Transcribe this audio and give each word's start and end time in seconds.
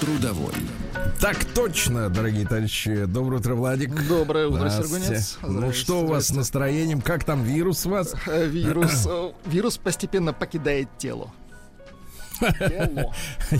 Трудовой. 0.00 0.54
Так 1.20 1.44
точно, 1.44 2.08
дорогие 2.08 2.46
товарищи. 2.46 3.04
Доброе 3.04 3.38
утро, 3.40 3.54
Владик. 3.54 4.08
Доброе 4.08 4.46
утро. 4.48 4.70
Сергунец. 4.70 5.38
Ну 5.42 5.72
что 5.72 6.00
у 6.02 6.06
вас 6.06 6.28
с 6.28 6.34
настроением? 6.34 7.02
Как 7.02 7.24
там 7.24 7.42
вирус 7.44 7.84
у 7.84 7.90
вас? 7.90 8.14
Э, 8.26 8.46
Вирус, 8.46 9.06
э, 9.06 9.32
вирус 9.44 9.76
постепенно 9.76 10.32
покидает 10.32 10.88
тело. 10.96 11.30
Тело. 12.40 13.14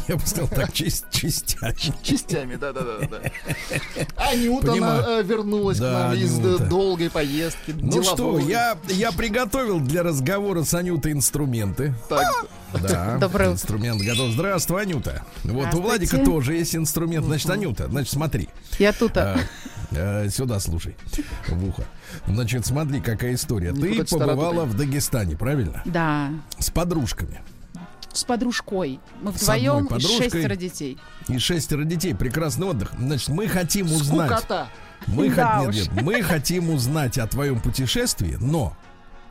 Я 0.08 0.16
бы 0.16 0.26
сказал 0.26 0.48
так, 0.48 0.72
частями. 0.72 1.92
Частями, 2.02 2.56
да-да-да. 2.56 3.06
да. 3.06 3.20
Анюта 4.30 4.72
Понимаю. 4.72 5.04
она, 5.04 5.20
э, 5.20 5.22
вернулась 5.22 5.78
к 5.78 5.82
нам 5.82 6.14
из 6.14 6.38
э, 6.38 6.58
долгой 6.68 7.10
поездки. 7.10 7.74
Ну 7.76 8.02
что, 8.02 8.38
я, 8.38 8.76
я 8.88 9.12
приготовил 9.12 9.80
для 9.80 10.02
разговора 10.02 10.62
с 10.64 10.74
Анютой 10.74 11.12
инструменты. 11.12 11.94
Так, 12.08 12.46
Да, 12.82 13.18
Доброе 13.18 13.52
инструмент 13.52 14.00
готов. 14.00 14.32
Здравствуй, 14.32 14.82
Анюта. 14.82 15.24
Вот 15.44 15.74
у. 15.74 15.80
Владика 15.82 16.18
тоже 16.18 16.54
есть 16.54 16.74
инструмент. 16.76 17.26
Значит, 17.26 17.50
Анюта, 17.50 17.88
значит, 17.88 18.12
смотри. 18.12 18.48
Я 18.78 18.92
тут. 18.92 19.16
А, 19.16 19.38
э, 19.90 20.28
Сюда 20.30 20.60
слушай, 20.60 20.96
в 21.48 21.68
ухо. 21.68 21.84
Значит, 22.26 22.66
смотри, 22.66 23.00
какая 23.00 23.34
история. 23.34 23.72
Ты 23.72 24.04
побывала 24.04 24.64
в 24.64 24.76
Дагестане, 24.76 25.36
правильно? 25.36 25.82
Да. 25.84 26.30
С 26.58 26.70
подружками. 26.70 27.40
С 28.12 28.24
подружкой. 28.24 29.00
Мы 29.22 29.32
С 29.32 29.42
вдвоем 29.42 29.86
и 29.86 30.00
шестеро 30.00 30.56
детей. 30.56 30.98
И 31.28 31.38
шестеро 31.38 31.84
детей. 31.84 32.14
Прекрасный 32.14 32.66
отдых. 32.66 32.92
Значит, 32.98 33.28
мы 33.28 33.46
хотим 33.46 33.86
узнать. 33.86 34.30
скукота. 34.30 34.68
Мы, 35.06 35.30
Да 35.30 35.60
хот- 35.62 35.72
нет, 35.74 35.92
нет, 35.92 36.02
мы 36.02 36.22
хотим 36.22 36.70
узнать 36.70 37.18
о 37.18 37.26
твоем 37.26 37.60
путешествии, 37.60 38.36
но 38.40 38.76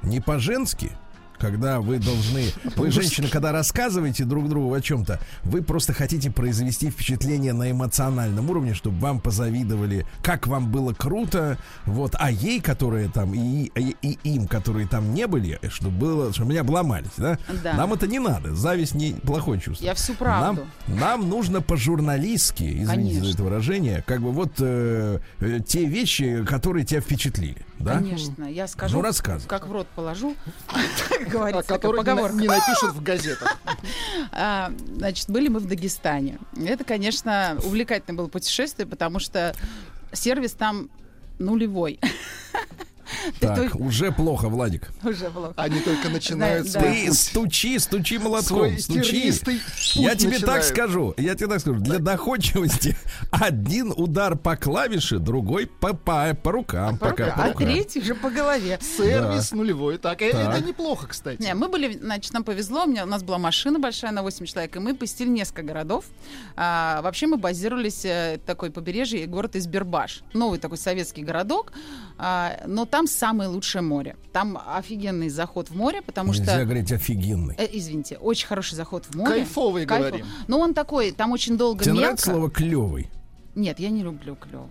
не 0.01 0.19
по-женски, 0.19 0.91
когда 1.39 1.79
вы 1.79 1.97
должны... 1.97 2.51
Вы, 2.75 2.91
женщины, 2.91 3.27
когда 3.27 3.51
рассказываете 3.51 4.25
друг 4.25 4.49
другу 4.49 4.73
о 4.73 4.81
чем-то, 4.81 5.19
вы 5.43 5.61
просто 5.61 5.93
хотите 5.93 6.29
произвести 6.29 6.89
впечатление 6.89 7.53
на 7.53 7.71
эмоциональном 7.71 8.49
уровне, 8.49 8.73
чтобы 8.73 8.99
вам 8.99 9.19
позавидовали, 9.19 10.05
как 10.21 10.47
вам 10.47 10.71
было 10.71 10.93
круто, 10.93 11.57
вот, 11.85 12.15
а 12.19 12.31
ей, 12.31 12.61
которые 12.61 13.09
там, 13.09 13.33
и, 13.33 13.71
и, 13.75 13.95
и 14.01 14.19
им, 14.23 14.47
которые 14.47 14.87
там 14.87 15.13
не 15.13 15.27
были, 15.27 15.59
чтобы 15.69 15.97
было, 15.97 16.33
чтобы 16.33 16.51
меня 16.51 16.61
обломались, 16.61 17.09
да? 17.17 17.37
Да. 17.63 17.73
Нам 17.73 17.93
это 17.93 18.07
не 18.07 18.19
надо. 18.19 18.53
Зависть 18.53 18.93
не 18.93 19.13
плохое 19.13 19.59
чувство. 19.59 19.85
Я 19.85 19.93
всю 19.93 20.13
правду. 20.13 20.67
Нам, 20.87 20.99
нам 20.99 21.29
нужно 21.29 21.61
по-журналистски, 21.61 22.63
извините 22.63 22.85
за 22.85 23.21
Конечно. 23.21 23.33
это 23.33 23.43
выражение, 23.43 24.03
как 24.05 24.21
бы 24.21 24.31
вот 24.31 24.53
э, 24.59 25.19
э, 25.39 25.59
те 25.65 25.85
вещи, 25.85 26.43
которые 26.45 26.85
тебя 26.85 27.01
впечатлили, 27.01 27.65
да? 27.79 27.95
Конечно. 27.95 28.43
Я 28.45 28.67
скажу. 28.67 29.01
Ну. 29.01 29.09
Как 29.47 29.67
в 29.67 29.71
рот 29.71 29.87
положу. 29.95 30.35
А 31.29 31.37
говорится, 31.37 31.73
который 31.73 31.97
не, 31.97 32.03
поговорка. 32.03 32.37
не 32.37 32.47
напишут 32.47 32.93
в 32.93 33.03
газетах. 33.03 33.57
А, 34.31 34.71
Значит, 34.95 35.29
были 35.29 35.47
мы 35.47 35.59
в 35.59 35.67
Дагестане. 35.67 36.39
Это, 36.55 36.83
конечно, 36.83 37.57
увлекательное 37.63 38.17
было 38.17 38.27
путешествие, 38.27 38.85
потому 38.85 39.19
что 39.19 39.55
сервис 40.13 40.53
там 40.53 40.89
нулевой. 41.39 41.99
Так, 43.39 43.75
уже 43.75 44.11
плохо, 44.11 44.49
Владик. 44.49 44.89
Уже 45.03 45.29
плохо. 45.29 45.53
Они 45.57 45.79
только 45.81 46.09
начинают. 46.09 46.71
Ты 46.71 47.13
стучи, 47.13 47.79
стучи 47.79 48.17
молотком, 48.17 48.77
стучи. 48.77 49.33
Я 49.95 50.15
тебе 50.15 50.39
так 50.39 50.63
скажу, 50.63 51.13
я 51.17 51.35
тебе 51.35 51.47
так 51.47 51.59
скажу. 51.61 51.79
Для 51.79 51.99
доходчивости 51.99 52.95
один 53.31 53.93
удар 53.95 54.37
по 54.37 54.55
клавише, 54.55 55.19
другой 55.19 55.67
по, 55.67 55.93
по, 55.93 56.33
по 56.33 56.51
рукам. 56.51 56.97
пока 56.97 57.27
по 57.35 57.43
А 57.45 57.53
третий 57.53 57.99
уже 58.01 58.15
по 58.15 58.29
голове. 58.29 58.79
Сервис 58.81 59.51
нулевой. 59.51 59.97
Так, 59.97 60.19
Так. 60.19 60.33
это 60.33 60.61
неплохо, 60.61 61.07
кстати. 61.07 61.41
Не, 61.41 61.53
мы 61.53 61.67
были, 61.69 61.97
значит, 61.97 62.33
нам 62.33 62.43
повезло, 62.43 62.83
у, 62.83 62.87
меня, 62.87 63.03
у 63.03 63.07
нас 63.07 63.23
была 63.23 63.37
машина 63.37 63.79
большая 63.79 64.11
на 64.11 64.21
8 64.23 64.45
человек, 64.45 64.75
и 64.75 64.79
мы 64.79 64.95
посетили 64.95 65.29
несколько 65.29 65.63
городов. 65.63 66.05
А, 66.55 67.01
вообще 67.01 67.27
мы 67.27 67.37
базировались, 67.37 68.05
э, 68.05 68.39
такой 68.45 68.71
побережье, 68.71 69.25
город 69.27 69.55
Избербаш. 69.55 70.21
Новый 70.33 70.59
такой 70.59 70.77
советский 70.77 71.23
городок, 71.23 71.71
а, 72.17 72.59
но 72.65 72.85
там 72.85 72.98
самое 73.07 73.49
лучшее 73.49 73.81
море. 73.81 74.15
Там 74.33 74.59
офигенный 74.67 75.29
заход 75.29 75.69
в 75.69 75.75
море, 75.75 76.01
потому 76.01 76.33
Нельзя 76.33 76.53
что... 76.55 76.63
говорить 76.65 76.91
офигенный. 76.91 77.55
Э, 77.57 77.67
извините, 77.71 78.17
очень 78.17 78.47
хороший 78.47 78.75
заход 78.75 79.05
в 79.05 79.15
море. 79.15 79.31
Кайфовый, 79.31 79.85
Кайфо- 79.85 79.99
говорим. 79.99 80.25
Но 80.47 80.59
он 80.59 80.73
такой, 80.73 81.11
там 81.11 81.31
очень 81.31 81.57
долго 81.57 81.83
Тебе 81.83 81.93
мелко. 81.93 82.01
нравится 82.05 82.31
слово 82.31 82.49
клевый? 82.49 83.09
Нет, 83.55 83.79
я 83.79 83.89
не 83.89 84.03
люблю 84.03 84.35
клёв. 84.35 84.67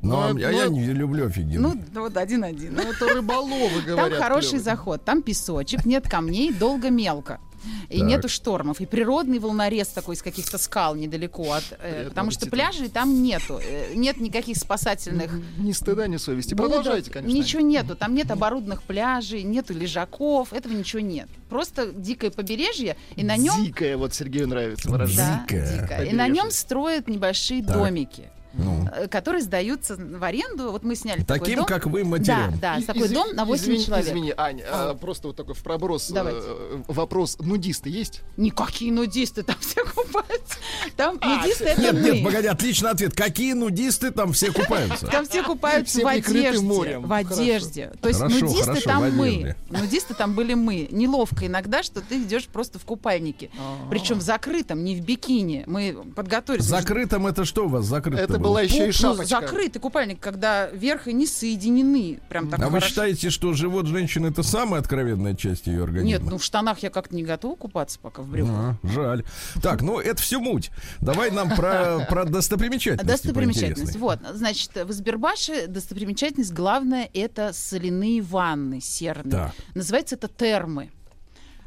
Ну, 0.00 0.16
а 0.20 0.32
Ну, 0.32 0.38
я 0.38 0.66
ну, 0.66 0.72
не 0.72 0.86
люблю 0.86 1.26
офигенный. 1.26 1.58
Ну, 1.92 2.00
вот 2.02 2.16
один-один. 2.16 2.74
Ну, 2.74 2.82
это 2.82 3.08
рыболовы 3.08 3.82
Там 3.84 3.96
говорят. 3.96 4.22
хороший 4.22 4.50
клёвый. 4.50 4.64
заход, 4.64 5.04
там 5.04 5.22
песочек, 5.22 5.84
нет 5.84 6.08
камней, 6.08 6.52
долго 6.52 6.88
мелко. 6.90 7.40
И 7.88 7.98
Так. 7.98 8.08
нету 8.08 8.28
штормов. 8.28 8.80
И 8.80 8.86
природный 8.86 9.38
волнорез 9.38 9.88
такой 9.88 10.14
из 10.16 10.22
каких-то 10.22 10.58
скал 10.58 10.94
недалеко 10.94 11.52
от... 11.52 11.64
э, 11.80 12.08
потому 12.08 12.30
что 12.30 12.48
пляжей 12.48 12.88
там 12.88 13.22
нету. 13.22 13.60
э, 13.62 13.94
нет 13.94 14.18
никаких 14.18 14.56
спасательных... 14.56 15.30
Ни 15.58 15.72
стыда, 15.72 16.06
ни 16.06 16.16
совести. 16.16 16.54
Продолжайте, 16.54 17.10
конечно. 17.10 17.36
Ничего 17.36 17.62
нету. 17.62 17.96
Там 17.96 18.14
нет 18.14 18.30
оборудованных 18.30 18.82
пляжей, 18.82 19.42
нету 19.42 19.74
лежаков. 19.74 20.52
Этого 20.52 20.72
ничего 20.72 21.00
нет. 21.00 21.28
Просто 21.48 21.92
дикое 21.92 22.30
побережье, 22.30 22.96
и 23.16 23.24
на 23.24 23.36
нем... 23.36 23.62
Дикое, 23.62 23.96
вот 23.96 24.14
Сергею 24.14 24.48
нравится 24.48 24.90
выражение. 24.90 25.26
Да, 25.26 25.42
Дикое. 25.48 25.80
дикое. 25.82 26.04
И 26.06 26.12
на 26.14 26.28
нем 26.28 26.50
строят 26.50 27.08
небольшие 27.08 27.62
Так. 27.62 27.74
домики, 27.76 28.30
Ну. 28.54 28.88
э, 28.94 29.08
которые 29.08 29.42
сдаются 29.42 29.96
в 29.96 30.22
аренду. 30.22 30.70
Вот 30.72 30.82
мы 30.82 30.94
сняли 30.94 31.22
такой 31.22 31.40
Таким, 31.40 31.56
дом. 31.56 31.66
как 31.66 31.86
вы, 31.86 32.02
Да, 32.02 32.08
матерям. 32.08 32.58
да, 32.60 32.76
И- 32.78 32.82
такой 32.84 33.02
изв- 33.08 33.14
дом 33.14 33.34
на 33.34 33.44
8 33.44 33.64
извини, 33.64 33.84
человек. 33.84 34.06
Извини, 34.06 34.34
Ань, 34.36 34.60
а, 34.62 34.90
А. 34.90 34.94
просто 34.94 35.28
вот 35.28 35.36
такой 35.36 35.54
в 35.54 35.62
проброс 35.62 36.10
э, 36.10 36.14
Давайте. 36.14 36.40
вопрос. 36.88 37.38
Нудисты 37.38 37.88
есть? 37.90 38.20
Никакие 38.36 38.92
нудисты 38.92 39.42
там 39.42 39.56
все 39.60 39.84
купаются. 39.84 40.56
Там 40.96 41.18
А, 41.20 41.36
нудисты 41.38 41.64
это 41.64 41.80
Нет, 41.80 41.94
мы. 41.94 42.00
нет, 42.00 42.24
погоди, 42.24 42.46
отличный 42.48 42.90
ответ. 42.90 43.14
Какие 43.14 43.52
нудисты 43.54 44.10
там 44.10 44.32
все 44.32 44.52
купаются? 44.52 45.06
Там 45.06 45.26
все 45.26 45.42
купаются 45.42 45.94
Все 45.98 46.04
в 46.04 46.08
одежде. 46.08 46.64
морем. 46.64 47.02
В 47.02 47.08
Хорошо. 47.08 47.40
одежде. 47.40 47.92
То 48.00 48.08
есть 48.08 48.20
Хорошо, 48.20 48.40
нудисты 48.46 48.64
хорошо, 48.64 48.82
там 48.90 49.16
мы. 49.16 49.56
Нудисты 49.70 50.14
там 50.14 50.34
были 50.34 50.54
мы. 50.54 50.88
Неловко 50.90 51.46
иногда, 51.46 51.82
что 51.82 52.00
ты 52.00 52.22
идешь 52.22 52.46
просто 52.46 52.78
в 52.78 52.84
купальнике. 52.84 53.50
Причем 53.90 54.18
в 54.18 54.22
закрытом, 54.22 54.84
не 54.84 54.94
в 54.96 55.00
бикини. 55.00 55.64
Мы 55.66 55.96
подготовились. 56.14 56.64
Закрытым 56.64 57.26
это 57.26 57.44
что 57.44 57.64
у 57.66 57.68
вас 57.68 57.84
закрыто 57.84 58.22
Это? 58.22 58.38
Была 58.42 58.62
еще 58.62 58.84
и 58.84 58.86
Ну, 58.88 58.92
шапочка. 58.92 59.26
закрытый 59.40 59.80
купальник, 59.80 60.20
когда 60.20 60.68
верх 60.70 61.08
и 61.08 61.12
низ 61.12 61.32
соединены. 61.32 62.20
Прям 62.28 62.48
так 62.48 62.60
А 62.60 62.64
вы 62.64 62.70
хорошо. 62.70 62.88
считаете, 62.88 63.30
что 63.30 63.52
живот 63.52 63.86
женщины 63.86 64.28
это 64.28 64.42
самая 64.42 64.80
откровенная 64.80 65.34
часть 65.34 65.66
ее 65.66 65.84
организма? 65.84 66.08
Нет, 66.08 66.22
ну 66.24 66.38
в 66.38 66.44
штанах 66.44 66.80
я 66.80 66.90
как-то 66.90 67.14
не 67.14 67.22
готова 67.22 67.56
купаться 67.56 67.98
пока 68.00 68.22
в 68.22 68.28
брюках. 68.28 68.54
А, 68.54 68.76
жаль. 68.82 69.24
Так, 69.62 69.82
ну 69.82 69.98
это 70.00 70.20
все 70.20 70.40
муть. 70.40 70.70
Давай 71.00 71.30
нам 71.30 71.48
про, 71.54 72.06
про 72.08 72.24
достопримечательности. 72.26 73.06
Достопримечательность. 73.06 73.96
Вот, 73.96 74.18
значит, 74.34 74.70
в 74.74 74.90
Избербаше 74.90 75.66
достопримечательность 75.66 76.52
главная 76.52 77.08
это 77.14 77.52
соляные 77.52 78.22
ванны 78.22 78.80
серные. 78.80 79.30
Так. 79.30 79.52
Называется 79.74 80.14
это 80.16 80.28
термы. 80.28 80.90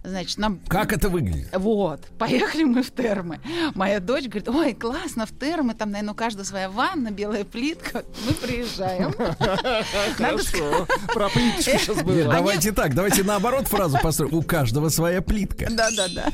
Значит, 0.06 0.38
нам 0.38 0.60
Как 0.68 0.94
это 0.94 1.10
выглядит? 1.10 1.48
вот, 1.54 2.02
поехали 2.18 2.64
мы 2.64 2.84
в 2.84 2.92
термы. 2.92 3.40
Моя 3.74 4.00
дочь 4.00 4.26
говорит, 4.26 4.48
ой, 4.50 4.74
классно, 4.74 5.26
в 5.26 5.32
термы, 5.32 5.74
там, 5.74 5.92
наверное, 5.92 6.14
у 6.14 6.16
каждого 6.16 6.46
своя 6.46 6.70
ванна, 6.70 7.12
белая 7.12 7.44
плитка. 7.44 8.04
Мы 8.28 8.34
приезжаем. 8.34 9.14
Хорошо. 10.18 10.88
Про 11.14 11.30
плиточку 11.30 11.62
сейчас 11.78 11.96
Нет, 11.98 12.06
было. 12.06 12.32
давайте 12.34 12.72
так, 12.72 12.94
давайте 12.94 13.24
наоборот 13.24 13.68
фразу 13.68 13.98
построим. 14.02 14.34
У 14.36 14.42
каждого 14.42 14.90
своя 14.90 15.22
плитка. 15.22 15.68
Да, 15.72 15.90
да, 15.96 16.08
да. 16.14 16.32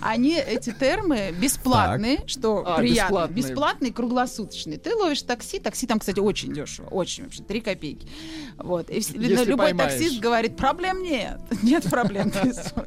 Они, 0.00 0.36
эти 0.38 0.70
термы, 0.72 1.32
бесплатные, 1.38 2.22
что 2.26 2.62
А, 2.66 2.78
приятно. 2.78 3.26
бесплатные. 3.30 3.92
Круглосуточные. 3.92 4.78
Ты 4.78 4.94
ловишь 4.94 5.22
такси, 5.22 5.58
такси 5.58 5.86
там, 5.86 5.98
кстати, 5.98 6.20
очень 6.20 6.52
дешево. 6.52 6.86
Очень 6.88 7.24
вообще, 7.24 7.42
3 7.42 7.60
копейки. 7.60 8.08
Вот. 8.58 8.90
И 8.90 9.00
любой 9.16 9.72
таксист 9.74 10.20
говорит, 10.20 10.56
проблем 10.56 11.02
нет. 11.02 11.40
Нет 11.62 11.84
проблем. 11.84 12.30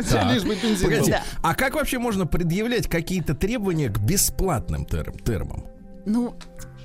Так. 0.09 0.31
Лишь 0.33 0.43
бы 0.43 0.55
бензин 0.55 0.89
был. 0.89 1.07
Да. 1.07 1.23
а 1.41 1.55
как 1.55 1.75
вообще 1.75 1.99
можно 1.99 2.25
предъявлять 2.25 2.87
какие-то 2.87 3.33
требования 3.35 3.89
к 3.89 3.99
бесплатным 3.99 4.85
терм- 4.85 5.21
термам? 5.23 5.65
Ну, 6.05 6.35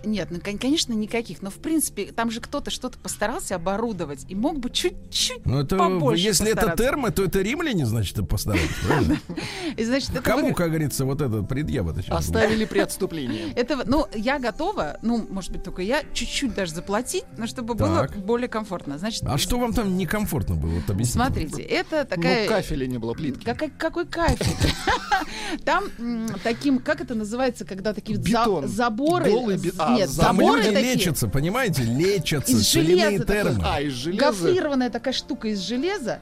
Нет, 0.04 0.28
ну, 0.30 0.40
кон- 0.40 0.58
конечно, 0.58 0.92
никаких. 0.92 1.42
Но, 1.42 1.50
в 1.50 1.54
принципе, 1.56 2.06
там 2.12 2.30
же 2.30 2.40
кто-то 2.40 2.70
что-то 2.70 2.98
постарался 2.98 3.56
оборудовать 3.56 4.24
и 4.28 4.34
мог 4.34 4.58
бы 4.58 4.70
чуть-чуть 4.70 5.44
Ну, 5.44 5.60
это, 5.60 5.76
побольше 5.76 6.22
если 6.24 6.50
это 6.50 6.74
термо, 6.76 7.10
то 7.10 7.24
это 7.24 7.40
римляне, 7.42 7.86
значит, 7.86 8.26
постарались, 8.28 8.68
значит, 9.78 10.10
Кому, 10.20 10.54
как 10.54 10.68
говорится, 10.68 11.04
вот 11.04 11.20
это 11.20 11.42
предъява-то 11.42 12.02
сейчас 12.02 12.26
будет? 12.26 12.36
Оставили 12.36 12.64
при 12.64 12.78
отступлении. 12.80 13.52
Это, 13.56 13.82
ну, 13.86 14.06
я 14.14 14.38
готова, 14.38 14.98
ну, 15.02 15.26
может 15.30 15.50
быть, 15.52 15.62
только 15.62 15.82
я, 15.82 16.02
чуть-чуть 16.12 16.54
даже 16.54 16.72
заплатить, 16.74 17.24
но 17.38 17.46
чтобы 17.46 17.74
было 17.74 18.08
более 18.16 18.48
комфортно. 18.48 18.98
Значит, 18.98 19.22
А 19.26 19.38
что 19.38 19.58
вам 19.58 19.72
там 19.72 19.96
некомфортно 19.96 20.56
было? 20.56 20.82
Вот 20.86 21.06
смотрите, 21.06 21.62
это 21.62 22.06
Ну, 22.10 22.16
такая... 22.16 22.48
кафеля 22.48 22.86
не 22.86 22.98
было, 22.98 23.14
плитки. 23.14 23.44
Какой, 23.44 23.70
какой 23.70 24.06
кафель? 24.06 24.46
Там 25.64 25.84
таким, 26.42 26.78
как 26.78 27.00
это 27.00 27.14
называется, 27.14 27.64
когда 27.64 27.92
такие 27.92 28.18
Бетон. 28.18 28.68
заборы... 28.68 29.30
Голый 29.30 29.56
бе- 29.56 29.72
а, 29.78 29.93
Нет, 29.94 30.10
Там 30.16 30.36
заборы 30.36 30.62
люди 30.62 30.74
такие. 30.74 30.94
лечатся, 30.94 31.28
понимаете? 31.28 31.82
Лечатся. 31.82 32.52
Из 32.52 32.70
железа 32.70 33.24
термы. 33.24 33.62
А, 33.64 33.80
из 33.80 33.92
железа. 33.92 34.26
Гофрированная 34.26 34.90
такая 34.90 35.14
штука 35.14 35.48
из 35.48 35.60
железа. 35.60 36.20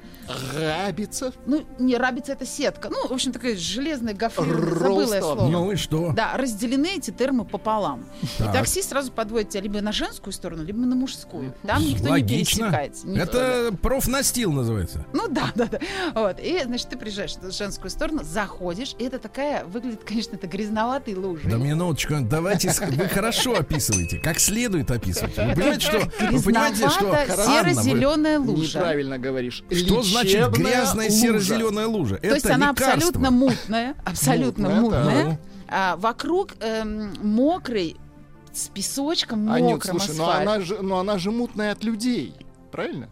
Рабица. 0.57 1.33
Ну, 1.47 1.65
не 1.79 1.97
рабица, 1.97 2.33
это 2.33 2.47
сетка. 2.47 2.89
Ну, 2.89 3.09
в 3.09 3.13
общем, 3.13 3.33
такая 3.33 3.57
железная 3.57 4.15
гофрированная. 4.15 5.07
Забыла 5.07 5.15
я 5.15 5.21
слово. 5.21 5.49
Ну 5.49 5.73
и 5.73 5.77
что? 5.77 6.13
Да, 6.13 6.37
разделены 6.37 6.97
эти 6.97 7.11
термы 7.11 7.45
пополам. 7.45 8.05
И 8.23 8.27
Так. 8.43 8.53
такси 8.53 8.83
сразу 8.83 9.13
подводит 9.13 9.51
тебя 9.51 9.63
либо 9.63 9.81
на 9.81 9.93
женскую 9.93 10.33
сторону, 10.33 10.63
либо 10.65 10.79
на 10.81 10.95
мужскую. 10.95 11.55
Там 11.67 11.83
никто 11.83 12.05
не 12.05 12.11
Логично. 12.11 12.67
пересекается. 12.67 13.07
Никто, 13.09 13.33
да. 13.33 13.47
Это 13.69 13.77
профнастил 13.77 14.53
называется. 14.53 15.05
Ну 15.13 15.29
да, 15.29 15.53
да, 15.55 15.67
да. 15.67 15.79
Вот. 16.15 16.39
И, 16.41 16.61
значит, 16.65 16.89
ты 16.89 16.97
приезжаешь 16.97 17.35
в 17.37 17.51
женскую 17.53 17.91
сторону, 17.91 18.23
заходишь, 18.25 18.95
и 18.99 19.05
это 19.05 19.19
такая, 19.19 19.65
выглядит, 19.65 20.05
конечно, 20.05 20.37
это 20.37 20.47
грязноватой 20.47 21.15
лужей. 21.15 21.51
Да 21.51 21.57
минуточку, 21.57 22.15
давайте, 22.21 22.71
вы 22.91 23.09
хорошо 23.09 23.62
описываете, 23.63 24.19
как 24.19 24.39
следует 24.39 24.91
описывайте. 24.91 25.47
Вы 25.47 25.55
понимаете, 25.55 25.87
что, 25.87 25.99
вы 26.31 26.43
понимаете, 26.43 26.89
что 26.89 27.27
серо-зеленая 27.27 28.39
лужа. 28.39 28.79
Неправильно 28.79 29.19
говоришь. 29.19 29.65
что 29.71 30.03
значит 30.03 30.51
грязная 30.53 31.11
серо-зеленая 31.11 31.87
лужа? 31.87 32.17
То 32.17 32.35
есть 32.35 32.47
она 32.47 32.71
абсолютно 32.71 33.31
мутная, 33.31 33.95
абсолютно 34.05 34.69
Мутная. 34.69 35.41
А, 35.75 35.97
вокруг 35.97 36.51
эм, 36.61 37.15
мокрый, 37.23 37.97
с 38.53 38.69
песочком, 38.69 39.51
Анют, 39.51 39.73
мокрым 39.73 39.99
слушай, 39.99 40.19
но 40.19 40.29
асфальт. 40.29 40.49
она, 40.49 40.61
же, 40.61 40.83
но 40.83 40.99
она 40.99 41.19
же 41.19 41.31
мутная 41.31 41.73
от 41.73 41.83
людей. 41.83 42.35
Правильно? 42.71 43.09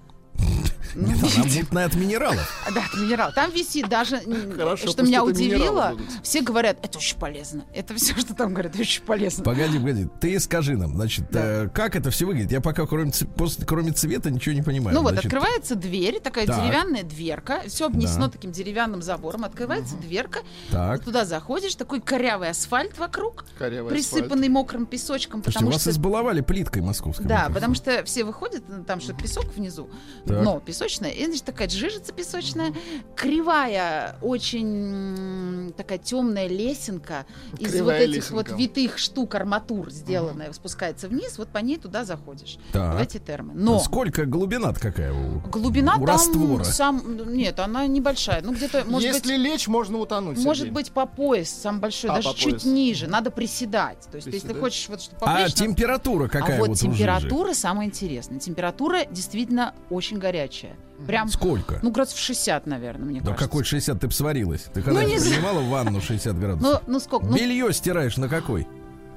Ну, 0.95 1.07
Нет, 1.07 1.19
она 1.37 1.45
мутная 1.61 1.87
от 1.87 1.95
минералов. 1.95 2.65
Да, 2.75 2.83
от 2.85 2.95
минерал. 3.01 3.33
Там 3.33 3.51
висит 3.51 3.89
даже, 3.89 4.21
Хорошо, 4.57 4.89
что 4.89 5.03
меня 5.03 5.25
удивило, 5.25 5.97
все 6.23 6.41
говорят, 6.43 6.79
это 6.83 6.99
очень 6.99 7.19
полезно. 7.19 7.65
Это 7.75 7.95
все, 7.95 8.15
что 8.17 8.35
там 8.35 8.53
говорят, 8.53 8.79
очень 8.79 9.03
полезно. 9.03 9.45
Погоди, 9.45 9.79
погоди, 9.79 10.09
ты 10.21 10.39
скажи 10.41 10.77
нам, 10.77 10.95
значит, 10.95 11.25
э, 11.33 11.69
как 11.73 11.97
это 11.97 12.11
все 12.11 12.27
выглядит? 12.27 12.53
Я 12.53 12.61
пока 12.61 12.87
кроме, 12.87 13.13
после- 13.37 13.65
кроме 13.67 13.93
цвета 13.93 14.31
ничего 14.31 14.55
не 14.55 14.63
понимаю. 14.63 14.95
Ну 14.97 15.03
вот, 15.03 15.13
Значит, 15.13 15.27
открывается 15.27 15.75
дверь, 15.75 16.21
такая 16.21 16.47
Так. 16.47 16.63
деревянная 16.63 17.03
дверка, 17.03 17.63
все 17.67 17.87
обнесено 17.87 18.27
Да. 18.27 18.33
таким 18.33 18.53
деревянным 18.53 19.03
забором, 19.03 19.45
открывается 19.45 19.97
дверка, 19.97 20.41
Так. 20.71 21.05
туда 21.05 21.25
заходишь, 21.25 21.75
такой 21.75 22.01
корявый 22.01 22.51
асфальт 22.51 22.99
вокруг, 22.99 23.45
Корявый 23.59 23.93
присыпанный 23.93 24.49
мокрым 24.49 24.87
песочком, 24.87 25.41
Слушайте, 25.43 25.59
потому 25.59 25.73
вас 25.73 25.83
что... 25.83 25.91
избаловали 25.91 26.41
плиткой 26.41 26.83
московской. 26.83 27.27
Да, 27.27 27.49
потому 27.53 27.75
что 27.75 28.05
все 28.05 28.25
выходят, 28.25 28.65
ну, 28.69 28.85
там 28.85 29.01
что 29.01 29.13
песок 29.15 29.47
внизу, 29.57 29.89
Так. 30.27 30.41
дно 30.43 30.61
песочное, 30.71 31.11
и 31.11 31.25
значит 31.27 31.45
такая 31.45 31.69
жижица 31.69 32.13
песочная, 32.13 32.73
кривая, 33.17 34.17
очень 34.23 35.73
такая 35.77 35.99
темная 35.99 36.47
лесенка 36.49 37.27
из 37.59 37.67
вот 37.67 37.73
Кривая 37.73 37.99
этих 38.01 38.31
вот 38.31 38.47
лесенка. 38.47 38.55
витых 38.63 38.99
штук 38.99 39.35
арматур 39.35 39.91
сделанная, 39.91 40.53
спускается 40.53 41.09
вниз, 41.09 41.39
вот 41.39 41.49
по 41.49 41.59
ней 41.59 41.77
туда 41.77 42.05
заходишь, 42.05 42.59
Так. 42.73 42.95
в 42.99 43.03
эти 43.03 43.19
термы. 43.19 43.53
Но 43.55 43.79
Сколько 43.79 44.25
глубина 44.27 44.73
какая 44.73 45.13
у, 45.13 45.41
глубина 45.41 45.93
у 45.95 45.99
там 45.99 46.05
раствора? 46.07 46.65
сам, 46.65 47.33
нет, 47.35 47.59
она 47.61 47.87
небольшая, 47.87 48.43
ну 48.43 48.53
где-то 48.53 48.85
может 48.87 49.09
Если 49.15 49.37
быть. 49.37 49.41
лечь, 49.41 49.69
можно 49.69 49.99
утонуть. 49.99 50.39
Может 50.39 50.63
Сергей. 50.65 50.75
быть, 50.75 50.93
по 50.93 51.07
пояс, 51.07 51.51
сам 51.51 51.81
большой, 51.81 52.11
А, 52.11 52.17
даже 52.17 52.35
чуть 52.35 52.51
пояс. 52.53 52.65
ниже. 52.65 53.07
Надо 53.09 53.31
приседать. 53.31 53.99
То 54.11 54.17
есть, 54.17 54.27
если 54.27 54.31
Приседать. 54.41 54.55
ты 54.57 54.61
хочешь, 54.61 54.89
вот, 54.89 55.01
чтобы 55.03 55.19
А 55.23 55.27
поплечь, 55.27 55.57
надо- 55.57 55.67
температура 55.67 56.29
какая 56.29 56.57
а 56.57 56.61
вот, 56.61 56.69
вот 56.69 56.79
температура 56.79 57.53
самое 57.55 57.89
интересное. 57.89 58.39
Температура 58.39 59.05
действительно 59.11 59.75
очень 59.91 60.19
горячая. 60.19 60.60
Прям, 61.07 61.29
Сколько? 61.29 61.79
ну, 61.83 61.91
градусов 61.91 62.19
60, 62.19 62.67
наверное, 62.67 63.07
мне 63.07 63.21
да 63.21 63.27
кажется. 63.29 63.45
какой 63.47 63.65
60 63.65 63.99
ты 64.01 64.07
б 64.09 64.13
сварилась? 64.13 64.67
Ты 64.73 64.83
когда 64.83 65.01
Ну, 65.03 65.09
не 65.09 65.19
принимала 65.19 65.61
ванну 65.61 66.01
60 66.01 66.35
Ну, 66.35 66.41
градусов? 66.41 66.83
ну 66.87 67.01
сколько? 67.01 67.27
Ну, 67.27 67.37
Белье 67.37 67.73
стираешь 67.73 68.17
на 68.19 68.29
какой? 68.29 68.67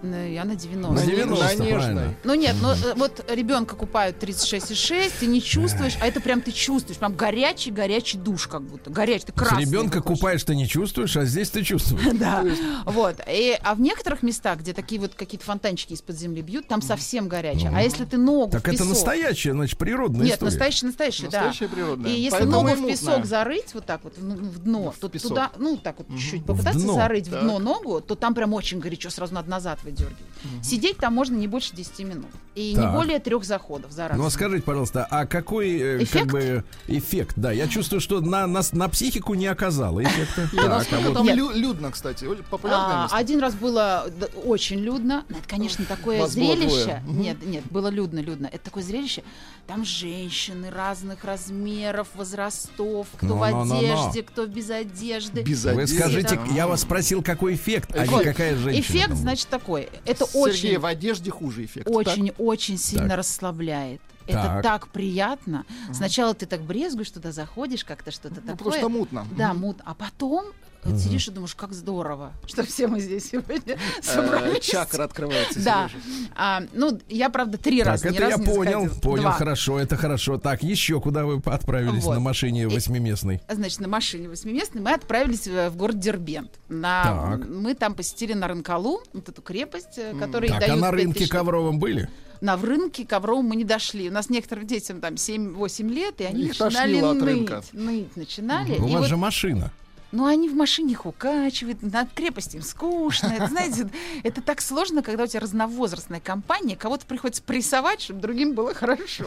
Я 0.03 0.44
на 0.45 0.55
90. 0.55 0.94
На 0.94 1.05
не- 1.05 1.15
90, 1.15 1.57
на 1.57 1.63
нежной. 1.63 2.03
Ну 2.23 2.33
нет, 2.35 2.55
ну 2.61 2.71
э, 2.71 2.94
вот 2.95 3.25
ребенка 3.29 3.75
купают 3.75 4.21
36,6, 4.21 5.11
ты 5.19 5.25
не 5.27 5.41
чувствуешь, 5.41 5.97
а 6.01 6.07
это 6.07 6.19
прям 6.21 6.41
ты 6.41 6.51
чувствуешь, 6.51 6.97
прям 7.00 7.15
горячий-горячий 7.15 8.17
душ 8.17 8.47
как 8.47 8.61
будто, 8.63 8.89
горячий, 8.89 9.25
ты 9.27 9.31
красный. 9.33 9.61
ребенка 9.65 10.01
купаешь, 10.01 10.44
ты 10.44 10.55
не 10.55 10.67
чувствуешь, 10.67 11.15
а 11.17 11.25
здесь 11.25 11.50
ты 11.50 11.63
чувствуешь. 11.63 12.03
Да, 12.23 12.44
вот. 12.85 13.17
И, 13.27 13.57
а 13.63 13.75
в 13.75 13.81
некоторых 13.81 14.23
местах, 14.23 14.59
где 14.59 14.73
такие 14.73 15.01
вот 15.01 15.13
какие-то 15.15 15.45
фонтанчики 15.45 15.94
из-под 15.94 16.17
земли 16.17 16.41
бьют, 16.41 16.67
там 16.67 16.81
совсем 16.81 17.27
горячее. 17.27 17.71
А 17.73 17.81
если 17.81 18.06
ты 18.06 18.17
ногу 18.17 18.51
Так 18.51 18.67
это 18.67 18.85
настоящая, 18.85 19.51
значит, 19.53 19.77
природная 19.77 20.25
Нет, 20.25 20.35
история. 20.35 20.51
настоящий, 20.51 20.85
настоящий, 20.85 21.27
да. 21.27 21.45
Настоящая 21.45 21.67
природная. 21.67 22.11
И 22.11 22.19
если 22.19 22.44
ногу 22.44 22.67
в 22.69 22.88
песок 22.88 23.25
зарыть, 23.25 23.73
вот 23.73 23.85
так 23.85 24.03
вот, 24.03 24.17
в, 24.17 24.23
ну, 24.23 24.35
дно, 24.35 24.94
то 24.99 25.09
туда, 25.09 25.51
ну, 25.57 25.77
так 25.77 25.97
вот 25.97 26.07
чуть-чуть 26.09 26.41
В 26.41 26.45
попытаться 26.45 26.79
зарыть 26.94 27.27
в 27.27 27.39
дно 27.41 27.59
ногу, 27.59 28.01
то 28.01 28.15
там 28.15 28.33
прям 28.33 28.53
очень 28.53 28.79
горячо, 28.79 29.09
сразу 29.09 29.33
надо 29.33 29.49
назад 29.49 29.79
выдергивать. 29.94 30.24
Сидеть 30.62 30.98
там 30.98 31.13
можно 31.13 31.36
не 31.38 31.48
больше 31.48 31.74
10 31.74 32.00
минут. 32.00 32.25
И 32.56 32.75
Так. 32.75 32.86
не 32.86 32.92
более 32.92 33.19
трех 33.19 33.45
заходов 33.45 33.92
за 33.94 34.10
раз. 34.10 34.18
Ну, 34.18 34.25
а 34.25 34.30
скажите, 34.30 34.62
пожалуйста, 34.62 35.07
а 35.10 35.25
какой 35.25 35.72
э, 35.80 36.00
как 36.00 36.07
Эффект? 36.07 36.31
бы 36.31 36.63
эффект? 36.88 37.34
Да, 37.38 37.51
я 37.54 37.68
чувствую, 37.68 38.00
что 38.01 38.19
на, 38.19 38.45
на, 38.45 38.62
на 38.74 38.90
психику 38.90 39.34
не 39.36 39.48
оказало 39.48 40.04
эффекта. 40.04 40.50
Так, 40.56 40.86
а 40.92 41.13
там 41.13 41.28
людно, 41.30 41.92
кстати. 41.92 42.28
Популярное 42.50 43.06
А, 43.06 43.10
один 43.13 43.40
раз 43.40 43.56
было 43.56 44.06
очень 44.45 44.80
людно. 44.80 45.24
Ну, 45.30 45.38
Это, 45.38 45.48
конечно, 45.48 45.86
такое 45.86 46.28
зрелище. 46.28 47.01
Нет, 47.07 47.38
нет, 47.45 47.63
было 47.72 47.88
людно, 47.88 48.19
людно. 48.19 48.48
Это 48.51 48.66
такое 48.66 48.84
зрелище. 48.84 49.24
Там 49.66 49.86
женщины 49.86 50.69
разных 50.69 51.24
размеров, 51.24 52.10
возрастов, 52.16 53.07
кто 53.16 53.38
в 53.38 53.50
Ну-ну-ну-ну. 53.50 53.78
одежде, 54.04 54.22
кто 54.24 54.45
без 54.45 54.69
одежды. 54.69 55.42
Без 55.42 55.63
Вы 55.63 55.72
одежды. 55.72 55.95
скажите, 55.98 56.36
Да. 56.36 56.54
я 56.54 56.68
вас 56.68 56.81
спросил, 56.81 57.24
какой 57.24 57.56
эффект, 57.56 57.95
а 57.95 58.06
не 58.06 58.24
какая 58.24 58.57
женщина. 58.57 58.81
Эффект, 58.81 59.16
значит, 59.16 59.48
такой. 59.48 59.82
Это 60.06 60.25
Сергей, 60.25 60.41
очень, 60.41 60.80
в 60.80 60.85
одежде 60.85 61.31
хуже 61.31 61.65
эффект. 61.65 61.88
очень, 61.89 62.31
очень 62.38 62.77
сильно 62.77 63.09
Так. 63.09 63.18
расслабляет. 63.19 64.01
Так. 64.25 64.35
Это 64.35 64.59
так 64.63 64.88
приятно. 64.88 65.65
Сначала 65.91 66.33
ты 66.33 66.45
так 66.45 66.62
брезгуешь, 66.62 67.12
туда 67.12 67.31
заходишь, 67.31 67.83
как-то 67.83 68.12
что-то 68.12 68.35
Так? 68.35 68.44
Ну, 68.45 68.51
такое. 68.57 68.71
просто 68.71 68.89
мутно. 68.89 69.27
Да, 69.38 69.53
мут. 69.53 69.77
А 69.83 69.94
потом 69.94 70.45
вот 70.85 71.00
сидишь 71.00 71.27
и 71.27 71.31
думаешь, 71.31 71.56
как 71.56 71.74
здорово, 71.74 72.33
что 72.45 72.63
все 72.63 72.88
мы 72.88 73.00
здесь 73.00 73.30
сегодня 73.31 73.74
Э, 73.75 74.01
собрались. 74.01 74.63
Чакра 74.63 75.03
открывается. 75.03 75.63
Да. 75.63 75.89
А, 76.35 76.63
ну, 76.74 77.00
я, 77.09 77.30
правда, 77.30 77.57
три 77.57 77.80
Так, 77.80 77.88
раза 77.88 78.09
ни 78.09 78.15
это 78.15 78.24
я 78.24 78.30
разу 78.31 78.44
не 78.44 78.45
понял, 78.56 78.89
понял, 79.01 79.21
Два. 79.24 79.31
хорошо, 79.33 79.80
это 79.80 79.95
хорошо. 79.95 80.38
Так, 80.38 80.63
еще 80.63 81.00
куда 81.01 81.25
вы 81.25 81.41
отправились 81.45 82.03
Вот. 82.03 82.15
на 82.15 82.19
машине 82.19 82.68
восьмиместной? 82.68 83.41
Значит, 83.50 83.80
на 83.80 83.88
машине 83.88 84.30
восьмиместной 84.30 84.81
мы 84.81 84.91
отправились 84.94 85.47
э, 85.47 85.69
в 85.69 85.75
город 85.75 85.99
Дербент. 85.99 86.52
На, 86.69 87.04
Так. 87.40 87.47
Мы 87.49 87.73
там 87.75 87.95
посетили 87.95 88.33
на 88.33 88.47
Рынкалу, 88.47 89.02
вот 89.13 89.30
эту 89.30 89.42
крепость, 89.42 89.97
э, 89.97 90.13
которой 90.19 90.49
Так, 90.49 90.57
а 90.57 90.68
дают 90.68 90.81
на 90.81 90.92
5000 90.92 91.04
рынке 91.19 91.28
ковровом 91.31 91.80
были? 91.80 92.09
На 92.42 92.57
в 92.57 92.66
рынке 92.66 93.06
ковровом 93.06 93.45
мы 93.45 93.56
не 93.56 93.63
дошли. 93.63 94.09
У 94.09 94.11
нас 94.11 94.30
некоторым 94.30 94.68
детям 94.68 94.99
там 94.99 95.13
7-8 95.13 95.90
лет, 95.90 96.19
и 96.19 96.25
они 96.25 96.44
Их 96.44 96.59
начинали 96.59 96.99
ныть. 96.99 97.73
Ныть 97.73 98.16
начинали. 98.18 98.71
У 98.73 98.87
и 98.87 98.92
вас 98.92 99.02
вот 99.02 99.07
же 99.07 99.16
машина. 99.18 99.71
Ну, 100.13 100.27
они 100.27 100.47
в 100.47 100.53
машине 100.53 100.91
их 100.93 101.07
укачивают, 101.07 101.81
над 101.81 102.13
крепостью 102.13 102.59
им 102.59 102.65
скучно. 102.65 103.27
Это, 103.35 103.47
знаете, 103.47 103.89
это 104.23 104.43
так 104.43 104.61
сложно, 104.61 105.01
когда 105.01 105.23
у 105.23 105.27
тебя 105.27 105.39
разновозрастная 105.39 106.19
компания, 106.19 106.75
кого-то 106.75 107.07
приходится 107.07 107.41
прессовать, 107.41 108.01
чтобы 108.01 108.21
другим 108.21 108.53
было 108.53 108.75
хорошо. 108.75 109.25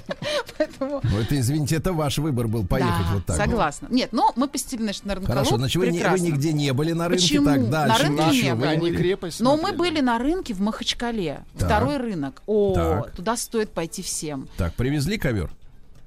Поэтому... 0.58 1.00
Ну, 1.02 1.18
это, 1.18 1.38
извините, 1.38 1.76
это 1.76 1.92
ваш 1.92 2.16
выбор 2.16 2.48
был 2.48 2.64
поехать 2.64 3.04
Да, 3.08 3.14
вот 3.14 3.26
так. 3.26 3.36
согласна. 3.36 3.88
Нет, 3.90 4.14
но 4.14 4.32
мы 4.36 4.48
посетили, 4.48 4.82
значит, 4.82 5.04
на 5.04 5.16
рынке. 5.16 5.30
Хорошо, 5.30 5.58
значит, 5.58 5.76
вы, 5.76 5.90
не- 5.90 6.02
вы 6.02 6.20
нигде 6.20 6.52
не 6.54 6.72
были 6.72 6.92
на 6.92 7.08
рынке, 7.08 7.24
Почему? 7.24 7.44
так 7.44 7.60
На 7.60 7.68
дальше. 7.68 8.02
рынке 8.06 8.42
не 8.42 8.54
были. 8.54 8.66
Они 8.68 8.80
были. 8.80 8.96
крепость 8.96 9.40
Но 9.40 9.56
мы 9.58 9.72
были 9.72 10.00
на 10.00 10.18
рынке 10.18 10.54
в 10.54 10.60
Махачкале. 10.60 11.44
Так. 11.58 11.66
Второй 11.68 11.98
рынок. 11.98 12.42
О, 12.46 12.72
Так. 12.74 13.10
туда 13.16 13.36
стоит 13.36 13.70
пойти 13.70 14.00
всем. 14.02 14.48
Так, 14.56 14.72
привезли 14.74 15.18
ковер? 15.18 15.50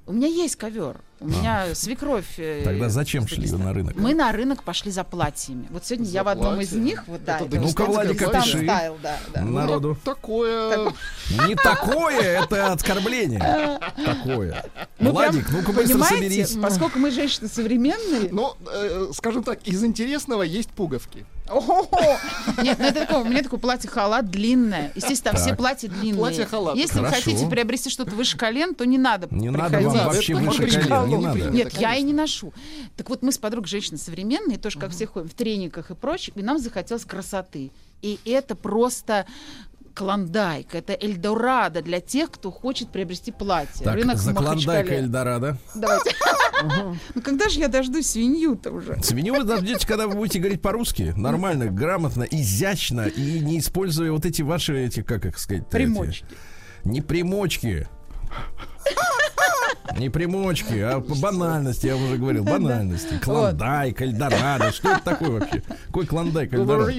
У 0.06 0.12
меня 0.12 0.28
есть 0.28 0.54
ковер. 0.54 1.00
У 1.18 1.26
меня 1.26 1.74
свекровь. 1.74 2.38
э, 2.38 2.60
А. 2.62 2.64
Тогда 2.66 2.88
зачем 2.88 3.26
шли 3.26 3.48
вы 3.48 3.58
на 3.58 3.72
рынок? 3.72 3.96
Мы 3.96 4.14
на 4.14 4.30
рынок 4.30 4.62
пошли 4.62 4.92
за 4.92 5.02
платьями. 5.02 5.66
Вот 5.70 5.84
сегодня 5.84 6.04
За 6.04 6.12
я 6.12 6.24
в 6.24 6.28
одном 6.28 6.60
из 6.60 6.72
них. 6.72 7.02
Вот, 7.08 7.24
да, 7.24 7.38
Это 7.38 7.46
это 7.46 7.56
Ну-ка, 7.60 7.80
вот 7.86 7.88
Владик, 7.94 8.10
Узбекистан 8.12 8.40
опиши. 8.42 8.62
стайл, 8.64 8.96
да, 9.02 9.18
да. 9.34 9.40
Ну, 9.40 9.52
народу. 9.52 9.98
Такое... 10.04 10.92
Не 11.48 11.56
такое, 11.56 12.20
это 12.20 12.72
оскорбление. 12.72 13.80
Такое. 14.04 14.64
Ну, 15.00 15.10
Владик, 15.10 15.50
ну-ка 15.50 15.72
быстро 15.72 16.02
соберись. 16.04 16.56
Поскольку 16.62 16.98
мы 17.00 17.10
женщины 17.10 17.48
современные, 17.48 18.28
Ну, 18.30 18.54
э, 18.72 19.08
скажем 19.12 19.42
так, 19.42 19.66
из 19.66 19.82
интересного 19.84 20.42
есть 20.42 20.70
пуговки. 20.70 21.26
Нет, 22.62 22.78
ну 22.78 22.84
это 22.86 23.00
такое, 23.06 23.18
у 23.18 23.24
меня 23.24 23.42
такое 23.42 23.60
платье-халат 23.60 24.30
длинное. 24.30 24.92
Естественно, 24.94 25.34
там 25.34 25.42
все 25.42 25.54
платья 25.54 25.88
длинные. 25.88 26.18
Платье-халат. 26.18 26.76
Если 26.76 27.00
вы 27.00 27.06
хотите 27.06 27.46
приобрести 27.48 27.90
что-то 27.90 28.14
выше 28.14 28.36
колен, 28.36 28.74
то 28.74 28.84
не 28.84 28.98
надо 28.98 29.28
Не 29.30 29.50
надо 29.50 29.78
приходить. 29.78 30.00
вам 30.00 30.06
вообще 30.06 30.32
это 30.32 30.42
выше 30.42 30.80
колен, 30.88 31.08
не 31.08 31.16
надо. 31.16 31.50
Нет, 31.50 31.72
я 31.74 31.94
и 31.94 32.02
не 32.02 32.12
ношу. 32.12 32.52
Так 32.96 33.08
вот, 33.08 33.22
мы 33.22 33.32
с 33.32 33.38
подругой 33.38 33.68
женщины 33.68 33.98
современные, 33.98 34.58
тоже 34.58 34.78
как 34.78 34.90
все 34.90 35.06
ходим 35.06 35.28
в 35.28 35.34
трениках 35.34 35.90
и 35.90 35.94
прочее, 35.94 36.32
и 36.36 36.42
нам 36.42 36.58
захотелось 36.58 37.04
красоты. 37.04 37.70
И 38.02 38.18
это 38.24 38.54
просто 38.54 39.26
клондайк, 39.96 40.74
это 40.74 40.92
Эльдорадо 40.92 41.82
для 41.82 42.00
тех, 42.00 42.30
кто 42.30 42.52
хочет 42.52 42.90
приобрести 42.90 43.32
платье. 43.32 43.84
Так, 43.84 43.94
Рынок 43.94 44.18
за 44.18 44.32
клондайка 44.34 44.66
Махачкале. 44.66 44.98
Эльдорадо. 44.98 45.56
Давайте. 45.74 46.10
Ну 47.14 47.20
когда 47.20 47.50
же 47.50 47.60
я 47.60 47.68
дождусь 47.68 48.06
свинью-то 48.06 48.70
уже? 48.70 48.98
Свинью 49.02 49.34
вы 49.34 49.44
дождетесь, 49.44 49.84
когда 49.84 50.06
вы 50.06 50.14
будете 50.14 50.38
говорить 50.38 50.62
по-русски. 50.62 51.12
Нормально, 51.14 51.66
грамотно, 51.66 52.22
изящно 52.22 53.08
и 53.08 53.40
не 53.40 53.58
используя 53.58 54.10
вот 54.10 54.24
эти 54.24 54.40
ваши, 54.40 54.86
эти, 54.86 55.02
как 55.02 55.26
их 55.26 55.38
сказать 55.38 55.68
Примочки. 55.68 56.24
Не 56.84 57.02
примочки. 57.02 57.86
Не 59.98 60.10
примочки, 60.10 60.78
а 60.78 61.00
по 61.00 61.14
банальности, 61.14 61.86
я 61.86 61.96
уже 61.96 62.16
говорил, 62.16 62.44
банальности. 62.44 63.18
Клондайк, 63.22 64.00
Эльдорадо. 64.02 64.72
Что 64.72 64.92
это 64.92 65.02
такое 65.04 65.30
вообще? 65.30 65.62
Какой 65.86 66.06
клондайк, 66.06 66.52
Эльдорадо? 66.52 66.92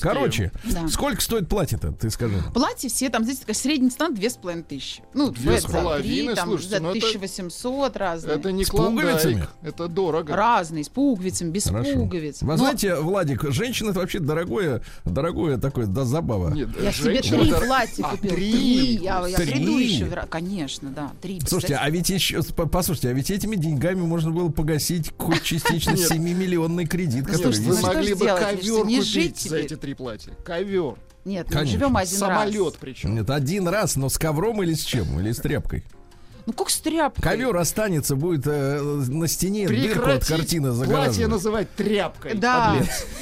Короче, 0.00 0.52
сколько 0.88 1.20
стоит 1.20 1.48
платье-то, 1.48 1.92
ты 1.92 2.10
скажи? 2.10 2.36
Платье 2.52 2.88
все, 2.88 3.08
там, 3.08 3.24
здесь 3.24 3.38
такая 3.38 3.54
средняя 3.56 3.90
цена 3.90 4.10
две 4.10 4.30
с 4.30 4.36
половиной 4.36 4.64
тысячи. 4.64 5.02
Ну, 5.14 5.30
Две 5.30 5.58
с 5.60 5.62
за 5.62 5.68
половиной, 5.68 6.34
там, 6.34 6.48
слушайте, 6.48 6.76
за 6.76 6.82
ну 6.82 6.90
это- 6.90 6.98
1800 7.06 7.96
разные. 7.96 8.36
Это 8.36 8.52
не 8.52 8.64
клондайк, 8.64 9.48
это 9.62 9.88
дорого. 9.88 10.34
Разные, 10.36 10.84
с 10.84 10.88
пуговицами, 10.88 11.50
без 11.50 11.64
пуговиц. 11.64 12.42
Вы 12.42 12.56
знаете, 12.56 12.96
Владик, 12.96 13.50
женщина 13.52 13.90
это 13.90 14.00
вообще 14.00 14.20
дорогое, 14.20 14.82
дорогое 15.04 15.58
такое, 15.58 15.86
да, 15.86 16.04
забава. 16.04 16.50
Нет, 16.50 16.68
я 16.80 16.92
себе 16.92 17.20
три 17.20 17.50
платья 17.50 18.04
А, 18.04 18.10
купила. 18.10 18.34
три? 18.34 18.96
Я, 18.96 19.22
приду 19.36 19.78
еще. 19.78 20.06
Конечно, 20.28 20.90
да. 20.90 21.10
Три. 21.20 21.40
Слушайте, 21.46 21.76
а 21.76 21.88
ведь 21.90 22.08
еще, 22.10 22.33
по- 22.42 22.66
послушайте, 22.66 23.08
а 23.10 23.12
ведь 23.12 23.30
этими 23.30 23.56
деньгами 23.56 24.00
можно 24.00 24.30
было 24.30 24.48
погасить 24.50 25.12
хоть 25.16 25.42
частично 25.42 25.92
Нет. 25.92 26.10
7-миллионный 26.10 26.86
кредит, 26.86 27.26
который 27.26 27.58
Вы 27.60 27.80
могли 27.80 28.14
бы 28.14 28.26
ковер 28.26 28.82
купить 28.84 29.40
за 29.40 29.56
эти 29.58 29.76
три 29.76 29.94
платья. 29.94 30.32
Ковер. 30.44 30.94
Нет, 31.24 31.46
мы 31.54 31.64
живем 31.64 31.96
один 31.96 32.18
Самолет 32.18 32.64
раз. 32.74 32.74
причем. 32.80 33.14
Нет, 33.14 33.30
один 33.30 33.66
раз, 33.68 33.96
но 33.96 34.08
с 34.08 34.18
ковром 34.18 34.62
или 34.62 34.74
с 34.74 34.84
чем? 34.84 35.18
Или 35.20 35.32
с 35.32 35.38
тряпкой? 35.38 35.84
Ну 36.46 36.52
как 36.52 36.68
с 36.70 36.78
тряпкой? 36.80 37.22
Ковер 37.22 37.56
останется, 37.56 38.16
будет 38.16 38.46
э, 38.46 38.80
на 38.82 39.26
стене 39.28 39.66
дырку 39.66 39.82
от 39.84 39.92
Прекратить 39.94 40.28
картины 40.28 40.68
платье 40.68 40.86
загораживать. 40.86 41.30
называть 41.30 41.70
тряпкой. 41.74 42.34
Да. 42.34 42.74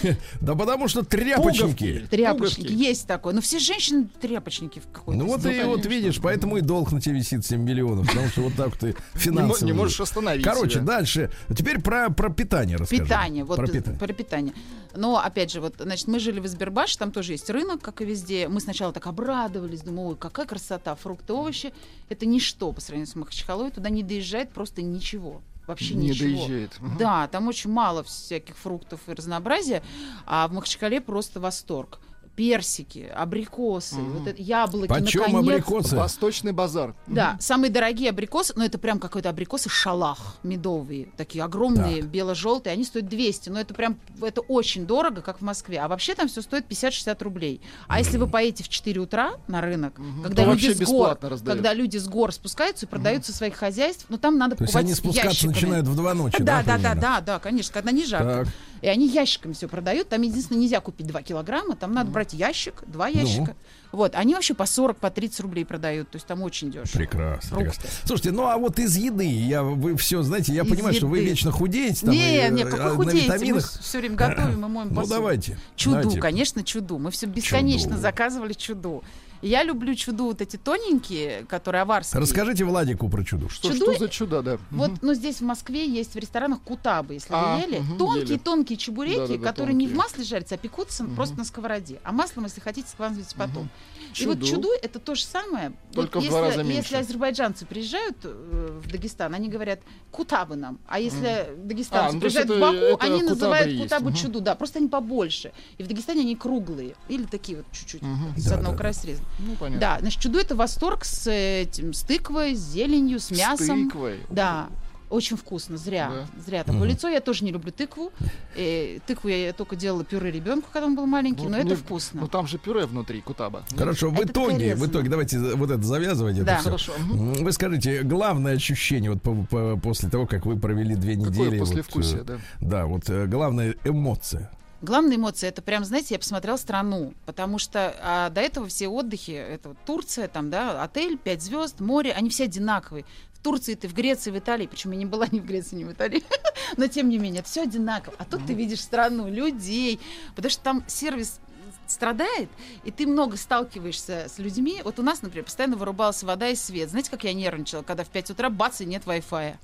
подлец. 0.02 0.18
Да 0.40 0.54
потому 0.56 0.88
что 0.88 1.04
тряпочники. 1.04 1.60
Пуговки. 1.62 2.06
Тряпочники. 2.10 2.60
Пуговки. 2.68 2.82
есть 2.82 3.06
такое. 3.06 3.32
Но 3.34 3.40
все 3.40 3.58
женщины 3.60 4.08
тряпочники 4.20 4.80
в 4.80 4.92
какой-то 4.92 5.18
Ну 5.20 5.26
вот 5.28 5.46
и 5.46 5.62
вот 5.62 5.86
видишь, 5.86 6.20
поэтому 6.20 6.56
и 6.56 6.60
долг 6.62 6.90
на 6.92 7.00
тебе 7.00 7.16
висит 7.16 7.46
7 7.46 7.60
миллионов, 7.62 8.08
потому 8.08 8.28
что 8.28 8.40
вот 8.42 8.54
так 8.54 8.76
ты 8.76 8.96
финансово. 9.14 9.66
не 9.66 9.72
можешь 9.72 10.00
остановить 10.00 10.44
Короче, 10.44 10.74
себя. 10.76 10.82
дальше. 10.82 11.30
Теперь 11.56 11.80
про, 11.80 12.10
про 12.10 12.28
питание 12.30 12.76
расскажи. 12.76 13.02
Питание, 13.04 13.44
вот 13.44 13.56
Про 13.56 13.66
питание. 13.68 13.98
про 14.00 14.12
питание. 14.12 14.54
Но 14.94 15.18
опять 15.18 15.50
же, 15.50 15.60
вот, 15.60 15.74
значит, 15.78 16.06
мы 16.08 16.18
жили 16.18 16.38
в 16.40 16.44
Избербаше, 16.46 16.98
там 16.98 17.12
тоже 17.12 17.32
есть 17.32 17.48
рынок, 17.48 17.80
как 17.80 18.02
и 18.02 18.04
везде. 18.04 18.48
Мы 18.48 18.60
сначала 18.60 18.92
так 18.92 19.06
обрадовались, 19.06 19.80
думаю, 19.80 20.08
ой, 20.10 20.16
какая 20.16 20.44
красота, 20.44 20.94
фрукты, 20.96 21.32
овощи. 21.32 21.72
Это 22.12 22.26
ничто 22.26 22.72
по 22.72 22.80
сравнению 22.82 23.10
с 23.10 23.16
Махачкалой, 23.16 23.70
туда 23.70 23.88
не 23.88 24.02
доезжает 24.02 24.50
просто 24.50 24.82
ничего. 24.82 25.40
Вообще 25.66 25.94
Не 25.94 26.08
ничего. 26.10 26.28
доезжает. 26.46 26.72
Да, 26.98 27.26
там 27.28 27.48
очень 27.48 27.70
мало 27.70 28.02
всяких 28.02 28.54
фруктов 28.58 29.00
и 29.06 29.12
разнообразия, 29.14 29.82
а 30.26 30.46
в 30.46 30.52
Махачкале 30.52 31.00
просто 31.00 31.40
восторг. 31.40 32.00
Персики, 32.34 33.10
абрикосы, 33.14 33.96
Мгм. 33.96 34.18
вот 34.18 34.26
это, 34.26 34.40
яблоки, 34.42 34.88
Почем 34.88 35.20
наконец. 35.20 35.48
абрикосы? 35.64 35.96
Восточный 35.96 36.52
базар. 36.52 36.94
Да, 37.06 37.36
самые 37.40 37.70
дорогие 37.70 38.08
абрикосы, 38.10 38.54
но 38.56 38.64
это 38.64 38.78
прям 38.78 38.98
какой-то 38.98 39.28
абрикосы 39.28 39.68
шалах 39.68 40.36
медовые, 40.42 41.08
такие 41.18 41.44
огромные, 41.44 42.00
бело-желтые, 42.00 42.72
они 42.72 42.84
стоят 42.84 43.08
200, 43.08 43.50
но 43.50 43.60
это 43.60 43.74
прям, 43.74 43.98
это 44.22 44.40
очень 44.40 44.86
дорого, 44.86 45.20
как 45.20 45.38
в 45.38 45.42
Москве. 45.42 45.78
А 45.80 45.88
вообще 45.88 46.14
там 46.14 46.28
все 46.28 46.40
стоит 46.40 46.66
50-60 46.68 47.22
рублей. 47.22 47.60
А 47.86 47.98
если 47.98 48.16
вы 48.16 48.26
поедете 48.26 48.64
в 48.64 48.68
4 48.70 48.98
утра 49.00 49.32
на 49.46 49.60
рынок, 49.60 50.00
когда 50.22 50.44
То 50.44 50.52
люди 50.52 50.72
с 50.72 50.80
гор, 50.80 51.18
раздают. 51.20 51.42
когда 51.58 51.74
люди 51.74 51.98
с 51.98 52.08
гор 52.08 52.32
спускаются 52.32 52.86
и 52.86 52.88
продают 52.88 53.26
со 53.26 53.32
своих 53.34 53.56
хозяйств, 53.56 54.06
ну 54.08 54.16
там 54.16 54.38
надо 54.38 54.56
То 54.56 54.64
покупать 54.64 54.84
они 54.84 54.94
спускаться 54.94 55.28
ящиками. 55.28 55.52
начинают 55.52 55.86
в 55.86 55.94
два 55.94 56.14
ночи, 56.14 56.42
Да, 56.42 56.62
да, 56.62 56.78
да, 56.78 56.94
да, 56.94 57.20
да, 57.20 57.38
конечно, 57.38 57.74
когда 57.74 57.90
не 57.92 58.06
жарко. 58.06 58.44
Так. 58.46 58.54
И 58.80 58.88
они 58.88 59.06
ящиками 59.06 59.52
все 59.52 59.68
продают. 59.68 60.08
Там 60.08 60.22
единственное 60.22 60.60
нельзя 60.62 60.80
купить 60.80 61.06
2 61.06 61.22
килограмма, 61.22 61.76
там 61.76 61.92
надо 61.92 62.10
брать 62.10 62.21
ящик, 62.32 62.82
два 62.86 63.08
Ну. 63.08 63.14
ящика. 63.20 63.56
Вот, 63.90 64.14
они 64.14 64.34
вообще 64.34 64.54
по 64.54 64.64
40, 64.64 64.96
по 64.96 65.10
30 65.10 65.40
рублей 65.40 65.64
продают, 65.66 66.08
то 66.08 66.16
есть 66.16 66.26
там 66.26 66.40
очень 66.42 66.70
дешево. 66.70 66.96
Прекрасно, 66.96 67.56
прекрасно. 67.58 67.82
Слушайте, 68.06 68.30
ну 68.32 68.46
а 68.46 68.56
вот 68.56 68.78
из 68.78 68.96
еды, 68.96 69.26
я 69.26 69.62
вы 69.62 69.96
все, 69.98 70.22
знаете, 70.22 70.54
я 70.54 70.62
Из 70.62 70.68
понимаю, 70.70 70.94
что 70.94 71.06
вы 71.08 71.18
еды. 71.18 71.28
вечно 71.30 71.50
худеете 71.50 72.06
там 72.06 72.10
Не, 72.14 72.46
и, 72.48 72.50
не, 72.50 72.62
э, 72.62 72.66
как 72.70 72.94
вы 72.96 73.04
на 73.04 73.10
худеете, 73.12 73.52
мы 73.52 73.60
все 73.60 73.98
время 73.98 74.14
готовим 74.16 74.64
и 74.64 74.68
моем 74.68 74.88
Ну 74.88 74.94
посуду. 74.94 75.14
давайте. 75.16 75.58
Чуду, 75.76 75.96
давайте. 75.96 76.20
конечно, 76.20 76.64
чуду. 76.64 76.98
Мы 76.98 77.10
все 77.10 77.26
бесконечно 77.26 77.90
Чуду. 77.90 78.00
заказывали 78.00 78.54
чуду. 78.54 79.04
Я 79.42 79.64
люблю 79.64 79.92
чуду 79.96 80.26
вот 80.26 80.40
эти 80.40 80.56
тоненькие, 80.56 81.44
которые 81.48 81.82
аварские. 81.82 82.20
Расскажите 82.20 82.64
Владику 82.64 83.08
про 83.08 83.24
чудо. 83.24 83.48
Что, 83.48 83.72
Чудо- 83.72 83.92
что 83.92 83.98
за 84.04 84.08
чудо, 84.08 84.40
да? 84.42 84.58
Вот, 84.70 84.92
ну, 85.02 85.14
здесь 85.14 85.38
в 85.38 85.44
Москве 85.44 85.84
есть 85.84 86.14
в 86.14 86.16
ресторанах 86.18 86.60
кутабы, 86.62 87.14
если 87.14 87.28
А, 87.34 87.56
вы 87.56 87.62
ели. 87.62 87.78
мгм, 87.80 87.98
Тонкие-тонкие 87.98 88.76
чебуреки, 88.78 89.18
Да-да-да, 89.18 89.44
которые 89.48 89.74
не 89.74 89.86
в 89.86 89.90
тонкие. 89.90 89.98
масле 90.04 90.24
жарятся, 90.24 90.54
а 90.54 90.58
пекутся 90.58 91.04
просто 91.16 91.36
на 91.38 91.44
сковороде. 91.44 91.98
А 92.04 92.12
маслом, 92.12 92.44
если 92.44 92.60
хотите, 92.60 92.88
складывайте 92.88 93.34
потом. 93.36 93.64
И 93.64 93.91
Чуду. 94.12 94.40
вот 94.40 94.48
чуду 94.48 94.68
это 94.82 94.98
то 94.98 95.14
же 95.14 95.22
самое. 95.24 95.72
Только 95.92 96.18
Вот 96.18 96.26
в 96.26 96.28
два 96.28 96.40
если, 96.46 96.50
раза 96.58 96.62
меньше. 96.68 96.78
Если 96.82 96.96
азербайджанцы 96.96 97.66
приезжают 97.66 98.16
э, 98.24 98.80
в 98.82 98.90
Дагестан, 98.90 99.34
они 99.34 99.48
говорят 99.48 99.80
кутабы 100.10 100.56
нам. 100.56 100.78
А 100.86 100.98
если 100.98 101.48
дагестанцы 101.58 102.10
А, 102.10 102.12
ну, 102.12 102.20
приезжают 102.20 102.48
в 102.48 102.52
это- 102.52 102.60
Баку, 102.60 102.76
это 102.76 103.04
они 103.04 103.22
называют 103.22 103.68
есть. 103.70 103.82
кутабы 103.84 104.10
Мгм. 104.10 104.16
чуду. 104.18 104.40
Да, 104.40 104.54
просто 104.54 104.78
они 104.78 104.88
побольше. 104.88 105.52
И 105.78 105.82
в 105.82 105.86
Дагестане 105.88 106.20
они 106.22 106.36
круглые. 106.36 106.94
Или 107.08 107.24
такие 107.24 107.58
вот 107.58 107.66
чуть-чуть 107.72 108.02
Мгм. 108.02 108.34
с 108.36 108.44
Да, 108.44 108.56
одного 108.56 108.72
да, 108.74 108.78
края 108.78 108.92
срезаны. 108.92 109.26
Ну, 109.38 109.56
понятно. 109.56 109.80
Да, 109.80 109.98
значит, 110.00 110.20
чуду 110.20 110.38
это 110.38 110.54
восторг 110.54 111.04
с 111.04 111.30
этим, 111.30 111.92
с 111.94 112.02
тыквой, 112.02 112.54
с 112.54 112.60
зеленью, 112.60 113.18
с 113.20 113.30
мясом. 113.30 113.88
С 113.88 113.92
тыквой. 113.92 114.20
Да, 114.30 114.68
очень 115.12 115.36
вкусно, 115.36 115.76
зря. 115.76 116.10
Да. 116.34 116.42
Зря 116.42 116.64
такое 116.64 116.88
лицо. 116.88 117.08
Я 117.08 117.20
тоже 117.20 117.44
не 117.44 117.52
люблю 117.52 117.70
тыкву. 117.70 118.12
Э, 118.56 118.98
тыкву 119.06 119.28
я 119.28 119.52
только 119.52 119.76
делала 119.76 120.04
пюре 120.04 120.30
ребенку, 120.30 120.68
когда 120.72 120.86
он 120.86 120.96
был 120.96 121.06
маленький, 121.06 121.44
Ну, 121.44 121.50
но 121.50 121.58
это 121.58 121.68
ну, 121.68 121.76
вкусно. 121.76 122.22
Ну 122.22 122.28
там 122.28 122.46
же 122.46 122.58
пюре 122.58 122.86
внутри, 122.86 123.20
кутаба. 123.20 123.62
Хорошо, 123.76 124.10
в 124.10 124.14
Это 124.14 124.32
итоге, 124.32 124.74
в 124.74 124.86
итоге, 124.86 125.08
давайте 125.10 125.38
вот 125.38 125.70
это 125.70 125.82
завязывайте. 125.82 126.42
Да. 126.42 126.54
Это. 126.54 126.64
Хорошо. 126.64 126.92
Вы 126.98 127.52
скажите, 127.52 128.02
главное 128.02 128.54
ощущение 128.54 129.10
вот 129.12 129.22
по- 129.22 129.34
по- 129.44 129.76
после 129.76 130.08
того, 130.08 130.26
как 130.26 130.46
вы 130.46 130.58
провели 130.58 130.94
две 130.94 131.14
недели. 131.14 131.30
Какое 131.32 131.50
вот, 131.58 131.68
послевкусие, 131.68 132.20
э, 132.20 132.24
да. 132.24 132.38
Да, 132.60 132.86
вот 132.86 133.08
э, 133.10 133.26
главная 133.26 133.74
эмоция. 133.84 134.50
Главная 134.82 135.16
эмоция 135.16 135.50
это 135.50 135.62
прям, 135.62 135.84
знаете, 135.84 136.14
я 136.14 136.18
посмотрела 136.18 136.56
страну, 136.56 137.14
потому 137.24 137.58
что 137.60 137.94
а, 138.02 138.30
до 138.30 138.40
этого 138.40 138.66
все 138.66 138.88
отдыхи, 138.88 139.30
это 139.30 139.68
вот 139.68 139.78
Турция, 139.86 140.26
там, 140.26 140.50
да, 140.50 140.82
отель, 140.82 141.16
пять 141.18 141.40
звезд, 141.40 141.78
море, 141.78 142.12
они 142.12 142.30
все 142.30 142.44
одинаковые. 142.44 143.04
Турции 143.42 143.74
ты, 143.74 143.88
в 143.88 143.94
Греции, 143.94 144.30
в 144.30 144.38
Италии, 144.38 144.66
причем 144.66 144.92
я 144.92 144.98
не 144.98 145.06
была 145.06 145.26
ни 145.30 145.40
в 145.40 145.46
Греции, 145.46 145.76
ни 145.76 145.84
в 145.84 145.92
Италии, 145.92 146.22
но 146.76 146.86
тем 146.86 147.08
не 147.08 147.18
менее, 147.18 147.40
это 147.40 147.48
все 147.48 147.62
одинаково. 147.62 148.14
А 148.18 148.24
тут 148.24 148.46
ты 148.46 148.54
видишь 148.54 148.80
страну, 148.80 149.28
людей, 149.28 150.00
потому 150.34 150.50
что 150.50 150.62
там 150.62 150.84
сервис 150.86 151.40
страдает, 151.86 152.48
и 152.84 152.90
ты 152.90 153.06
много 153.06 153.36
сталкиваешься 153.36 154.26
с 154.28 154.38
людьми. 154.38 154.80
Вот 154.84 154.98
у 154.98 155.02
нас, 155.02 155.22
например, 155.22 155.44
постоянно 155.44 155.76
вырубалась 155.76 156.22
вода 156.22 156.48
и 156.48 156.56
свет. 156.56 156.90
Знаете, 156.90 157.10
как 157.10 157.24
я 157.24 157.34
нервничала, 157.34 157.82
когда 157.82 158.04
в 158.04 158.08
5 158.08 158.30
утра 158.30 158.50
бац, 158.50 158.80
и 158.80 158.86
нет 158.86 159.04
Wi-Fi. 159.04 159.56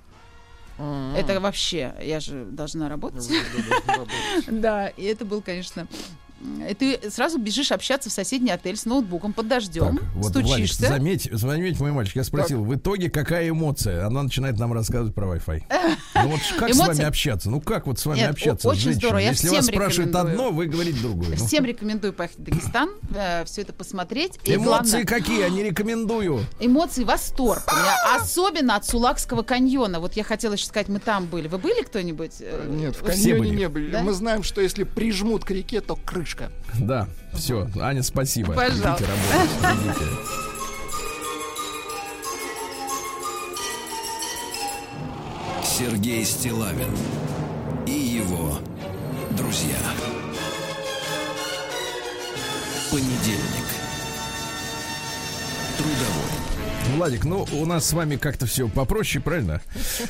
М. 0.79 1.15
Это 1.17 1.41
вообще, 1.41 1.95
я 2.01 2.21
же 2.21 2.45
должна 2.45 2.89
работать. 2.89 3.29
Да, 4.47 4.89
и 4.89 5.05
это 5.05 5.25
был, 5.25 5.41
конечно... 5.43 5.87
И 6.69 6.75
ты 6.75 7.11
сразу 7.11 7.39
бежишь 7.39 7.73
общаться 7.73 8.11
в 8.11 8.13
соседний 8.13 8.51
отель 8.51 8.77
с 8.77 8.85
ноутбуком 8.85 9.33
под 9.33 9.49
дождем, 9.49 9.97
Так, 9.99 10.07
вот, 10.15 10.33
Владик, 10.35 10.49
стучишься. 10.49 10.89
заметь, 10.89 11.29
заметь, 11.33 11.81
мой 11.81 11.91
мальчик, 11.93 12.17
я 12.17 12.25
спросил, 12.25 12.63
в 12.65 12.75
итоге 12.75 13.11
какая 13.11 13.49
эмоция? 13.49 14.07
Она 14.07 14.23
начинает 14.23 14.59
нам 14.59 14.73
рассказывать 14.73 15.15
про 15.15 15.27
Wi-Fi. 15.37 15.63
Ну 16.15 16.29
вот 16.29 16.41
как 16.59 16.73
с 16.73 16.77
Эмоции- 16.77 16.89
вами 16.95 17.05
общаться? 17.05 17.51
Ну 17.51 17.61
как 17.61 17.87
вот 17.87 17.99
с 17.99 18.07
вами 18.07 18.19
Нет, 18.19 18.31
общаться? 18.31 18.69
с 18.69 18.71
очень 18.71 18.81
женщиной? 18.83 19.01
здорово, 19.01 19.19
я 19.19 19.29
Если 19.31 19.47
всем 19.49 19.57
вас 19.57 19.67
спрашивают 19.67 20.15
одно, 20.15 20.51
вы 20.51 20.67
говорите 20.67 21.01
другое. 21.01 21.31
Ну, 21.39 21.47
Всем 21.47 21.65
рекомендую 21.65 22.13
поехать 22.13 22.39
в 22.39 22.43
Дагестан, 22.45 22.91
все 23.47 23.63
это 23.63 23.73
посмотреть. 23.73 24.39
И 24.45 24.55
Эмоции 24.55 24.65
главное, 24.65 25.05
какие? 25.05 25.41
Я 25.41 25.49
не 25.49 25.63
рекомендую. 25.65 26.45
эмоции 26.61 27.05
восторг. 27.05 27.63
Особенно 28.17 28.77
от 28.77 28.87
Сулакского 28.87 29.43
каньона. 29.43 30.01
Вот 30.01 30.15
я 30.15 30.25
хотела 30.25 30.55
еще 30.55 30.67
сказать, 30.67 30.89
мы 30.89 30.99
там 31.01 31.27
были. 31.27 31.49
Вы 31.49 31.59
были 31.59 31.83
кто-нибудь? 31.83 32.35
Э, 32.41 32.67
Нет, 32.69 32.97
в 32.97 33.03
каньоне 33.05 33.51
не 33.51 33.69
были. 33.69 33.91
Да? 33.91 34.03
Мы 34.03 34.13
знаем, 34.13 34.43
что 34.43 34.61
если 34.61 34.85
прижмут 34.85 35.45
к 35.45 35.51
реке, 35.51 35.81
то 35.81 35.97
крышка. 36.29 36.51
Да, 36.79 37.09
все. 37.35 37.69
Аня, 37.81 38.03
спасибо. 38.03 38.53
Пожалуйста. 38.53 38.97
Идите 38.99 39.11
работать. 39.11 39.87
Идите. 39.87 40.07
Сергей 45.65 46.25
Стилавин 46.25 46.91
и 47.87 47.93
его 47.93 48.59
друзья. 49.31 49.79
Понедельник. 52.91 53.69
Трудовой. 55.77 56.28
Владик, 56.97 57.25
ну 57.25 57.47
у 57.53 57.67
нас 57.67 57.87
с 57.87 57.93
вами 57.93 58.17
как-то 58.17 58.47
все 58.47 58.69
попроще, 58.69 59.23
правильно? 59.23 59.61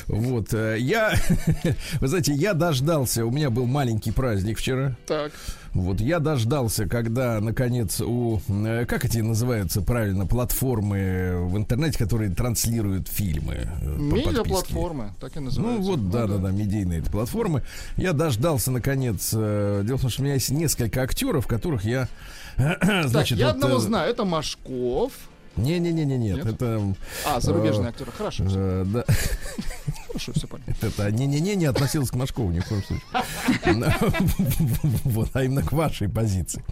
Вот, 0.07 0.53
э, 0.53 0.77
я, 0.79 1.13
вы 1.99 2.07
знаете, 2.07 2.33
я 2.33 2.53
дождался, 2.53 3.25
у 3.25 3.31
меня 3.31 3.49
был 3.49 3.65
маленький 3.65 4.11
праздник 4.11 4.57
вчера. 4.57 4.95
Так. 5.05 5.31
Вот 5.73 6.01
я 6.01 6.19
дождался, 6.19 6.87
когда, 6.87 7.39
наконец, 7.41 8.01
у, 8.01 8.41
э, 8.47 8.85
как 8.87 9.05
эти 9.05 9.19
называются 9.19 9.81
правильно, 9.81 10.25
платформы 10.25 11.45
в 11.47 11.57
интернете, 11.57 11.97
которые 11.99 12.31
транслируют 12.31 13.07
фильмы. 13.07 13.69
э. 13.81 13.97
Медиаплатформы, 13.99 15.11
так 15.19 15.35
и 15.35 15.39
Ну 15.39 15.45
называются. 15.45 15.91
вот, 15.91 16.09
да, 16.09 16.25
да, 16.25 16.37
да, 16.37 16.49
медийные 16.49 17.03
платформы. 17.03 17.61
Я 17.97 18.13
дождался, 18.13 18.71
наконец. 18.71 19.31
Дело 19.31 19.97
в 19.97 20.01
том, 20.01 20.09
что 20.09 20.21
у 20.21 20.25
меня 20.25 20.35
есть 20.35 20.49
несколько 20.49 21.03
актеров, 21.03 21.45
которых 21.45 21.83
я, 21.85 22.07
Так, 22.57 23.07
значит, 23.07 23.37
я 23.37 23.47
вот, 23.47 23.55
одного 23.55 23.79
знаю, 23.79 24.09
это 24.09 24.25
Машков. 24.25 25.11
Не-не-не-не, 25.55 26.17
нет, 26.17 26.37
Нет? 26.37 26.47
это, 26.55 26.81
А, 27.25 27.39
зарубежный 27.39 27.89
актер. 27.89 28.09
Хорошо, 28.11 28.45
всё, 28.45 28.59
э, 28.59 28.85
да, 28.85 29.03
хорошо, 30.09 30.33
все 30.33 30.47
понятно. 30.47 30.73
это 30.81 31.11
не-не-не 31.11 31.55
не 31.55 31.65
относилось 31.65 32.09
к 32.09 32.15
Машкову 32.15 32.51
ни 32.51 32.59
в 32.59 32.65
коем 32.67 32.83
случае. 32.83 33.05
Вот, 35.03 35.29
а 35.33 35.43
именно 35.43 35.63
к 35.63 35.71
вашей 35.71 36.09
позиции. 36.09 36.63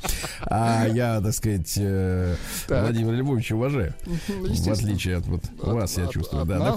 А 0.42 0.86
я, 0.88 1.22
так 1.22 1.34
сказать, 1.34 1.74
э, 1.78 2.36
Так. 2.68 2.84
Владимира 2.84 3.16
Львовича 3.16 3.56
уважаю. 3.56 3.94
Ну, 4.06 4.16
В 4.28 4.68
отличие 4.70 5.18
от 5.18 5.26
вот 5.28 5.44
От- 5.62 5.74
вас, 5.74 5.98
я 5.98 6.08
чувствую. 6.08 6.46
Да, 6.46 6.76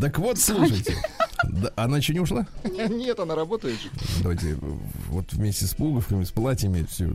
так 0.00 0.18
вот, 0.18 0.38
слушайте. 0.38 0.96
Она 1.76 1.98
еще 1.98 2.12
не 2.14 2.20
ушла? 2.20 2.46
Нет, 2.64 3.20
она 3.20 3.34
работает. 3.34 3.78
Давайте 4.22 4.56
вот 5.08 5.32
вместе 5.32 5.66
с 5.66 5.74
пуговками, 5.74 6.24
с 6.24 6.30
платьями, 6.30 6.86
все. 6.88 7.08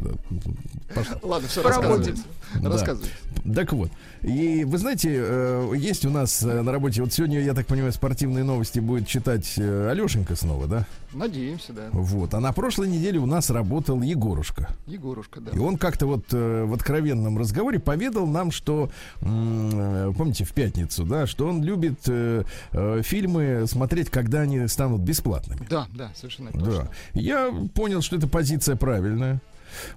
Ладно, 1.24 1.48
все, 1.48 1.62
рассказывайте. 1.64 2.16
Рассказывайте. 2.62 3.12
Так 3.56 3.74
вот, 3.74 3.90
и 4.22 4.64
вы 4.66 4.78
знаете, 4.78 5.10
э, 5.14 5.74
есть 5.76 6.06
у 6.06 6.10
нас 6.10 6.44
э, 6.44 6.62
на 6.62 6.72
работе, 6.72 7.02
вот 7.02 7.12
сегодня, 7.14 7.42
я 7.42 7.54
так 7.54 7.66
понимаю, 7.66 7.91
спортивные 7.92 8.44
новости 8.44 8.80
будет 8.80 9.08
читать 9.08 9.54
э, 9.58 9.90
Алешенька 9.90 10.36
снова, 10.36 10.68
да? 10.68 10.86
Надеемся, 11.14 11.74
да. 11.74 11.90
Вот. 11.92 12.34
А 12.34 12.40
на 12.40 12.54
прошлой 12.54 12.88
неделе 12.88 13.20
у 13.20 13.26
нас 13.26 13.50
работал 13.50 14.02
Егорушка. 14.02 14.70
Егорушка, 14.88 15.42
да. 15.42 15.52
И 15.52 15.60
он 15.60 15.78
как-то 15.78 16.06
вот 16.08 16.26
э, 16.32 16.64
в 16.66 16.74
откровенном 16.74 17.38
разговоре 17.38 17.80
поведал 17.80 18.26
нам, 18.28 18.52
что, 18.52 18.90
э, 19.22 20.12
помните, 20.18 20.46
в 20.46 20.54
пятницу, 20.54 21.04
да, 21.06 21.28
что 21.28 21.48
он 21.48 21.64
любит 21.64 22.00
э, 22.08 22.44
э, 22.72 23.02
фильмы 23.04 23.66
смотреть, 23.68 24.10
когда 24.10 24.42
они 24.42 24.68
станут 24.68 25.02
бесплатными. 25.02 25.68
Да, 25.70 25.88
да, 25.94 26.12
совершенно 26.16 26.52
Да. 26.54 26.60
точно. 26.60 26.90
Я 27.14 27.52
понял, 27.74 28.02
что 28.02 28.16
эта 28.16 28.28
позиция 28.28 28.76
правильная. 28.76 29.42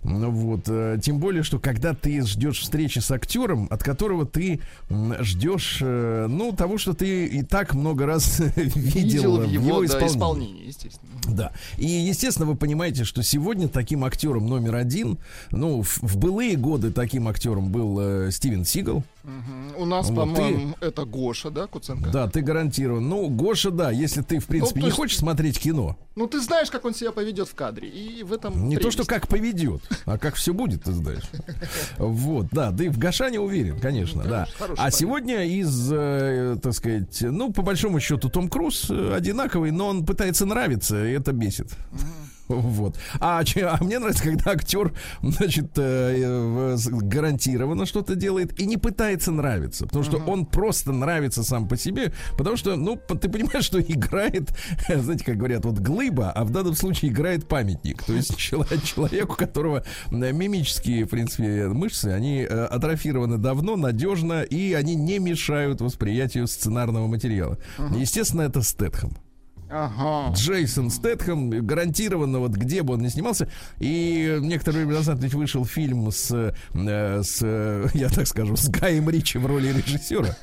Ну 0.02 0.30
Вот, 0.30 0.62
э, 0.66 0.98
тем 1.02 1.18
более, 1.18 1.42
что 1.42 1.58
когда 1.58 1.94
ты 1.94 2.22
ждешь 2.22 2.60
встречи 2.60 2.98
с 2.98 3.10
актером, 3.10 3.68
от 3.70 3.82
которого 3.82 4.26
ты 4.26 4.60
ждешь, 5.20 5.78
э, 5.80 6.26
ну, 6.28 6.52
того, 6.52 6.78
что 6.78 6.94
ты 6.94 7.26
и 7.26 7.42
так 7.42 7.74
много 7.74 8.06
раз 8.06 8.40
видел, 8.56 9.38
в 9.38 9.46
в 9.46 9.50
его, 9.50 9.66
его 9.66 9.80
да, 9.80 9.86
исполнении. 9.86 10.14
исполнении, 10.14 10.66
естественно. 10.66 11.10
Да. 11.28 11.52
И, 11.78 11.86
естественно, 11.86 12.46
вы 12.46 12.54
понимаете, 12.56 13.04
что 13.04 13.22
сегодня 13.22 13.68
таким 13.68 14.04
актером 14.04 14.46
номер 14.46 14.76
один, 14.76 15.18
ну, 15.50 15.82
в, 15.82 16.02
в 16.02 16.16
былые 16.16 16.56
годы 16.56 16.90
таким 16.92 17.28
актером 17.28 17.70
был 17.70 17.98
э, 18.00 18.30
Стивен 18.30 18.64
Сигал. 18.64 19.04
У 19.78 19.86
нас, 19.86 20.10
Вот 20.10 20.16
по-моему, 20.16 20.74
это 20.80 21.04
Гоша, 21.06 21.50
да, 21.50 21.66
Куценко? 21.66 22.10
Да, 22.10 22.28
ты 22.28 22.42
гарантирован. 22.42 23.08
Ну, 23.08 23.28
Гоша, 23.28 23.70
да, 23.70 23.90
если 23.90 24.20
ты, 24.20 24.38
в 24.38 24.46
принципе, 24.46 24.74
то 24.74 24.80
не 24.80 24.86
есть- 24.86 24.96
хочешь 24.96 25.16
смотреть 25.18 25.58
кино, 25.58 25.96
Ну, 26.14 26.26
ты 26.26 26.40
знаешь, 26.40 26.70
как 26.70 26.84
он 26.84 26.94
себя 26.94 27.10
поведет 27.10 27.48
в 27.48 27.54
кадре. 27.54 27.88
И 27.88 28.22
в 28.22 28.32
этом 28.32 28.68
не 28.68 28.76
то, 28.76 28.90
что 28.90 29.04
прелесть. 29.04 29.08
как 29.22 29.28
поведет, 29.28 29.82
а 30.04 30.18
как 30.18 30.34
все 30.34 30.52
будет, 30.52 30.84
ты 30.84 30.92
знаешь. 30.92 31.24
Вот, 31.98 32.46
да, 32.52 32.70
да 32.70 32.84
и 32.84 32.88
в 32.88 32.98
Гоша 32.98 33.30
не 33.30 33.38
уверен, 33.38 33.80
конечно, 33.80 34.22
Ну, 34.22 34.28
да. 34.30 34.46
хороший 34.58 34.78
А 34.80 34.84
парень. 34.84 34.96
сегодня 34.96 35.44
из, 35.46 35.90
э, 35.92 36.56
так 36.62 36.72
сказать, 36.74 37.18
ну, 37.22 37.52
по 37.52 37.62
большому 37.62 38.00
счету, 38.00 38.28
Том 38.28 38.48
Круз 38.48 38.90
э, 38.90 39.14
одинаковый, 39.14 39.70
но 39.70 39.88
он 39.88 40.04
пытается 40.04 40.44
нравиться, 40.46 41.04
и 41.04 41.12
это 41.12 41.32
бесит. 41.32 41.72
Вот. 42.48 42.98
А, 43.20 43.42
а 43.42 43.84
мне 43.84 43.98
нравится, 43.98 44.24
когда 44.24 44.52
актер, 44.52 44.92
значит, 45.22 45.72
э, 45.76 46.76
э, 46.76 46.76
гарантированно 46.90 47.86
что-то 47.86 48.14
делает 48.14 48.58
и 48.60 48.66
не 48.66 48.76
пытается 48.76 49.32
нравиться. 49.32 49.86
Потому 49.86 50.04
что 50.04 50.18
он 50.18 50.46
просто 50.46 50.92
нравится 50.92 51.42
сам 51.42 51.68
по 51.68 51.76
себе. 51.76 52.12
Потому 52.36 52.56
что, 52.56 52.76
ну, 52.76 52.96
ты 52.96 53.28
понимаешь, 53.28 53.64
что 53.64 53.80
играет, 53.80 54.50
знаете, 54.88 55.24
как 55.24 55.36
говорят, 55.36 55.64
вот 55.64 55.78
глыба, 55.78 56.30
а 56.30 56.44
в 56.44 56.50
данном 56.50 56.74
случае 56.74 57.10
играет 57.10 57.48
памятник. 57.48 58.02
То 58.02 58.12
есть 58.12 58.36
человек, 58.36 58.82
человек 58.82 59.30
у 59.32 59.36
которого 59.36 59.84
э, 60.10 60.32
мимические, 60.32 61.06
в 61.06 61.08
принципе, 61.08 61.68
мышцы, 61.68 62.06
они 62.06 62.42
атрофированы 62.42 63.38
давно, 63.38 63.76
надежно, 63.76 64.42
и 64.42 64.74
они 64.74 64.94
не 64.94 65.18
мешают 65.18 65.80
восприятию 65.80 66.46
сценарного 66.46 67.06
материала. 67.06 67.58
Естественно, 67.96 68.42
это 68.42 68.62
Стэтхэм. 68.62 69.23
Ага. 69.70 70.34
Джейсон 70.34 70.90
Стэтхэм, 70.90 71.50
гарантированно, 71.66 72.38
вот 72.38 72.52
где 72.52 72.82
бы 72.82 72.94
он 72.94 73.00
ни 73.00 73.08
снимался. 73.08 73.48
И 73.78 74.38
некоторое 74.40 74.78
время 74.78 74.94
назад 74.94 75.18
ведь 75.20 75.34
вышел 75.34 75.64
фильм 75.64 76.10
с, 76.10 76.30
э, 76.30 77.22
с 77.22 77.38
э, 77.42 77.86
я 77.94 78.08
так 78.08 78.26
скажу, 78.26 78.56
с 78.56 78.68
Гаем 78.68 79.08
Ричи 79.10 79.38
в 79.38 79.46
роли 79.46 79.68
режиссера. 79.68 80.36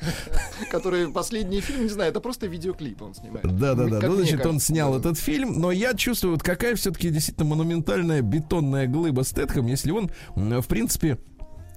Который 0.70 1.08
последний 1.08 1.60
фильм, 1.60 1.82
не 1.82 1.88
знаю, 1.88 2.10
это 2.10 2.20
просто 2.20 2.46
видеоклип 2.46 3.00
он 3.02 3.14
снимает. 3.14 3.44
Да-да-да. 3.44 4.00
Ну, 4.06 4.14
мне 4.16 4.24
значит, 4.24 4.46
он 4.46 4.60
снял 4.60 4.96
этот 4.98 5.18
фильм, 5.18 5.58
но 5.58 5.70
я 5.70 5.94
чувствую, 5.94 6.34
вот 6.34 6.42
какая 6.42 6.74
все-таки 6.76 7.10
действительно 7.10 7.46
монументальная 7.46 8.22
бетонная 8.22 8.86
глыба 8.86 9.22
Стэтхэм, 9.22 9.66
если 9.66 9.92
он, 9.92 10.10
в 10.34 10.66
принципе, 10.66 11.18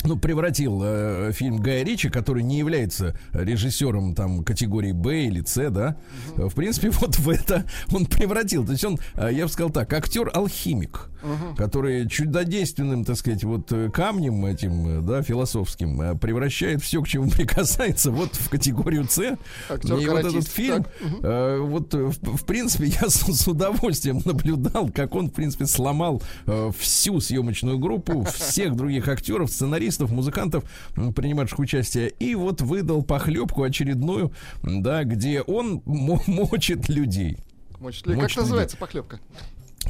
ну, 0.06 0.18
превратил 0.18 0.82
э, 0.84 1.32
фильм 1.34 1.58
Гая 1.58 1.84
Ричи, 1.84 2.10
который 2.10 2.44
не 2.44 2.58
является 2.58 3.16
режиссером 3.34 4.16
там 4.16 4.44
категории 4.44 4.92
Б 4.92 5.26
или 5.26 5.44
С, 5.44 5.70
да, 5.70 5.98
в 6.36 6.54
принципе, 6.54 6.90
вот 6.92 7.18
в 7.18 7.30
это 7.30 7.66
он 7.92 8.06
превратил. 8.06 8.66
То 8.66 8.74
есть 8.74 8.86
он, 8.86 9.00
э, 9.16 9.30
я 9.34 9.46
бы 9.46 9.52
сказал 9.52 9.72
так, 9.72 9.92
актер-алхимик, 9.92 11.10
который 11.58 12.08
чудодейственным, 12.08 13.06
так 13.06 13.18
сказать, 13.18 13.44
вот 13.44 13.72
э, 13.72 13.90
камнем 13.90 14.46
этим, 14.46 15.00
э, 15.00 15.02
да, 15.02 15.22
философским 15.22 16.02
э, 16.02 16.16
превращает 16.16 16.82
все, 16.82 17.02
к 17.02 17.08
чему 17.08 17.30
прикасается, 17.30 18.12
вот 18.12 18.36
в 18.36 18.50
категорию 18.50 19.06
С. 19.10 19.20
И 19.20 19.36
вот 19.70 20.26
этот 20.26 20.48
фильм. 20.48 20.86
Э, 21.24 21.60
вот, 21.60 21.94
в, 21.94 22.38
в 22.38 22.46
принципе, 22.46 22.86
я 23.02 23.10
с, 23.10 23.22
с 23.22 23.48
удовольствием 23.48 24.22
наблюдал, 24.26 24.90
как 24.90 25.16
он, 25.16 25.30
в 25.30 25.34
принципе, 25.34 25.66
сломал 25.66 26.22
э, 26.46 26.72
всю 26.78 27.20
съемочную 27.20 27.80
группу, 27.80 28.24
всех 28.24 28.76
других 28.76 29.08
актеров, 29.08 29.52
сценаристов, 29.52 30.12
музыкантов, 30.12 30.64
принимавших 30.96 31.60
участие, 31.60 32.10
и 32.20 32.36
вот 32.36 32.62
выдал 32.62 33.04
похлебку 33.04 33.64
очередную, 33.64 34.32
да, 34.64 35.04
где 35.04 35.42
он 35.42 35.82
мо- 35.86 36.22
мочит 36.28 36.90
людей. 36.90 37.38
Мочит 37.80 38.08
Мочит 38.08 38.22
Как 38.22 38.38
называется 38.38 38.78
похлебка? 38.78 39.20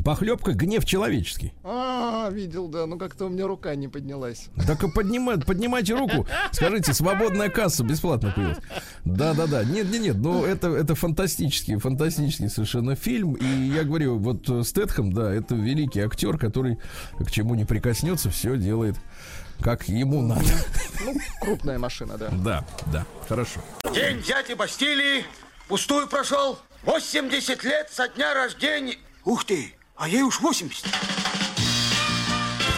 Похлебка 0.04 0.54
гнев 0.54 0.86
человеческий. 0.86 1.54
А, 1.64 2.30
видел, 2.32 2.68
да. 2.68 2.86
Ну 2.86 2.98
как-то 2.98 3.26
у 3.26 3.30
меня 3.30 3.48
рука 3.48 3.74
не 3.76 3.88
поднялась. 3.88 4.48
Так 4.68 4.84
и 4.84 4.92
поднимай, 4.92 5.40
поднимайте 5.40 5.96
руку, 5.96 6.28
скажите, 6.52 6.94
свободная 6.94 7.50
касса 7.50 7.84
бесплатно 7.84 8.32
появилась. 8.36 8.60
Да-да-да, 9.06 9.64
нет-нет-нет, 9.64 10.18
ну 10.18 10.44
это, 10.44 10.70
это 10.70 10.96
фантастический, 10.96 11.78
фантастический 11.78 12.50
совершенно 12.50 12.96
фильм. 12.96 13.34
И 13.34 13.46
я 13.46 13.84
говорю, 13.84 14.18
вот 14.18 14.48
Стэтхэм, 14.68 15.14
да, 15.14 15.34
это 15.34 15.56
великий 15.56 16.02
актер, 16.02 16.38
который 16.38 16.78
к 17.20 17.32
чему 17.32 17.56
не 17.56 17.66
прикоснется, 17.66 18.30
все 18.30 18.58
делает 18.58 18.96
как 19.62 19.88
ему 19.88 20.22
надо. 20.22 20.46
Ну, 21.04 21.16
крупная 21.42 21.80
машина, 21.80 22.18
да. 22.18 22.30
Да, 22.32 22.66
да, 22.88 23.06
хорошо. 23.28 23.62
День 23.94 24.22
дяди 24.22 24.54
Бастилии 24.54 25.26
пустую 25.68 26.08
прошел. 26.08 26.60
80 26.84 27.64
лет 27.64 27.90
со 27.92 28.08
дня 28.10 28.34
рождения. 28.34 28.98
Ух 29.24 29.46
ты, 29.46 29.74
а 29.96 30.10
ей 30.10 30.24
уж 30.24 30.40
80. 30.42 30.86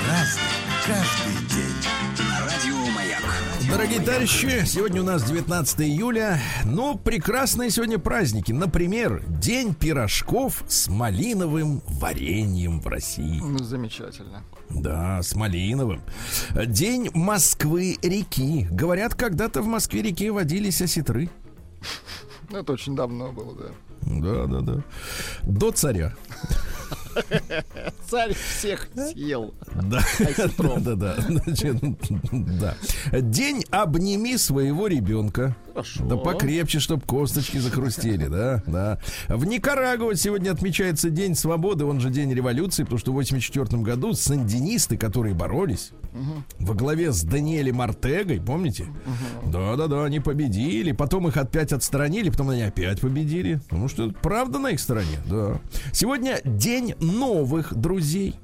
Разный, 0.07 0.41
каждый 0.85 1.33
день. 1.49 2.27
На 2.29 2.45
радио 2.45 2.91
Маяк. 2.93 3.23
Дорогие 3.69 3.99
товарищи, 3.99 4.63
сегодня 4.65 5.01
у 5.01 5.03
нас 5.03 5.23
19 5.23 5.81
июля. 5.81 6.39
Ну, 6.63 6.97
прекрасные 6.97 7.71
сегодня 7.71 7.97
праздники. 7.97 8.51
Например, 8.51 9.23
День 9.27 9.73
пирожков 9.73 10.63
с 10.67 10.87
малиновым 10.87 11.81
вареньем 11.87 12.79
в 12.79 12.87
России. 12.87 13.39
Ну, 13.41 13.57
замечательно. 13.59 14.43
Да, 14.69 15.21
с 15.23 15.33
малиновым. 15.35 16.01
День 16.55 17.09
Москвы-реки. 17.13 18.67
Говорят, 18.69 19.15
когда-то 19.15 19.61
в 19.61 19.67
Москве-реке 19.67 20.31
водились 20.31 20.81
осетры. 20.81 21.29
Это 22.51 22.73
очень 22.73 22.95
давно 22.95 23.31
было, 23.31 23.55
да. 23.55 23.65
Да, 24.01 24.47
да, 24.47 24.61
да. 24.61 24.83
До 25.43 25.71
царя. 25.71 26.13
Царь 28.09 28.33
всех 28.33 28.87
съел. 28.95 29.53
Да, 29.83 30.01
да, 30.57 30.79
да, 30.79 30.95
да. 30.95 31.15
Значит, 31.19 31.77
да. 32.31 32.75
День 33.21 33.63
обними 33.71 34.37
своего 34.37 34.87
ребенка. 34.87 35.55
Хорошо. 35.77 36.03
Да 36.05 36.17
покрепче, 36.17 36.79
чтоб 36.79 37.05
косточки 37.05 37.59
захрустели, 37.59 38.25
да, 38.25 38.63
да. 38.65 38.99
В 39.27 39.45
Никарагуа 39.45 40.15
сегодня 40.15 40.49
отмечается 40.49 41.11
День 41.11 41.35
свободы, 41.35 41.85
он 41.85 41.99
же 41.99 42.09
День 42.09 42.33
революции, 42.33 42.81
потому 42.81 42.97
что 42.97 43.11
в 43.11 43.15
84 43.15 43.83
году 43.83 44.13
сандинисты, 44.13 44.97
которые 44.97 45.35
боролись, 45.35 45.91
во 46.57 46.73
главе 46.73 47.11
с 47.11 47.21
Даниэлем 47.21 47.79
Артегой, 47.79 48.41
помните? 48.41 48.87
Да-да-да, 49.45 50.03
они 50.05 50.19
победили, 50.19 50.93
потом 50.93 51.27
их 51.27 51.37
опять 51.37 51.71
отстранили, 51.71 52.31
потом 52.31 52.49
они 52.49 52.63
опять 52.63 52.99
победили, 52.99 53.59
потому 53.69 53.87
что 53.87 54.11
правда 54.23 54.57
на 54.57 54.71
их 54.71 54.79
стороне, 54.79 55.19
да. 55.27 55.59
Сегодня 55.93 56.39
День 56.43 56.95
новых 56.99 57.75
друзей. 57.75 58.39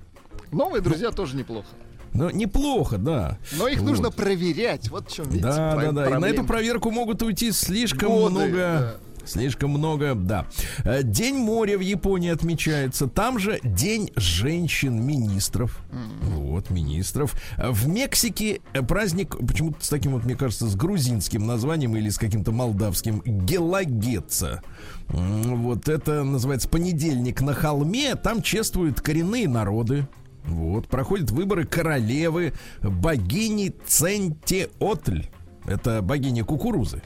Новые 0.51 0.83
друзья 0.83 1.09
тоже 1.09 1.35
неплохо. 1.35 1.65
Ну, 2.13 2.30
неплохо, 2.30 2.97
да. 2.97 3.38
Но 3.58 3.67
их 3.67 3.80
Вот. 3.80 3.89
нужно 3.89 4.12
проверять. 4.12 4.89
Вот 4.89 5.10
в 5.10 5.13
чем 5.13 5.26
видите. 5.26 5.43
Да, 5.43 5.76
да, 5.76 5.91
да. 5.91 6.10
И 6.10 6.13
на 6.19 6.26
эту 6.26 6.43
проверку 6.43 6.91
могут 6.91 7.21
уйти 7.23 7.52
слишком 7.52 8.10
Годы, 8.10 8.30
много. 8.32 8.97
Слишком 9.26 9.69
много, 9.69 10.15
да. 10.15 10.45
Э, 10.84 11.02
День 11.02 11.36
моря 11.38 11.78
в 11.78 11.82
Японии 11.82 12.30
отмечается. 12.30 13.08
Там 13.08 13.39
же 13.39 13.58
День 13.63 14.12
женщин-министров. 14.17 15.82
Вот, 16.23 16.69
министров. 16.69 17.34
Э, 17.58 17.71
В 17.71 17.88
Мексике 17.88 18.60
э, 18.73 18.82
праздник, 18.82 19.38
почему-то 19.47 19.84
с 19.84 19.89
таким 19.89 20.12
вот, 20.13 20.26
мне 20.26 20.36
кажется, 20.36 20.67
с 20.67 20.76
грузинским 20.76 21.45
названием 21.47 21.95
или 21.95 22.10
с 22.10 22.17
каким-то 22.17 22.52
молдавским, 22.52 23.21
Гелагеца. 23.26 24.62
М, 25.10 25.63
Вот 25.63 25.88
это 25.88 26.23
называется 26.23 26.67
понедельник 26.67 27.41
на 27.41 27.54
холме. 27.54 28.15
Там 28.15 28.41
чествуют 28.41 28.99
коренные 29.02 29.47
народы. 29.47 30.06
Вот, 30.45 30.88
проходят 30.88 31.32
выборы 31.32 31.65
королевы 31.65 32.53
богини 32.82 33.73
Центеотль. 33.86 35.23
Это 35.65 36.01
богиня 36.01 36.43
кукурузы. 36.43 37.01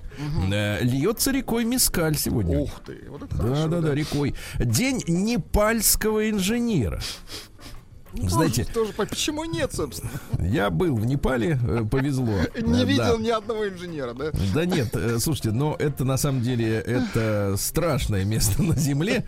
Э, 0.51 0.79
Льется 0.81 1.31
рекой 1.31 1.63
Мискаль 1.63 2.17
сегодня. 2.17 2.57
Ух 2.57 2.81
ты, 2.85 3.03
вот 3.09 3.23
это 3.23 3.35
да, 3.35 3.43
хорошо, 3.43 3.67
да, 3.67 3.81
да, 3.81 3.93
рекой. 3.93 4.33
День 4.59 5.03
непальского 5.07 6.29
инженера. 6.29 6.99
Ну, 8.19 8.29
Знаете, 8.29 8.65
тоже, 8.73 8.93
почему 8.93 9.43
нет, 9.45 9.73
собственно? 9.73 10.11
я 10.39 10.69
был 10.69 10.95
в 10.95 11.05
Непале, 11.05 11.59
э, 11.63 11.85
повезло. 11.89 12.33
Не 12.61 12.81
Э, 12.83 12.85
видел 12.85 13.17
да. 13.17 13.23
ни 13.23 13.29
одного 13.29 13.67
инженера, 13.69 14.13
да? 14.13 14.31
Да 14.53 14.65
нет, 14.65 14.95
э, 14.95 15.17
слушайте, 15.19 15.51
но 15.51 15.75
это 15.77 16.03
на 16.05 16.17
самом 16.17 16.41
деле 16.41 16.75
это 16.79 17.55
страшное 17.57 18.23
место 18.25 18.61
на 18.63 18.75
Земле, 18.75 19.23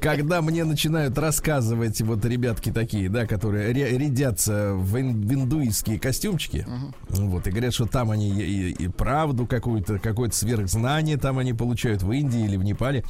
когда 0.00 0.40
мне 0.42 0.64
начинают 0.64 1.16
рассказывать 1.18 2.00
вот 2.02 2.24
ребятки 2.24 2.70
такие, 2.70 3.08
да, 3.08 3.26
которые 3.26 3.72
ря- 3.72 3.96
рядятся 3.96 4.72
в, 4.74 4.96
ин- 4.98 5.26
в 5.26 5.32
индуистские 5.32 5.98
костюмчики, 5.98 6.66
вот 7.08 7.46
и 7.46 7.50
говорят, 7.50 7.74
что 7.74 7.86
там 7.86 8.10
они 8.10 8.30
и, 8.30 8.70
и- 8.72 8.88
правду 8.88 9.46
какую-то, 9.46 9.98
какое-то 9.98 10.34
сверхзнание 10.36 11.16
там 11.16 11.38
они 11.38 11.52
получают 11.52 12.02
в 12.02 12.12
Индии 12.12 12.44
или 12.44 12.56
в 12.56 12.62
Непале. 12.62 13.04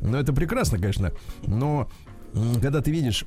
Но 0.00 0.18
это 0.18 0.32
прекрасно, 0.32 0.78
конечно. 0.78 1.12
Но 1.46 1.88
когда 2.60 2.80
ты 2.80 2.90
видишь, 2.90 3.26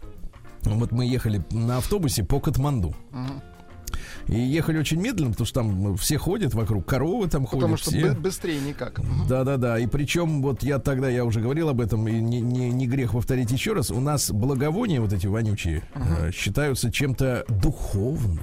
вот 0.66 0.92
мы 0.92 1.06
ехали 1.06 1.44
на 1.52 1.78
автобусе 1.78 2.24
по 2.24 2.40
Катманду. 2.40 2.96
И 4.28 4.40
ехали 4.40 4.78
очень 4.78 5.02
медленно, 5.02 5.32
потому 5.32 5.46
что 5.46 5.60
там 5.60 5.98
все 5.98 6.18
ходят 6.18 6.54
вокруг, 6.54 6.86
коровы 6.86 7.28
там 7.28 7.44
Потому 7.44 7.64
ходят, 7.76 7.80
что 7.82 7.92
все. 7.92 8.14
бы- 8.14 8.20
быстрее 8.22 8.60
никак. 8.62 9.02
Да-да-да. 9.28 9.78
И 9.80 9.86
причем, 9.86 10.42
вот 10.42 10.64
я 10.64 10.80
тогда, 10.80 11.10
я 11.10 11.26
уже 11.26 11.42
говорил 11.42 11.68
об 11.68 11.82
этом, 11.82 12.08
и 12.08 12.14
не, 12.14 12.40
не- 12.40 12.70
не 12.72 12.88
грех 12.88 13.12
повторить 13.12 13.52
еще 13.52 13.74
раз, 13.74 13.92
у 13.92 14.00
нас 14.00 14.32
благовония 14.32 15.02
вот 15.02 15.12
эти 15.12 15.28
вонючие 15.28 15.84
э, 15.96 16.32
считаются 16.32 16.90
чем-то 16.90 17.44
духовным. 17.50 18.40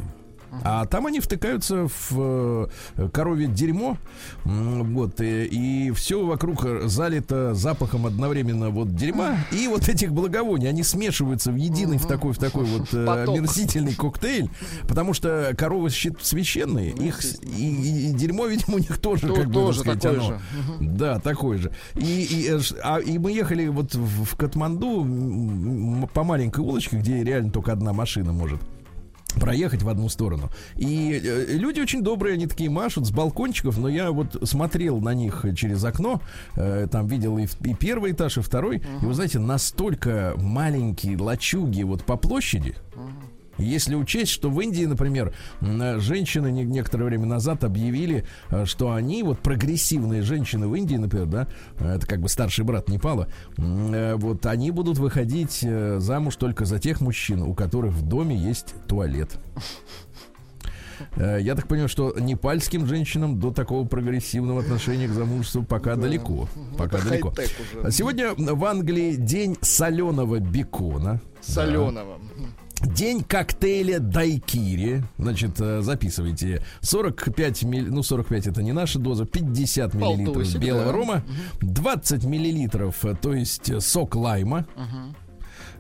А 0.64 0.84
там 0.86 1.06
они 1.06 1.20
втыкаются 1.20 1.86
в 1.88 2.68
э, 2.96 3.08
коровье 3.12 3.46
дерьмо, 3.46 3.96
вот, 4.44 5.20
и, 5.20 5.44
и 5.44 5.90
все 5.92 6.24
вокруг 6.24 6.66
залито 6.84 7.54
запахом 7.54 8.06
одновременно 8.06 8.70
вот 8.70 8.94
дерьма 8.94 9.36
и 9.52 9.68
вот 9.68 9.88
этих 9.88 10.12
благовоний. 10.12 10.68
Они 10.68 10.82
смешиваются 10.82 11.52
в 11.52 11.56
единый, 11.56 11.98
в 11.98 12.06
такой, 12.06 12.32
в 12.32 12.38
такой 12.38 12.64
вот 12.64 12.92
э, 12.92 13.06
омерзительный 13.06 13.94
коктейль, 13.94 14.48
потому 14.88 15.14
что 15.14 15.54
коровы 15.56 15.90
священные, 15.90 16.90
их 16.90 17.22
с- 17.22 17.40
и, 17.42 18.08
и- 18.10 18.12
дерьмо, 18.12 18.46
видимо, 18.46 18.76
у 18.76 18.78
них 18.78 18.98
тоже, 18.98 19.28
То- 19.28 19.34
как 19.34 19.46
бы, 19.48 19.52
тоже 19.54 19.82
так 19.84 19.98
сказать, 19.98 20.02
такое 20.02 20.18
оно- 20.18 20.28
же. 20.28 20.40
да, 20.80 21.18
такой 21.20 21.58
же. 21.58 21.72
И, 21.96 22.22
и, 22.24 22.48
э, 22.50 22.60
а, 22.82 22.98
и 22.98 23.18
мы 23.18 23.32
ехали 23.32 23.68
вот 23.68 23.94
в, 23.94 24.24
в 24.24 24.36
Катманду 24.36 25.06
по 26.12 26.24
маленькой 26.24 26.60
улочке, 26.64 26.96
где 26.98 27.22
реально 27.24 27.50
только 27.50 27.72
одна 27.72 27.92
машина 27.92 28.32
может 28.32 28.60
проехать 29.34 29.82
в 29.82 29.88
одну 29.88 30.08
сторону. 30.08 30.50
И 30.76 31.20
э, 31.22 31.46
люди 31.56 31.80
очень 31.80 32.02
добрые, 32.02 32.34
они 32.34 32.46
такие 32.46 32.70
машут 32.70 33.06
с 33.06 33.10
балкончиков, 33.10 33.78
но 33.78 33.88
я 33.88 34.10
вот 34.10 34.36
смотрел 34.48 35.00
на 35.00 35.14
них 35.14 35.44
через 35.56 35.84
окно, 35.84 36.20
э, 36.56 36.86
там 36.90 37.06
видел 37.06 37.38
и, 37.38 37.46
и 37.64 37.74
первый 37.74 38.12
этаж, 38.12 38.38
и 38.38 38.40
второй. 38.40 38.78
И 38.78 39.04
вы 39.04 39.14
знаете, 39.14 39.38
настолько 39.38 40.34
маленькие 40.36 41.16
лачуги 41.16 41.82
вот 41.82 42.04
по 42.04 42.16
площади, 42.16 42.74
если 43.60 43.94
учесть, 43.94 44.30
что 44.32 44.50
в 44.50 44.60
Индии, 44.60 44.84
например, 44.84 45.32
женщины 45.60 46.50
не- 46.50 46.64
некоторое 46.64 47.04
время 47.06 47.26
назад 47.26 47.64
объявили, 47.64 48.24
э, 48.50 48.64
что 48.64 48.92
они, 48.92 49.22
вот 49.22 49.38
прогрессивные 49.40 50.22
женщины 50.22 50.68
в 50.68 50.74
Индии, 50.74 50.96
например, 50.96 51.26
да, 51.26 51.48
э, 51.78 51.96
это 51.96 52.06
как 52.06 52.20
бы 52.20 52.28
старший 52.28 52.64
брат 52.64 52.88
Непала, 52.88 53.28
э, 53.56 54.14
вот 54.16 54.46
они 54.46 54.70
будут 54.70 54.98
выходить 54.98 55.60
замуж 55.98 56.36
только 56.36 56.64
за 56.64 56.78
тех 56.78 57.00
мужчин, 57.00 57.42
у 57.42 57.54
которых 57.54 57.92
в 57.92 58.06
доме 58.06 58.36
есть 58.36 58.74
туалет. 58.86 59.38
Я 61.16 61.54
так 61.54 61.66
понимаю, 61.66 61.88
что 61.88 62.14
непальским 62.18 62.86
женщинам 62.86 63.40
до 63.40 63.52
такого 63.52 63.86
прогрессивного 63.88 64.60
отношения 64.60 65.08
к 65.08 65.12
замужеству 65.12 65.62
пока 65.62 65.96
далеко. 65.96 66.46
Пока 66.76 66.98
Это 66.98 67.08
далеко. 67.08 67.32
уже. 67.80 67.90
Сегодня 67.90 68.34
в 68.36 68.62
Англии 68.66 69.14
день 69.14 69.56
соленого 69.62 70.40
бекона. 70.40 71.20
Соленого. 71.40 72.18
День 72.80 73.22
коктейля 73.22 73.98
дайкири. 73.98 75.04
Значит, 75.18 75.60
э, 75.60 75.82
записывайте. 75.82 76.62
45 76.80 77.62
милли... 77.64 77.90
Ну, 77.90 78.02
45 78.02 78.46
это 78.46 78.62
не 78.62 78.72
наша 78.72 78.98
доза. 78.98 79.26
50 79.26 79.94
миллилитров 79.94 80.54
белого 80.56 80.86
да. 80.86 80.92
рома. 80.92 81.22
20 81.60 82.24
миллилитров, 82.24 83.04
э, 83.04 83.14
то 83.20 83.34
есть 83.34 83.68
э, 83.70 83.80
сок 83.80 84.14
лайма. 84.14 84.66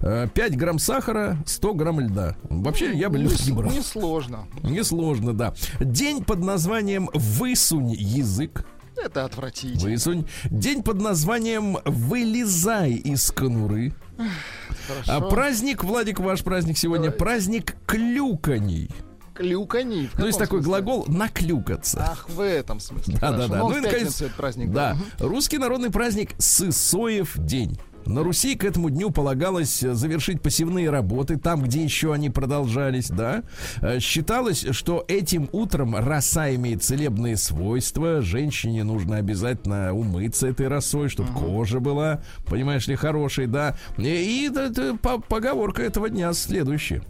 Э, 0.02 0.26
5 0.32 0.56
грамм 0.56 0.78
сахара, 0.78 1.38
100 1.46 1.74
грамм 1.74 2.00
льда. 2.00 2.36
Вообще, 2.44 2.92
я 2.94 3.08
бы 3.08 3.18
легкий 3.18 3.52
брал. 3.52 3.70
Несложно. 3.70 4.46
Несложно, 4.62 5.32
да. 5.32 5.54
День 5.80 6.24
под 6.24 6.40
названием 6.40 7.08
«Высунь 7.14 7.92
язык». 7.92 8.66
Это 9.02 9.24
отвратительно. 9.24 9.90
Высунь. 9.90 10.26
День 10.50 10.82
под 10.82 11.00
названием 11.00 11.78
«Вылезай 11.84 12.92
из 12.92 13.30
конуры». 13.30 13.94
А 14.20 15.04
Хорошо. 15.04 15.28
праздник, 15.30 15.84
Владик, 15.84 16.20
ваш 16.20 16.42
праздник 16.42 16.76
сегодня, 16.78 17.06
Давай. 17.06 17.18
праздник 17.18 17.76
клюканий. 17.86 18.90
Клюканий. 19.34 20.08
в 20.08 20.18
Ну, 20.18 20.26
есть 20.26 20.38
такой 20.38 20.62
смысле? 20.62 20.82
глагол 20.82 21.04
«наклюкаться». 21.08 22.04
Ах, 22.10 22.28
в 22.28 22.40
этом 22.40 22.78
смысле. 22.80 23.16
Да, 23.20 23.30
да, 23.30 23.36
Хорошо. 23.36 23.48
да. 23.52 23.58
Ну, 23.60 23.68
Ну 23.70 23.76
и, 23.76 23.80
наконец, 23.80 24.22
праздник. 24.36 24.70
Да, 24.72 24.96
был. 25.18 25.28
русский 25.28 25.56
народный 25.58 25.90
праздник 25.90 26.30
Сысоев 26.38 27.38
день. 27.38 27.78
На 28.06 28.22
Руси 28.24 28.56
к 28.56 28.64
этому 28.64 28.90
дню 28.90 29.10
полагалось 29.10 29.82
э, 29.82 29.94
завершить 29.94 30.40
посевные 30.42 30.90
работы 30.90 31.36
там, 31.36 31.62
где 31.62 31.82
еще 31.84 32.12
они 32.12 32.28
продолжались, 32.30 33.08
да. 33.08 33.42
Э, 33.82 34.00
Считалось, 34.00 34.66
что 34.72 35.04
этим 35.06 35.48
утром 35.52 35.94
роса 35.94 36.52
имеет 36.54 36.82
целебные 36.82 37.36
свойства. 37.36 38.20
Женщине 38.20 38.82
нужно 38.84 39.16
обязательно 39.16 39.92
умыться 39.92 40.48
этой 40.48 40.66
росой, 40.68 41.08
чтобы 41.08 41.32
кожа 41.32 41.78
была, 41.78 42.20
понимаешь 42.46 42.88
ли, 42.88 42.96
хорошей, 42.96 43.46
да. 43.46 43.76
И, 43.98 44.02
и 44.04 44.48
это- 44.50 44.62
это 44.62 44.96
по- 44.96 45.20
поговорка 45.20 45.82
этого 45.82 46.08
дня 46.08 46.32
следующая. 46.32 47.02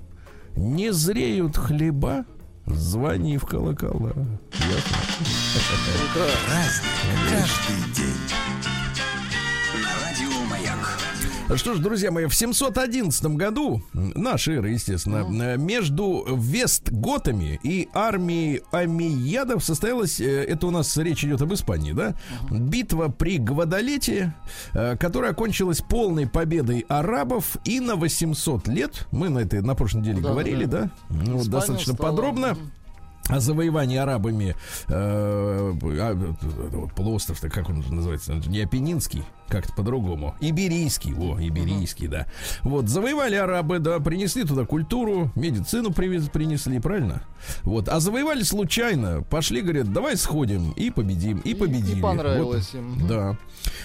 Не 0.56 0.92
зреют 0.92 1.56
хлеба, 1.56 2.26
звони 2.66 3.38
в 3.38 3.46
колокола. 3.46 4.12
Ясно? 4.52 4.98
Праздник 6.46 7.30
каждый 7.30 7.94
день. 7.94 8.49
Что 11.56 11.74
ж, 11.74 11.78
друзья 11.78 12.12
мои, 12.12 12.26
в 12.26 12.34
711 12.34 13.24
году, 13.36 13.82
нашей 13.92 14.56
эры, 14.56 14.70
естественно, 14.70 15.26
э, 15.28 15.56
между 15.56 16.24
Вестготами 16.28 17.58
и 17.64 17.88
армией 17.92 18.62
Амиядов 18.70 19.64
состоялась, 19.64 20.20
э, 20.20 20.44
это 20.44 20.68
у 20.68 20.70
нас 20.70 20.96
речь 20.96 21.24
идет 21.24 21.42
об 21.42 21.52
Испании, 21.52 21.92
да, 21.92 22.14
битва 22.50 23.08
при 23.08 23.38
Гвадалете, 23.38 24.32
э, 24.74 24.96
которая 24.96 25.32
окончилась 25.32 25.80
полной 25.80 26.28
победой 26.28 26.86
арабов, 26.88 27.56
и 27.64 27.80
на 27.80 27.96
800 27.96 28.68
лет, 28.68 29.08
мы 29.10 29.28
на 29.28 29.40
этой 29.40 29.60
на 29.60 29.74
прошлой 29.74 30.02
неделе 30.02 30.20
Да, 30.20 30.30
говорили, 30.30 30.66
да. 30.66 30.82
да, 30.82 30.90
Ну, 31.08 31.38
Испания 31.38 31.50
достаточно 31.50 31.94
стала, 31.94 32.10
подробно, 32.10 32.56
о 33.28 33.40
завоевании 33.40 33.96
арабами 33.96 34.56
э, 34.88 35.74
а, 35.98 36.88
полуостров, 36.94 37.40
как 37.40 37.68
он 37.68 37.84
называется, 37.90 38.34
не 38.46 38.60
Апеннинский, 38.60 39.24
как-то 39.50 39.72
по-другому. 39.74 40.34
Иберийский, 40.40 41.14
о, 41.14 41.38
Иберийский, 41.38 42.06
да. 42.06 42.26
Вот, 42.62 42.88
завоевали 42.88 43.34
арабы, 43.34 43.78
да, 43.78 43.98
принесли 44.00 44.44
туда 44.44 44.64
культуру, 44.64 45.30
медицину 45.34 45.92
привез, 45.92 46.28
принесли, 46.28 46.78
правильно? 46.78 47.22
Вот, 47.62 47.88
а 47.88 48.00
завоевали 48.00 48.42
случайно, 48.42 49.22
пошли, 49.22 49.60
говорят, 49.60 49.92
давай 49.92 50.16
сходим 50.16 50.70
и 50.72 50.90
победим, 50.90 51.38
и 51.40 51.54
победили. 51.54 51.98
И 51.98 52.02
понравилось 52.02 52.70
вот, 52.72 52.78
им. 52.78 53.06
Да. 53.08 53.36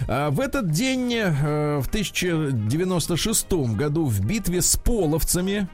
А 0.08 0.30
в 0.30 0.39
этот 0.39 0.71
день, 0.71 1.13
э, 1.13 1.80
в 1.80 1.88
1096 1.88 3.51
году, 3.75 4.06
в 4.06 4.21
битве 4.25 4.62
с 4.62 4.78
половцами, 4.78 5.67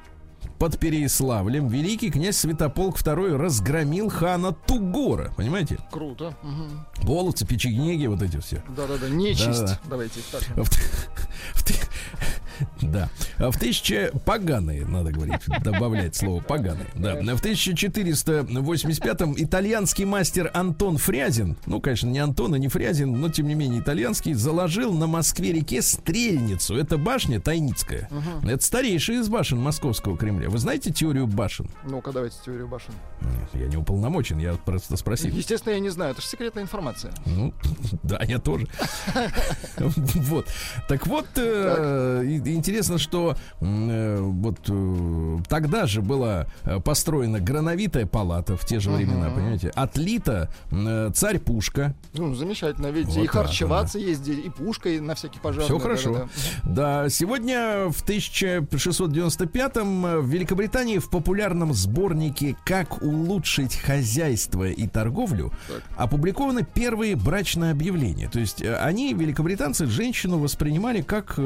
под 0.62 0.78
Переяславлем 0.78 1.70
великий 1.70 2.12
князь 2.12 2.38
Святополк 2.38 2.96
II 2.96 3.36
разгромил 3.36 4.10
хана 4.10 4.52
Тугора. 4.52 5.34
Понимаете? 5.36 5.80
Круто. 5.90 6.36
Угу. 6.44 7.08
Половцы, 7.08 7.48
печенеги, 7.48 8.06
вот 8.06 8.22
эти 8.22 8.38
все. 8.38 8.64
Да-да-да, 8.70 9.10
нечисть. 9.10 9.62
Да-да. 9.62 9.80
Давайте 9.90 10.20
так. 10.32 10.44
В, 10.56 10.70
в, 11.56 11.64
да. 12.82 13.10
А 13.38 13.52
в 13.52 13.58
тысяча... 13.58 14.12
Поганые, 14.26 14.86
надо 14.86 15.12
говорить, 15.12 15.42
добавлять 15.64 16.16
слово 16.16 16.42
поганые. 16.42 16.88
Да. 16.96 17.16
В 17.16 17.44
1485-м 17.44 19.36
итальянский 19.38 20.06
мастер 20.06 20.50
Антон 20.54 20.98
Фрязин, 20.98 21.58
ну, 21.66 21.82
конечно, 21.82 22.08
не 22.08 22.20
Антон 22.20 22.56
и 22.56 22.60
не 22.60 22.68
Фрязин, 22.68 23.20
но, 23.20 23.30
тем 23.30 23.48
не 23.48 23.56
менее, 23.56 23.82
итальянский, 23.82 24.34
заложил 24.34 24.94
на 24.94 25.08
Москве-реке 25.08 25.82
стрельницу. 25.82 26.76
Это 26.76 26.98
башня 26.98 27.40
Тайницкая. 27.40 28.08
Угу. 28.12 28.48
Это 28.50 28.64
старейшая 28.64 29.20
из 29.22 29.30
башен 29.30 29.60
Московского 29.60 30.18
Кремля. 30.18 30.50
Вы 30.50 30.58
знаете 30.58 30.92
теорию 30.92 31.28
башен? 31.28 31.70
Ну-ка, 31.84 32.12
давайте 32.12 32.38
теорию 32.46 32.68
башен. 32.68 32.94
Я 33.54 33.68
не 33.68 33.78
уполномочен, 33.78 34.38
я 34.40 34.54
просто 34.54 34.98
спросил. 34.98 35.34
Естественно, 35.36 35.74
я 35.74 35.80
не 35.80 35.90
знаю, 35.90 36.12
это 36.12 36.22
же 36.22 36.28
секретная 36.28 36.64
информация. 36.64 37.14
Ну, 37.26 37.54
да, 38.04 38.22
я 38.28 38.40
тоже. 38.40 38.68
Вот. 40.32 40.48
Так 40.88 41.08
вот, 41.08 41.28
э, 42.52 42.56
интересно, 42.56 42.98
что 42.98 43.36
э, 43.60 44.18
вот 44.20 44.60
э, 44.68 45.38
тогда 45.48 45.88
же 45.88 46.02
была 46.02 46.48
э, 46.64 46.80
построена 46.80 47.40
грановитая 47.40 48.06
палата 48.06 48.58
в 48.58 48.66
те 48.66 48.80
же 48.80 48.92
времена, 48.92 49.30
понимаете? 49.30 49.70
Отлита 49.70 50.50
царь 51.14 51.40
Пушка. 51.40 51.96
Ну, 52.14 52.36
замечательно, 52.36 52.88
ведь 52.88 53.16
и 53.16 53.26
харчеваться 53.28 54.00
есть, 54.00 54.28
и 54.28 54.50
пушка, 54.50 54.90
и 54.90 55.00
на 55.00 55.16
всякий 55.16 55.40
пожар. 55.40 55.64
Все 55.64 55.80
хорошо. 55.80 56.28
Да, 56.64 57.08
сегодня 57.10 57.88
в 57.90 58.04
1695-м 58.04 60.22
в 60.22 60.28
Великобритании 60.28 60.98
в 60.98 61.10
популярном 61.10 61.74
сборнике 61.74 62.58
«Как 62.66 63.02
улучшить 63.02 63.76
хозяйство 63.76 64.70
и 64.70 64.88
торговлю» 64.88 65.54
опубликованы 65.96 66.64
первые 66.64 67.16
брачные 67.16 67.72
объявления. 67.72 68.30
То 68.30 68.40
есть 68.40 68.62
они, 68.62 69.14
великобританцы, 69.14 69.86
женщину 69.86 70.40
воспринимали 70.40 71.02
как 71.02 71.40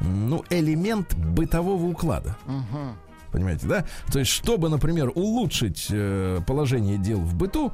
ну, 0.00 0.44
элемент 0.52 1.14
бытового 1.14 1.84
уклада. 1.86 2.36
Угу. 2.46 3.11
Понимаете, 3.32 3.66
да? 3.66 3.84
То 4.12 4.18
есть, 4.18 4.30
чтобы, 4.30 4.68
например, 4.68 5.10
улучшить 5.14 5.86
э, 5.90 6.40
положение 6.46 6.98
дел 6.98 7.18
в 7.18 7.34
быту, 7.34 7.72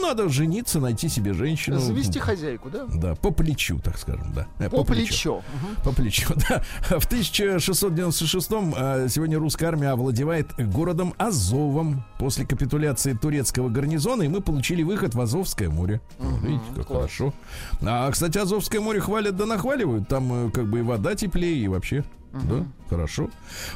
надо 0.00 0.28
жениться, 0.28 0.80
найти 0.80 1.08
себе 1.08 1.34
женщину. 1.34 1.78
Завести 1.78 2.18
хозяйку, 2.18 2.70
да? 2.70 2.86
Да, 2.92 3.14
по 3.14 3.30
плечу, 3.30 3.78
так 3.78 3.98
скажем, 3.98 4.32
да. 4.34 4.46
Э, 4.58 4.70
по, 4.70 4.78
по 4.78 4.84
плечу. 4.84 5.42
плечу. 5.42 5.42
По 5.84 5.92
плечу, 5.92 6.34
да. 6.48 6.62
В 6.98 7.06
1696-м 7.06 8.74
э, 8.76 9.08
сегодня 9.08 9.38
русская 9.38 9.66
армия 9.66 9.90
овладевает 9.90 10.48
городом 10.58 11.14
Азовом 11.18 12.04
после 12.18 12.46
капитуляции 12.46 13.12
турецкого 13.12 13.68
гарнизона, 13.68 14.22
и 14.22 14.28
мы 14.28 14.40
получили 14.40 14.82
выход 14.82 15.14
в 15.14 15.20
Азовское 15.20 15.68
море. 15.68 16.00
Угу, 16.18 16.46
Видите, 16.46 16.64
как 16.74 16.86
класс. 16.86 16.98
хорошо. 16.98 17.34
А, 17.82 18.10
кстати, 18.10 18.38
Азовское 18.38 18.80
море 18.80 19.00
хвалят 19.00 19.36
да 19.36 19.44
нахваливают. 19.46 20.08
Там 20.08 20.48
э, 20.48 20.50
как 20.50 20.68
бы 20.68 20.78
и 20.78 20.82
вода 20.82 21.14
теплее, 21.14 21.56
и 21.58 21.68
вообще 21.68 22.04
да, 22.32 22.66
хорошо. 22.88 23.30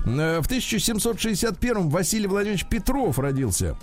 Э, 0.05 0.41
в 0.41 0.47
1761 0.47 1.89
Василий 1.89 2.27
Владимирович 2.27 2.67
Петров 2.67 3.19
родился 3.19 3.77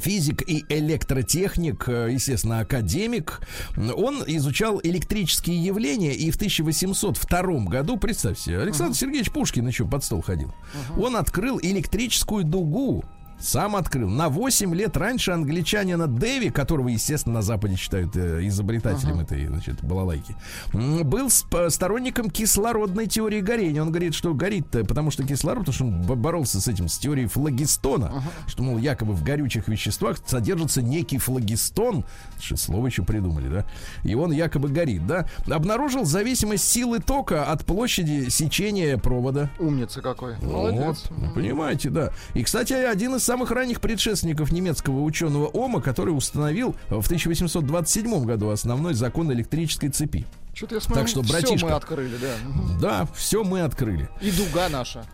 физик 0.00 0.42
и 0.48 0.64
электротехник, 0.68 1.88
э, 1.88 2.08
естественно, 2.12 2.60
академик. 2.60 3.40
Он 3.76 4.24
изучал 4.26 4.80
электрические 4.82 5.62
явления 5.62 6.14
и 6.14 6.30
в 6.30 6.36
1802 6.36 7.66
году, 7.66 7.96
представьте, 7.96 8.58
Александр 8.58 8.94
uh-huh. 8.94 8.98
Сергеевич 8.98 9.30
Пушкин 9.30 9.66
еще 9.66 9.86
под 9.86 10.02
стол 10.02 10.22
ходил. 10.22 10.48
Uh-huh. 10.48 11.06
Он 11.06 11.16
открыл 11.16 11.60
электрическую 11.62 12.44
дугу 12.44 13.04
сам 13.38 13.76
открыл. 13.76 14.08
На 14.08 14.28
8 14.28 14.74
лет 14.74 14.96
раньше 14.96 15.32
англичанина 15.32 16.06
Дэви, 16.06 16.50
которого, 16.50 16.88
естественно, 16.88 17.36
на 17.36 17.42
Западе 17.42 17.76
считают 17.76 18.16
э, 18.16 18.46
изобретателем 18.46 19.20
uh-huh. 19.20 19.24
этой, 19.24 19.46
значит, 19.46 19.82
балалайки, 19.84 20.34
был 20.72 21.28
сторонником 21.30 22.30
кислородной 22.30 23.06
теории 23.06 23.40
горения. 23.40 23.82
Он 23.82 23.90
говорит, 23.90 24.14
что 24.14 24.32
горит-то, 24.34 24.84
потому 24.84 25.10
что 25.10 25.24
кислород, 25.24 25.66
потому 25.66 25.74
что 25.74 25.84
он 25.84 26.20
боролся 26.20 26.60
с 26.60 26.68
этим, 26.68 26.88
с 26.88 26.98
теорией 26.98 27.26
флагистона, 27.26 28.06
uh-huh. 28.06 28.48
что, 28.48 28.62
мол, 28.62 28.78
якобы 28.78 29.12
в 29.12 29.22
горючих 29.22 29.68
веществах 29.68 30.18
содержится 30.26 30.82
некий 30.82 31.18
флагистон, 31.18 32.04
что 32.40 32.56
слово 32.56 32.86
еще 32.86 33.02
придумали, 33.02 33.48
да, 33.48 33.66
и 34.02 34.14
он 34.14 34.32
якобы 34.32 34.68
горит, 34.68 35.06
да. 35.06 35.26
Обнаружил 35.46 36.04
зависимость 36.04 36.64
силы 36.64 37.00
тока 37.00 37.44
от 37.44 37.64
площади 37.64 38.28
сечения 38.28 38.96
провода. 38.96 39.50
Умница 39.58 40.00
какой. 40.00 40.36
Молодец. 40.40 41.04
Вот, 41.10 41.34
понимаете, 41.34 41.90
да. 41.90 42.12
И, 42.34 42.42
кстати, 42.42 42.72
один 42.72 43.16
из 43.16 43.25
самых 43.26 43.50
ранних 43.50 43.80
предшественников 43.80 44.52
немецкого 44.52 45.02
ученого 45.02 45.46
Ома, 45.48 45.82
который 45.82 46.10
установил 46.10 46.74
в 46.88 47.04
1827 47.04 48.24
году 48.24 48.50
основной 48.50 48.94
закон 48.94 49.32
электрической 49.32 49.90
цепи. 49.90 50.24
Что-то 50.54 50.76
я 50.76 50.80
смотрю, 50.80 51.02
так 51.02 51.08
что, 51.08 51.22
братишка, 51.22 51.56
все 51.56 51.66
мы 51.66 51.72
открыли, 51.72 52.16
да. 52.16 52.80
Да, 52.80 53.08
все 53.14 53.44
мы 53.44 53.60
открыли. 53.60 54.08
И 54.22 54.30
дуга 54.30 54.68
наша. 54.70 55.04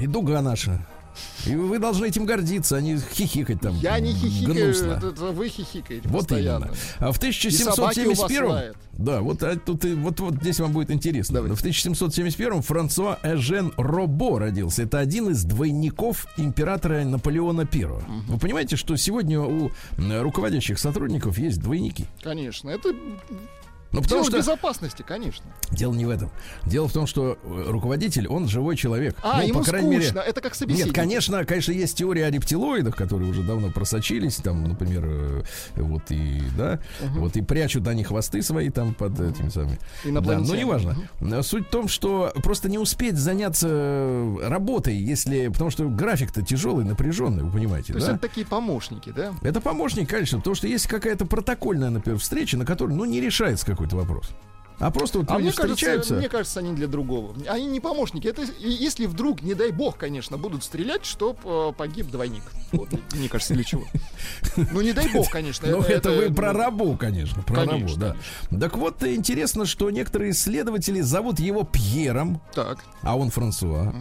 И 0.00 0.06
дуга 0.06 0.40
наша. 0.40 0.86
И 1.46 1.54
вы 1.54 1.78
должны 1.78 2.06
этим 2.06 2.26
гордиться, 2.26 2.76
а 2.76 2.80
не 2.80 2.98
хихикать 2.98 3.60
там. 3.60 3.76
Я 3.76 3.98
не 4.00 4.12
хихикаю, 4.12 4.66
гнусно. 4.66 4.92
Это, 4.92 5.06
это 5.08 5.24
вы 5.26 5.48
хихикаете 5.48 6.08
Вот 6.08 6.28
постоянно. 6.28 6.66
именно. 6.66 6.76
А 6.98 7.12
в 7.12 7.16
1771 7.18 8.74
да, 8.98 9.20
вот 9.20 9.42
а 9.42 9.56
тут 9.56 9.84
вот, 9.84 10.20
вот 10.20 10.34
здесь 10.36 10.58
вам 10.58 10.72
будет 10.72 10.90
интересно. 10.90 11.34
Давайте. 11.34 11.56
В 11.56 11.60
1771 11.60 12.62
Франсуа 12.62 13.18
Эжен 13.22 13.72
Робо 13.76 14.38
родился. 14.38 14.84
Это 14.84 14.98
один 14.98 15.28
из 15.30 15.44
двойников 15.44 16.26
императора 16.38 17.04
Наполеона 17.04 17.68
I. 17.70 17.84
Угу. 17.84 18.02
Вы 18.28 18.38
понимаете, 18.38 18.76
что 18.76 18.96
сегодня 18.96 19.40
у 19.40 19.70
руководящих 19.98 20.78
сотрудников 20.78 21.36
есть 21.38 21.60
двойники? 21.60 22.06
Конечно, 22.22 22.70
это 22.70 22.94
ну, 23.92 24.02
потому 24.02 24.22
Дело 24.22 24.30
что... 24.30 24.38
безопасности, 24.38 25.04
конечно. 25.06 25.44
Дело 25.70 25.94
не 25.94 26.04
в 26.04 26.10
этом. 26.10 26.30
Дело 26.64 26.88
в 26.88 26.92
том, 26.92 27.06
что 27.06 27.38
э, 27.42 27.64
руководитель, 27.68 28.26
он 28.28 28.48
живой 28.48 28.76
человек. 28.76 29.16
А, 29.22 29.40
ну, 29.40 29.48
ему 29.48 29.58
по 29.60 29.64
крайней 29.64 30.00
скучно. 30.00 30.18
Мере... 30.18 30.28
Это 30.28 30.40
как 30.40 30.54
собеседник. 30.54 30.86
Нет, 30.86 30.94
конечно, 30.94 31.44
конечно, 31.44 31.72
есть 31.72 31.96
теория 31.96 32.26
о 32.26 32.30
рептилоидах, 32.30 32.96
которые 32.96 33.30
уже 33.30 33.42
давно 33.42 33.70
просочились, 33.70 34.36
там, 34.36 34.64
например, 34.64 35.04
э, 35.06 35.42
вот 35.76 36.02
и, 36.10 36.42
да, 36.56 36.80
угу. 37.00 37.20
вот 37.20 37.36
и 37.36 37.42
прячут 37.42 37.86
они 37.86 38.04
хвосты 38.04 38.42
свои 38.42 38.70
там 38.70 38.94
под 38.94 39.20
этими 39.20 39.48
самыми. 39.48 39.78
Да, 40.04 40.38
но 40.38 40.56
неважно. 40.56 40.96
Угу. 41.20 41.42
Суть 41.42 41.66
в 41.66 41.70
том, 41.70 41.88
что 41.88 42.32
просто 42.42 42.68
не 42.68 42.78
успеть 42.78 43.16
заняться 43.16 44.36
работой, 44.42 44.96
если, 44.96 45.48
потому 45.48 45.70
что 45.70 45.88
график-то 45.88 46.42
тяжелый, 46.42 46.84
напряженный, 46.84 47.44
вы 47.44 47.52
понимаете, 47.52 47.92
То 47.92 47.98
да? 47.98 47.98
есть 47.98 48.08
это 48.08 48.28
такие 48.28 48.46
помощники, 48.46 49.12
да? 49.14 49.32
Это 49.42 49.60
помощник, 49.60 50.08
конечно, 50.08 50.38
потому 50.38 50.56
что 50.56 50.66
есть 50.66 50.86
какая-то 50.86 51.26
протокольная, 51.26 51.90
например, 51.90 52.18
встреча, 52.18 52.56
на 52.56 52.64
которой, 52.64 52.94
ну, 52.94 53.04
не 53.04 53.20
решается 53.20 53.66
какой-то 53.76 53.96
вопрос. 53.96 54.32
А 54.78 54.90
просто 54.90 55.18
вот 55.20 55.30
а 55.30 55.38
мне 55.38 55.50
встречаются. 55.50 55.86
Кажется, 55.86 56.14
мне 56.14 56.28
кажется, 56.28 56.60
они 56.60 56.74
для 56.74 56.86
другого. 56.86 57.34
Они 57.48 57.66
не 57.66 57.80
помощники. 57.80 58.26
Это 58.28 58.42
если 58.58 59.06
вдруг, 59.06 59.42
не 59.42 59.54
дай 59.54 59.70
бог, 59.70 59.96
конечно, 59.96 60.36
будут 60.36 60.64
стрелять, 60.64 61.04
чтоб 61.06 61.38
э, 61.44 61.72
погиб 61.76 62.10
двойник. 62.10 62.42
Вот, 62.72 62.88
мне 63.14 63.28
кажется, 63.28 63.54
для 63.54 63.64
чего. 63.64 63.84
Ну, 64.56 64.80
не 64.80 64.92
дай 64.92 65.08
бог, 65.12 65.30
конечно. 65.30 65.68
Ну, 65.68 65.80
это, 65.80 66.10
вы 66.10 66.32
про 66.32 66.52
рабу, 66.52 66.96
конечно. 66.96 67.42
Про 67.42 67.64
рабу, 67.64 67.94
да. 67.96 68.16
Так 68.58 68.76
вот, 68.76 69.02
интересно, 69.02 69.66
что 69.66 69.90
некоторые 69.90 70.32
исследователи 70.32 71.00
зовут 71.00 71.38
его 71.38 71.62
Пьером. 71.64 72.40
Так. 72.54 72.84
А 73.02 73.16
он 73.16 73.30
Франсуа. 73.30 73.94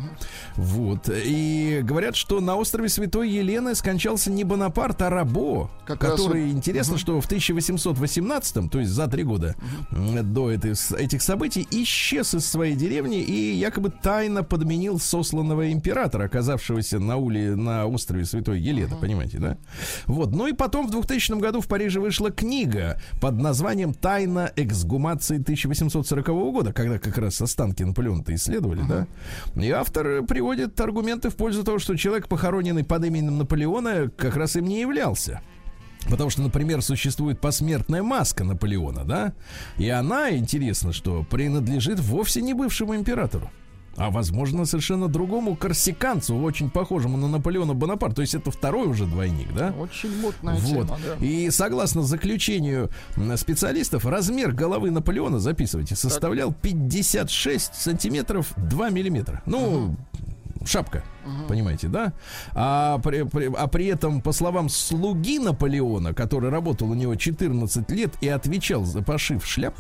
Вот. 0.56 1.10
И 1.10 1.82
говорят, 1.84 2.16
что 2.16 2.40
на 2.40 2.56
острове 2.56 2.90
Святой 2.90 3.30
Елены 3.30 3.76
скончался 3.76 4.32
не 4.32 4.44
Бонапарт, 4.44 5.02
а 5.02 5.10
Рабо. 5.10 5.70
который, 5.86 6.52
интересно, 6.52 6.98
что 6.98 7.22
в 7.22 7.26
1818, 7.26 8.72
то 8.72 8.80
есть 8.80 8.92
за 8.92 9.08
три 9.08 9.24
года 9.24 9.56
до 9.92 10.52
этой 10.52 10.65
моменты 10.66 10.76
с 10.76 10.92
этих 10.92 11.22
событий 11.22 11.68
исчез 11.72 12.34
из 12.34 12.46
своей 12.46 12.76
деревни 12.76 13.22
и 13.22 13.54
якобы 13.56 13.90
тайно 13.90 14.44
подменил 14.44 15.00
сосланного 15.00 15.72
императора, 15.72 16.26
оказавшегося 16.26 17.00
на 17.00 17.18
уле 17.18 17.56
на 17.56 17.86
острове 17.86 18.26
Святой 18.26 18.60
Елены, 18.60 18.96
понимаете, 19.00 19.38
да? 19.38 19.58
Вот. 20.06 20.32
Ну 20.32 20.48
и 20.48 20.54
потом 20.54 20.88
в 20.88 20.92
2000 20.92 21.40
году 21.40 21.62
в 21.62 21.68
Париже 21.68 22.00
вышла 22.00 22.32
книга 22.32 23.00
под 23.22 23.36
названием 23.40 23.94
«Тайна 23.94 24.52
эксгумации 24.56 25.40
1840 25.40 26.28
года», 26.28 26.74
когда 26.74 26.98
как 27.00 27.18
раз 27.18 27.42
останки 27.42 27.84
Наполеона-то 27.84 28.34
исследовали, 28.34 28.82
да? 28.88 29.08
И 29.62 29.70
автор 29.72 30.24
приводит 30.24 30.80
аргументы 30.80 31.30
в 31.30 31.36
пользу 31.36 31.64
того, 31.64 31.80
что 31.80 31.96
человек, 31.96 32.28
похороненный 32.28 32.84
под 32.84 33.06
именем 33.06 33.38
Наполеона, 33.38 34.10
как 34.18 34.36
раз 34.36 34.56
им 34.56 34.66
не 34.66 34.82
являлся. 34.82 35.42
Потому 36.10 36.30
что, 36.30 36.42
например, 36.42 36.82
существует 36.82 37.40
посмертная 37.42 38.04
маска 38.04 38.44
Наполеона, 38.44 39.04
да? 39.06 39.34
И 39.78 39.90
она, 39.90 40.36
интересно, 40.36 40.94
что 40.94 41.24
принадлежит 41.24 42.00
вовсе 42.00 42.42
не 42.42 42.54
бывшему 42.54 42.96
императору. 42.96 43.50
А 43.98 44.10
возможно, 44.10 44.66
совершенно 44.66 45.08
другому 45.08 45.56
корсиканцу, 45.56 46.36
очень 46.36 46.70
похожему 46.70 47.16
на 47.16 47.30
Наполеона 47.30 47.74
Бонапарта. 47.74 48.18
То 48.18 48.22
есть 48.24 48.36
это 48.36 48.52
второй 48.52 48.88
уже 48.88 49.06
двойник, 49.06 49.54
да? 49.54 49.74
Очень 49.80 50.20
мутная 50.20 50.56
Вот. 50.56 50.88
тема, 50.88 51.00
да. 51.02 51.26
И 51.26 51.50
согласно 51.50 52.04
заключению 52.04 52.90
специалистов, 53.38 54.06
размер 54.06 54.52
головы 54.52 54.92
Наполеона, 54.92 55.40
записывайте, 55.40 55.96
составлял 55.96 56.52
56 56.52 57.74
сантиметров 57.74 58.52
2 58.58 58.90
миллиметра. 58.90 59.42
Ну, 59.46 59.96
шапка, 60.68 61.04
понимаете, 61.48 61.88
да? 61.88 62.14
А 62.54 63.00
при, 63.00 63.24
при- 63.24 63.52
а 63.58 63.68
при 63.68 63.86
этом, 63.88 64.22
по 64.22 64.32
словам 64.34 64.70
слуги 64.70 65.40
Наполеона, 65.40 66.14
который 66.14 66.50
работал 66.50 66.90
у 66.92 66.94
него 66.96 67.16
14 67.16 67.90
лет 67.92 68.14
и 68.22 68.28
отвечал 68.30 68.84
за 68.86 69.02
пошив 69.02 69.46
шляп, 69.46 69.76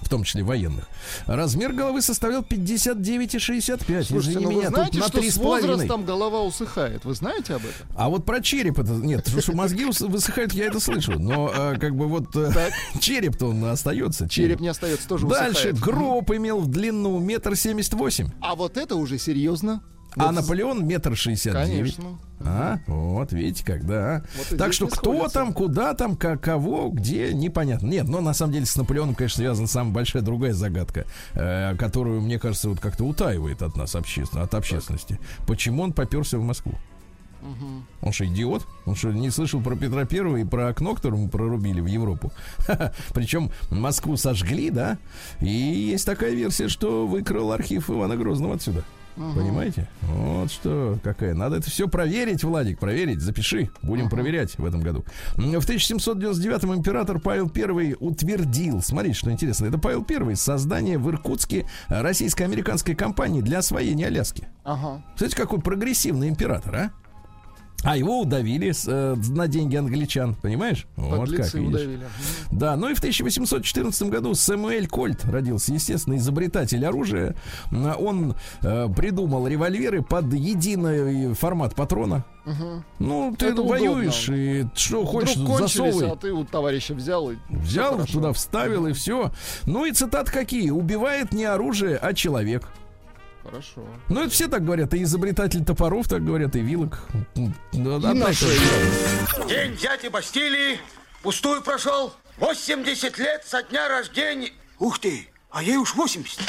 в 0.00 0.08
том 0.08 0.22
числе 0.24 0.42
военных, 0.42 0.88
размер 1.26 1.72
головы 1.72 2.00
составлял 2.02 2.42
59,65. 2.42 4.04
Слушайте, 4.04 4.38
ну 4.40 4.48
вы 4.48 4.54
меня, 4.54 4.68
знаете, 4.68 4.92
тут 4.92 5.00
на 5.00 5.08
что 5.08 5.18
три 5.18 5.30
с 5.30 5.36
возрастом 5.36 6.04
голова 6.04 6.42
усыхает? 6.42 7.04
Вы 7.04 7.14
знаете 7.14 7.54
об 7.54 7.62
этом? 7.62 7.86
А 7.96 8.08
вот 8.08 8.24
про 8.24 8.40
череп 8.40 8.78
это 8.78 8.92
нет, 8.92 9.28
что, 9.28 9.52
мозги 9.52 9.84
высыхают, 9.84 10.52
я 10.52 10.66
это 10.66 10.80
слышу. 10.80 11.18
Но 11.18 11.50
э, 11.54 11.78
как 11.78 11.96
бы 11.96 12.06
вот 12.06 12.34
э, 12.36 12.70
череп-то 13.00 13.46
он 13.48 13.64
остается. 13.64 14.28
Череп 14.28 14.60
не 14.60 14.68
остается, 14.68 15.08
тоже 15.08 15.26
Дальше 15.26 15.70
усыхает. 15.70 15.80
гроб 15.80 16.30
имел 16.30 16.60
в 16.60 16.68
длину 16.68 17.18
метр 17.18 17.56
семьдесят 17.56 17.94
восемь, 17.94 18.28
А 18.40 18.54
вот 18.54 18.76
это 18.76 18.96
уже 18.96 19.18
серьезно. 19.18 19.82
А 20.16 20.32
Наполеон 20.32 20.86
метр 20.86 21.16
шестьдесят 21.16 21.66
девять. 21.66 21.96
Конечно. 21.96 22.18
А, 22.40 22.78
вот, 22.86 23.32
видите, 23.32 23.64
когда. 23.64 24.22
Вот 24.36 24.58
так 24.58 24.72
что 24.72 24.86
кто 24.86 25.12
сходятся. 25.12 25.38
там, 25.38 25.52
куда 25.52 25.94
там, 25.94 26.16
как, 26.16 26.40
кого, 26.40 26.90
где, 26.90 27.32
непонятно. 27.32 27.86
Нет, 27.86 28.08
но 28.08 28.20
на 28.20 28.34
самом 28.34 28.52
деле 28.52 28.66
с 28.66 28.76
Наполеоном, 28.76 29.14
конечно, 29.14 29.38
связана 29.38 29.66
самая 29.66 29.92
большая 29.92 30.22
другая 30.22 30.52
загадка, 30.52 31.06
э, 31.34 31.74
которую, 31.76 32.20
мне 32.20 32.38
кажется, 32.38 32.68
вот 32.68 32.80
как-то 32.80 33.04
утаивает 33.04 33.62
от 33.62 33.76
нас 33.76 33.94
общественно, 33.94 34.42
от 34.42 34.54
общественности. 34.54 35.18
Почему 35.46 35.82
он 35.82 35.92
поперся 35.92 36.38
в 36.38 36.42
Москву? 36.42 36.74
Он 38.02 38.12
что, 38.12 38.26
идиот? 38.26 38.66
Он 38.86 38.96
что, 38.96 39.12
не 39.12 39.30
слышал 39.30 39.60
про 39.60 39.76
Петра 39.76 40.04
Первого 40.04 40.36
и 40.36 40.44
про 40.44 40.68
окно, 40.68 40.96
мы 41.04 41.28
прорубили 41.28 41.80
в 41.80 41.86
Европу? 41.86 42.32
Причем 43.14 43.50
Москву 43.70 44.16
сожгли, 44.16 44.70
да? 44.70 44.98
И 45.40 45.48
есть 45.48 46.06
такая 46.06 46.32
версия, 46.32 46.68
что 46.68 47.06
выкрал 47.06 47.52
архив 47.52 47.88
Ивана 47.90 48.16
Грозного 48.16 48.54
отсюда. 48.54 48.84
Понимаете? 49.16 49.88
Вот 50.02 50.50
что, 50.50 50.98
какая. 51.02 51.34
Надо 51.34 51.56
это 51.56 51.70
все 51.70 51.88
проверить, 51.88 52.44
Владик, 52.44 52.78
проверить. 52.78 53.20
Запиши. 53.20 53.70
Будем 53.82 54.08
проверять 54.08 54.58
в 54.58 54.64
этом 54.64 54.82
году. 54.82 55.04
В 55.36 55.40
1799-м 55.40 56.74
император 56.74 57.18
Павел 57.18 57.50
I 57.54 57.94
утвердил, 57.98 58.82
смотрите, 58.82 59.16
что 59.16 59.30
интересно, 59.30 59.66
это 59.66 59.78
Павел 59.78 60.06
I, 60.08 60.36
создание 60.36 60.98
в 60.98 61.08
Иркутске 61.10 61.66
российско-американской 61.88 62.94
компании 62.94 63.40
для 63.40 63.58
освоения 63.58 64.06
Аляски. 64.06 64.48
Ага. 64.64 65.02
Смотрите, 65.16 65.36
какой 65.36 65.60
прогрессивный 65.60 66.28
император, 66.28 66.76
а? 66.76 66.90
А 67.82 67.96
его 67.96 68.20
удавили 68.22 68.72
с, 68.72 68.84
э, 68.88 69.14
на 69.30 69.46
деньги 69.48 69.76
англичан, 69.76 70.34
понимаешь? 70.34 70.86
Вот 70.96 71.30
как, 71.30 71.54
видишь. 71.54 71.68
удавили. 71.68 72.06
Да, 72.50 72.74
ну 72.76 72.88
и 72.88 72.94
в 72.94 72.98
1814 72.98 74.08
году 74.08 74.34
Сэмюэль 74.34 74.88
Кольт 74.88 75.24
родился, 75.26 75.72
естественно, 75.72 76.16
изобретатель 76.16 76.84
оружия. 76.84 77.36
Он 77.72 78.34
э, 78.62 78.88
придумал 78.96 79.46
револьверы 79.46 80.02
под 80.02 80.32
единый 80.32 81.34
формат 81.34 81.74
патрона. 81.74 82.24
Ну, 82.98 83.34
ты 83.36 83.46
Это 83.46 83.62
воюешь, 83.62 84.28
и 84.28 84.66
что 84.74 85.04
хочешь, 85.04 85.36
Вдруг 85.36 85.58
засовывай. 85.58 86.10
а 86.10 86.16
ты 86.16 86.32
у 86.32 86.44
товарища 86.44 86.94
взял 86.94 87.30
и 87.30 87.36
Взял, 87.48 88.04
туда 88.06 88.32
вставил, 88.32 88.86
и 88.86 88.92
все. 88.92 89.32
Ну 89.66 89.84
и 89.84 89.92
цитат 89.92 90.30
какие? 90.30 90.70
Убивает 90.70 91.32
не 91.32 91.44
оружие, 91.44 91.96
а 91.96 92.14
человек. 92.14 92.68
Хорошо. 93.46 93.86
Ну, 94.08 94.22
это 94.22 94.30
все 94.30 94.48
так 94.48 94.64
говорят, 94.64 94.92
и 94.94 95.02
изобретатель 95.04 95.64
топоров 95.64 96.08
так 96.08 96.24
говорят, 96.24 96.56
и 96.56 96.60
вилок. 96.60 96.98
Ну, 97.36 97.52
и 97.72 98.32
же. 98.32 98.46
День 99.48 99.76
дяди 99.76 100.08
Бастилии 100.08 100.80
пустую 101.22 101.62
прошел. 101.62 102.12
80 102.38 103.18
лет 103.18 103.44
со 103.46 103.62
дня 103.62 103.88
рождения. 103.88 104.50
Ух 104.78 104.98
ты, 104.98 105.28
а 105.50 105.62
ей 105.62 105.76
уж 105.76 105.94
80. 105.94 106.40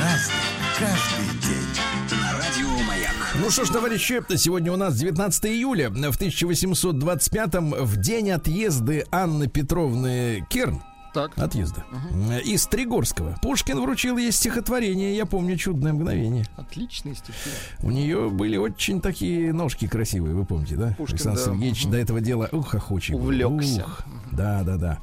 Разный, 0.00 0.34
каждый 0.78 1.40
день. 1.40 2.20
На 2.20 2.32
радио 2.32 2.84
Маяк. 2.84 3.14
Ну 3.36 3.50
что 3.50 3.64
ж, 3.64 3.70
товарищи, 3.70 4.22
сегодня 4.36 4.72
у 4.72 4.76
нас 4.76 4.96
19 4.96 5.46
июля. 5.46 5.88
В 5.90 6.20
1825-м, 6.20 7.70
в 7.70 7.96
день 7.96 8.32
отъезды 8.32 9.06
Анны 9.10 9.46
Петровны 9.46 10.44
Керн, 10.50 10.82
Так. 11.16 11.32
отъезда, 11.38 11.84
э, 12.30 12.40
из 12.42 12.66
Тригорского, 12.66 13.36
Пушкин 13.40 13.80
вручил 13.80 14.18
ей 14.18 14.30
стихотворение 14.30 15.16
«Я 15.16 15.24
помню 15.24 15.56
чудное 15.56 15.94
мгновение». 15.94 16.44
Отличные 16.56 17.14
стихи. 17.14 17.50
У 17.82 17.90
нее 17.90 18.28
были 18.28 18.58
очень 18.58 19.00
такие 19.00 19.52
ножки 19.54 19.88
красивые, 19.88 20.34
вы 20.34 20.44
помните, 20.44 20.76
да? 20.76 20.94
Пушкин, 20.98 21.14
Александр 21.16 21.38
да. 21.38 21.44
Сергеевич 21.46 21.86
до 21.86 21.96
этого 21.96 22.20
дела, 22.20 22.48
ух, 22.52 22.74
охочий. 22.74 23.14
Увлекся. 23.14 23.84
Ух, 23.84 24.02
Да, 24.30 24.62
да, 24.62 24.76
да. 24.76 24.98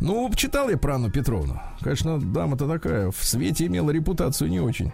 Ну, 0.00 0.28
читал 0.34 0.68
я 0.68 0.76
про 0.76 0.96
Анну 0.96 1.10
Петровну. 1.10 1.60
Конечно, 1.80 2.18
дама-то 2.20 2.68
такая, 2.68 3.12
в 3.12 3.24
свете 3.24 3.66
имела 3.66 3.90
репутацию 3.90 4.50
не 4.50 4.58
очень. 4.60 4.92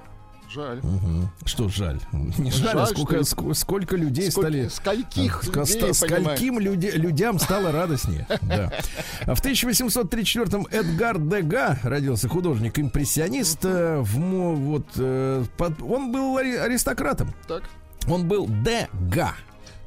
Жаль. 0.54 0.80
Мгм. 0.82 1.28
Что 1.44 1.68
жаль? 1.68 2.00
Не 2.12 2.50
жаль, 2.50 2.70
а 2.78 2.86
Жаль, 2.86 2.94
сколько, 2.96 3.22
что- 3.24 3.36
ск- 3.42 3.54
сколько 3.54 3.96
людей 3.96 4.30
Сколько- 4.30 4.48
стали... 4.48 4.68
скольких 4.68 5.44
Ска- 5.44 5.66
людей, 5.76 5.94
скольким 5.94 6.58
люде- 6.58 6.92
людям 6.92 7.38
стало 7.38 7.70
радостнее. 7.70 8.26
Да. 8.42 8.72
А 9.26 9.34
В 9.34 9.40
1834-м 9.44 10.66
Эдгар 10.70 11.18
Дега 11.18 11.78
родился 11.82 12.28
художник-импрессионист. 12.28 13.58
э, 13.64 13.98
в 14.00 14.18
вот, 14.18 14.86
э, 14.96 15.44
он 15.82 16.12
был 16.12 16.38
ари- 16.38 16.56
аристократом. 16.56 17.34
Так. 17.46 17.62
Он 18.08 18.26
был 18.26 18.46
Дега. 18.48 19.32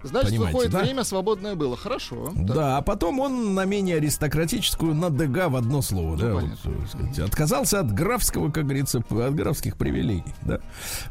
Значит, 0.03 0.31
Понимаете, 0.31 0.53
выходит, 0.53 0.71
да? 0.71 0.79
время 0.81 1.03
свободное 1.03 1.55
было. 1.55 1.77
Хорошо. 1.77 2.31
Так. 2.35 2.45
Да, 2.45 2.77
а 2.77 2.81
потом 2.81 3.19
он 3.19 3.53
на 3.53 3.65
менее 3.65 3.97
аристократическую 3.97 4.93
на 4.95 5.09
Дега 5.09 5.49
в 5.49 5.55
одно 5.55 5.81
слово, 5.81 6.17
да, 6.17 6.33
вот, 6.33 6.43
Ну, 6.43 6.49
понятно. 6.65 6.83
э, 6.83 6.87
сказать, 6.87 7.19
отказался 7.19 7.79
от 7.79 7.91
графского, 7.93 8.51
как 8.51 8.63
говорится, 8.65 8.99
от 9.09 9.35
графских 9.35 9.77
привилегий, 9.77 10.33
да. 10.43 10.59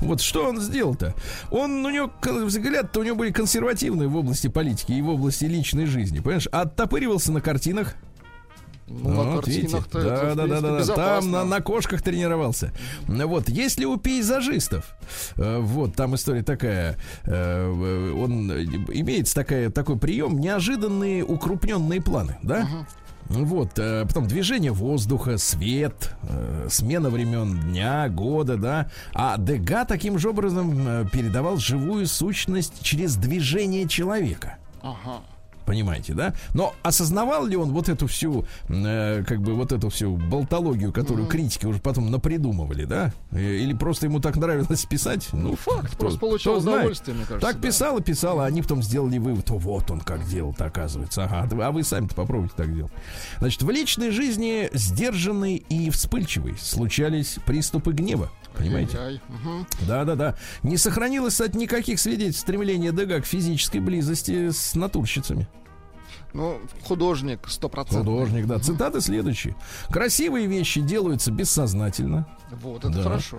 Вот 0.00 0.20
что 0.20 0.46
он 0.48 0.60
сделал-то? 0.60 1.14
Он, 1.50 1.84
у 1.84 1.90
него, 1.90 2.10
взгляд-то 2.22 3.00
у 3.00 3.02
него 3.02 3.16
были 3.16 3.30
консервативные 3.30 4.08
в 4.08 4.16
области 4.16 4.48
политики 4.48 4.92
и 4.92 5.02
в 5.02 5.08
области 5.08 5.44
личной 5.44 5.86
жизни, 5.86 6.20
понимаешь? 6.20 6.48
Оттопыривался 6.48 7.32
на 7.32 7.40
картинах, 7.40 7.94
Ну, 8.90 9.08
на 9.10 9.36
вот, 9.36 9.46
видите? 9.46 9.82
да, 9.92 10.32
это, 10.32 10.34
да, 10.34 10.46
да, 10.46 10.60
да, 10.60 10.84
да. 10.84 10.94
Там 10.94 11.30
на, 11.30 11.44
на 11.44 11.60
кошках 11.60 12.02
тренировался. 12.02 12.72
Вот, 13.06 13.48
если 13.48 13.84
у 13.84 13.96
пейзажистов, 13.96 14.96
э, 15.36 15.58
вот 15.60 15.94
там 15.94 16.16
история 16.16 16.42
такая, 16.42 16.96
э, 17.24 17.30
э, 17.32 18.12
он 18.12 18.50
имеется 18.50 19.34
такая, 19.34 19.70
такой 19.70 19.96
прием, 19.96 20.40
неожиданные 20.40 21.24
укрупненные 21.24 22.02
планы, 22.02 22.36
да? 22.42 22.66
Вот, 23.28 23.78
э, 23.78 24.04
потом 24.08 24.26
движение 24.26 24.72
воздуха, 24.72 25.38
свет, 25.38 26.16
э, 26.24 26.66
смена 26.68 27.10
времен 27.10 27.60
дня, 27.60 28.08
года, 28.08 28.56
да. 28.56 28.90
А 29.14 29.38
Дега 29.38 29.84
таким 29.84 30.18
же 30.18 30.30
образом 30.30 30.74
э, 30.76 31.06
передавал 31.12 31.58
живую 31.58 32.08
сущность 32.08 32.82
через 32.82 33.14
движение 33.14 33.86
человека. 33.86 34.56
Ага. 34.82 35.22
Понимаете, 35.70 36.14
да? 36.14 36.34
Но 36.52 36.74
осознавал 36.82 37.46
ли 37.46 37.54
он 37.54 37.70
вот 37.70 37.88
эту 37.88 38.08
всю, 38.08 38.44
э, 38.68 39.22
как 39.24 39.40
бы 39.40 39.54
вот 39.54 39.70
эту 39.70 39.88
всю 39.88 40.16
болтологию, 40.16 40.92
которую 40.92 41.28
критики 41.28 41.64
уже 41.64 41.78
потом 41.78 42.10
напридумывали, 42.10 42.86
да? 42.86 43.12
Э, 43.30 43.40
Или 43.40 43.72
просто 43.72 44.06
ему 44.06 44.18
так 44.18 44.34
нравилось 44.34 44.84
писать? 44.86 45.28
Ну, 45.32 45.54
Факт, 45.54 45.90
кто- 45.90 45.96
просто 45.98 46.18
получал 46.18 46.56
удовольствие, 46.56 47.14
мне 47.16 47.24
кажется. 47.24 47.46
Так 47.46 47.60
да. 47.60 47.68
писал 47.68 47.98
и 47.98 48.02
писал, 48.02 48.40
а 48.40 48.46
они 48.46 48.62
потом 48.62 48.82
сделали 48.82 49.18
вывод, 49.18 49.48
вот 49.50 49.92
он 49.92 50.00
как 50.00 50.26
делал-то, 50.26 50.64
оказывается. 50.64 51.22
Ага, 51.22 51.48
а 51.64 51.70
вы 51.70 51.84
сами-то 51.84 52.16
попробуйте 52.16 52.54
так 52.56 52.74
делать. 52.74 52.92
Значит, 53.38 53.62
в 53.62 53.70
личной 53.70 54.10
жизни 54.10 54.68
сдержанный 54.72 55.54
и 55.68 55.88
вспыльчивый 55.90 56.56
случались 56.60 57.36
приступы 57.46 57.92
гнева. 57.92 58.28
Понимаете? 58.58 58.98
Ай-яй. 58.98 59.20
Мгм. 59.28 59.66
Да, 59.86 60.04
да, 60.04 60.16
да. 60.16 60.34
Не 60.64 60.76
сохранилось, 60.76 61.34
кстати, 61.34 61.56
никаких 61.56 62.00
свидетельств 62.00 62.40
стремления 62.42 62.90
Дега 62.90 63.20
к 63.20 63.24
физической 63.24 63.78
близости 63.78 64.50
с 64.50 64.74
натурщицами. 64.74 65.46
Ну, 66.32 66.60
художник, 66.84 67.40
сто 67.48 67.68
процентов. 67.68 68.06
Художник, 68.06 68.46
да. 68.46 68.58
Цитаты 68.58 69.00
следующие. 69.00 69.56
Красивые 69.88 70.46
вещи 70.46 70.80
делаются 70.80 71.30
бессознательно. 71.32 72.26
Вот, 72.62 72.84
это 72.84 72.94
Да. 72.94 73.02
хорошо. 73.02 73.38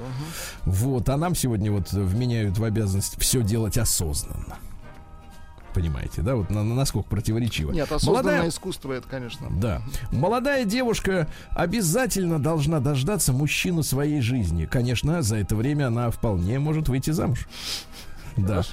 Вот, 0.65 1.07
а 1.09 1.17
нам 1.17 1.35
сегодня 1.35 1.71
вот 1.71 1.91
вменяют 1.91 2.57
в 2.57 2.63
обязанность 2.63 3.15
все 3.19 3.41
делать 3.43 3.77
осознанно. 3.77 4.57
Понимаете, 5.73 6.21
да? 6.21 6.35
Вот 6.35 6.49
на, 6.49 6.63
на- 6.63 6.75
насколько 6.75 7.07
противоречиво. 7.09 7.71
Нет, 7.71 7.89
осознанное 7.89 8.39
Молодая- 8.41 8.49
искусство 8.49 8.91
это, 8.91 9.07
конечно. 9.07 9.47
Да. 9.51 9.81
Молодая 10.11 10.65
девушка 10.65 11.29
обязательно 11.51 12.39
должна 12.39 12.81
дождаться 12.81 13.31
мужчину 13.31 13.81
своей 13.81 14.19
жизни. 14.19 14.65
Конечно, 14.65 15.21
за 15.21 15.37
это 15.37 15.55
время 15.55 15.87
она 15.87 16.11
вполне 16.11 16.59
может 16.59 16.89
выйти 16.89 17.11
замуж. 17.11 17.47
Да. 18.37 18.63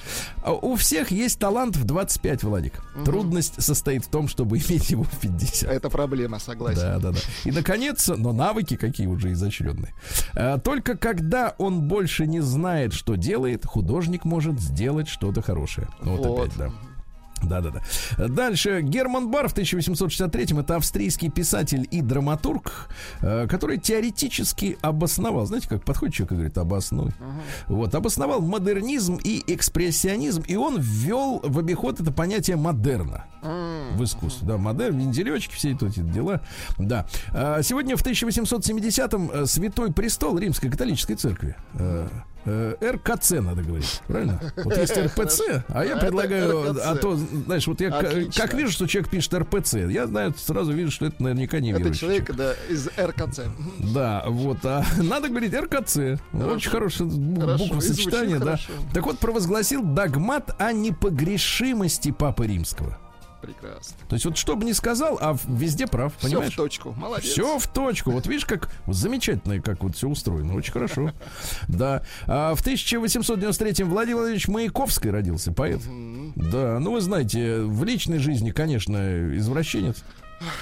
А 0.43 0.53
У 0.53 0.75
всех 0.75 1.11
есть 1.11 1.39
талант 1.39 1.75
в 1.75 1.83
25, 1.85 2.43
Владик. 2.43 2.81
Трудность 3.05 3.61
состоит 3.61 4.05
в 4.05 4.09
том, 4.09 4.27
чтобы 4.27 4.57
иметь 4.57 4.89
его 4.89 5.03
в 5.03 5.19
50. 5.19 5.69
Это 5.69 5.89
проблема, 5.89 6.39
согласен. 6.39 6.81
Да, 6.81 6.99
да, 6.99 7.11
да. 7.11 7.19
И, 7.45 7.51
наконец, 7.51 8.07
но 8.07 8.33
навыки 8.33 8.75
какие 8.75 9.07
уже 9.07 9.31
изощренные. 9.33 9.93
А, 10.35 10.57
Только 10.59 10.97
когда 10.97 11.55
он 11.57 11.81
больше 11.87 12.25
не 12.27 12.41
знает, 12.41 12.93
что 12.93 13.15
делает, 13.15 13.65
художник 13.65 14.25
может 14.25 14.59
сделать 14.59 15.07
что-то 15.07 15.41
хорошее. 15.41 15.87
Вот, 16.01 16.25
Вот. 16.25 16.39
опять, 16.47 16.57
да. 16.57 16.71
Да, 17.43 17.61
да, 17.61 17.71
да. 17.71 18.27
Дальше 18.27 18.81
Герман 18.81 19.29
Бар 19.29 19.47
в 19.47 19.55
1863-м 19.55 20.59
это 20.59 20.75
австрийский 20.75 21.29
писатель 21.29 21.87
и 21.89 22.01
драматург, 22.01 22.89
э, 23.21 23.47
который 23.47 23.77
теоретически 23.77 24.77
обосновал, 24.81 25.45
знаете, 25.45 25.69
как 25.69 25.83
подходит 25.83 26.15
человек 26.15 26.31
и 26.31 26.35
говорит, 26.35 26.57
обоснуй. 26.57 27.11
Вот, 27.67 27.95
обосновал 27.95 28.41
модернизм 28.41 29.19
и 29.23 29.43
экспрессионизм, 29.47 30.43
и 30.47 30.55
он 30.55 30.77
ввел 30.79 31.39
в 31.43 31.59
обиход 31.59 31.99
это 31.99 32.11
понятие 32.11 32.57
модерна 32.57 33.25
в 33.41 34.03
искусстве. 34.03 34.47
Да, 34.47 34.57
модерн, 34.57 34.97
менделечки, 34.97 35.53
все 35.53 35.71
эти 35.71 35.99
дела. 35.99 36.41
Да. 36.77 37.05
А, 37.33 37.61
Сегодня 37.61 37.95
в 37.95 38.05
1870-м 38.05 39.31
э, 39.31 39.45
Святой 39.45 39.93
Престол 39.93 40.37
Римской 40.37 40.69
католической 40.69 41.15
церкви. 41.15 41.55
Э, 42.49 42.91
РКЦ 42.91 43.31
надо 43.31 43.63
говорить, 43.63 44.01
правильно? 44.07 44.39
Вот 44.63 44.77
есть 44.77 44.97
РПЦ, 44.97 45.63
а 45.67 45.85
я 45.85 45.93
Это 45.93 46.05
предлагаю, 46.05 46.75
а 46.83 46.95
то, 46.95 47.15
знаешь, 47.15 47.67
вот 47.67 47.81
я 47.81 47.91
как 47.91 48.53
вижу, 48.53 48.71
что 48.71 48.87
человек 48.87 49.09
пишет 49.09 49.33
РПЦ, 49.33 49.75
я 49.89 50.07
знаю, 50.07 50.33
сразу 50.37 50.71
вижу, 50.71 50.91
что 50.91 51.05
это 51.07 51.21
наверняка 51.21 51.59
не 51.59 51.71
Это 51.71 51.79
верующий 51.79 51.99
человек, 51.99 52.35
да, 52.35 52.53
из 52.69 52.87
РКЦ. 52.97 53.41
да, 53.93 54.23
вот. 54.27 54.59
А 54.63 54.83
надо 54.97 55.29
говорить 55.29 55.53
РКЦ. 55.53 56.21
Очень 56.33 56.69
хорошее 56.69 57.09
буквосочетание, 57.09 58.39
да. 58.39 58.57
Так 58.93 59.05
вот, 59.05 59.19
провозгласил 59.19 59.83
догмат 59.83 60.55
о 60.59 60.71
непогрешимости 60.71 62.11
Папы 62.11 62.47
Римского. 62.47 62.97
Прекрасно. 63.41 63.95
То 64.07 64.15
есть 64.15 64.25
вот 64.25 64.37
что 64.37 64.55
бы 64.55 64.65
ни 64.65 64.73
сказал, 64.73 65.17
а 65.21 65.37
везде 65.47 65.87
прав, 65.87 66.13
Все 66.17 66.27
понимаешь? 66.27 66.53
в 66.53 66.57
точку. 66.57 66.91
Молодец. 66.91 67.31
Все 67.31 67.57
в 67.57 67.67
точку. 67.67 68.11
Вот 68.11 68.27
видишь, 68.27 68.45
как 68.45 68.69
замечательно, 68.87 69.61
как 69.61 69.83
вот 69.83 69.95
все 69.95 70.07
устроено. 70.09 70.55
Очень 70.55 70.73
хорошо. 70.73 71.11
Да. 71.67 72.03
А 72.27 72.53
в 72.55 72.65
1893-м 72.65 73.89
Владимир 73.89 74.17
Владимирович 74.17 74.47
Маяковский 74.47 75.09
родился, 75.09 75.51
поэт. 75.53 75.81
Да, 76.35 76.79
ну 76.79 76.91
вы 76.91 77.01
знаете, 77.01 77.61
в 77.61 77.83
личной 77.83 78.19
жизни, 78.19 78.51
конечно, 78.51 79.35
извращенец. 79.37 80.03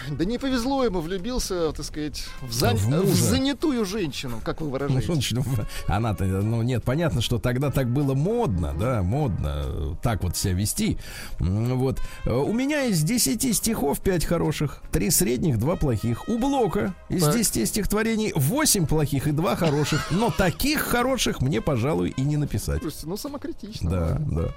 Да 0.09 0.25
не 0.25 0.37
повезло 0.37 0.83
ему, 0.83 1.01
влюбился, 1.01 1.71
так 1.71 1.85
сказать, 1.85 2.25
в, 2.41 2.51
зан- 2.51 2.77
В 2.77 3.05
в 3.05 3.15
занятую 3.15 3.85
женщину, 3.85 4.41
как 4.43 4.61
вы 4.61 4.77
Ну, 4.89 5.01
слушай, 5.01 5.33
ну, 5.33 5.43
она-то, 5.87 6.25
ну, 6.25 6.61
нет, 6.61 6.83
понятно, 6.83 7.21
что 7.21 7.37
тогда 7.39 7.69
так 7.71 7.89
было 7.91 8.13
модно, 8.13 8.73
да, 8.79 9.03
модно 9.03 9.63
э, 9.65 9.93
так 10.01 10.23
вот 10.23 10.35
себя 10.35 10.53
вести. 10.53 10.97
Вот. 11.39 12.01
Э, 12.25 12.33
У 12.33 12.53
меня 12.53 12.85
из 12.85 13.03
10 13.03 13.55
стихов 13.55 13.99
5 14.01 14.25
хороших, 14.25 14.81
3 14.91 15.09
средних, 15.11 15.57
2 15.59 15.75
плохих. 15.75 16.27
У 16.27 16.37
Блока 16.37 16.93
из 17.09 17.23
Так. 17.23 17.35
10 17.35 17.67
стихотворений 17.67 18.33
8 18.35 18.85
плохих 18.87 19.27
и 19.27 19.31
2 19.31 19.55
хороших. 19.55 20.11
Но 20.11 20.31
таких 20.31 20.81
хороших 20.81 21.41
мне, 21.41 21.61
пожалуй, 21.61 22.13
и 22.17 22.21
не 22.21 22.37
написать. 22.37 22.81
Слушайте, 22.81 23.07
ну 23.07 23.17
самокритично. 23.17 23.89
Да, 23.89 24.17
да. 24.19 24.49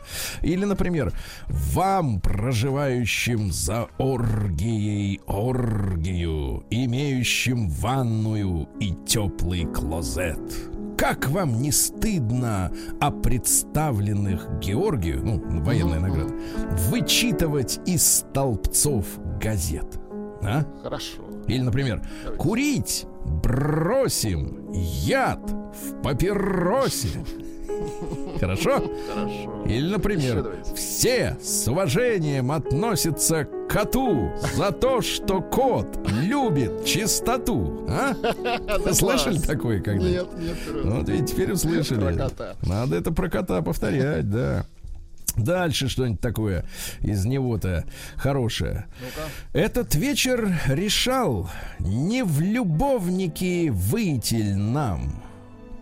Или, 0.42 0.64
например, 0.64 1.12
вам, 1.48 2.20
проживающим 2.20 3.52
за 3.52 3.88
оргией 3.98 5.09
оргию, 5.26 6.64
имеющим 6.70 7.68
ванную 7.68 8.68
и 8.78 8.94
теплый 9.06 9.64
клозет. 9.64 10.40
Как 10.96 11.28
вам 11.30 11.62
не 11.62 11.72
стыдно 11.72 12.70
о 13.00 13.10
представленных 13.10 14.58
Георгию, 14.60 15.24
ну, 15.24 15.62
военная 15.62 15.98
награда, 15.98 16.34
вычитывать 16.90 17.80
из 17.86 18.06
столбцов 18.18 19.06
газет? 19.40 19.98
А? 20.42 20.64
Хорошо. 20.82 21.22
Или, 21.46 21.62
например, 21.62 22.02
курить 22.38 23.06
бросим 23.24 24.70
яд 24.72 25.40
в 25.50 26.02
папиросе. 26.02 27.24
Хорошо? 28.40 28.90
Хорошо. 29.12 29.64
Или, 29.66 29.90
например, 29.90 30.56
все 30.74 31.36
с 31.42 31.68
уважением 31.68 32.52
относятся 32.52 33.44
к 33.44 33.68
коту 33.68 34.32
за 34.54 34.72
то, 34.72 35.00
что 35.00 35.40
кот 35.40 35.98
любит 36.22 36.84
чистоту. 36.84 37.86
А? 37.88 38.14
Слышали 38.92 39.38
такое 39.38 39.80
когда 39.80 40.02
Нет, 40.08 40.26
нет. 40.38 40.56
Ну, 40.84 40.96
Вот 40.96 41.08
ведь 41.08 41.30
теперь 41.30 41.52
услышали. 41.52 42.18
Надо 42.62 42.96
это 42.96 43.12
про 43.12 43.28
кота 43.28 43.62
повторять, 43.62 44.28
да. 44.30 44.64
Дальше 45.36 45.88
что-нибудь 45.88 46.20
такое 46.20 46.64
из 47.00 47.24
него-то 47.24 47.84
хорошее. 48.16 48.86
Этот 49.52 49.94
вечер 49.94 50.52
решал, 50.66 51.48
не 51.78 52.24
в 52.24 52.40
любовники 52.40 53.68
выйти 53.70 54.52
нам. 54.54 55.22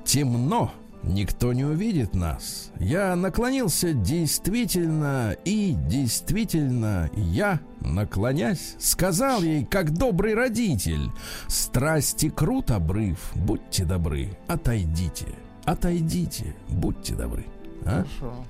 Темно, 0.05 0.73
никто 1.03 1.53
не 1.53 1.65
увидит 1.65 2.15
нас. 2.15 2.71
Я 2.79 3.15
наклонился 3.17 3.93
действительно 3.93 5.37
и 5.45 5.75
действительно 5.89 7.11
я, 7.15 7.61
наклонясь, 7.81 8.77
сказал 8.79 9.43
ей, 9.43 9.65
как 9.65 9.93
добрый 9.93 10.35
родитель, 10.35 11.11
страсти 11.47 12.29
крут 12.29 12.71
обрыв, 12.71 13.33
будьте 13.35 13.85
добры, 13.85 14.37
отойдите, 14.47 15.27
отойдите, 15.65 16.55
будьте 16.69 17.15
добры. 17.15 17.47
А? 17.85 18.05
Хорошо. 18.05 18.45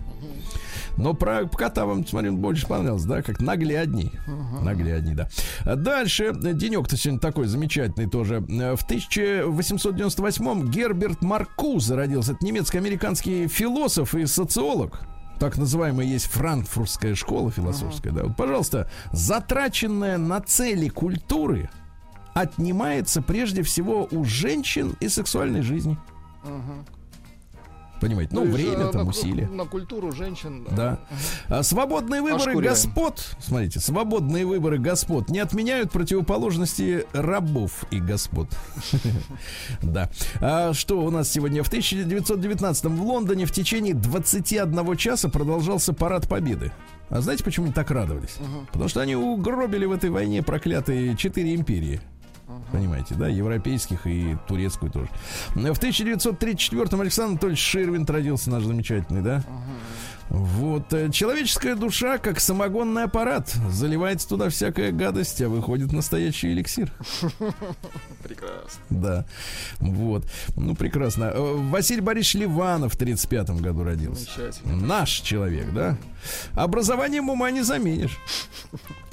Но 0.97 1.14
про 1.14 1.47
кота 1.47 1.87
вам, 1.87 2.07
смотрю, 2.07 2.33
больше 2.37 2.66
понравилось, 2.66 3.05
да? 3.05 3.23
Как 3.23 3.41
наглядней. 3.41 4.12
Наглядней, 4.62 5.14
да. 5.14 5.29
А 5.64 5.77
Дальше. 5.77 6.33
Денек-то 6.35 6.97
сегодня 6.97 7.21
такой 7.21 7.47
замечательный 7.47 8.09
тоже. 8.09 8.37
Э, 8.49 8.75
В 8.75 8.85
1898-м 8.89 10.71
Герберт 10.71 11.23
Маркузе 11.23 11.95
родился. 11.95 12.33
Это 12.33 12.45
немецко-американский 12.45 13.47
философ 13.49 14.14
и 14.14 14.27
социолог. 14.27 15.01
Так 15.39 15.57
называемая 15.57 16.05
есть 16.05 16.27
франкфуртская 16.27 17.14
школа 17.14 17.53
философская, 17.53 18.12
да. 18.12 18.25
Вот, 18.25 18.37
пожалуйста, 18.37 18.91
затраченная 19.12 20.19
на 20.19 20.41
цели 20.41 20.89
культуры 20.89 21.71
отнимается 22.35 23.23
прежде 23.23 23.62
всего 23.62 24.09
у 24.11 24.25
женщин 24.25 24.97
и 24.99 25.09
сексуальной 25.09 25.62
жизни. 25.62 25.97
Понимаете? 28.01 28.34
Ну, 28.34 28.44
есть, 28.44 28.55
время, 28.55 28.86
там, 28.88 29.05
на, 29.05 29.09
усилия. 29.11 29.49
На 29.49 29.64
культуру 29.64 30.12
женщин. 30.12 30.66
Да. 30.70 31.01
А 31.49 31.62
Свободные 31.62 32.22
выборы 32.22 32.51
Ошкуряем. 32.51 32.72
господ, 32.74 33.36
смотрите, 33.40 33.80
свободные 33.80 34.46
выборы 34.46 34.78
господ 34.78 35.28
не 35.30 35.40
отменяют 35.40 35.90
противоположности 35.90 37.07
рабов 37.12 37.84
и 37.90 38.01
господ. 38.01 38.49
Да. 39.82 40.11
А 40.40 40.72
что 40.72 41.01
у 41.01 41.11
нас 41.11 41.30
сегодня? 41.30 41.62
В 41.62 41.68
1919 41.68 42.84
в 42.84 43.03
Лондоне 43.03 43.46
в 43.46 43.53
течение 43.53 43.94
21 43.94 44.96
часа 44.96 45.28
продолжался 45.28 45.92
парад 45.92 46.28
победы. 46.28 46.72
А 47.11 47.20
знаете, 47.20 47.42
почему 47.42 47.66
они 47.66 47.72
так 47.72 47.90
радовались? 47.90 48.36
Потому 48.72 48.88
что 48.88 49.01
они 49.01 49.16
угробили 49.16 49.86
в 49.86 49.92
этой 49.92 50.11
войне 50.11 50.42
проклятые 50.42 51.16
четыре 51.16 51.55
империи. 51.55 52.01
Понимаете, 52.72 53.14
да, 53.14 53.28
европейских 53.28 54.07
и 54.07 54.36
турецкую 54.46 54.90
тоже. 54.90 55.09
В 55.55 55.59
1934-м 55.59 57.01
Александр 57.01 57.32
Анатольевич 57.32 57.61
Ширвин 57.61 58.05
родился, 58.05 58.51
наш 58.51 58.64
замечательный, 58.64 59.22
да? 59.22 59.42
Вот. 60.31 60.93
э, 60.93 61.11
Человеческая 61.11 61.74
душа, 61.74 62.18
как 62.18 62.41
самогонный 62.41 63.05
аппарат, 63.05 63.49
заливается 63.70 64.29
туда 64.29 64.49
всякая 64.51 64.93
гадость, 64.93 65.41
а 65.41 65.49
выходит 65.49 65.93
настоящий 65.93 66.53
эликсир. 66.53 66.93
Прекрасно. 68.22 68.81
Да. 68.91 69.24
Вот. 69.81 70.24
Ну, 70.57 70.74
прекрасно. 70.74 71.24
Э, 71.35 71.55
Василий 71.70 72.01
Борисович 72.03 72.43
Ливанов 72.43 72.95
в 72.95 72.97
35 72.97 73.51
году 73.61 73.85
родился. 73.85 74.29
Наш 74.64 75.11
человек, 75.11 75.72
да? 75.72 75.97
Образованием 76.55 77.31
ума 77.31 77.51
не 77.51 77.62
заменишь. 77.62 78.18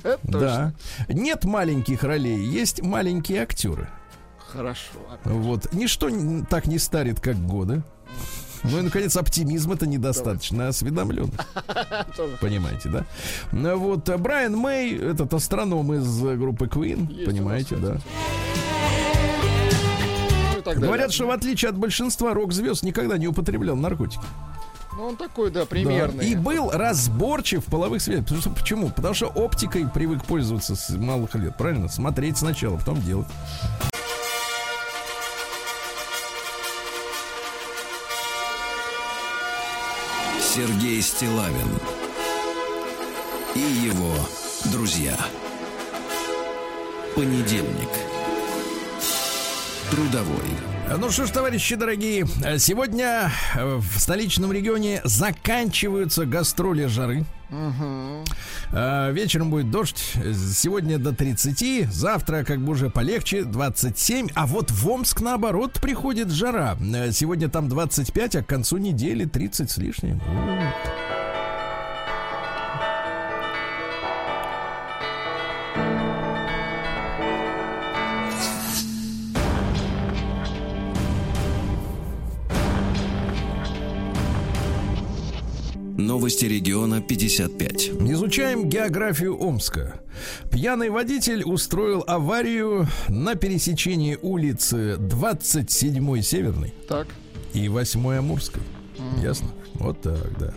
Это 0.04 0.20
точно. 0.24 0.40
Да. 1.08 1.14
Нет 1.14 1.46
маленьких 1.46 2.04
ролей, 2.04 2.44
есть 2.46 2.82
маленькие 2.82 3.42
актеры. 3.42 3.88
Хорошо. 4.38 4.82
Вот. 5.24 5.74
Ничто 5.74 6.10
так 6.50 6.68
не 6.68 6.78
старит, 6.80 7.20
как 7.20 7.38
годы. 7.38 7.84
Ну 8.64 8.80
и, 8.80 8.82
наконец, 8.82 9.16
оптимизм 9.16 9.72
это 9.72 9.88
недостаточно 9.88 10.70
осведомлен. 10.70 11.32
Понимаете, 12.42 12.90
да? 12.90 13.06
Ну 13.52 13.78
Вот 13.78 14.10
а 14.10 14.18
Брайан 14.18 14.56
Мэй, 14.56 14.98
этот 14.98 15.34
астроном 15.34 15.94
из 15.94 16.24
э, 16.24 16.36
группы 16.36 16.66
Queen, 16.66 17.26
понимаете, 17.26 17.76
да? 17.76 17.98
Ну. 20.66 20.82
Говорят, 20.82 21.14
что 21.14 21.28
в 21.28 21.32
отличие 21.32 21.70
от 21.70 21.78
большинства 21.78 22.34
рок-звезд 22.34 22.84
никогда 22.84 23.18
не 23.18 23.28
употреблял 23.28 23.76
наркотики. 23.76 24.24
Ну, 24.98 25.08
он 25.08 25.18
такой, 25.18 25.52
да, 25.52 25.62
Да. 25.62 25.66
примерный. 25.66 26.26
И 26.30 26.36
был 26.36 26.72
разборчив 26.72 27.62
в 27.66 27.70
половых 27.70 28.02
связях. 28.02 28.24
Потому 28.24 28.42
что, 28.42 28.50
почему? 28.52 28.90
Потому 28.90 29.14
что 29.14 29.28
оптикой 29.28 29.88
привык 29.88 30.24
пользоваться 30.24 30.76
с 30.76 30.90
малых 30.92 31.36
лет, 31.36 31.58
правильно? 31.58 31.90
Смотреть 31.90 32.38
сначала, 32.38 32.78
потом 32.78 33.02
делать. 33.02 33.28
Сергей 40.56 41.02
Стилавин 41.02 41.68
и 43.56 43.60
его 43.60 44.14
друзья. 44.72 45.18
Понедельник. 47.14 47.90
Трудовой. 49.92 50.48
Ну 50.98 51.12
что 51.12 51.26
ж, 51.26 51.32
товарищи 51.32 51.76
дорогие, 51.76 52.26
сегодня 52.58 53.34
э, 53.58 53.76
в 53.76 54.00
столичном 54.00 54.54
регионе 54.54 55.02
заканчиваются 55.04 56.26
гастроли 56.26 56.86
жары. 56.86 57.26
А, 57.52 59.12
Вечером 59.12 59.50
будет 59.50 59.72
дождь. 59.72 60.14
Сегодня 60.54 60.98
до 60.98 61.14
30, 61.14 61.92
завтра 61.92 62.44
как 62.44 62.60
бы 62.60 62.72
уже 62.74 62.90
полегче, 62.90 63.44
27. 63.44 64.30
А 64.34 64.46
вот 64.46 64.72
в 64.72 64.88
Омск 64.90 65.22
наоборот 65.22 65.74
приходит 65.82 66.32
жара. 66.32 66.78
Э, 66.82 67.12
Сегодня 67.12 67.50
там 67.50 67.70
25, 67.70 68.36
а 68.38 68.44
к 68.44 68.48
концу 68.48 68.78
недели 68.78 69.26
30 69.26 69.70
с 69.72 69.78
лишним. 69.78 70.18
У. 70.18 71.15
Новости 86.16 86.46
региона 86.46 87.02
55. 87.02 87.90
Изучаем 88.10 88.70
географию 88.70 89.38
Омска. 89.38 90.00
Пьяный 90.50 90.90
водитель 90.90 91.44
устроил 91.44 92.06
аварию 92.08 92.88
на 93.10 93.36
пересечении 93.36 94.18
улицы 94.22 94.96
27 94.96 96.22
Северной 96.22 96.74
Так. 96.88 97.08
и 97.54 97.68
8 97.68 98.18
Амурской. 98.20 98.62
Ясно? 99.22 99.50
Вот 99.76 100.02
так, 100.02 100.38
да. 100.40 100.54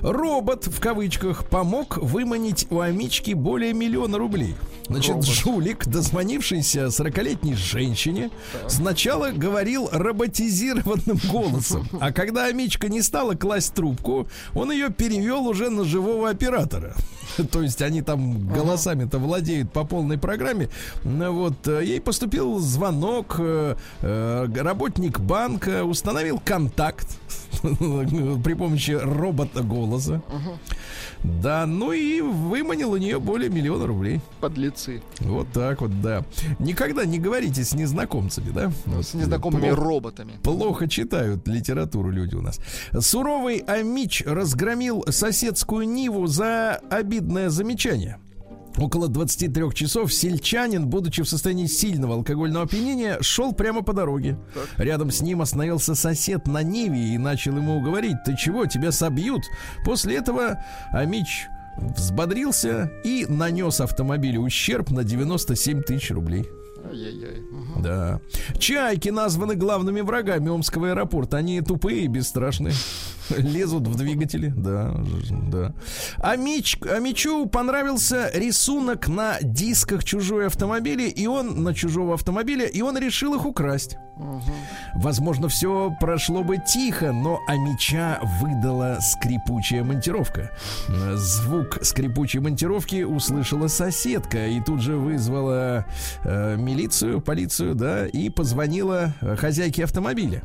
Робот, 0.00 0.66
в 0.66 0.80
кавычках, 0.80 1.44
помог 1.46 1.98
выманить 1.98 2.66
у 2.70 2.80
Амички 2.80 3.32
более 3.32 3.72
миллиона 3.72 4.18
рублей. 4.18 4.54
Значит, 4.88 5.12
Робот. 5.12 5.26
жулик, 5.26 5.86
дозвонившийся 5.86 6.86
40-летней 6.86 7.54
женщине, 7.54 8.30
сначала 8.68 9.30
говорил 9.30 9.88
роботизированным 9.92 11.20
голосом. 11.30 11.88
А 12.00 12.12
когда 12.12 12.46
Амичка 12.46 12.88
не 12.88 13.02
стала 13.02 13.34
класть 13.34 13.74
трубку, 13.74 14.26
он 14.54 14.72
ее 14.72 14.90
перевел 14.90 15.46
уже 15.46 15.70
на 15.70 15.84
живого 15.84 16.30
оператора. 16.30 16.94
То 17.50 17.62
есть 17.62 17.82
они 17.82 18.02
там 18.02 18.46
голосами-то 18.48 19.18
владеют 19.18 19.72
по 19.72 19.84
полной 19.84 20.18
программе. 20.18 20.68
Ну 21.04 21.32
Вот 21.32 21.66
э, 21.68 21.82
ей 21.84 22.00
поступил 22.00 22.58
звонок, 22.58 23.36
э, 23.38 23.76
э, 24.00 24.48
работник 24.56 25.20
банка 25.20 25.84
установил 25.84 26.40
контакт 26.44 27.08
при 27.62 28.54
помощи 28.54 28.92
робота 28.92 29.62
голоса. 29.62 30.22
Да, 31.22 31.66
ну 31.66 31.92
и 31.92 32.20
выманил 32.20 32.92
у 32.92 32.96
нее 32.96 33.20
более 33.20 33.48
миллиона 33.48 33.86
рублей. 33.86 34.20
Подлецы. 34.40 35.02
Вот 35.20 35.46
так 35.52 35.80
вот, 35.80 36.00
да. 36.02 36.24
Никогда 36.58 37.04
не 37.04 37.20
говорите 37.20 37.62
с 37.62 37.74
незнакомцами, 37.74 38.50
да? 38.50 38.72
Вот, 38.86 39.06
С 39.06 39.14
незнакомыми 39.14 39.68
плохо- 39.68 39.76
роботами. 39.80 40.32
Плохо 40.42 40.88
читают 40.88 41.46
литературу 41.46 42.10
люди 42.10 42.34
у 42.34 42.42
нас. 42.42 42.58
Суровый 42.98 43.58
Амич 43.58 44.24
разгромил 44.26 45.04
соседскую 45.08 45.88
Ниву 45.88 46.26
за 46.26 46.80
обидное 47.22 47.50
замечание. 47.50 48.18
Около 48.78 49.08
23 49.08 49.72
часов 49.74 50.12
сельчанин, 50.12 50.86
будучи 50.86 51.22
в 51.22 51.28
состоянии 51.28 51.66
сильного 51.66 52.14
алкогольного 52.14 52.64
опьянения, 52.64 53.18
шел 53.20 53.52
прямо 53.52 53.82
по 53.82 53.92
дороге. 53.92 54.38
Рядом 54.78 55.10
с 55.10 55.20
ним 55.20 55.42
остановился 55.42 55.94
сосед 55.94 56.46
на 56.46 56.62
Ниве 56.62 57.14
и 57.14 57.18
начал 57.18 57.56
ему 57.56 57.80
говорить, 57.82 58.16
ты 58.24 58.34
чего, 58.36 58.66
тебя 58.66 58.90
собьют. 58.90 59.42
После 59.84 60.16
этого 60.16 60.64
Амич 60.90 61.46
взбодрился 61.78 62.90
и 63.04 63.26
нанес 63.28 63.80
автомобилю 63.80 64.40
ущерб 64.40 64.90
на 64.90 65.04
97 65.04 65.82
тысяч 65.82 66.10
рублей. 66.10 66.46
Ай-яй-яй. 66.90 67.40
Мгм. 67.50 67.82
Да. 67.82 68.20
Чайки 68.58 69.10
названы 69.10 69.54
главными 69.54 70.00
врагами 70.00 70.48
Омского 70.48 70.90
аэропорта. 70.90 71.36
Они 71.36 71.60
тупые 71.60 72.04
и 72.04 72.08
бесстрашные. 72.08 72.74
Лезут 73.30 73.86
в 73.86 73.96
двигатели. 73.96 74.52
Да, 74.56 74.94
да. 75.50 75.72
А, 76.18 76.36
Мич, 76.36 76.78
а 76.82 76.98
Мичу 76.98 77.46
понравился 77.46 78.30
рисунок 78.34 79.08
на 79.08 79.38
дисках 79.40 80.04
чужой 80.04 80.46
автомобиля, 80.46 81.06
и 81.06 81.26
он 81.26 81.62
на 81.62 81.74
чужого 81.74 82.14
автомобиля, 82.14 82.66
и 82.66 82.80
он 82.82 82.98
решил 82.98 83.34
их 83.34 83.46
украсть. 83.46 83.96
Возможно, 84.94 85.48
все 85.48 85.94
прошло 86.00 86.44
бы 86.44 86.58
тихо, 86.58 87.12
но 87.12 87.40
Амича 87.48 88.20
выдала 88.40 88.98
скрипучая 89.00 89.84
монтировка. 89.84 90.50
Звук 91.14 91.78
скрипучей 91.82 92.40
монтировки 92.40 93.02
услышала 93.02 93.68
соседка 93.68 94.46
и 94.46 94.60
тут 94.60 94.82
же 94.82 94.96
вызвала 94.96 95.86
э, 96.24 96.56
милицию, 96.56 97.20
полицию, 97.20 97.74
да, 97.74 98.06
и 98.06 98.28
позвонила 98.28 99.14
э, 99.20 99.36
хозяйке 99.36 99.84
автомобиля. 99.84 100.42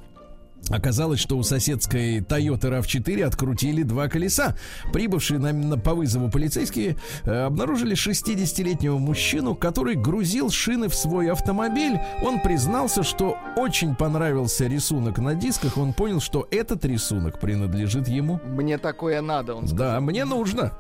Оказалось, 0.70 1.20
что 1.20 1.38
у 1.38 1.44
соседской 1.44 2.20
Toyota 2.20 2.70
RAV4 2.82 3.24
открутили 3.24 3.84
два 3.84 4.10
колеса. 4.10 4.58
Прибывшие 4.92 5.40
на, 5.40 5.54
на- 5.54 5.78
по 5.78 5.94
вызову 5.94 6.30
полицейские 6.30 6.98
э, 7.24 7.32
обнаружили 7.46 7.96
60-летнего 7.96 8.98
мужчину, 8.98 9.56
который 9.56 9.96
грузил 9.96 10.50
шины 10.50 10.90
в 10.90 10.96
свой 10.96 11.32
автомобиль. 11.32 12.00
Он 12.22 12.42
признался, 12.42 13.04
что 13.04 13.38
очень 13.56 13.96
понравился 13.96 14.68
рисунок 14.68 15.20
на 15.20 15.36
дисках. 15.36 15.78
Он 15.78 15.94
понял, 15.94 16.20
что 16.20 16.48
этот 16.52 16.84
рисунок 16.84 17.40
принадлежит 17.40 18.08
ему. 18.10 18.42
Мне 18.46 18.78
такое 18.78 19.22
надо, 19.22 19.56
он 19.56 19.68
сказал. 19.68 19.94
Да, 19.94 20.02
мне 20.02 20.26
нужно. 20.26 20.74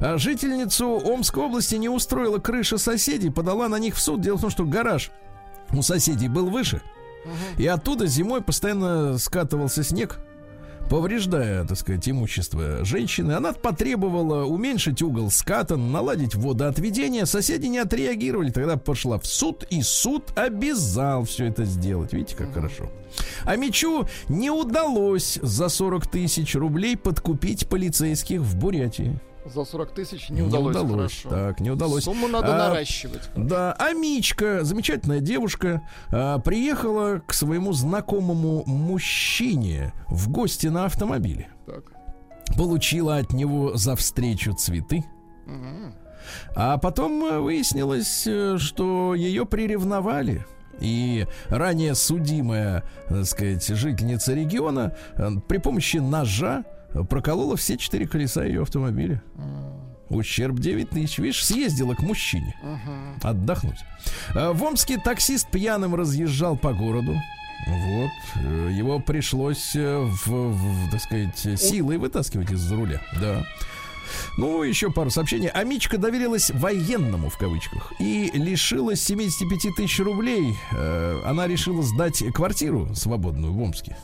А 0.00 0.16
жительницу 0.16 0.86
Омской 1.04 1.42
области 1.44 1.74
не 1.74 1.90
устроила 1.90 2.38
крыша 2.38 2.78
соседей, 2.78 3.28
подала 3.30 3.68
на 3.68 3.78
них 3.78 3.94
в 3.96 4.00
суд. 4.00 4.22
Дело 4.22 4.38
в 4.38 4.40
том, 4.40 4.50
что 4.50 4.64
гараж 4.64 5.10
у 5.72 5.82
соседей 5.82 6.28
был 6.28 6.50
выше, 6.50 6.80
и 7.58 7.66
оттуда 7.66 8.06
зимой 8.06 8.42
постоянно 8.42 9.18
скатывался 9.18 9.82
снег 9.82 10.18
повреждая, 10.88 11.64
так 11.64 11.78
сказать, 11.78 12.08
имущество 12.08 12.84
женщины. 12.84 13.32
Она 13.32 13.52
потребовала 13.52 14.44
уменьшить 14.44 15.02
угол 15.02 15.30
ската, 15.30 15.76
наладить 15.76 16.34
водоотведение. 16.34 17.26
Соседи 17.26 17.66
не 17.66 17.78
отреагировали. 17.78 18.50
Тогда 18.50 18.76
пошла 18.76 19.18
в 19.18 19.26
суд, 19.26 19.64
и 19.70 19.82
суд 19.82 20.36
обязал 20.36 21.24
все 21.24 21.46
это 21.46 21.64
сделать. 21.64 22.12
Видите, 22.12 22.36
как 22.36 22.52
хорошо. 22.54 22.90
А 23.44 23.56
Мичу 23.56 24.06
не 24.28 24.50
удалось 24.50 25.38
за 25.42 25.68
40 25.68 26.06
тысяч 26.08 26.54
рублей 26.54 26.96
подкупить 26.96 27.68
полицейских 27.68 28.40
в 28.40 28.56
Бурятии. 28.56 29.18
За 29.44 29.64
40 29.64 29.90
тысяч 29.94 30.30
не 30.30 30.42
удалось. 30.42 30.76
Хорошо. 30.76 31.28
Так, 31.28 31.60
не 31.60 31.70
удалось. 31.70 32.04
Сумму 32.04 32.28
надо 32.28 32.54
А, 32.54 32.68
наращивать. 32.70 33.28
Да, 33.36 33.74
а 33.78 33.92
Мичка, 33.92 34.64
замечательная 34.64 35.20
девушка, 35.20 35.82
а, 36.10 36.38
приехала 36.38 37.20
к 37.26 37.34
своему 37.34 37.72
знакомому 37.72 38.64
мужчине 38.66 39.92
в 40.08 40.30
гости 40.30 40.68
на 40.68 40.86
автомобиле. 40.86 41.48
Так. 41.66 41.84
Получила 42.56 43.16
от 43.16 43.32
него 43.32 43.76
за 43.76 43.96
встречу 43.96 44.54
цветы. 44.54 45.04
А 46.56 46.78
потом 46.78 47.22
э, 47.24 47.38
выяснилось, 47.38 48.26
э, 48.26 48.56
что 48.58 49.14
ее 49.14 49.44
приревновали. 49.44 50.46
И 50.80 51.26
ранее 51.48 51.94
судимая, 51.94 52.82
так 53.08 53.26
сказать, 53.26 53.66
жительница 53.66 54.32
региона 54.32 54.96
э, 55.16 55.28
при 55.46 55.58
помощи 55.58 55.98
ножа 55.98 56.64
э, 56.64 56.83
проколола 57.08 57.56
все 57.56 57.76
четыре 57.76 58.06
колеса 58.06 58.44
ее 58.44 58.62
автомобиля. 58.62 59.22
Ущерб 60.10 60.58
9 60.60 60.90
тысяч. 60.90 61.18
Видишь, 61.18 61.44
съездила 61.44 61.94
к 61.94 62.00
мужчине 62.00 62.54
отдохнуть. 63.22 63.78
А 64.34 64.52
В 64.52 64.62
Омске 64.62 64.98
таксист 64.98 65.50
пьяным 65.50 65.94
разъезжал 65.94 66.56
по 66.56 66.72
городу. 66.72 67.14
Вот. 67.66 68.10
э, 68.36 68.70
Его 68.72 69.00
пришлось, 69.00 69.74
э, 69.74 69.98
в, 69.98 70.26
в- 70.28 70.90
так 70.90 71.00
сказать, 71.00 71.38
силой 71.58 71.96
вытаскивать 71.96 72.50
из-за 72.52 72.76
руля. 72.76 73.00
Да. 73.20 73.42
Ну, 74.36 74.62
еще 74.62 74.90
пару 74.90 75.10
сообщений. 75.10 75.48
Амичка 75.48 75.98
доверилась 75.98 76.50
военному, 76.50 77.28
в 77.30 77.38
кавычках, 77.38 77.92
и 77.98 78.30
лишилась 78.34 79.02
75 79.02 79.74
тысяч 79.76 80.00
рублей. 80.00 80.56
Э, 80.72 81.20
Она 81.24 81.46
решила 81.46 81.82
сдать 81.82 82.22
квартиру 82.32 82.94
свободную 82.94 83.52
в 83.52 83.60
Омске. 83.62 83.96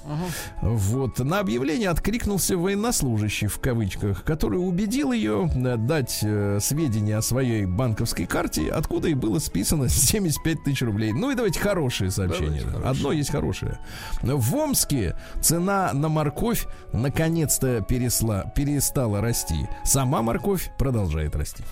Вот. 0.63 1.19
На 1.19 1.41
объявление 1.41 1.89
откликнулся 1.91 2.57
военнослужащий, 2.57 3.47
в 3.49 3.59
кавычках, 3.61 4.25
который 4.25 4.57
убедил 4.57 5.13
ее 5.13 5.51
э, 5.55 5.77
дать 5.77 6.21
э, 6.23 6.59
сведения 6.61 7.17
о 7.17 7.23
своей 7.23 7.67
банковской 7.67 8.27
карте, 8.27 8.71
откуда 8.71 9.09
и 9.09 9.15
было 9.15 9.39
списано 9.39 9.89
75 9.89 10.65
тысяч 10.65 10.83
рублей. 10.83 11.13
Ну 11.13 11.31
и 11.31 11.35
давайте 11.35 11.61
хорошие 11.61 12.11
сообщения. 12.11 12.61
Давайте 12.63 12.67
хорошие. 12.67 12.91
Одно 12.91 13.13
есть 13.13 13.31
хорошее. 13.31 13.79
В 14.23 14.55
Омске 14.57 15.17
цена 15.41 15.93
на 15.93 16.09
морковь 16.09 16.67
наконец-то 16.93 17.81
пересла, 17.83 18.45
перестала 18.55 19.21
расти. 19.21 19.69
Сама 20.01 20.23
морковь 20.23 20.71
продолжает 20.79 21.37
расти. 21.37 21.63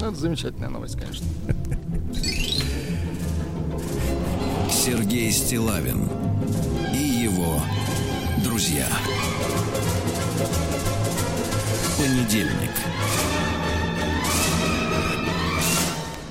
Ну, 0.00 0.06
это 0.06 0.14
замечательная 0.14 0.68
новость, 0.68 0.96
конечно. 0.96 1.26
Сергей 4.70 5.32
Стилавин 5.32 6.08
и 6.94 6.98
его 6.98 7.60
друзья. 8.44 8.86
Понедельник. 11.96 12.70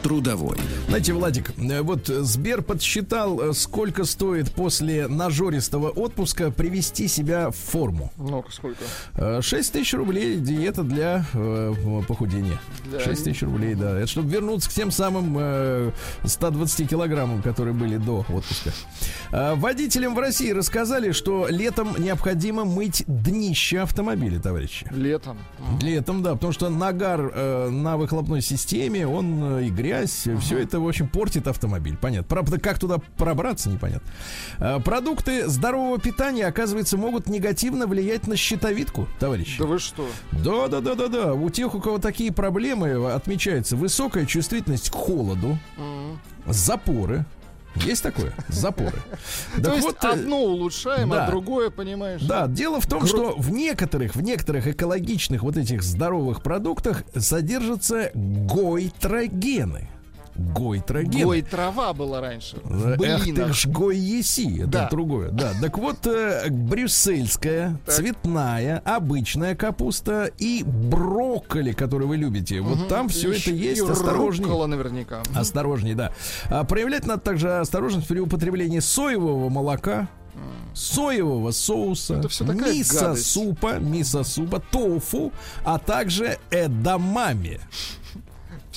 Трудовой. 0.04 0.58
Знаете, 0.88 1.14
Владик, 1.14 1.52
э, 1.58 1.82
вот 1.82 2.08
Сбер 2.08 2.62
подсчитал, 2.62 3.42
э, 3.42 3.54
сколько 3.54 4.06
стоит 4.06 4.52
после 4.52 5.08
нажористого 5.08 5.90
отпуска 5.90 6.52
привести 6.52 7.08
себя 7.08 7.50
в 7.50 7.56
форму. 7.56 8.12
Ну, 8.18 8.44
сколько? 8.52 8.78
Э, 9.16 9.42
6 9.42 9.74
тысяч 9.74 9.94
рублей 9.94 10.38
диета 10.38 10.84
для 10.84 11.26
э, 11.34 11.74
похудения. 12.08 12.60
Для- 12.86 13.00
6 13.02 13.24
тысяч 13.26 13.42
рублей, 13.42 13.76
да. 13.76 13.98
Это 13.98 14.08
чтобы 14.08 14.30
вернуться 14.30 14.70
к 14.70 14.74
тем 14.74 14.92
самым 14.92 15.36
э, 15.40 15.92
120 16.24 16.90
килограммам, 16.90 17.42
которые 17.42 17.74
были 17.74 17.98
до 17.98 18.20
отпуска. 18.30 18.72
Э, 19.32 19.56
водителям 19.56 20.16
в 20.16 20.20
России 20.20 20.52
рассказали, 20.52 21.12
что 21.12 21.48
летом 21.50 21.96
необходимо 21.98 22.64
мыть 22.66 23.04
днище 23.08 23.80
автомобиля, 23.80 24.40
товарищи. 24.40 24.88
Летом. 24.92 25.38
Летом, 25.82 26.24
да, 26.24 26.34
потому 26.36 26.54
что 26.54 26.70
нагар 26.70 27.32
э, 27.34 27.70
на 27.70 27.98
выхлопной 27.98 28.42
системе, 28.42 29.06
он 29.08 29.58
э, 29.60 29.66
и 29.66 29.70
грязь, 29.88 30.28
все 30.42 30.60
это, 30.60 30.80
в 30.80 30.88
общем, 30.88 31.08
портит 31.08 31.48
автомобиль. 31.48 31.98
Понятно. 31.98 32.28
Правда, 32.28 32.60
как 32.60 32.78
туда 32.80 32.98
пробраться, 33.18 33.70
непонятно. 33.70 34.08
Э, 34.60 34.80
продукты 34.80 35.48
здорового 35.48 36.00
питания, 36.00 36.46
оказывается, 36.46 36.98
могут 36.98 37.28
негативно 37.28 37.88
влиять 37.88 38.28
на 38.28 38.36
щитовидку, 38.36 39.08
товарищи. 39.20 39.58
Да 39.60 39.66
вы 39.66 39.80
что? 39.80 40.08
Да, 40.32 40.68
да, 40.68 40.82
да, 40.82 40.96
да, 40.96 41.08
да. 41.08 41.34
У 41.34 41.50
тех, 41.50 41.74
у 41.74 41.80
кого 41.80 42.00
такие 42.00 42.32
проблемы, 42.34 43.12
отмечается 43.12 43.76
высокая 43.76 44.26
чувствительность 44.26 44.90
к 44.90 44.94
холоду, 44.96 45.58
М. 45.78 46.20
запоры. 46.46 47.26
Есть 47.86 48.04
такое? 48.04 48.34
Запоры. 48.48 48.98
То 49.62 49.74
есть 49.74 49.84
вот, 49.84 50.04
э, 50.04 50.08
одно 50.08 50.44
улучшаем, 50.44 51.10
да. 51.10 51.26
а 51.26 51.30
другое, 51.30 51.70
понимаешь? 51.70 52.22
да, 52.22 52.48
дело 52.48 52.80
в 52.82 52.88
том, 52.88 53.00
Гру- 53.00 53.08
что 53.08 53.36
в 53.38 53.52
некоторых, 53.52 54.16
в 54.16 54.22
некоторых 54.22 54.68
экологичных 54.68 55.44
вот 55.44 55.58
этих 55.58 55.84
здоровых 55.84 56.42
продуктах 56.42 57.04
содержатся 57.16 58.12
гойтрогены. 58.14 59.90
Гойтрогены. 60.38 61.24
Гой 61.24 61.42
трава 61.42 61.94
была 61.94 62.22
раньше. 62.22 62.58
Э, 62.66 62.96
Эх 63.00 63.24
ты 63.24 63.34
былинах. 63.34 63.54
ж 63.56 63.66
гой 63.68 63.98
еси, 63.98 64.60
это 64.60 64.68
Да. 64.68 64.90
другое. 64.90 65.30
Да, 65.32 65.54
так 65.60 65.78
вот, 65.78 66.06
э, 66.06 66.50
брюссельская, 66.50 67.80
Так. 67.86 67.96
цветная, 67.96 68.82
обычная 68.86 69.56
капуста 69.56 70.30
и 70.38 70.64
брокколи, 70.64 71.72
который 71.74 72.08
вы 72.08 72.18
любите. 72.18 72.62
Вот 72.62 72.88
там 72.88 73.10
все 73.10 73.32
И 73.34 73.38
это 73.40 73.52
есть. 73.52 73.82
руккола 73.82 74.68
наверняка. 74.68 75.24
Осторожней, 75.36 75.94
да. 75.96 76.12
А 76.50 76.64
проявлять 76.64 77.06
надо 77.06 77.22
также 77.22 77.58
осторожность 77.60 78.08
при 78.08 78.20
употреблении 78.20 78.80
соевого 78.80 79.50
молока, 79.50 80.08
соевого 80.74 81.50
соуса, 81.52 82.16
Это 82.16 82.30
такая 82.30 82.56
гадость. 82.58 82.78
мисо-супа, 82.94 83.80
мисо-супа, 83.80 84.60
тофу, 84.72 85.32
а 85.66 85.80
также 85.80 86.38
эдамами. 86.52 87.60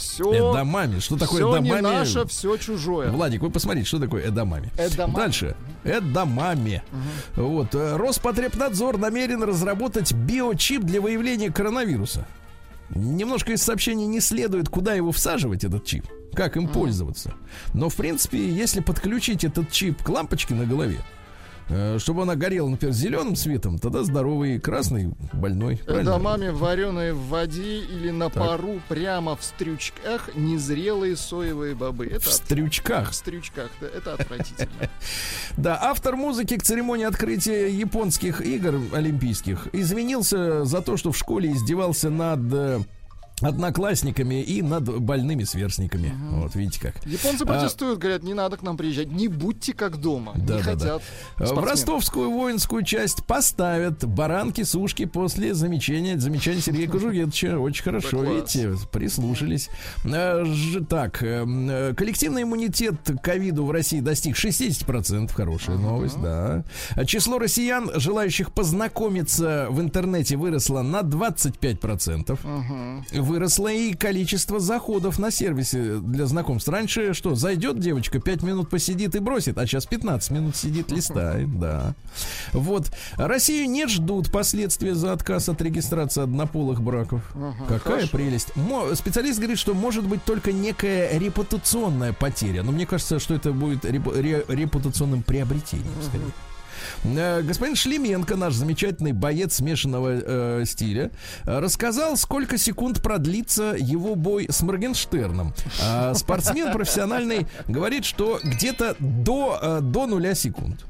Все, 0.01 0.33
Эдамами. 0.51 0.99
Что 0.99 1.17
такое 1.17 1.43
все 1.43 1.51
эдамами? 1.51 1.81
наше, 1.81 2.27
все 2.27 2.57
чужое. 2.57 3.11
Владик, 3.11 3.43
вы 3.43 3.51
посмотрите, 3.51 3.87
что 3.87 3.99
такое 3.99 4.25
эдамами. 4.27 4.71
Эдамами. 4.79 5.17
Дальше. 5.17 5.57
Эдамами. 5.85 6.83
Вот. 7.37 7.75
э, 7.75 7.97
Роспотребнадзор 7.97 8.99
намерен 8.99 9.43
разработать 9.43 10.13
биочип 10.13 10.83
для 10.83 11.01
выявления 11.01 11.51
коронавируса. 11.53 12.27
Немножко 12.91 13.53
из 13.53 13.63
сообщений 13.63 14.07
не 14.07 14.21
следует, 14.21 14.69
куда 14.69 14.95
его 14.95 15.13
всаживать, 15.13 15.65
этот 15.65 15.85
чип. 15.85 16.05
Как 16.33 16.57
им 16.57 16.67
пользоваться. 16.69 17.35
Но, 17.75 17.89
в 17.89 17.95
принципе, 17.95 18.49
если 18.49 18.81
подключить 18.81 19.45
этот 19.45 19.71
чип 19.71 20.03
к 20.03 20.09
лампочке 20.09 20.55
на 20.55 20.65
голове, 20.65 21.01
чтобы 21.99 22.23
она 22.23 22.35
горела, 22.37 22.69
например, 22.69 22.95
зеленым 22.95 23.37
светом, 23.37 23.79
тогда 23.79 24.03
здоровый 24.03 24.59
красный 24.59 25.13
больной. 25.33 25.77
Правильно? 25.79 26.09
Эдамами, 26.11 26.49
вареные 26.49 27.13
в 27.15 27.29
воде 27.29 27.79
или 27.81 28.11
на 28.11 28.29
пару 28.29 28.81
прямо 28.89 29.37
в 29.37 29.43
стрючках 29.45 30.31
незрелые 30.35 31.17
соевые 31.17 31.75
бобы. 31.75 32.07
Это 32.07 32.21
В 32.21 32.27
от- 32.27 32.33
стрючках. 32.33 33.11
в 33.11 33.15
стрючках, 33.15 33.71
да, 33.81 33.87
это 33.87 34.15
отвратительно. 34.15 34.71
Да, 35.57 35.79
автор 35.81 36.17
музыки 36.17 36.57
к 36.57 36.63
церемонии 36.63 37.05
открытия 37.05 37.69
японских 37.69 38.41
игр 38.41 38.81
олимпийских 38.93 39.69
извинился 39.73 40.65
за 40.65 40.81
то, 40.81 40.97
что 40.97 41.13
в 41.13 41.17
школе 41.19 41.53
издевался 41.53 42.09
над 42.11 42.41
э, 42.53 42.81
одноклассниками 43.41 44.43
и 44.43 44.63
над 44.63 44.85
больными 45.01 45.45
сверстниками. 45.45 46.13
Вот 46.33 46.55
видите 46.55 46.81
как. 46.81 47.05
Японцы 47.07 47.43
А- 47.43 47.47
протестуют, 47.47 47.99
говорят, 47.99 48.23
не 48.23 48.35
надо 48.35 48.57
к 48.57 48.63
нам 48.63 48.77
приезжать, 48.77 49.11
не 49.11 49.29
будьте 49.29 49.73
как 49.73 49.97
дома. 49.99 50.33
Да, 50.37 50.57
не 50.57 50.63
да, 50.63 50.65
хотят. 50.73 51.03
В 51.37 51.47
спортсмены. 51.47 51.67
ростовскую 51.67 52.31
воинскую 52.31 52.83
часть 52.83 53.25
поставят 53.25 54.05
баранки, 54.05 54.63
сушки 54.63 55.05
после 55.07 55.55
замечания, 55.55 56.19
замечания 56.19 56.61
Сергея 56.61 56.89
Кужугетовича. 56.89 57.59
Очень 57.59 57.85
хорошо, 57.85 58.23
Да 58.23 58.31
видите, 58.31 58.73
прислушались. 58.93 59.69
Ж- 60.05 60.85
Так, 60.89 61.23
э, 61.23 61.45
э, 61.47 61.95
коллективный 61.95 62.43
иммунитет 62.43 62.97
к 63.05 63.17
ковиду 63.23 63.65
в 63.65 63.71
России 63.71 64.01
достиг 64.01 64.37
60%. 64.37 65.33
Хорошая 65.33 65.77
новость, 65.77 66.21
да. 66.21 66.65
А 66.95 67.05
Число 67.05 67.39
россиян, 67.39 67.91
желающих 67.95 68.53
познакомиться 68.53 69.67
в 69.71 69.81
интернете, 69.81 70.37
выросло 70.37 70.83
на 70.83 71.03
25%. 71.03 72.39
Выросло 73.31 73.69
и 73.69 73.95
количество 73.95 74.59
заходов 74.59 75.21
на 75.21 75.31
сервисе 75.31 75.99
для 76.01 76.27
знакомств. 76.27 76.69
Раньше 76.69 77.15
что, 77.15 77.37
зайдет 77.37 77.79
девочка, 77.79 78.19
5 78.19 78.43
минут 78.43 78.69
посидит 78.69 79.15
и 79.15 79.21
бросит, 79.21 79.57
а 79.57 79.67
сейчас 79.69 79.87
15 79.87 80.31
минут 80.33 80.57
сидит, 80.57 80.91
листает, 80.91 81.57
да. 81.61 81.95
Вот. 82.53 82.91
Россию 83.17 83.71
не 83.71 83.87
ждут 83.87 84.33
последствия 84.33 84.97
за 84.97 85.13
отказ 85.13 85.49
от 85.49 85.63
регистрации 85.63 86.23
однополых 86.25 86.83
браков. 86.83 87.23
Какая 87.69 87.79
хорошо. 87.79 88.09
прелесть. 88.11 88.57
Мо- 88.57 88.97
специалист 88.97 89.39
говорит, 89.39 89.61
что 89.61 89.75
может 89.75 90.05
быть 90.09 90.25
только 90.25 90.51
некая 90.51 91.17
репутационная 91.17 92.13
потеря. 92.13 92.65
Но 92.65 92.73
мне 92.73 92.85
кажется, 92.85 93.21
что 93.21 93.35
это 93.35 93.53
будет 93.53 93.85
репу- 93.85 94.13
ре- 94.13 94.45
репутационным 94.49 95.23
приобретением, 95.23 95.87
скорее. 96.03 96.25
Господин 97.05 97.77
Шлеменко, 97.77 98.37
наш 98.37 98.55
замечательный 98.55 99.13
боец 99.13 99.55
смешанного 99.57 100.09
э, 100.13 100.65
стиля, 100.67 101.11
э, 101.45 101.59
рассказал, 101.59 102.17
сколько 102.17 102.59
секунд 102.59 103.03
продлится 103.03 103.75
его 103.79 104.15
бой 104.15 104.47
с 104.51 104.63
Моргенштерном. 104.63 105.55
А 105.83 106.15
спортсмен 106.15 106.73
профессиональный 106.73 107.47
говорит, 107.69 108.05
что 108.05 108.41
где-то 108.43 108.97
до, 108.99 109.59
э, 109.61 109.81
до 109.81 110.07
нуля 110.07 110.35
секунд. 110.35 110.85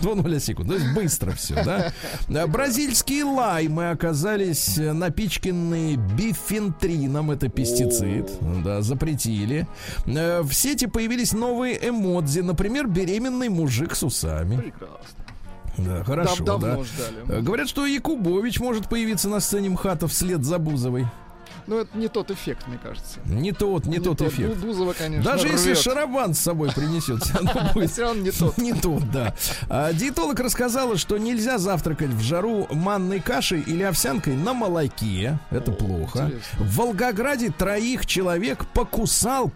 До 0.00 0.14
нуля 0.14 0.40
секунд. 0.40 0.68
То 0.68 0.74
есть 0.74 0.92
быстро 0.94 1.32
все, 1.32 1.54
да? 1.64 2.46
Бразильские 2.46 3.24
лаймы 3.24 3.90
оказались 3.90 4.76
э, 4.78 4.92
напичканы 4.92 5.96
бифентрином. 5.96 7.30
Это 7.30 7.48
пестицид. 7.48 8.30
Да, 8.64 8.82
запретили. 8.82 9.66
Э, 10.06 10.42
В 10.42 10.52
сети 10.52 10.86
появились 10.86 11.32
новые 11.32 11.88
эмодзи. 11.88 12.40
Например, 12.40 12.86
беременный 12.88 13.48
мужик 13.48 13.94
с 13.94 14.02
усами. 14.02 14.56
Прекрасно. 14.56 14.91
Да, 15.78 16.04
хорошо, 16.04 16.36
Дав- 16.44 16.60
давно 16.60 16.76
да. 16.76 16.84
ждали. 16.84 17.38
Э, 17.38 17.40
Говорят, 17.40 17.68
что 17.68 17.86
Якубович 17.86 18.60
может 18.60 18.88
появиться 18.88 19.28
на 19.28 19.40
сцене 19.40 19.70
МХАТа 19.70 20.06
вслед 20.06 20.44
за 20.44 20.58
Бузовой. 20.58 21.06
Ну, 21.68 21.78
это 21.78 21.96
не 21.96 22.08
тот 22.08 22.30
эффект, 22.32 22.66
мне 22.66 22.76
кажется. 22.82 23.20
Не 23.24 23.52
тот, 23.52 23.86
не, 23.86 24.00
тот, 24.00 24.20
эффект. 24.20 24.56
Бу- 24.56 24.66
Бузова, 24.66 24.94
конечно, 24.94 25.24
Даже 25.30 25.46
если 25.46 25.70
рвет. 25.70 25.78
шарабан 25.78 26.34
с 26.34 26.40
собой 26.40 26.72
принесет, 26.72 27.22
всё 27.22 27.34
равно 27.38 27.70
будет 27.74 27.90
Всё 27.92 28.02
равно 28.02 28.20
не 28.22 28.30
тот. 28.32 28.58
Не 28.58 28.72
тот, 28.72 29.10
да. 29.12 29.34
А, 29.70 29.92
диетолог 29.92 30.40
рассказала, 30.40 30.96
что 30.98 31.18
нельзя 31.18 31.58
завтракать 31.58 32.10
в 32.10 32.20
жару 32.20 32.66
манной 32.72 33.20
кашей 33.20 33.60
или 33.60 33.84
овсянкой 33.84 34.34
на 34.34 34.54
молоке. 34.54 35.38
Это 35.50 35.70
плохо. 35.70 36.24
интересно. 36.24 36.64
В 36.64 36.76
Волгограде 36.76 37.50
троих 37.50 38.06
человек 38.06 38.66
покусал 38.74 39.48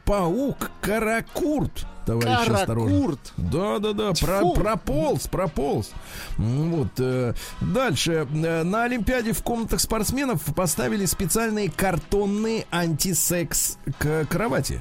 паук 2.06 2.22
каракурт. 2.24 2.54
осторожно. 2.60 3.16
Да, 3.36 3.78
да, 3.78 3.92
да, 3.92 4.12
про- 4.12 4.38
Тьфу. 4.40 4.54
прополз, 4.54 5.26
прополз. 5.26 5.90
М, 6.38 6.70
Вот. 6.72 6.88
э, 6.98 7.34
Дальше. 7.60 8.26
Э, 8.32 8.62
На 8.64 8.84
Олимпиаде 8.84 9.32
в 9.32 9.42
комнатах 9.42 9.80
спортсменов 9.80 10.42
поставили 10.54 11.04
специальные 11.06 11.70
картонные 11.70 12.66
антисекс 12.70 13.78
к 13.98 14.24
кровати. 14.26 14.80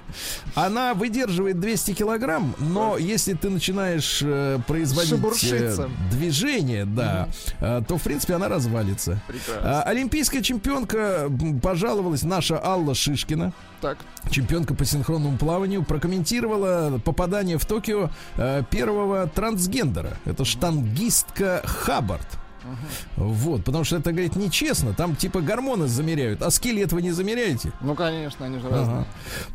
Она 0.56 0.94
выдерживает 0.94 1.60
200 1.60 1.94
килограмм, 1.94 2.56
но 2.60 2.98
если 2.98 3.34
ты 3.34 3.50
начинаешь 3.50 4.22
э, 4.24 4.60
производить 4.68 5.14
э, 5.52 5.88
движение, 6.12 6.86
да, 6.86 7.30
э, 7.60 7.82
то, 7.88 7.98
в 7.98 8.02
принципе, 8.04 8.36
она 8.36 8.48
развалится. 8.48 9.22
Прекрасно. 9.28 9.82
А, 9.82 9.84
Олимпийская 9.84 10.42
чемпионка 10.42 11.30
пожаловалась, 11.62 12.24
наша 12.24 12.60
Алла 12.64 12.94
Шишкина 12.96 13.54
Так. 13.86 13.98
чемпионка 14.32 14.74
по 14.74 14.84
синхронному 14.84 15.38
плаванию, 15.38 15.84
прокомментировала 15.84 17.00
попадание 17.06 17.60
в 17.60 17.66
Токио 17.66 18.10
э, 18.38 18.64
первого 18.72 19.28
трансгендера. 19.28 20.18
Это 20.26 20.44
штангистка 20.44 21.62
Хаббард. 21.66 22.28
Вот, 23.16 23.64
потому 23.64 23.84
что 23.84 23.98
это, 23.98 24.12
говорит, 24.12 24.36
нечестно. 24.36 24.94
Там 24.94 25.16
типа 25.16 25.42
гормоны 25.42 25.88
замеряют. 25.88 26.42
А 26.42 26.50
скелет 26.50 26.92
вы 26.94 27.04
не 27.04 27.12
замеряете? 27.12 27.72
Ну, 27.82 27.94
конечно, 27.94 28.46
они 28.46 28.58
же 28.58 28.70
разные. 28.70 29.06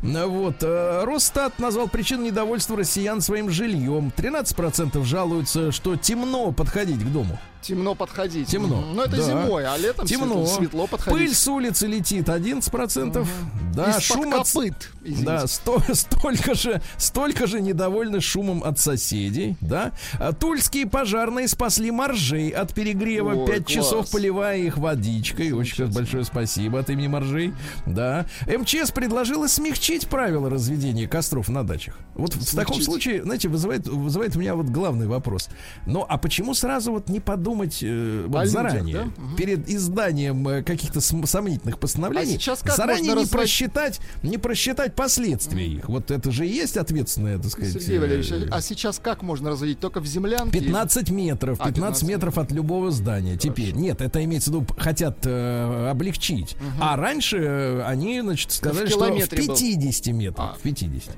Ага. 0.01 0.27
Вот. 0.27 0.55
э, 0.61 1.03
Росстат 1.03 1.59
назвал 1.59 1.89
причиной 1.89 2.27
недовольства 2.27 2.77
россиян 2.77 3.19
своим 3.19 3.49
жильем. 3.49 4.13
13% 4.15 5.03
жалуются, 5.03 5.73
что 5.73 5.97
темно 5.97 6.53
подходить 6.53 7.03
к 7.03 7.11
дому. 7.11 7.37
Темно 7.61 7.93
подходить. 7.95 8.47
Темно, 8.47 8.77
Мгм. 8.81 8.95
Ну, 8.95 9.01
это 9.03 9.17
да. 9.17 9.21
зимой, 9.23 9.65
а 9.65 9.77
летом 9.77 10.05
Темно. 10.07 10.45
светло, 10.45 10.87
подходить. 10.87 11.19
Пыль 11.19 11.35
с 11.35 11.47
улицы 11.47 11.87
летит 11.87 12.27
11%. 12.27 13.27
Да, 13.73 13.89
Из-под 13.91 14.03
шум 14.03 14.33
от... 14.33 14.47
копыт. 14.51 14.73
извините. 15.03 15.25
Да, 15.25 15.47
сто- 15.47 15.81
столько 15.93 16.55
же, 16.55 16.81
столько 16.97 17.47
же 17.47 17.61
недовольны 17.61 18.19
шумом 18.19 18.63
от 18.63 18.79
соседей, 18.79 19.55
да. 19.61 19.91
А 20.19 20.33
Тульские 20.33 20.87
пожарные 20.87 21.47
спасли 21.47 21.91
моржей 21.91 22.49
от 22.49 22.73
перегрева. 22.73 23.33
Ой, 23.33 23.47
Пять 23.47 23.65
класс. 23.65 23.71
часов 23.71 24.11
поливая 24.11 24.57
их 24.57 24.77
водичкой. 24.77 25.51
Очень 25.51 25.85
большое 25.87 26.25
спасибо 26.25 26.79
от 26.79 26.89
имени 26.89 27.07
моржей. 27.07 27.53
Да. 27.85 28.25
МЧС 28.47 28.91
предложила 28.91 29.47
смягчить 29.47 30.07
правила 30.07 30.49
разведения 30.49 31.07
костров 31.07 31.47
на 31.47 31.63
дачах. 31.63 31.97
Вот 32.15 32.33
в 32.33 32.55
таком 32.55 32.75
Смягчить. 32.75 32.85
случае, 32.85 33.23
знаете, 33.23 33.47
вызывает, 33.47 33.87
вызывает 33.87 34.35
у 34.35 34.39
меня 34.39 34.55
вот 34.55 34.65
главный 34.67 35.07
вопрос. 35.07 35.47
Ну, 35.85 36.05
а 36.07 36.17
почему 36.17 36.53
сразу 36.53 36.91
вот 36.91 37.07
не 37.07 37.19
подумать 37.19 37.50
э, 37.81 38.25
вот 38.27 38.37
людях, 38.39 38.51
заранее, 38.51 38.95
да? 38.95 39.11
Перед 39.37 39.69
изданием 39.69 40.47
э, 40.47 40.63
каких-то 40.63 41.01
сомнительных 41.01 41.79
постановлений, 41.79 42.35
А 42.35 42.39
сейчас 42.39 42.61
как 42.61 42.75
заранее 42.75 43.03
не 43.03 43.09
разводить- 43.13 43.31
просчитать, 43.31 43.99
не 44.23 44.37
просчитать 44.37 44.95
последствия 44.95 45.67
их. 45.67 45.87
Вот 45.89 46.11
это 46.11 46.31
же 46.31 46.47
и 46.47 46.51
есть 46.51 46.77
ответственное, 46.77 47.37
так 47.37 47.51
сказать. 47.51 47.73
Сергей 47.73 47.99
Валерьевич, 47.99 48.31
э, 48.31 48.47
а 48.51 48.61
сейчас 48.61 48.99
как 48.99 49.21
можно 49.23 49.49
разводить? 49.51 49.79
Только 49.79 49.99
в 49.99 50.05
землянке? 50.05 50.59
15 50.59 51.09
метров, 51.09 51.57
А, 51.59 51.65
15 51.67 51.75
15 51.75 52.03
метров 52.09 52.37
от 52.37 52.51
любого 52.51 52.91
здания. 52.91 53.37
Теперь, 53.37 53.73
нет, 53.73 54.01
это 54.01 54.23
имеется 54.23 54.51
в 54.51 54.53
виду, 54.55 54.67
хотят 54.77 55.17
э, 55.25 55.89
облегчить. 55.89 56.55
А 56.79 56.95
раньше 56.95 57.37
э, 57.37 57.83
они, 57.83 58.21
значит, 58.21 58.51
сказали, 58.51 58.87
что 58.87 58.97
в 58.99 59.01
километре 59.07 59.43
был. 59.47 59.55
50 59.57 60.07
метров. 60.13 60.45
А. 60.51 60.55
В 60.57 60.61
50. 60.61 61.15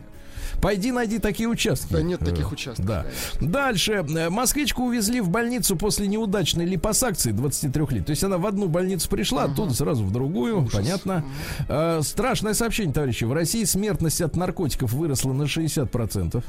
Пойди 0.64 0.92
найди 0.92 1.20
такие 1.20 1.48
участки. 1.50 1.92
Да 1.92 2.02
нет 2.02 2.22
таких 2.22 2.50
Э, 2.50 2.54
участков, 2.54 2.86
Да. 2.86 3.06
Дальше. 3.42 4.06
Э, 4.08 4.30
Москвичку 4.30 4.84
увезли 4.86 5.20
в 5.22 5.30
больницу 5.30 5.76
после 5.76 6.08
неудачной 6.08 6.66
липосакции 6.66 7.32
23 7.32 7.86
лет. 7.92 8.06
То 8.06 8.12
есть 8.12 8.24
она 8.24 8.38
в 8.38 8.46
одну 8.48 8.68
больницу 8.68 9.10
пришла, 9.10 9.44
оттуда 9.44 9.74
сразу 9.74 10.04
в 10.06 10.12
другую. 10.12 10.68
Понятно. 10.72 11.26
Э, 11.68 12.00
Страшное 12.02 12.54
сообщение, 12.54 12.94
товарищи. 12.94 13.26
В 13.26 13.34
России 13.34 13.66
смертность 13.66 14.22
от 14.22 14.36
наркотиков 14.38 14.94
выросла 14.94 15.34
на 15.34 15.44
60%. 15.44 16.44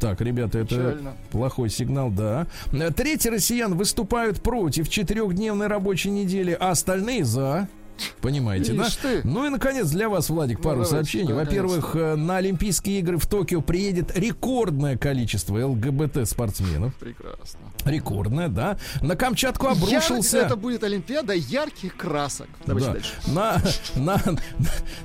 Так, 0.00 0.20
ребята, 0.20 0.58
это 0.58 0.68
Печально. 0.74 1.12
плохой 1.30 1.70
сигнал, 1.70 2.10
да. 2.10 2.46
Треть 2.96 3.24
россиян 3.26 3.74
выступают 3.74 4.42
против 4.42 4.88
четырехдневной 4.88 5.68
рабочей 5.68 6.10
недели, 6.10 6.54
а 6.58 6.70
остальные 6.72 7.24
за. 7.24 7.68
Понимаете, 8.20 8.72
да? 8.72 8.86
Ишь 8.88 8.96
ты. 8.96 9.20
Ну 9.24 9.46
и, 9.46 9.50
наконец, 9.50 9.88
для 9.90 10.08
вас, 10.08 10.28
Владик, 10.30 10.58
пару 10.60 10.82
давайте, 10.82 10.90
сообщений. 10.94 11.32
Во-первых, 11.32 11.94
э, 11.94 12.16
на 12.16 12.38
Олимпийские 12.38 12.98
игры 13.00 13.18
в 13.18 13.26
Токио 13.26 13.60
приедет 13.60 14.16
рекордное 14.16 14.96
количество 14.96 15.58
ЛГБТ-спортсменов. 15.66 16.94
Прекрасно. 16.96 17.60
Рекордное, 17.84 18.48
да. 18.48 18.78
На 19.02 19.14
Камчатку 19.16 19.66
Яр- 19.66 19.76
обрушился... 19.76 20.38
Это 20.38 20.56
будет 20.56 20.82
Олимпиада 20.84 21.34
ярких 21.34 21.96
красок. 21.96 22.48
Давайте 22.66 22.88
Да. 22.88 22.92
дальше. 22.94 23.12
На, 23.26 23.62
на, 23.96 24.20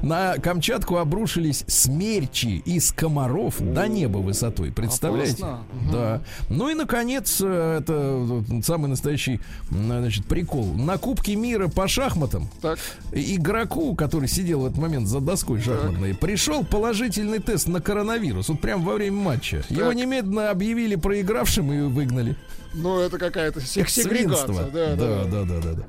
на 0.02 0.38
Камчатку 0.38 0.98
обрушились 0.98 1.64
смерчи 1.68 2.58
из 2.66 2.92
комаров 2.92 3.56
до 3.60 3.88
неба 3.88 4.18
высотой. 4.20 4.72
Представляете? 4.72 5.44
Опасно. 5.44 5.64
Да. 5.92 6.22
Ну 6.50 6.70
и, 6.70 6.74
наконец, 6.74 7.40
э, 7.44 7.80
это 7.82 8.44
самый 8.64 8.88
настоящий 8.88 9.42
значит, 9.70 10.26
прикол. 10.26 10.66
На 10.74 10.98
Кубке 10.98 11.36
мира 11.36 11.68
по 11.68 11.88
шахматам 11.88 12.50
Так, 12.62 12.79
игроку, 13.12 13.96
который 13.96 14.28
сидел 14.28 14.62
в 14.62 14.66
этот 14.66 14.78
момент 14.78 15.08
за 15.08 15.20
доской 15.20 15.62
шахматной, 15.62 16.14
пришел 16.14 16.64
положительный 16.64 17.40
тест 17.40 17.68
на 17.68 17.82
коронавирус. 17.82 18.50
Вот 18.50 18.60
прямо 18.62 18.84
во 18.84 18.94
время 18.96 19.18
матча. 19.18 19.64
Его 19.70 19.94
немедленно 19.94 20.50
объявили 20.50 20.96
проигравшим 20.96 21.72
и 21.72 21.82
выгнали. 21.82 22.36
ну 22.74 23.00
это 23.00 23.18
какая-то 23.18 23.62
сегрегация. 23.62 24.70
Да, 24.72 24.96
да, 24.96 24.96
да. 24.96 25.24
да, 25.26 25.44
да, 25.44 25.62
да, 25.62 25.74
да. 25.74 25.84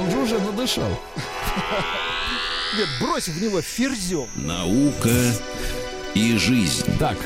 Он 0.00 0.10
же 0.10 0.18
уже 0.18 0.38
надышал. 0.38 0.88
Нет, 2.76 2.88
брось 3.00 3.28
в 3.28 3.42
него 3.42 3.60
ферзем. 3.60 4.26
Наука 4.36 5.10
и 6.14 6.36
жизнь. 6.36 6.84
Так, 6.98 7.16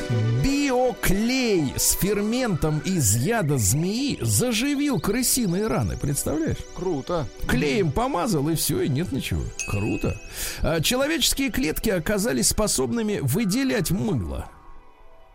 биоклей 0.91 1.73
с 1.77 1.93
ферментом 1.93 2.79
из 2.79 3.15
яда 3.15 3.57
змеи 3.57 4.17
заживил 4.21 4.99
крысиные 4.99 5.67
раны. 5.67 5.97
Представляешь? 5.97 6.57
Круто. 6.75 7.27
Клеем 7.47 7.91
помазал 7.91 8.49
и 8.49 8.55
все, 8.55 8.81
и 8.81 8.89
нет 8.89 9.11
ничего. 9.11 9.41
Круто. 9.69 10.19
А, 10.61 10.81
Человеческие 10.81 11.49
клетки 11.51 11.89
оказались 11.89 12.49
способными 12.49 13.19
выделять 13.21 13.91
мыло. 13.91 14.49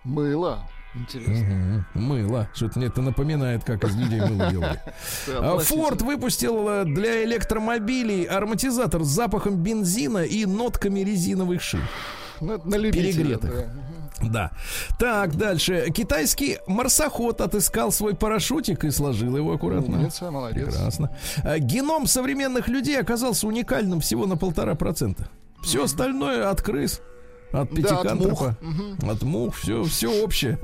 Мыло. 0.04 0.68
Интересно. 0.94 1.34
Мгм. 1.34 1.86
Мыло. 1.94 2.48
Что-то 2.54 2.78
мне 2.78 2.88
это 2.88 3.02
напоминает, 3.02 3.64
как 3.64 3.84
из 3.84 3.94
людей 3.96 4.20
мыло 4.20 4.50
делали. 4.50 4.80
А, 5.28 5.58
Форд 5.58 6.02
выпустил 6.02 6.68
э, 6.68 6.84
для 6.84 7.24
электромобилей 7.24 8.24
ароматизатор 8.24 9.02
с 9.02 9.08
запахом 9.08 9.56
бензина 9.56 10.18
и 10.24 10.46
нотками 10.46 11.00
резиновых 11.00 11.60
шин. 11.62 11.82
Ну, 12.40 12.54
это 12.54 12.68
на 12.68 12.76
любителя, 12.76 13.12
перегретых. 13.12 13.50
да. 13.50 13.72
Да. 14.22 14.50
Так, 14.98 15.36
дальше. 15.36 15.90
Китайский 15.94 16.58
марсоход 16.66 17.40
отыскал 17.40 17.92
свой 17.92 18.14
парашютик 18.14 18.84
и 18.84 18.90
сложил 18.90 19.36
его 19.36 19.52
аккуратно. 19.52 19.98
Умница, 19.98 20.30
молодец. 20.30 20.64
Прекрасно. 20.66 21.16
А, 21.44 21.58
Геном 21.58 22.06
современных 22.06 22.68
людей 22.68 22.98
оказался 22.98 23.46
уникальным 23.46 24.00
всего 24.00 24.26
на 24.26 24.36
полтора 24.36 24.74
процента. 24.74 25.28
Все 25.62 25.84
остальное 25.84 26.48
от 26.48 26.62
крыс. 26.62 27.00
От 27.52 27.52
Да, 27.52 27.60
от 27.62 27.70
мух. 27.70 27.76
пятикантропа, 27.76 28.56
от 29.08 29.22
мух, 29.22 29.54
все, 29.56 29.84
все 29.84 30.22
общее. 30.22 30.58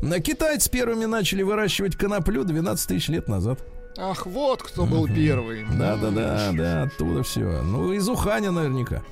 Китайцы 0.24 0.70
первыми 0.70 1.06
начали 1.06 1.42
выращивать 1.42 1.96
коноплю 1.96 2.44
12 2.44 2.88
тысяч 2.88 3.08
лет 3.08 3.28
назад. 3.28 3.60
Ах, 3.98 4.26
вот 4.26 4.62
кто 4.62 4.86
был 4.86 5.06
первый. 5.06 5.64
Да, 5.78 5.96
да, 5.96 6.10
да, 6.10 6.52
да, 6.52 6.82
оттуда 6.84 7.22
все. 7.22 7.62
Ну, 7.62 7.92
из 7.92 8.08
Уханя 8.08 8.50
наверняка. 8.50 9.02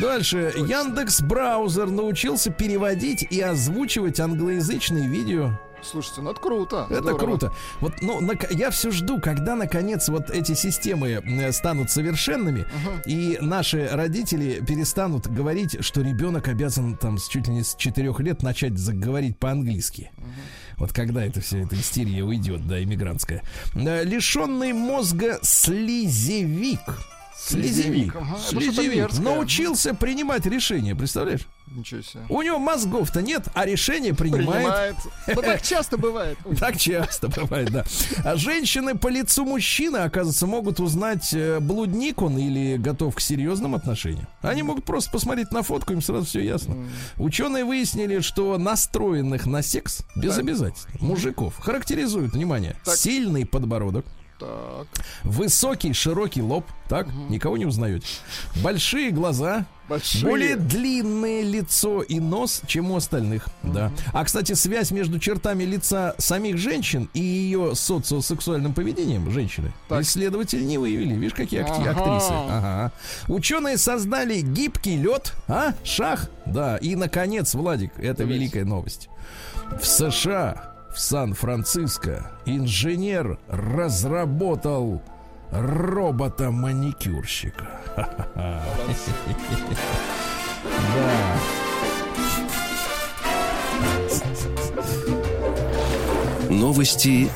Дальше. 0.00 0.52
Яндекс 0.56 1.22
браузер 1.22 1.86
научился 1.90 2.50
переводить 2.50 3.22
и 3.28 3.40
озвучивать 3.40 4.20
англоязычные 4.20 5.08
видео. 5.08 5.58
Слушайте, 5.84 6.20
ну 6.20 6.30
это 6.30 6.40
круто. 6.40 6.86
Это 6.88 7.02
здорово. 7.02 7.18
круто. 7.18 7.52
Вот, 7.80 7.94
ну, 8.02 8.20
нак- 8.20 8.46
я 8.54 8.70
все 8.70 8.92
жду, 8.92 9.20
когда 9.20 9.56
наконец 9.56 10.08
вот 10.08 10.30
эти 10.30 10.54
системы 10.54 11.08
э, 11.08 11.50
станут 11.52 11.90
совершенными, 11.90 12.66
и 13.04 13.36
наши 13.40 13.88
родители 13.90 14.64
перестанут 14.64 15.26
говорить, 15.26 15.84
что 15.84 16.00
ребенок 16.02 16.46
обязан 16.46 16.96
там 16.96 17.18
с 17.18 17.26
чуть 17.26 17.48
ли 17.48 17.54
не 17.54 17.64
с 17.64 17.74
4 17.74 18.14
лет 18.18 18.44
начать 18.44 18.78
заговорить 18.78 19.36
по-английски. 19.36 20.12
Вот 20.76 20.92
когда 20.92 21.24
это 21.24 21.40
все, 21.40 21.62
эта 21.62 21.76
истерия 21.76 22.22
уйдет, 22.22 22.66
да, 22.66 22.82
иммигрантская. 22.82 23.42
Э, 23.74 24.04
Лишенный 24.04 24.72
мозга 24.72 25.38
слизевик. 25.42 26.80
Слизевик. 27.36 28.14
Слизевик, 28.48 29.10
Слизевик. 29.10 29.18
Научился 29.18 29.94
принимать 29.94 30.46
решения, 30.46 30.94
представляешь? 30.94 31.46
Ничего 31.74 32.02
себе. 32.02 32.22
У 32.28 32.42
него 32.42 32.58
мозгов-то 32.58 33.22
нет, 33.22 33.48
а 33.54 33.64
решения 33.64 34.14
принимает. 34.14 34.48
Принимает. 34.48 34.96
Да 35.26 35.34
так 35.34 35.62
часто 35.72 35.96
бывает. 35.96 36.38
Так 36.58 36.78
часто 36.78 37.28
бывает, 37.28 37.70
да. 37.70 37.84
А 38.24 38.36
женщины 38.36 38.96
по 38.96 39.08
лицу 39.08 39.44
мужчины, 39.44 39.98
оказывается, 39.98 40.46
могут 40.46 40.80
узнать, 40.80 41.32
э, 41.34 41.58
блудник 41.60 42.22
он 42.22 42.38
или 42.38 42.76
готов 42.76 43.16
к 43.16 43.20
серьезным 43.20 43.74
отношениям. 43.74 44.28
Они 44.42 44.62
могут 44.62 44.84
просто 44.84 45.10
посмотреть 45.10 45.50
на 45.50 45.62
фотку, 45.62 45.92
им 45.92 46.02
сразу 46.02 46.26
все 46.26 46.40
ясно. 46.40 46.76
Ученые 47.16 47.64
выяснили, 47.64 48.20
что 48.20 48.58
настроенных 48.58 49.46
на 49.46 49.62
секс 49.62 50.02
без 50.14 50.38
обязательств 50.38 50.88
мужиков 51.00 51.54
характеризует, 51.58 52.32
внимание, 52.32 52.76
сильный 52.84 53.46
подбородок, 53.46 54.04
Так. 54.42 55.04
Высокий, 55.24 55.92
широкий 55.92 56.42
лоб, 56.42 56.64
так, 56.88 57.06
никого 57.28 57.56
не 57.56 57.64
узнаете. 57.66 58.06
Большие 58.62 59.10
глаза, 59.12 59.66
Большие. 59.88 60.24
более 60.28 60.56
длинное 60.56 61.42
лицо 61.42 62.02
и 62.02 62.18
нос, 62.18 62.62
чем 62.66 62.90
у 62.90 62.96
остальных, 62.96 63.46
да. 63.62 63.92
А, 64.12 64.24
кстати, 64.24 64.54
связь 64.54 64.90
между 64.90 65.18
чертами 65.18 65.64
лица 65.64 66.14
самих 66.18 66.56
женщин 66.58 67.08
и 67.14 67.20
ее 67.20 67.74
социосексуальным 67.74 68.74
поведением 68.74 69.30
женщины 69.30 69.72
Так. 69.88 70.02
исследователи 70.02 70.62
не 70.64 70.78
выявили. 70.78 71.14
Видишь, 71.14 71.34
какие 71.34 71.60
акти- 71.60 71.80
Ага. 71.80 71.90
актрисы. 71.90 72.32
Ага. 72.32 72.92
Ученые 73.28 73.78
создали 73.78 74.40
гибкий 74.40 74.96
лед, 74.96 75.34
а, 75.46 75.74
шах, 75.84 76.28
да. 76.46 76.76
И, 76.78 76.96
наконец, 76.96 77.54
Владик, 77.54 77.92
это 77.98 78.18
Давайте. 78.18 78.40
великая 78.40 78.64
новость. 78.64 79.08
В 79.80 79.86
США, 79.86 80.71
в 80.92 81.00
Сан-Франциско, 81.00 82.30
инженер 82.44 83.38
разработал 83.48 85.00
робота-маникюрщика. 85.50 87.80
Да. 87.96 88.62
Новости 96.48 97.28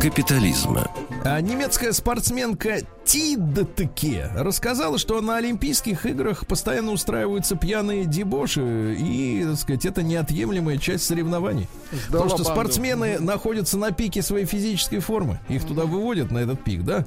капитализма. 0.00 0.90
А 1.24 1.40
немецкая 1.40 1.92
спортсменка 1.92 2.78
Тидтке 3.04 4.30
рассказала, 4.36 4.98
что 4.98 5.20
на 5.20 5.36
Олимпийских 5.36 6.06
играх 6.06 6.46
постоянно 6.46 6.92
устраиваются 6.92 7.56
пьяные 7.56 8.04
дебоши, 8.04 8.96
и, 8.98 9.44
так 9.44 9.56
сказать, 9.58 9.86
это 9.86 10.02
неотъемлемая 10.02 10.78
часть 10.78 11.04
соревнований. 11.04 11.68
Сдала 11.90 12.24
Потому 12.24 12.28
что 12.28 12.44
банду. 12.44 12.50
спортсмены 12.50 13.18
находятся 13.18 13.76
на 13.76 13.90
пике 13.90 14.22
своей 14.22 14.46
физической 14.46 15.00
формы. 15.00 15.40
Их 15.48 15.64
туда 15.64 15.84
выводят, 15.84 16.30
на 16.30 16.38
этот 16.38 16.62
пик, 16.62 16.84
да? 16.84 17.04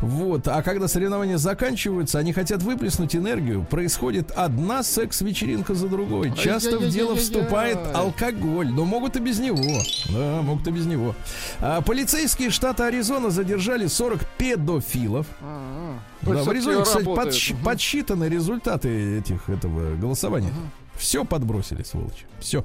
Вот. 0.00 0.48
А 0.48 0.62
когда 0.62 0.88
соревнования 0.88 1.38
заканчиваются, 1.38 2.18
они 2.18 2.32
хотят 2.32 2.62
выплеснуть 2.62 3.14
энергию. 3.16 3.64
Происходит 3.68 4.32
одна 4.32 4.82
секс-вечеринка 4.82 5.74
за 5.74 5.88
другой. 5.88 6.32
Часто 6.36 6.78
в 6.78 6.88
дело 6.88 7.16
вступает 7.16 7.78
алкоголь. 7.94 8.68
Но 8.68 8.84
могут 8.84 9.16
и 9.16 9.20
без 9.20 9.38
него. 9.38 9.80
Да, 10.10 10.42
могут 10.42 10.66
и 10.66 10.70
без 10.70 10.86
него. 10.86 11.14
А 11.60 11.80
полицейские 11.80 12.50
штата 12.50 12.86
Аризона 12.86 13.30
задержали 13.30 13.86
40 13.86 14.20
педофилов. 14.38 15.26
А, 15.42 15.98
Да, 16.22 16.42
в 16.42 16.48
Аризоне, 16.48 16.82
кстати, 16.82 17.04
подсч- 17.04 17.54
Мгм. 17.54 17.64
подсчитаны 17.64 18.24
результаты 18.24 19.18
этих 19.18 19.48
этого 19.50 19.94
голосования. 19.96 20.52
Все 20.96 21.24
подбросили, 21.24 21.82
сволочи. 21.82 22.24
Все. 22.40 22.64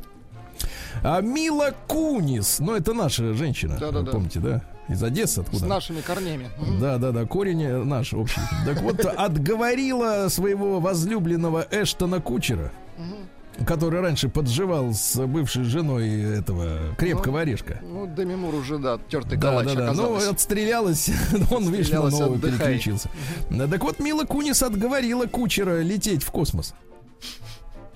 А 1.03 1.21
Мила 1.21 1.73
Кунис, 1.87 2.59
ну 2.59 2.75
это 2.75 2.93
наша 2.93 3.33
женщина, 3.33 3.77
Да-да-да. 3.79 4.11
помните, 4.11 4.39
да? 4.39 4.61
Из 4.87 5.01
Одессы, 5.03 5.35
С 5.35 5.37
откуда? 5.39 5.65
нашими 5.67 6.01
корнями. 6.01 6.49
Да, 6.79 6.97
да, 6.97 7.11
да, 7.11 7.25
корень 7.25 7.63
э, 7.63 7.83
наш 7.83 8.13
общий. 8.13 8.41
Так 8.65 8.81
вот, 8.81 8.99
отговорила 9.05 10.27
своего 10.29 10.79
возлюбленного 10.79 11.65
Эштона 11.71 12.19
Кучера, 12.19 12.71
который 13.65 14.01
раньше 14.01 14.29
подживал 14.29 14.93
с 14.93 15.15
бывшей 15.25 15.63
женой 15.63 16.09
этого 16.37 16.95
крепкого 16.97 17.41
орешка. 17.41 17.79
Ну, 17.83 18.07
Деми 18.07 18.35
Мур 18.35 18.55
уже, 18.55 18.77
да, 18.77 18.97
тертый 19.09 19.37
Да, 19.37 19.49
калач 19.51 19.73
да, 19.73 19.87
да. 19.87 19.93
Ну, 19.93 20.15
отстрелялась. 20.15 21.09
Он, 21.51 21.69
видишь, 21.71 21.89
на 21.89 22.09
новую 22.09 22.33
отдыхай. 22.35 22.57
переключился. 22.59 23.09
Так 23.49 23.83
вот, 23.83 23.99
Мила 23.99 24.25
Кунис 24.25 24.63
отговорила 24.63 25.25
Кучера 25.25 25.81
лететь 25.81 26.23
в 26.23 26.31
космос. 26.31 26.73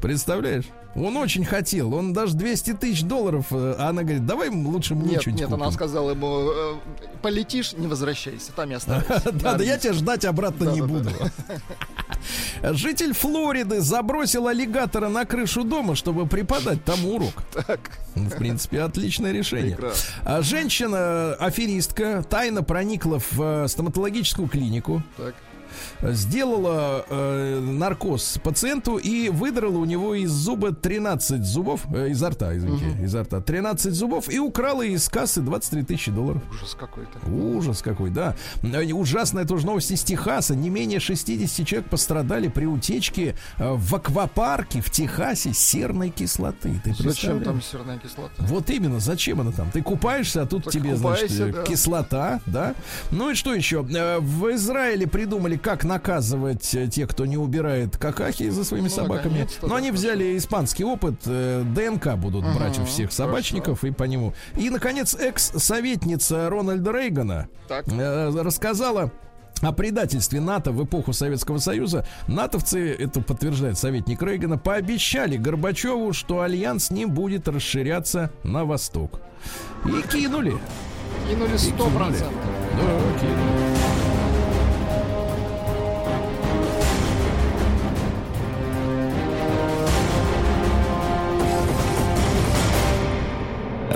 Представляешь? 0.02 0.66
Он 0.96 1.18
очень 1.18 1.44
хотел, 1.44 1.94
он 1.94 2.14
даже 2.14 2.36
200 2.36 2.74
тысяч 2.76 3.04
долларов, 3.04 3.48
э, 3.52 3.76
а 3.78 3.90
она 3.90 4.04
говорит, 4.04 4.26
давай 4.26 4.50
лучше 4.50 4.96
мне 4.96 5.16
Нет, 5.16 5.26
нет, 5.28 5.48
она 5.50 5.66
купим». 5.66 5.72
сказала 5.74 6.12
ему, 6.12 6.50
э, 6.50 6.76
полетишь, 7.22 7.74
не 7.74 7.88
возвращайся, 7.88 8.54
там 8.54 8.72
и 8.72 8.74
оставайся. 8.76 9.32
Да, 9.34 9.56
да, 9.56 9.64
я 9.64 9.78
тебя 9.78 9.92
ждать 9.94 10.24
обратно 10.24 10.70
не 10.70 10.82
буду. 10.82 11.10
Житель 12.64 13.14
Флориды 13.14 13.82
забросил 13.82 14.48
аллигатора 14.48 15.10
на 15.10 15.26
крышу 15.26 15.64
дома, 15.64 15.96
чтобы 15.96 16.26
преподать 16.28 16.84
тому 16.84 17.16
урок. 17.16 17.44
Так, 17.68 17.80
Ну, 18.16 18.30
В 18.30 18.38
принципе, 18.38 18.82
отличное 18.82 19.32
решение. 19.32 19.76
прекрасно. 19.76 20.10
А 20.24 20.42
Женщина, 20.42 21.34
аферистка, 21.36 22.24
тайно 22.28 22.64
проникла 22.64 23.20
в 23.20 23.40
э, 23.42 23.68
стоматологическую 23.68 24.48
клинику, 24.48 25.04
Так. 25.18 25.36
Сделала 26.02 27.06
э, 27.10 27.60
наркоз 27.60 28.40
пациенту 28.44 28.98
и 28.98 29.30
выдрала 29.30 29.78
у 29.78 29.86
него 29.86 30.16
из 30.16 30.32
зуба 30.32 30.74
13 30.74 31.44
зубов, 31.44 31.82
э, 31.94 32.10
изо 32.10 32.30
рта, 32.30 32.56
извините, 32.56 32.86
изо 33.04 33.24
рта, 33.24 33.42
13 33.42 33.94
зубов 33.94 34.30
и 34.30 34.40
украла 34.40 34.84
из 34.84 35.08
кассы 35.10 35.42
23 35.42 35.84
тысячи 35.84 36.12
долларов. 36.12 36.42
Ужас 36.52 36.76
какой-то. 36.80 37.20
Ужас 37.30 37.82
какой, 37.82 38.10
да. 38.10 38.36
Э, 38.64 38.84
Ужасная 38.94 39.46
тоже 39.46 39.66
новость 39.66 39.92
из 39.92 40.04
Техаса. 40.04 40.56
Не 40.56 40.70
менее 40.70 41.00
60 41.00 41.68
человек 41.68 41.90
пострадали 41.90 42.48
при 42.48 42.66
утечке 42.66 43.36
э, 43.58 43.74
в 43.74 43.96
аквапарке 43.96 44.82
в 44.82 44.90
Техасе 44.90 45.54
серной 45.54 46.10
кислоты. 46.10 46.80
Ты 46.84 46.94
Зачем 46.98 47.44
там 47.44 47.62
серная 47.62 47.98
кислота? 48.00 48.32
Вот 48.40 48.70
именно, 48.70 49.00
зачем 49.00 49.42
она 49.42 49.52
там? 49.52 49.70
Ты 49.72 49.82
купаешься, 49.82 50.44
а 50.44 50.46
тут 50.46 50.66
Так 50.66 50.74
тебе, 50.74 50.96
значит, 50.96 51.30
купайся, 51.30 51.48
э, 51.48 51.52
да. 51.52 51.64
кислота, 51.64 52.42
да? 52.46 52.76
Ну 53.12 53.32
и 53.32 53.36
что 53.36 53.54
еще? 53.54 53.86
Э, 53.96 54.20
В 54.20 54.54
Израиле 54.56 55.08
придумали, 55.08 55.58
как 55.66 55.84
наказывать 55.84 56.76
э, 56.76 56.88
тех, 56.88 57.10
кто 57.10 57.26
не 57.26 57.38
убирает 57.38 57.98
какахи 57.98 58.50
за 58.50 58.64
своими 58.64 58.88
Ну, 58.88 58.94
собаками. 58.94 59.48
Но 59.64 59.74
они 59.74 59.88
хорошо. 59.88 59.94
взяли 59.94 60.38
испанский 60.38 60.84
опыт, 60.84 61.16
э, 61.26 61.64
ДНК 61.76 62.16
будут 62.18 62.46
Ага, 62.46 62.56
брать 62.60 62.78
у 62.78 62.86
всех 62.86 63.10
хорошо. 63.10 63.16
собачников 63.26 63.84
и 63.84 63.90
по 63.90 64.04
нему. 64.04 64.36
И, 64.56 64.70
наконец, 64.70 65.16
экс-советница 65.16 66.52
Рональда 66.52 66.92
Рейгана 66.92 67.48
Так. 67.68 67.88
э, 67.88 68.30
рассказала 68.44 69.12
о 69.64 69.72
предательстве 69.72 70.40
НАТО 70.40 70.72
в 70.72 70.84
эпоху 70.86 71.14
Советского 71.14 71.58
Союза. 71.58 72.06
НАТОвцы, 72.28 72.94
это 72.94 73.22
подтверждает 73.22 73.80
советник 73.80 74.22
Рейгана, 74.22 74.60
пообещали 74.60 75.36
Горбачеву, 75.36 76.14
что 76.14 76.42
альянс 76.42 76.92
не 76.92 77.08
будет 77.08 77.48
расширяться 77.48 78.30
на 78.44 78.66
восток. 78.66 79.20
И 79.86 80.02
кинули. 80.12 80.58
Кинули 81.28 81.58
сто 81.58 81.90
процентов. 81.90 82.34
Да, 82.74 83.20
кинули. 83.20 83.75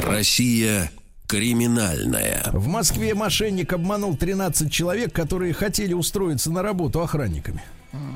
Россия 0.09 0.91
криминальная. 1.27 2.43
В 2.51 2.67
Москве 2.67 3.13
мошенник 3.13 3.71
обманул 3.71 4.17
13 4.17 4.71
человек, 4.71 5.13
которые 5.13 5.53
хотели 5.53 5.93
устроиться 5.93 6.51
на 6.51 6.63
работу 6.63 7.01
охранниками. 7.01 7.61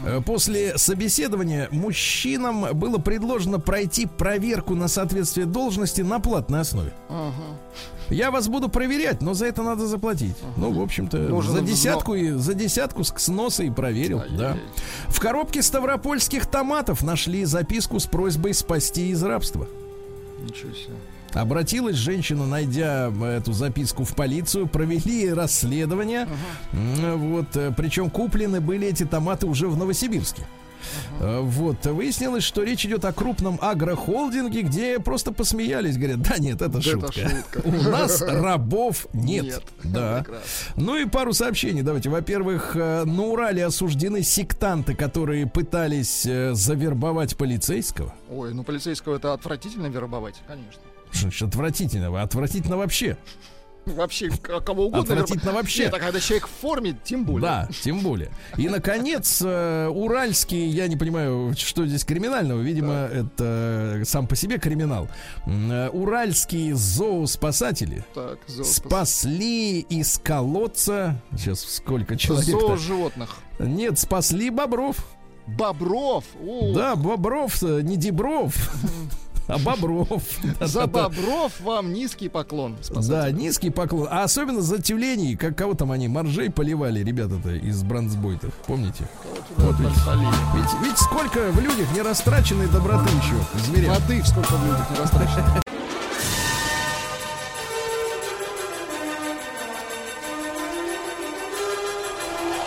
Э, 0.06 0.22
После 0.26 0.78
собеседования 0.78 1.68
мужчинам 1.72 2.78
было 2.78 2.98
предложено 2.98 3.60
пройти 3.60 4.06
проверку 4.06 4.76
на 4.76 4.88
соответствие 4.88 5.46
должности 5.46 6.02
на 6.02 6.20
платной 6.20 6.62
основе. 6.62 6.94
Я 8.10 8.32
вас 8.32 8.48
буду 8.48 8.70
проверять, 8.70 9.22
но 9.22 9.34
за 9.34 9.46
это 9.46 9.64
надо 9.64 9.88
заплатить. 9.88 10.36
Ну, 10.58 10.72
в 10.72 10.82
общем-то, 10.82 11.18
Нужен 11.18 11.54
за 11.54 11.62
десятку, 11.62 12.16
и, 12.16 12.32
за 12.32 12.54
десятку 12.54 13.04
с 13.04 13.14
с 13.16 13.28
носа 13.30 13.64
и 13.64 13.70
проверил. 13.70 14.22
Да. 14.38 14.58
В 15.08 15.20
коробке 15.20 15.62
ставропольских 15.62 16.46
томатов 16.46 17.02
нашли 17.02 17.46
записку 17.46 18.00
с 18.00 18.06
просьбой 18.06 18.54
спасти 18.54 19.10
из 19.10 19.24
рабства. 19.24 19.68
Ничего 20.41 20.74
себе. 20.74 20.96
Обратилась 21.34 21.95
женщина, 21.95 22.45
найдя 22.45 23.11
эту 23.25 23.53
записку 23.53 24.03
в 24.03 24.15
полицию, 24.15 24.67
провели 24.67 25.34
расследование. 25.34 26.27
М, 26.73 27.17
Вот, 27.34 27.55
э, 27.55 27.73
причем 27.75 28.09
куплены 28.09 28.61
были 28.61 28.88
эти 28.88 29.03
томаты 29.05 29.47
уже 29.47 29.67
в 29.67 29.77
Новосибирске. 29.77 30.43
Э, 31.21 31.39
Вот, 31.41 31.86
выяснилось, 31.86 32.43
что 32.43 32.61
речь 32.63 32.86
идет 32.86 33.05
о 33.05 33.13
крупном 33.13 33.57
агрохолдинге, 33.61 34.61
где 34.63 34.99
просто 34.99 35.31
посмеялись, 35.31 35.97
говорят, 35.97 36.21
да 36.21 36.38
нет, 36.38 36.55
это 36.61 36.69
Да 36.69 36.79
это 36.79 36.89
шутка. 36.91 37.29
шутка. 37.29 37.61
У 37.63 37.71
нас 37.89 38.21
рабов 38.21 39.07
нет. 39.13 39.43
Нет. 39.45 39.63
Да. 39.84 40.25
Ну 40.75 40.97
и 40.97 41.05
пару 41.05 41.34
сообщений. 41.34 41.81
Давайте. 41.81 42.09
Во-первых, 42.09 42.75
э, 42.75 43.05
на 43.05 43.23
Урале 43.23 43.65
осуждены 43.65 44.21
сектанты, 44.23 44.93
которые 44.93 45.47
пытались 45.47 46.23
завербовать 46.23 47.38
полицейского. 47.38 48.13
Ой, 48.29 48.53
ну 48.53 48.63
полицейского 48.63 49.15
это 49.15 49.34
отвратительно 49.34 49.88
вербовать, 49.88 50.36
конечно. 50.47 50.81
Значит 51.14 51.49
отвратительно? 51.49 52.22
Отвратительно 52.22 52.78
вообще. 52.78 53.18
Вообще, 53.86 54.30
к- 54.30 54.61
кого 54.61 54.86
угодно. 54.86 55.01
Отвратительно 55.01 55.39
вербовать. 55.41 55.64
вообще. 55.66 55.84
Нет, 55.84 55.93
а 55.93 55.99
когда 55.99 56.18
человек 56.22 56.47
в 56.47 56.51
форме, 56.61 56.97
тем 57.03 57.26
более. 57.26 57.41
Да, 57.41 57.70
тем 57.84 57.99
более. 57.99 58.32
И, 58.55 58.70
наконец, 58.70 59.41
э, 59.43 59.88
уральский, 59.89 60.70
я 60.70 60.88
не 60.88 60.95
понимаю, 60.95 61.53
что 61.57 61.86
здесь 61.86 62.05
криминального, 62.05 62.61
видимо, 62.61 62.93
это 62.93 64.01
сам 64.05 64.26
по 64.28 64.38
себе 64.38 64.57
криминал. 64.57 65.09
Э, 65.45 65.89
Уральские 65.89 66.76
зооспасатели 66.76 68.05
Так, 68.16 68.39
зоо- 68.47 68.64
спасли 68.64 69.82
из 69.82 70.18
колодца, 70.18 71.22
сейчас 71.36 71.59
сколько 71.59 72.16
человек 72.16 72.45
зоо 72.57 72.78
животных. 72.78 73.36
Нет, 73.59 73.99
спасли 73.99 74.49
бобров. 74.49 74.95
Бобров. 75.45 76.24
О, 76.41 76.74
Да, 76.74 76.95
бобров, 76.95 77.61
э, 77.61 77.82
не 77.82 77.97
дебров. 77.97 78.55
А 79.48 79.58
бобров. 79.58 80.24
За 80.62 80.88
бобров 80.88 81.60
вам 81.60 81.94
низкий 81.94 82.30
поклон. 82.30 82.78
Да, 83.08 83.30
низкий 83.32 83.70
поклон. 83.70 84.08
А 84.10 84.24
особенно 84.24 84.62
за 84.62 84.82
тюленей, 84.82 85.36
как 85.36 85.58
кого 85.58 85.74
там 85.74 85.91
они, 85.91 86.08
моржей 86.08 86.50
поливали, 86.50 87.04
ребята-то 87.04 87.52
из 87.52 87.84
брандсбойтов. 87.84 88.54
Помните? 88.68 89.08
Вот. 89.58 89.76
Ведь, 89.80 90.70
ведь 90.86 90.98
сколько 90.98 91.52
в 91.52 91.60
людях 91.60 91.91
не 91.94 92.02
растраченной 92.02 92.68
доброты 92.68 93.10
еще, 93.10 93.36
зверя. 93.66 93.91
Воды 93.91 94.24
сколько 94.24 94.54
в 94.54 94.66
людях 94.66 94.89
не 94.91 94.98
растрачено. 94.98 95.64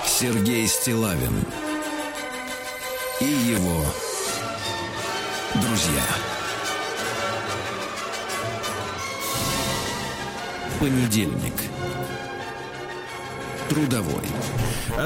Сергей 0.06 0.66
Стилавин 0.66 1.44
и 3.20 3.24
его 3.24 3.84
друзья. 5.54 6.02
Понедельник. 10.78 11.54
Трудовой. 13.68 14.22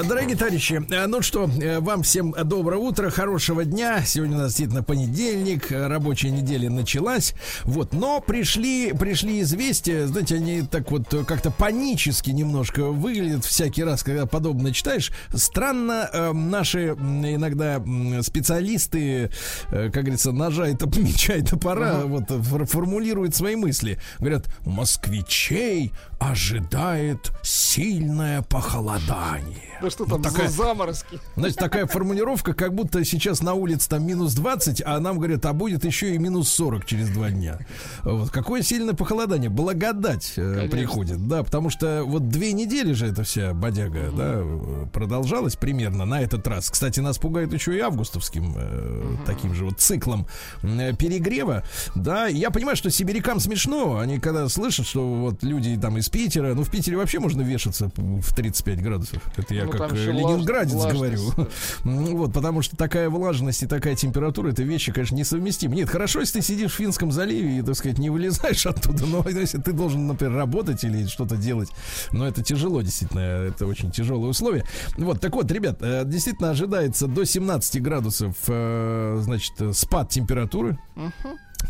Дорогие 0.07 0.37
товарищи, 0.37 0.81
а, 0.93 1.07
ну 1.07 1.21
что, 1.21 1.49
э, 1.61 1.79
вам 1.81 2.03
всем 2.03 2.33
доброе 2.45 2.77
утро, 2.77 3.09
хорошего 3.09 3.65
дня. 3.65 4.03
Сегодня 4.05 4.37
у 4.37 4.39
нас 4.39 4.51
действительно 4.51 4.83
понедельник, 4.83 5.69
э, 5.71 5.87
рабочая 5.87 6.29
неделя 6.29 6.69
началась. 6.69 7.33
Вот, 7.63 7.91
но 7.91 8.21
пришли, 8.21 8.93
пришли 8.93 9.41
известия, 9.41 10.07
знаете, 10.07 10.35
они 10.35 10.61
так 10.61 10.89
вот 10.91 11.13
э, 11.13 11.25
как-то 11.25 11.51
панически 11.51 12.29
немножко 12.29 12.85
выглядят 12.85 13.43
всякий 13.43 13.83
раз, 13.83 14.03
когда 14.03 14.25
подобное 14.25 14.71
читаешь. 14.71 15.11
Странно, 15.33 16.09
э, 16.13 16.31
наши 16.31 16.89
иногда 16.89 17.83
специалисты, 18.21 19.29
э, 19.71 19.89
как 19.91 20.03
говорится, 20.03 20.31
ножа 20.31 20.69
и 20.69 20.75
топ- 20.75 20.95
меча 20.95 21.33
и 21.33 21.41
топора 21.41 22.03
вот 22.05 22.29
фор- 22.29 22.65
формулируют 22.65 23.35
свои 23.35 23.57
мысли. 23.57 23.99
Говорят, 24.19 24.45
москвичей 24.65 25.91
ожидает 26.19 27.31
сильное 27.43 28.41
похолодание. 28.51 29.57
Да 29.81 29.89
что 29.89 30.03
Вот 30.05 30.21
там 30.21 30.31
такая- 30.31 30.47
за 30.47 30.57
заморозки? 30.63 31.19
Значит, 31.35 31.57
такая 31.57 31.87
формулировка, 31.87 32.53
как 32.53 32.75
будто 32.75 33.03
сейчас 33.03 33.41
на 33.41 33.53
улице 33.55 33.89
там 33.89 34.05
минус 34.05 34.33
20, 34.35 34.83
а 34.85 34.99
нам 34.99 35.17
говорят, 35.17 35.43
а 35.45 35.53
будет 35.53 35.85
еще 35.85 36.13
и 36.13 36.17
минус 36.19 36.49
40 36.49 36.85
через 36.85 37.09
два 37.09 37.31
дня. 37.31 37.57
Вот. 38.03 38.29
Какое 38.29 38.61
сильное 38.61 38.93
похолодание. 38.93 39.49
Благодать 39.49 40.33
э, 40.37 40.53
Конечно. 40.55 40.77
приходит. 40.77 41.27
Да, 41.27 41.43
потому 41.43 41.69
что 41.71 42.03
вот 42.05 42.29
две 42.29 42.53
недели 42.53 42.93
же 42.93 43.07
эта 43.07 43.23
вся 43.23 43.53
бодяга, 43.53 44.11
да, 44.15 44.33
э, 44.35 44.85
продолжалась 44.93 45.55
примерно 45.55 46.05
на 46.05 46.21
этот 46.21 46.45
раз. 46.47 46.69
Кстати, 46.69 46.99
нас 46.99 47.17
пугает 47.17 47.51
еще 47.53 47.75
и 47.75 47.79
августовским 47.79 48.53
э, 48.55 49.15
таким 49.25 49.55
же 49.55 49.65
вот 49.65 49.79
циклом 49.79 50.27
э, 50.61 50.93
перегрева. 50.95 51.63
Да, 51.95 52.27
я 52.27 52.51
понимаю, 52.51 52.75
что 52.77 52.91
сибирякам 52.91 53.39
смешно. 53.39 53.97
Они 53.97 54.19
когда 54.19 54.47
слышат, 54.47 54.85
что 54.85 55.07
вот 55.15 55.41
люди 55.41 55.75
там 55.75 55.97
из 55.97 56.09
Питера, 56.09 56.53
ну 56.53 56.63
в 56.63 56.69
Питере 56.69 56.97
вообще 56.97 57.17
можно 57.19 57.41
вешаться 57.41 57.89
в 57.95 58.35
35 58.41 58.81
градусов. 58.81 59.21
Это 59.37 59.53
я 59.53 59.65
Ну, 59.65 59.71
как 59.71 59.93
э, 59.93 60.11
ленинградец 60.11 60.73
влажность, 60.73 61.23
говорю. 61.23 61.49
да. 61.83 61.91
Вот, 62.11 62.33
потому 62.33 62.61
что 62.61 62.75
такая 62.75 63.09
влажность 63.09 63.61
и 63.63 63.67
такая 63.67 63.95
температура, 63.95 64.49
это 64.49 64.63
вещи, 64.63 64.91
конечно, 64.91 65.15
несовместимы. 65.15 65.75
Нет, 65.75 65.89
хорошо, 65.89 66.21
если 66.21 66.39
ты 66.39 66.45
сидишь 66.45 66.71
в 66.71 66.75
Финском 66.75 67.11
заливе 67.11 67.59
и, 67.59 67.61
так 67.61 67.75
сказать, 67.75 67.99
не 67.99 68.09
вылезаешь 68.09 68.65
оттуда, 68.65 69.05
но 69.05 69.23
если 69.29 69.59
ты 69.59 69.71
должен, 69.73 70.07
например, 70.07 70.35
работать 70.35 70.83
или 70.83 71.05
что-то 71.05 71.37
делать, 71.37 71.69
но 72.11 72.27
это 72.27 72.43
тяжело, 72.43 72.81
действительно, 72.81 73.19
это 73.19 73.67
очень 73.67 73.91
тяжелые 73.91 74.29
условия. 74.29 74.65
Вот, 74.97 75.21
так 75.21 75.33
вот, 75.35 75.51
ребят, 75.51 75.77
э, 75.81 76.03
действительно 76.05 76.49
ожидается 76.51 77.07
до 77.07 77.25
17 77.25 77.81
градусов, 77.81 78.35
э, 78.47 79.19
значит, 79.21 79.53
спад 79.75 80.09
температуры. 80.09 80.79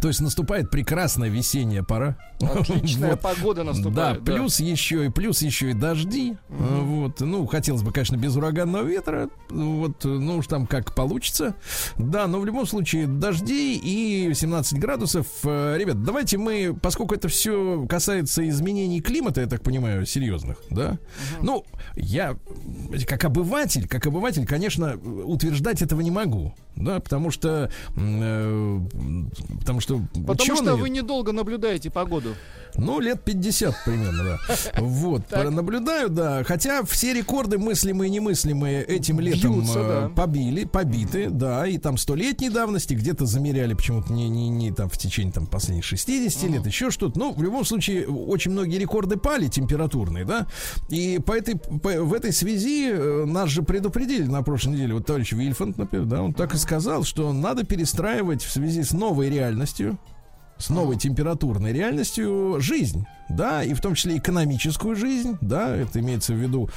То 0.01 0.07
есть 0.07 0.21
наступает 0.21 0.69
прекрасная 0.71 1.29
весенняя 1.29 1.83
пора. 1.83 2.17
Отличная 2.41 3.11
Вот. 3.11 3.21
погода 3.21 3.63
Да, 3.63 3.71
наступает. 3.71 4.23
плюс 4.23 4.59
еще 4.59 5.05
и 5.05 5.09
плюс 5.09 5.41
еще 5.41 5.71
и 5.71 5.73
дожди. 5.73 6.37
А, 6.49 6.81
Вот, 6.81 7.19
ну, 7.19 7.45
хотелось 7.45 7.83
бы, 7.83 7.91
конечно, 7.91 8.15
без 8.17 8.35
ураганного 8.35 8.83
ветра. 8.83 9.29
Вот, 9.49 10.03
ну 10.03 10.37
уж 10.37 10.47
там 10.47 10.65
как 10.67 10.95
получится. 10.95 11.55
Да, 11.97 12.27
но 12.27 12.39
в 12.39 12.45
любом 12.45 12.65
случае 12.65 13.07
дожди 13.07 13.75
и 13.77 14.33
17 14.33 14.79
градусов. 14.79 15.27
Э, 15.43 15.75
Ребят, 15.77 16.03
давайте 16.03 16.37
мы, 16.37 16.75
поскольку 16.81 17.13
это 17.15 17.27
все 17.27 17.85
касается 17.87 18.47
изменений 18.49 19.01
климата, 19.01 19.41
я 19.41 19.47
так 19.47 19.61
понимаю, 19.61 20.05
серьезных, 20.05 20.57
да. 20.69 20.97
Ну, 21.41 21.65
я 21.95 22.37
как 23.07 23.23
обыватель, 23.25 23.87
как 23.87 24.07
обыватель, 24.07 24.45
конечно, 24.45 24.95
утверждать 25.25 25.81
этого 25.81 26.01
не 26.01 26.11
могу, 26.11 26.53
да, 26.81 26.99
потому 26.99 27.31
что, 27.31 27.69
э, 27.95 28.79
потому 29.59 29.79
что 29.79 30.01
Потому 30.13 30.39
что 30.39 30.53
ученые- 30.53 30.75
вы 30.75 30.89
недолго 30.89 31.31
наблюдаете 31.31 31.89
погоду. 31.89 32.35
Ну, 32.77 32.99
лет 32.99 33.23
50 33.23 33.75
примерно, 33.85 34.23
да. 34.23 34.55
Вот, 34.79 35.23
наблюдаю, 35.31 36.09
да. 36.09 36.43
Хотя 36.43 36.83
все 36.83 37.13
рекорды 37.13 37.57
мыслимые 37.57 38.09
и 38.09 38.11
немыслимые 38.11 38.83
этим 38.83 39.19
летом 39.19 39.53
Бьются, 39.53 39.79
э, 39.79 39.87
да. 39.87 40.09
побили, 40.09 40.65
побиты, 40.65 41.29
да. 41.29 41.67
И 41.67 41.77
там 41.77 41.97
столетней 41.97 42.49
давности 42.49 42.93
где-то 42.93 43.25
замеряли 43.25 43.73
почему-то 43.73 44.11
не, 44.13 44.29
не, 44.29 44.49
не 44.49 44.71
там 44.71 44.89
в 44.89 44.97
течение 44.97 45.31
там 45.33 45.47
последних 45.47 45.83
60 45.83 46.49
лет, 46.49 46.65
еще 46.65 46.91
что-то. 46.91 47.17
Ну, 47.19 47.33
в 47.33 47.41
любом 47.41 47.65
случае, 47.65 48.07
очень 48.07 48.51
многие 48.51 48.77
рекорды 48.77 49.17
пали 49.17 49.47
температурные, 49.47 50.25
да. 50.25 50.47
И 50.89 51.19
по 51.25 51.33
этой, 51.33 51.55
по- 51.57 52.01
в 52.01 52.13
этой 52.13 52.31
связи 52.33 52.89
э, 52.91 53.25
нас 53.25 53.49
же 53.49 53.63
предупредили 53.63 54.23
на 54.23 54.41
прошлой 54.43 54.73
неделе, 54.73 54.93
вот 54.95 55.05
товарищ 55.05 55.31
Вильфанд, 55.31 55.77
например, 55.77 56.05
да, 56.05 56.21
он 56.21 56.33
так 56.33 56.53
и 56.53 56.57
сказал, 56.57 57.03
что 57.03 57.31
надо 57.33 57.63
перестраивать 57.63 58.43
в 58.43 58.51
связи 58.51 58.83
с 58.83 58.91
новой 58.91 59.29
реальностью, 59.29 59.99
с 60.61 60.69
новой 60.69 60.97
температурной 60.97 61.73
реальностью 61.73 62.57
жизнь, 62.59 63.05
да, 63.29 63.63
и 63.63 63.73
в 63.73 63.81
том 63.81 63.95
числе 63.95 64.17
экономическую 64.17 64.95
жизнь, 64.95 65.37
да, 65.41 65.75
это 65.75 65.99
имеется 65.99 66.33
в 66.33 66.37
виду 66.37 66.69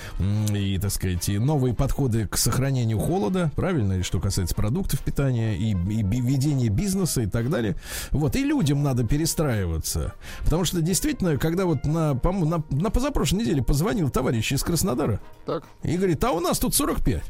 и, 0.55 0.78
так 0.78 0.91
сказать, 0.91 1.28
и 1.28 1.39
новые 1.39 1.74
подходы 1.74 2.26
к 2.26 2.37
сохранению 2.37 2.99
холода, 2.99 3.51
правильно, 3.55 3.95
и 3.95 4.03
что 4.03 4.20
касается 4.20 4.55
продуктов 4.55 5.01
питания, 5.01 5.57
и, 5.57 5.70
и 5.72 6.20
ведения 6.20 6.68
бизнеса 6.68 7.22
и 7.22 7.26
так 7.26 7.51
далее. 7.51 7.76
Вот, 8.11 8.37
и 8.37 8.45
людям 8.45 8.82
надо 8.82 9.05
перестраиваться, 9.05 10.14
потому 10.45 10.64
что 10.64 10.80
действительно, 10.80 11.37
когда 11.37 11.66
вот 11.66 11.85
на, 11.85 12.14
на, 12.14 12.64
на 12.70 12.91
позапрошлой 12.91 13.41
неделе 13.41 13.62
позвонил 13.62 14.09
товарищ 14.11 14.53
из 14.53 14.62
Краснодара 14.62 15.20
Так, 15.45 15.64
и 15.82 15.97
говорит, 15.97 16.22
а 16.24 16.32
у 16.32 16.41
нас 16.41 16.59
тут 16.59 16.74
45. 16.74 17.22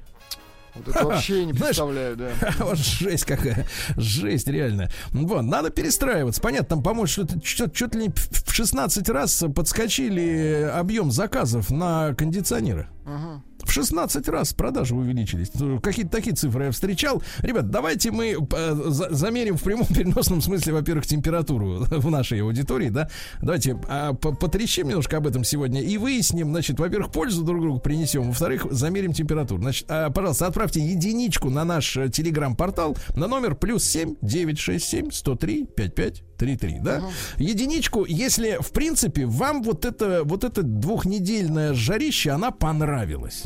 Вот 0.74 0.88
это 0.88 1.04
вообще 1.04 1.44
не 1.44 1.52
представляю, 1.54 2.16
да. 2.16 2.30
Вот 2.58 2.78
жесть 2.78 3.24
какая. 3.24 3.66
Жесть, 3.96 4.48
реально. 4.48 4.90
Вот, 5.12 5.42
надо 5.42 5.70
перестраиваться. 5.70 6.40
Понятно, 6.40 6.68
там, 6.68 6.82
по-моему, 6.82 7.06
что-то 7.06 7.40
чуть 7.40 7.94
ли 7.94 8.06
не 8.06 8.08
в 8.10 8.52
16 8.52 9.08
раз 9.08 9.44
подскочили 9.54 10.70
объем 10.72 11.10
заказов 11.10 11.70
на 11.70 12.14
кондиционеры. 12.14 12.88
Ага. 13.06 13.42
В 13.64 13.72
16 13.72 14.28
раз 14.28 14.52
продажи 14.52 14.94
увеличились. 14.94 15.50
Ну, 15.54 15.80
Какие-то 15.80 16.10
такие 16.12 16.34
цифры 16.36 16.66
я 16.66 16.70
встречал. 16.70 17.22
Ребят, 17.40 17.70
давайте 17.70 18.10
мы 18.10 18.36
э, 18.38 18.74
за- 18.88 19.14
замерим 19.14 19.56
в 19.56 19.62
прямом 19.62 19.86
переносном 19.86 20.40
смысле, 20.40 20.72
во-первых, 20.74 21.06
температуру 21.06 21.84
в 21.90 22.10
нашей 22.10 22.42
аудитории, 22.42 22.88
да. 22.90 23.08
Давайте 23.42 23.76
а, 23.88 24.12
по- 24.14 24.32
потрещим 24.34 24.88
немножко 24.88 25.16
об 25.16 25.26
этом 25.26 25.44
сегодня 25.44 25.82
и 25.82 25.96
выясним, 25.98 26.50
значит, 26.50 26.78
во-первых, 26.78 27.10
пользу 27.12 27.42
друг 27.42 27.60
другу 27.62 27.78
принесем, 27.80 28.24
во-вторых, 28.28 28.66
замерим 28.70 29.12
температуру. 29.12 29.62
Значит, 29.62 29.86
а, 29.88 30.10
пожалуйста, 30.10 30.46
отправьте 30.46 30.80
единичку 30.80 31.50
на 31.50 31.64
наш 31.64 31.96
э, 31.96 32.08
телеграм-портал 32.08 32.96
на 33.16 33.26
номер 33.26 33.54
плюс 33.54 33.84
7 33.84 34.16
967 34.22 35.10
103 35.10 35.64
5533, 35.76 36.78
да. 36.82 37.02
Единичку, 37.38 38.04
если, 38.04 38.58
в 38.60 38.70
принципе, 38.72 39.26
вам 39.26 39.62
вот 39.62 39.84
это, 39.84 40.22
вот 40.24 40.44
это 40.44 40.62
двухнедельное 40.62 41.74
жарище, 41.74 42.30
она 42.30 42.50
понравилась. 42.50 43.44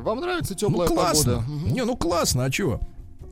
Вам 0.00 0.20
нравится 0.20 0.54
Ну, 0.54 0.68
теплая 0.68 0.88
классно. 0.88 1.32
погода? 1.36 1.50
Мгм. 1.52 1.72
Не, 1.74 1.84
ну 1.84 1.96
классно, 1.96 2.44
а 2.44 2.50
чего? 2.50 2.80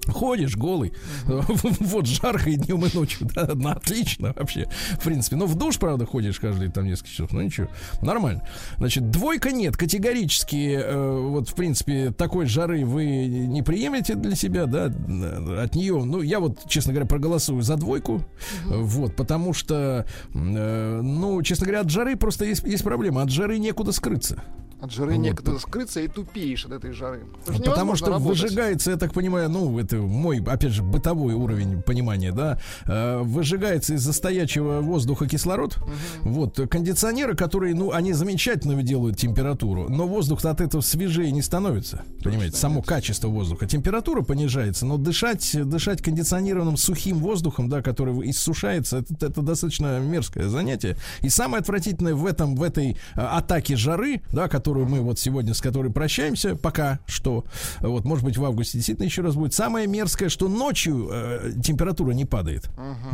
Ходишь 0.06 0.56
голый, 0.56 0.94
вот 1.26 2.06
жарко 2.06 2.48
и 2.48 2.56
днем, 2.56 2.82
и 2.86 2.96
ночью, 2.96 3.28
да, 3.34 3.46
ну, 3.54 3.68
отлично 3.68 4.32
вообще, 4.34 4.66
в 4.98 5.04
принципе. 5.04 5.36
Но 5.36 5.44
в 5.44 5.54
душ, 5.54 5.76
правда, 5.78 6.06
ходишь 6.06 6.40
каждые 6.40 6.70
там 6.70 6.86
несколько 6.86 7.10
часов, 7.10 7.32
ну 7.32 7.42
ничего, 7.42 7.68
нормально. 8.00 8.42
Значит, 8.78 9.10
двойка 9.10 9.52
нет, 9.52 9.76
категорически, 9.76 10.80
э, 10.82 11.18
вот, 11.28 11.50
в 11.50 11.54
принципе, 11.54 12.10
такой 12.10 12.46
жары 12.46 12.86
вы 12.86 13.04
не 13.26 13.62
приемлете 13.62 14.14
для 14.14 14.34
себя, 14.34 14.64
да, 14.64 14.86
от 14.86 15.74
нее, 15.74 16.02
ну, 16.02 16.22
я 16.22 16.40
вот, 16.40 16.66
честно 16.68 16.94
говоря, 16.94 17.06
проголосую 17.06 17.60
за 17.60 17.76
двойку, 17.76 18.22
вот, 18.64 19.14
потому 19.14 19.52
что, 19.52 20.06
э, 20.32 21.00
ну, 21.02 21.42
честно 21.42 21.66
говоря, 21.66 21.82
от 21.82 21.90
жары 21.90 22.16
просто 22.16 22.46
есть, 22.46 22.62
есть 22.64 22.82
проблема, 22.82 23.20
от 23.20 23.28
жары 23.30 23.58
некуда 23.58 23.92
скрыться. 23.92 24.42
От 24.80 24.92
жары 24.92 25.14
Вот. 25.14 25.20
некогда 25.22 25.58
скрыться 25.58 26.00
и 26.00 26.06
тупеешь 26.08 26.64
от 26.64 26.72
этой 26.72 26.92
жары. 26.92 27.22
Это 27.42 27.52
же 27.54 27.62
Потому 27.62 27.96
что 27.96 28.10
работать. 28.10 28.42
выжигается, 28.42 28.92
я 28.92 28.96
так 28.96 29.12
понимаю, 29.12 29.48
ну, 29.48 29.76
это 29.78 29.96
мой, 29.96 30.40
опять 30.40 30.72
же, 30.72 30.82
бытовой 30.82 31.34
уровень 31.34 31.82
понимания, 31.82 32.30
да, 32.30 32.60
э, 32.86 33.18
выжигается 33.22 33.94
из-за 33.94 34.12
стоячего 34.12 34.80
воздуха 34.80 35.26
кислород. 35.26 35.78
Вот, 36.22 36.58
э, 36.60 36.68
кондиционеры, 36.68 37.34
которые, 37.34 37.74
ну, 37.74 37.90
они 37.90 38.12
замечательно 38.12 38.80
делают 38.82 39.16
температуру, 39.16 39.88
но 39.88 40.06
воздух 40.06 40.44
от 40.44 40.60
этого 40.60 40.80
свежее 40.80 41.32
не 41.32 41.42
становится. 41.42 42.02
Понимаете, 42.22 42.56
само 42.56 42.80
качество 42.82 43.28
воздуха. 43.28 43.66
Температура 43.66 44.22
понижается, 44.22 44.86
но 44.86 44.96
дышать, 44.96 45.56
дышать 45.68 46.02
кондиционированным 46.02 46.76
сухим 46.76 47.18
воздухом, 47.18 47.68
да, 47.68 47.82
который 47.82 48.30
иссушается, 48.30 48.98
это, 48.98 49.26
это 49.26 49.42
достаточно 49.42 49.98
мерзкое 49.98 50.48
занятие. 50.48 50.96
И 51.22 51.28
самое 51.28 51.60
отвратительное 51.60 52.14
в 52.14 52.24
этом, 52.26 52.54
в 52.54 52.62
этой 52.62 52.92
э, 52.92 53.20
атаке 53.20 53.74
жары, 53.74 54.22
да, 54.32 54.46
которую 54.68 54.86
мы 54.86 55.00
вот 55.00 55.18
сегодня 55.18 55.54
с 55.54 55.62
которой 55.62 55.90
прощаемся, 55.90 56.54
пока 56.54 56.98
что, 57.06 57.46
вот, 57.80 58.04
может 58.04 58.22
быть, 58.22 58.36
в 58.36 58.44
августе 58.44 58.76
действительно 58.76 59.06
еще 59.06 59.22
раз 59.22 59.34
будет. 59.34 59.54
Самое 59.54 59.86
мерзкое, 59.86 60.28
что 60.28 60.46
ночью 60.46 61.08
э, 61.10 61.52
температура 61.64 62.12
не 62.12 62.26
падает, 62.26 62.68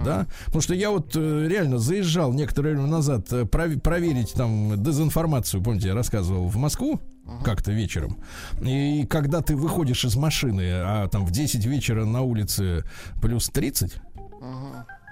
да, 0.05 0.27
потому 0.47 0.63
что 0.63 0.75
я 0.75 0.91
вот 0.91 1.13
э, 1.15 1.47
реально 1.49 1.79
заезжал 1.79 2.33
некоторое 2.33 2.71
время 2.71 2.89
назад 2.89 3.33
э, 3.33 3.43
прове- 3.43 3.79
проверить 3.79 4.33
там 4.33 4.83
дезинформацию, 4.83 5.63
помните, 5.63 5.89
я 5.89 5.95
рассказывал 5.95 6.49
в 6.49 6.57
Москву, 6.57 7.01
как-то 7.45 7.71
вечером. 7.71 8.19
И 8.61 9.07
когда 9.09 9.41
ты 9.41 9.55
выходишь 9.55 10.05
из 10.05 10.17
машины, 10.17 10.63
а 10.73 11.07
там 11.07 11.25
в 11.25 11.31
10 11.31 11.65
вечера 11.67 12.05
на 12.05 12.23
улице 12.23 12.83
плюс 13.23 13.49
30, 13.49 13.95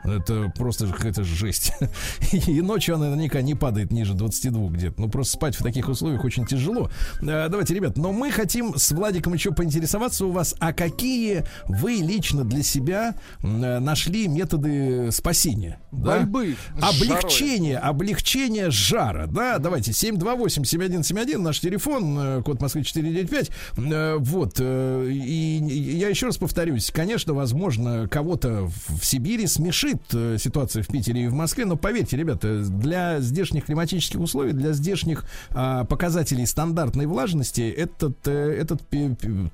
это 0.04 0.52
просто 0.56 0.86
какая-то 0.86 1.24
жесть. 1.24 1.72
И 2.32 2.60
ночью 2.60 2.94
она 2.94 3.06
наверняка 3.06 3.42
не 3.42 3.54
падает 3.54 3.92
ниже 3.92 4.14
22 4.14 4.70
где-то. 4.70 5.00
Ну, 5.00 5.08
просто 5.08 5.34
спать 5.34 5.56
в 5.56 5.62
таких 5.62 5.88
условиях 5.88 6.24
очень 6.24 6.46
тяжело. 6.46 6.90
Э, 7.20 7.48
Давайте, 7.48 7.74
ребят, 7.74 7.96
но 7.96 8.12
мы 8.12 8.30
хотим 8.30 8.76
с 8.76 8.92
Владиком 8.92 9.34
еще 9.34 9.52
поинтересоваться 9.52 10.26
у 10.26 10.30
вас, 10.30 10.54
а 10.58 10.72
какие 10.72 11.44
вы 11.66 11.94
лично 11.94 12.44
для 12.44 12.62
себя 12.62 13.14
э, 13.42 13.78
нашли 13.78 14.28
методы 14.28 15.10
спасения? 15.12 15.80
да? 15.90 16.18
Борьбы 16.18 16.56
жарой. 16.76 17.18
Облегчение, 17.18 17.78
облегчение 17.78 18.70
жара, 18.70 19.26
да, 19.26 19.58
давайте, 19.58 19.90
728-7171, 19.90 21.38
наш 21.38 21.60
телефон, 21.60 22.18
э, 22.18 22.42
код 22.42 22.60
Москвы 22.60 22.84
495, 22.84 23.50
Э, 23.76 24.16
вот, 24.18 24.60
и 24.60 25.58
я 25.98 26.08
еще 26.08 26.26
раз 26.26 26.36
повторюсь, 26.36 26.90
конечно, 26.90 27.34
возможно, 27.34 28.08
кого-то 28.08 28.66
в 28.66 29.02
в 29.02 29.04
Сибири 29.04 29.46
смешит 29.46 29.91
э, 30.12 30.36
ситуация 30.38 30.82
в 30.82 30.88
Питере 30.88 31.24
и 31.24 31.28
в 31.28 31.34
Москве, 31.34 31.64
но 31.64 31.76
поверьте, 31.76 32.16
ребята, 32.16 32.64
для 32.64 33.20
здешних 33.20 33.66
климатических 33.66 34.20
условий, 34.20 34.52
для 34.52 34.72
здешних 34.72 35.24
а, 35.50 35.84
показателей 35.84 36.46
стандартной 36.46 37.06
влажности, 37.06 37.70
этот, 37.70 38.16
э, 38.26 38.56
этот, 38.60 38.82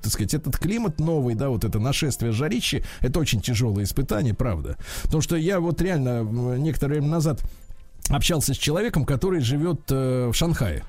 так 0.01 0.11
сказать, 0.11 0.33
этот 0.33 0.57
климат 0.57 0.99
новый, 0.99 1.35
да, 1.35 1.49
вот 1.49 1.63
это 1.63 1.79
нашествие 1.79 2.31
жарищи, 2.31 2.83
это 3.01 3.19
очень 3.19 3.41
тяжелое 3.41 3.83
испытание, 3.83 4.33
правда. 4.33 4.77
Потому 5.03 5.21
что 5.21 5.35
я 5.35 5.59
вот 5.59 5.81
реально 5.81 6.23
некоторое 6.57 6.95
время 6.95 7.09
назад 7.09 7.41
общался 8.09 8.53
с 8.53 8.57
человеком, 8.57 9.05
который 9.05 9.41
живет 9.41 9.81
э, 9.89 10.29
в 10.31 10.33
Шанхае. 10.33 10.83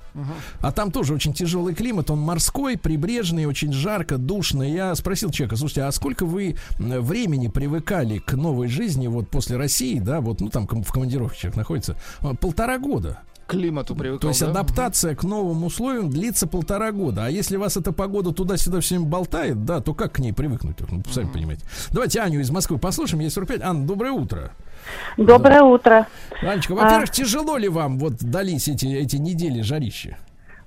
А 0.61 0.73
там 0.73 0.91
тоже 0.91 1.15
очень 1.15 1.33
тяжелый 1.33 1.75
климат, 1.75 2.11
он 2.11 2.19
морской, 2.19 2.77
прибрежный, 2.77 3.47
очень 3.47 3.73
жарко, 3.73 4.19
душно. 4.19 4.63
Я 4.63 4.95
спросил 4.95 5.31
человека, 5.31 5.57
слушайте, 5.57 5.85
а 5.85 5.93
сколько 5.93 6.27
вы 6.27 6.57
времени 6.79 7.49
привыкали 7.49 8.19
к 8.19 8.33
новой 8.33 8.69
жизни 8.69 9.07
вот 9.07 9.29
после 9.29 9.57
России, 9.57 10.01
да, 10.01 10.21
вот, 10.21 10.41
ну 10.41 10.49
там 10.49 10.67
в 10.67 10.93
командировке 10.93 11.39
человек 11.39 11.57
находится? 11.57 11.97
«А, 12.21 12.35
Полтора 12.35 12.79
года. 12.79 13.21
Климату 13.51 13.97
привыкал, 13.97 14.21
То 14.21 14.29
есть 14.29 14.41
да? 14.41 14.51
адаптация 14.51 15.17
к 15.17 15.25
новым 15.25 15.65
условиям 15.65 16.09
длится 16.09 16.47
полтора 16.47 16.93
года. 16.93 17.27
А 17.27 17.29
если 17.29 17.57
вас 17.57 17.77
эта 17.77 17.93
погода 17.93 18.33
туда-сюда 18.33 18.81
все 18.81 18.95
время 18.95 19.11
болтает, 19.11 19.65
да, 19.65 19.81
то 19.81 19.93
как 19.93 20.13
к 20.13 20.19
ней 20.21 20.33
привыкнуть? 20.33 20.77
Ну, 20.89 21.03
сами 21.11 21.29
понимаете. 21.33 21.65
Давайте 21.91 22.21
Аню 22.21 22.39
из 22.39 22.51
Москвы 22.51 22.79
послушаем. 22.79 23.23
Ей 23.23 23.31
45. 23.31 23.63
Анна, 23.63 23.87
доброе 23.87 24.13
утро. 24.13 24.53
Доброе 25.17 25.63
утро. 25.63 26.07
Анечка, 26.41 26.75
во-первых, 26.75 27.11
тяжело 27.11 27.57
ли 27.57 27.69
вам 27.69 27.99
вот 27.99 28.19
дались 28.21 28.69
эти, 28.69 28.87
эти 28.87 29.17
недели 29.17 29.63
жарища? 29.63 30.17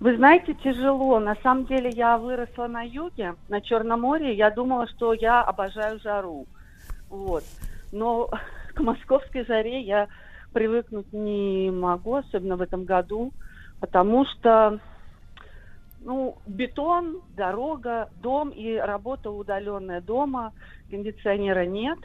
Вы 0.02 0.18
знаете, 0.18 0.54
тяжело. 0.62 1.20
На 1.20 1.36
самом 1.42 1.66
деле 1.66 1.90
я 1.90 2.18
выросла 2.18 2.68
на 2.68 2.82
юге, 2.82 3.36
на 3.48 3.62
Черном 3.62 4.02
море. 4.02 4.36
Я 4.36 4.50
думала, 4.52 4.88
что 4.90 5.14
я 5.14 5.42
обожаю 5.42 6.02
жару. 6.02 6.46
Вот. 7.10 7.46
Но 7.94 8.30
к 8.76 8.82
московской 8.82 9.46
жаре 9.46 9.82
я 9.84 10.10
привыкнуть 10.54 11.12
не 11.12 11.72
могу, 11.72 12.16
особенно 12.16 12.56
в 12.56 12.62
этом 12.62 12.86
году, 12.86 13.32
потому 13.80 14.26
что 14.26 14.80
ну, 16.06 16.38
бетон, 16.45 17.22
дорога, 17.36 18.10
дом 18.22 18.49
и 18.49 18.76
работа 18.76 19.32
удаленная 19.32 20.01
дома, 20.01 20.54
кондиционера 20.89 21.66
нет. 21.66 21.97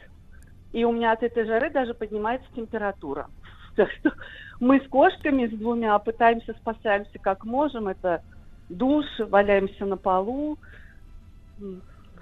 И 0.71 0.83
у 0.85 0.91
меня 0.91 1.11
от 1.11 1.23
этой 1.23 1.45
жары 1.45 1.69
даже 1.69 1.93
поднимается 1.93 2.47
температура. 2.55 3.27
Так 3.75 3.89
что 3.91 4.11
мы 4.59 4.81
с 4.81 4.87
кошками, 4.89 5.47
с 5.47 5.51
двумя, 5.51 5.97
пытаемся, 5.99 6.53
спасаемся 6.59 7.17
как 7.19 7.45
можем. 7.45 7.87
Это 7.87 8.21
душ, 8.67 9.05
валяемся 9.19 9.85
на 9.85 9.95
полу, 9.95 10.57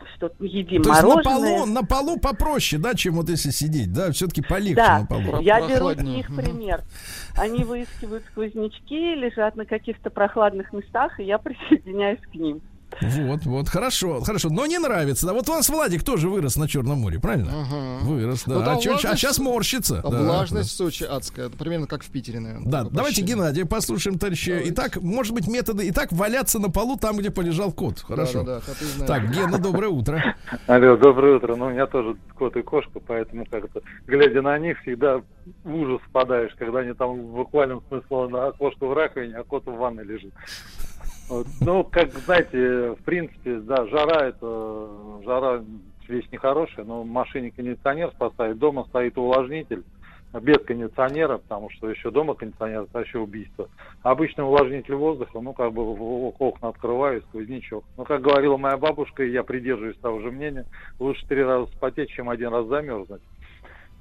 м, 0.09 0.15
что-то 0.15 0.43
едим 0.45 0.83
То 0.83 0.89
есть 0.89 1.01
на 1.01 1.07
мороженое. 1.09 1.57
полу, 1.59 1.65
на 1.65 1.83
полу 1.83 2.17
попроще, 2.19 2.81
да, 2.81 2.93
чем 2.95 3.15
вот 3.15 3.29
если 3.29 3.49
сидеть, 3.51 3.91
да, 3.93 4.11
все-таки 4.11 4.41
полегче 4.41 4.75
Да, 4.75 4.99
на 4.99 5.05
полу. 5.05 5.41
я 5.41 5.59
беру 5.67 5.91
с 5.91 5.97
них 5.97 6.27
пример. 6.27 6.83
Они 7.35 7.63
выискивают 7.63 8.23
сквознячки, 8.31 9.15
лежат 9.15 9.55
на 9.55 9.65
каких-то 9.65 10.09
прохладных 10.09 10.73
местах, 10.73 11.19
и 11.19 11.23
я 11.23 11.37
присоединяюсь 11.39 12.21
к 12.21 12.35
ним. 12.35 12.61
Вот, 13.01 13.45
вот, 13.45 13.69
хорошо, 13.69 14.21
хорошо. 14.21 14.49
Но 14.49 14.65
не 14.65 14.79
нравится. 14.79 15.27
Да, 15.27 15.33
вот 15.33 15.47
у 15.49 15.53
нас 15.53 15.69
Владик 15.69 16.03
тоже 16.03 16.29
вырос 16.29 16.55
на 16.55 16.67
Черном 16.67 16.99
море, 16.99 17.19
правильно? 17.19 17.51
Мгм. 17.51 18.07
Вырос, 18.07 18.43
да. 18.45 18.55
Ну, 18.55 18.65
там 18.65 18.77
а, 18.77 18.81
чё- 18.81 18.89
а 18.91 18.93
влажность- 18.93 19.19
сейчас 19.21 19.39
морщится. 19.39 19.99
А 20.03 20.09
да, 20.09 20.21
влажность 20.23 20.69
в 20.71 20.75
Сочи 20.75 21.03
адская. 21.03 21.47
Это 21.47 21.57
примерно 21.57 21.85
как 21.87 22.03
в 22.03 22.09
Питере, 22.09 22.39
наверное. 22.39 22.67
Да, 22.69 22.83
давайте. 22.89 23.21
Геннадия 23.21 23.65
послушаем, 23.65 24.17
товарищи. 24.17 24.51
Давайте. 24.51 24.71
Итак, 24.71 24.97
может 25.01 25.33
быть, 25.33 25.47
методы. 25.47 25.87
Итак, 25.89 26.11
валяться 26.11 26.59
на 26.59 26.69
полу 26.69 26.97
там, 26.97 27.17
где 27.17 27.29
полежал 27.29 27.71
кот. 27.71 27.99
Хорошо. 27.99 28.43
Да-да-да, 28.43 28.65
коты 28.65 28.85
знают. 28.85 29.07
Так, 29.07 29.31
Гена, 29.31 29.57
доброе 29.59 29.89
утро. 29.89 30.35
Алло, 30.67 30.97
доброе 30.97 31.35
утро. 31.37 31.55
Ну, 31.55 31.65
у 31.67 31.69
меня 31.69 31.85
тоже 31.87 32.15
кот 32.35 32.55
и 32.55 32.61
кошка, 32.61 32.99
поэтому 33.05 33.45
как-то, 33.45 33.81
глядя 34.07 34.41
на 34.41 34.57
них, 34.57 34.79
всегда 34.81 35.21
в 35.63 35.75
ужас 35.75 36.01
впадаешь, 36.09 36.51
когда 36.57 36.79
они 36.79 36.93
там 36.93 37.19
в 37.21 37.35
буквальном 37.35 37.83
смысле 37.89 38.27
на 38.29 38.51
кошку 38.53 38.87
в 38.87 38.93
раковине, 38.93 39.35
а 39.35 39.43
кот 39.43 39.65
в 39.65 39.71
ванной 39.71 40.03
лежит. 40.03 40.33
Ну, 41.61 41.83
как 41.83 42.11
знаете, 42.13 42.91
в 42.91 43.03
принципе, 43.03 43.57
да, 43.57 43.85
жара 43.87 44.27
это 44.27 44.89
жара 45.25 45.63
вещь 46.07 46.27
нехорошая, 46.31 46.85
но 46.85 47.03
в 47.03 47.07
машине 47.07 47.51
кондиционер 47.51 48.11
спасает, 48.11 48.57
дома 48.57 48.85
стоит 48.85 49.17
увлажнитель 49.17 49.83
без 50.41 50.57
кондиционера, 50.59 51.37
потому 51.37 51.69
что 51.71 51.89
еще 51.89 52.11
дома 52.11 52.33
кондиционер, 52.33 52.83
это 52.83 52.91
вообще 52.93 53.17
убийство. 53.19 53.69
Обычный 54.03 54.43
увлажнитель 54.43 54.95
воздуха, 54.95 55.39
ну, 55.39 55.53
как 55.53 55.73
бы 55.73 55.81
окна 56.37 56.69
открываю, 56.69 57.21
сквознячок. 57.23 57.83
Ну, 57.97 58.03
как 58.03 58.21
говорила 58.21 58.57
моя 58.57 58.77
бабушка, 58.77 59.23
и 59.23 59.31
я 59.31 59.43
придерживаюсь 59.43 59.97
того 59.97 60.19
же 60.19 60.31
мнения, 60.31 60.65
лучше 60.99 61.25
три 61.27 61.43
раза 61.43 61.71
спотеть, 61.71 62.09
чем 62.09 62.29
один 62.29 62.49
раз 62.49 62.67
замерзнуть. 62.67 63.21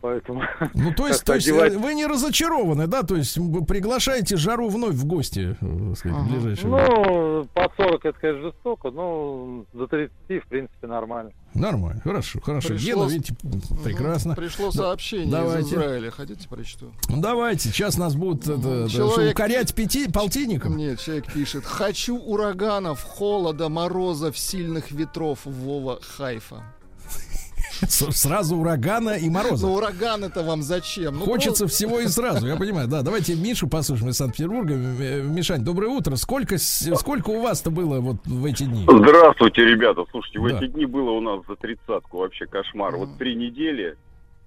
Поэтому... 0.07 0.41
Ну, 0.75 0.95
то 0.95 1.09
есть, 1.09 1.25
то 1.25 1.35
есть 1.35 1.49
одевать- 1.49 1.77
вы 1.77 1.95
не 1.95 2.07
разочарованы, 2.07 2.87
да? 2.87 3.03
То 3.03 3.17
есть 3.17 3.37
вы 3.39 3.65
приглашаете 3.65 4.37
жару 4.37 4.69
вновь 4.69 4.95
в 4.95 5.05
гости, 5.05 5.57
э, 5.61 5.95
сказать, 5.97 6.17
в 6.19 6.31
ближайшее. 6.31 6.69
Ну, 6.69 7.45
под 7.53 7.73
40 7.77 8.05
это, 8.05 8.19
конечно, 8.21 8.43
жестоко, 8.43 8.91
но 8.93 9.65
за 9.75 9.89
30, 9.89 10.45
в 10.45 10.47
принципе, 10.47 10.87
нормально. 10.87 11.33
Нормально, 11.55 12.01
хорошо, 12.05 12.39
хорошо. 12.41 12.69
Пришло 12.69 12.87
Гена, 13.09 13.11
видите, 13.11 13.35
прекрасно. 13.83 14.37
Пришло 14.37 14.71
сообщение 14.71 15.29
давайте. 15.33 15.61
из 15.71 15.73
Израиля. 15.73 16.11
Хотите, 16.13 16.49
прочту? 16.49 16.93
Ну, 17.09 17.21
давайте, 17.21 17.69
сейчас 17.71 17.99
нас 17.99 18.15
будут 18.15 18.45
это, 18.45 18.89
Человек- 18.89 19.33
укорять 19.35 19.75
пяти, 19.75 20.09
полтинником. 20.09 20.77
Нет, 20.77 21.01
человек 21.01 21.33
пишет. 21.33 21.65
Хочу 21.65 22.17
ураганов, 22.17 23.03
холода, 23.03 23.69
морозов, 23.69 24.39
сильных 24.39 24.93
ветров, 24.93 25.41
Вова, 25.45 25.99
Хайфа. 26.01 26.63
Сразу 27.71 28.57
урагана 28.57 29.11
и 29.19 29.29
мороза. 29.29 29.67
Ну, 29.67 29.75
ураган 29.75 30.25
это 30.25 30.43
вам 30.43 30.63
зачем? 30.63 31.15
Ну, 31.19 31.25
Хочется 31.25 31.67
всего 31.67 32.01
и 32.01 32.07
сразу, 32.07 32.47
я 32.47 32.57
понимаю. 32.57 32.89
Да, 32.89 33.03
давайте 33.03 33.35
Мишу 33.35 33.69
послушаем 33.69 34.11
из 34.11 34.17
Санкт-Петербурга. 34.17 34.75
Э, 34.75 35.23
Мишань, 35.23 35.63
доброе 35.65 35.89
утро. 35.89 36.17
Сколько, 36.17 36.59
сколько 36.59 37.31
у 37.31 37.41
вас-то 37.41 37.71
было 37.71 38.01
вот 38.01 38.17
в 38.25 38.45
эти 38.47 38.65
дни? 38.65 38.87
Здравствуйте, 38.89 39.65
ребята. 39.65 40.05
Слушайте, 40.11 40.39
в 40.41 40.49
Да. 40.49 40.57
эти 40.59 40.69
дни 40.69 40.87
было 40.87 41.11
у 41.11 41.21
нас 41.21 41.41
за 41.47 41.57
тридцатку 41.57 42.19
вообще 42.19 42.47
кошмар. 42.47 42.97
Вот 42.97 43.19
три 43.19 43.35
недели, 43.35 43.97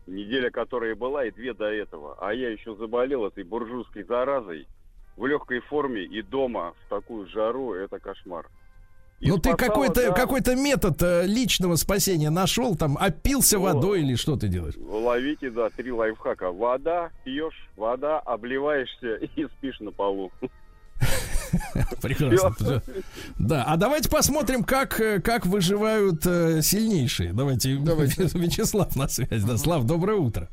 неделя, 0.08 0.50
которая 0.50 0.96
была, 0.96 1.26
и 1.26 1.32
две 1.32 1.54
до 1.54 1.66
этого. 1.66 2.18
А 2.20 2.34
я 2.34 2.50
еще 2.50 2.76
заболел 2.76 3.26
этой 3.26 3.44
буржуйской 3.44 4.04
заразой 4.04 4.68
в 5.18 5.26
легкой 5.26 5.60
форме 5.60 6.04
и 6.04 6.22
дома 6.22 6.74
в 6.86 6.90
такую 6.90 7.28
жару. 7.28 7.74
Это 7.74 8.00
кошмар. 8.00 8.48
Ну 9.22 9.38
ты 9.38 9.56
какой-то 9.56 10.08
да, 10.08 10.12
какой-то 10.14 10.56
метод 10.56 11.02
э, 11.02 11.26
личного 11.26 11.76
спасения 11.76 12.30
нашел, 12.30 12.76
там 12.76 12.98
опился 12.98 13.58
Ну, 13.58 13.64
водой 13.64 14.02
или 14.02 14.16
что 14.16 14.38
ты 14.38 14.48
делаешь? 14.48 14.76
Ловите, 14.78 15.50
да, 15.50 15.70
три 15.70 15.92
лайфхака. 15.92 16.52
Вода, 16.52 17.10
пьешь, 17.24 17.70
вода, 17.76 18.20
обливаешься 18.20 19.16
и 19.36 19.46
спишь 19.58 19.80
на 19.80 19.92
полу. 19.92 20.32
Прекрасно. 22.02 22.82
Да, 23.38 23.64
а 23.64 23.78
давайте 23.78 24.10
посмотрим, 24.10 24.64
как, 24.64 25.00
э, 25.00 25.20
как 25.20 25.46
выживают 25.46 26.26
э, 26.26 26.62
сильнейшие. 26.62 27.34
Давайте, 27.34 27.74
Вячеслав 27.74 28.96
на 28.96 29.08
связь. 29.08 29.44
Да, 29.44 29.58
Слав, 29.58 29.86
доброе 29.86 30.18
утро. 30.18 30.50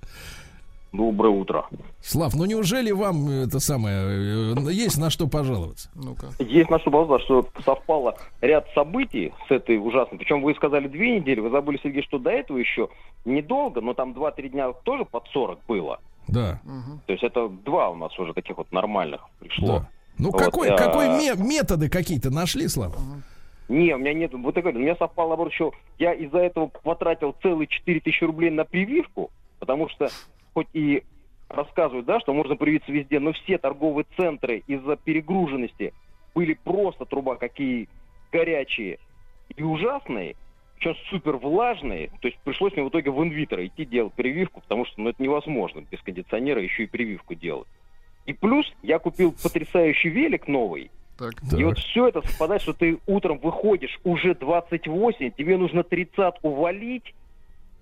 Доброе 0.97 1.29
утро. 1.31 1.67
Слав, 2.01 2.35
ну 2.35 2.45
неужели 2.47 2.91
вам 2.91 3.29
э, 3.29 3.45
это 3.45 3.61
самое 3.61 4.55
э, 4.57 4.73
есть 4.73 4.97
на 4.99 5.11
что 5.11 5.27
пожаловаться? 5.29 5.91
Ну-ка. 5.95 6.29
Есть 6.39 6.71
на 6.71 6.79
что 6.79 6.91
базар, 6.91 7.21
что 7.21 7.47
совпало 7.65 8.17
ряд 8.41 8.67
событий 8.75 9.33
с 9.49 9.51
этой 9.51 9.77
ужасной. 9.79 10.19
Причем 10.19 10.43
вы 10.43 10.55
сказали 10.55 10.89
две 10.89 11.19
недели, 11.21 11.41
вы 11.41 11.51
забыли, 11.51 11.79
Сергей, 11.83 12.03
что 12.03 12.19
до 12.19 12.31
этого 12.31 12.57
еще 12.59 12.89
недолго, 13.25 13.81
но 13.81 13.95
там 13.95 14.13
2-3 14.13 14.49
дня 14.49 14.73
тоже 14.85 15.05
под 15.05 15.27
40 15.29 15.59
было. 15.69 16.01
Да. 16.29 16.61
То 17.07 17.13
есть 17.13 17.23
это 17.25 17.49
два 17.49 17.91
у 17.91 17.97
нас 17.97 18.19
уже 18.19 18.33
таких 18.33 18.57
вот 18.57 18.73
нормальных 18.73 19.21
пришло. 19.39 19.67
Да. 19.81 19.89
Ну 20.19 20.31
Вот, 20.31 20.41
какой, 20.41 20.71
а- 20.71 20.77
какой 20.77 21.09
ме- 21.09 21.37
методы 21.37 21.89
какие-то 21.91 22.31
нашли, 22.31 22.69
Слава? 22.69 22.95
Не, 23.69 23.95
у 23.95 23.99
меня 23.99 24.15
нет, 24.15 24.33
вот 24.33 24.55
я 24.57 24.63
говорю, 24.63 24.79
у 24.79 24.83
меня 24.83 24.95
совпало, 24.97 25.29
наоборот, 25.31 25.53
что 25.53 25.73
я 25.99 26.15
из-за 26.15 26.39
этого 26.39 26.69
потратил 26.69 27.35
целые 27.43 27.67
4000 27.67 28.25
рублей 28.25 28.51
на 28.51 28.65
прививку, 28.65 29.31
потому 29.59 29.89
что 29.89 30.09
хоть 30.57 30.69
и 30.73 31.03
рассказывают, 31.51 32.07
да, 32.07 32.19
что 32.19 32.33
можно 32.33 32.57
привиться 32.57 32.91
везде, 32.91 33.21
но 33.21 33.35
все 33.35 33.59
торговые 33.59 34.07
центры 34.17 34.63
из-за 34.67 34.97
перегруженности 34.97 35.93
были 36.35 36.55
просто 36.55 37.05
труба 37.05 37.37
какие 37.37 37.91
горячие 38.33 38.99
и 39.55 39.63
ужасные, 39.63 40.35
причем 40.76 40.95
супер 41.11 41.37
влажные, 41.37 42.09
то 42.22 42.29
есть 42.29 42.39
пришлось 42.43 42.72
мне 42.72 42.85
в 42.85 42.89
итоге 42.89 43.11
в 43.11 43.22
инвитро 43.22 43.67
идти 43.67 43.85
делать 43.85 44.14
прививку, 44.14 44.63
потому 44.63 44.87
что 44.87 44.99
ну, 45.03 45.11
это 45.11 45.22
невозможно 45.22 45.85
без 45.91 46.01
кондиционера 46.01 46.63
еще 46.63 46.85
и 46.85 46.87
прививку 46.87 47.35
делать. 47.35 47.68
И 48.25 48.33
плюс 48.33 48.67
я 48.83 48.99
купил 48.99 49.33
потрясающий 49.33 50.09
велик 50.09 50.49
новый, 50.49 50.91
Так. 51.18 51.35
и 51.55 51.64
вот 51.64 51.76
все 51.76 52.09
это 52.09 52.22
совпадает, 52.22 52.63
что 52.63 52.72
ты 52.72 52.99
утром 53.07 53.39
выходишь 53.41 54.01
уже 54.05 54.35
28, 54.35 55.33
тебе 55.33 55.59
нужно 55.59 55.83
тридцатку 55.83 56.49
валить 56.49 57.14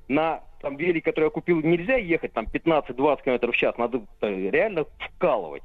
на 0.08 0.40
там 0.60 0.76
велик, 0.76 1.04
который 1.04 1.24
я 1.24 1.30
купил, 1.30 1.60
нельзя 1.60 1.96
ехать 1.96 2.32
там 2.32 2.46
15-20 2.46 3.22
км 3.24 3.52
в 3.52 3.56
час, 3.56 3.76
надо 3.78 4.00
э, 4.22 4.50
реально 4.50 4.86
вкалывать. 4.98 5.62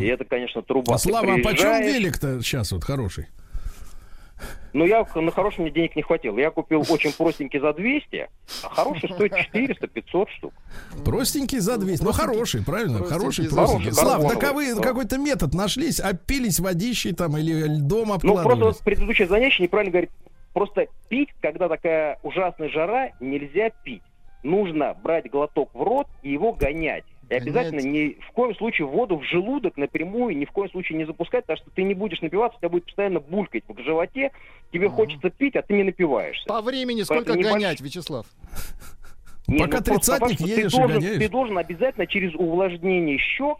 И 0.00 0.06
это, 0.06 0.24
конечно, 0.24 0.60
труба. 0.62 0.94
А 0.94 0.98
Слава, 0.98 1.34
а 1.34 1.38
почем 1.38 1.80
велик-то 1.82 2.42
сейчас 2.42 2.72
вот 2.72 2.82
хороший? 2.82 3.26
Ну, 4.72 4.84
я 4.84 5.04
на 5.14 5.30
хороший 5.30 5.60
мне 5.62 5.70
денег 5.70 5.96
не 5.96 6.02
хватило. 6.02 6.38
Я 6.38 6.50
купил 6.50 6.84
очень 6.88 7.12
простенький 7.12 7.58
за 7.58 7.72
200, 7.72 8.28
а 8.64 8.68
хороший 8.68 9.08
стоит 9.12 9.32
400-500 9.52 10.26
штук. 10.36 10.52
Простенький 11.04 11.58
за 11.58 11.78
200. 11.78 12.04
Ну, 12.04 12.12
хороший, 12.12 12.62
правильно? 12.64 12.98
Хороший, 13.04 13.48
Простенький 13.48 13.50
за 13.50 13.56
простенький. 13.56 13.90
200. 13.90 14.00
Слав, 14.00 14.76
да. 14.76 14.82
какой-то 14.82 15.18
метод 15.18 15.54
нашлись? 15.54 16.00
Опились 16.00 16.60
водищей 16.60 17.12
там 17.12 17.36
или 17.36 17.52
льдом 17.66 18.08
Ну, 18.08 18.18
просто 18.18 18.28
обкладывались? 18.28 18.76
вот 18.76 18.84
предыдущее 18.84 19.26
занятие 19.26 19.62
неправильно 19.64 19.90
говорит. 19.92 20.10
Просто 20.52 20.86
пить, 21.08 21.30
когда 21.40 21.68
такая 21.68 22.18
ужасная 22.22 22.68
жара, 22.68 23.12
нельзя 23.20 23.70
пить. 23.70 24.02
Нужно 24.42 24.94
брать 24.94 25.30
глоток 25.30 25.70
в 25.74 25.82
рот 25.82 26.06
и 26.22 26.30
его 26.30 26.52
гонять. 26.52 27.04
И 27.28 27.34
обязательно 27.34 27.80
ни 27.80 28.18
в 28.26 28.32
коем 28.32 28.54
случае 28.54 28.86
воду 28.86 29.18
в 29.18 29.24
желудок 29.24 29.76
напрямую 29.76 30.36
ни 30.36 30.46
в 30.46 30.50
коем 30.50 30.70
случае 30.70 30.96
не 30.96 31.04
запускать, 31.04 31.44
потому 31.44 31.58
что 31.58 31.70
ты 31.70 31.82
не 31.82 31.92
будешь 31.92 32.22
напиваться, 32.22 32.56
у 32.56 32.60
тебя 32.60 32.70
будет 32.70 32.86
постоянно 32.86 33.20
булькать 33.20 33.64
в 33.68 33.82
животе, 33.82 34.32
тебе 34.72 34.88
хочется 34.88 35.28
пить, 35.28 35.54
а 35.56 35.62
ты 35.62 35.74
не 35.74 35.82
напиваешься. 35.82 36.46
По 36.46 36.62
времени 36.62 37.02
сколько 37.02 37.34
Поэтому 37.34 37.54
гонять, 37.54 37.80
Вячеслав? 37.82 38.26
Не, 39.46 39.58
Пока 39.58 39.78
ну, 39.78 39.84
тридцатник 39.84 40.38
что 40.38 40.46
едешь 40.46 40.72
ты 40.72 40.78
должен, 40.78 41.00
ты 41.00 41.28
должен 41.28 41.58
обязательно 41.58 42.06
через 42.06 42.34
увлажнение 42.34 43.18
щек 43.18 43.58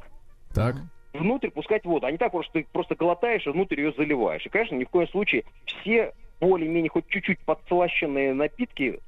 Так. 0.55 0.77
внутрь 1.15 1.49
пускать 1.49 1.85
воду. 1.85 2.07
А 2.07 2.11
не 2.11 2.19
так, 2.19 2.31
просто 2.31 2.53
ты 2.53 2.67
просто 2.73 2.95
глотаешь 2.95 3.47
и 3.47 3.51
внутрь 3.51 3.81
ее 3.81 3.93
заливаешь. 3.97 4.45
И, 4.45 4.51
конечно, 4.51 4.77
ни 4.77 4.85
в 4.85 4.91
коем 4.91 5.09
случае 5.09 5.45
все 5.65 6.13
более-менее 6.41 6.91
хоть 6.91 7.09
чуть-чуть 7.09 7.39
подслащенные 7.41 8.35
напитки 8.35 9.01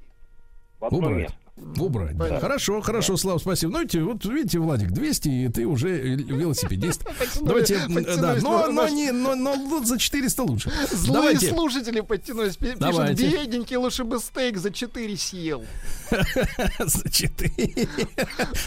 в 0.79 0.85
одно 0.85 0.97
Убрать. 0.97 1.17
место. 1.17 1.37
Убрать. 1.77 2.17
да. 2.17 2.39
Хорошо, 2.39 2.81
хорошо, 2.81 3.17
Слава, 3.17 3.37
спасибо. 3.37 3.73
Ну, 3.73 3.79
вот 4.05 4.25
видите, 4.25 4.59
Владик, 4.59 4.91
200, 4.91 5.27
и 5.29 5.47
ты 5.49 5.65
уже 5.65 5.89
э, 5.89 6.15
велосипедист. 6.15 7.05
Давайте, 7.41 7.79
да, 8.19 8.37
но, 8.41 8.67
на 8.67 8.71
но, 8.71 8.87
не, 8.87 9.11
но, 9.11 9.35
но 9.35 9.83
за 9.83 9.99
400 9.99 10.43
лучше. 10.43 10.71
Злые 10.91 11.13
Давайте. 11.13 11.49
слушатели 11.49 11.99
подтянулись. 12.01 12.57
Пи- 12.57 12.67
Пишут, 12.67 12.79
Давайте. 12.79 13.29
бедненький, 13.29 13.75
лучше 13.75 14.03
бы 14.03 14.19
стейк 14.19 14.57
за 14.57 14.71
4 14.71 15.17
съел. 15.17 15.63
За 16.79 17.09
4. 17.09 17.51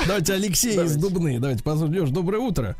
Давайте 0.06 0.34
Алексей 0.34 0.80
из 0.82 0.96
Дубны. 0.96 1.38
Давайте 1.40 1.62
послушаем. 1.62 2.02
Леш, 2.02 2.10
доброе 2.10 2.38
утро. 2.38 2.76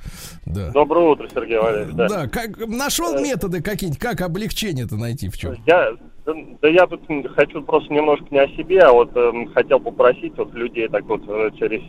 Да. 0.46 0.70
Доброе 0.70 1.10
утро, 1.10 1.28
Сергей 1.32 1.58
Валерьевич. 1.58 1.94
Да. 1.96 2.08
Да, 2.08 2.28
как 2.28 2.58
нашел 2.66 3.18
методы 3.20 3.62
какие-нибудь, 3.62 4.00
как 4.00 4.20
облегчение-то 4.20 4.96
найти 4.96 5.28
в 5.28 5.36
чем? 5.36 5.56
Я, 5.66 5.92
да, 6.24 6.34
да 6.62 6.68
я 6.68 6.86
тут 6.86 7.02
хочу 7.34 7.62
просто 7.62 7.92
немножко 7.92 8.26
не 8.30 8.38
о 8.38 8.48
себе, 8.48 8.80
а 8.80 8.92
вот 8.92 9.14
эм, 9.16 9.52
хотел 9.52 9.80
попросить 9.80 10.36
вот 10.36 10.52
людей 10.54 10.88
так 10.88 11.04
вот 11.04 11.22
э, 11.28 11.50
через 11.58 11.82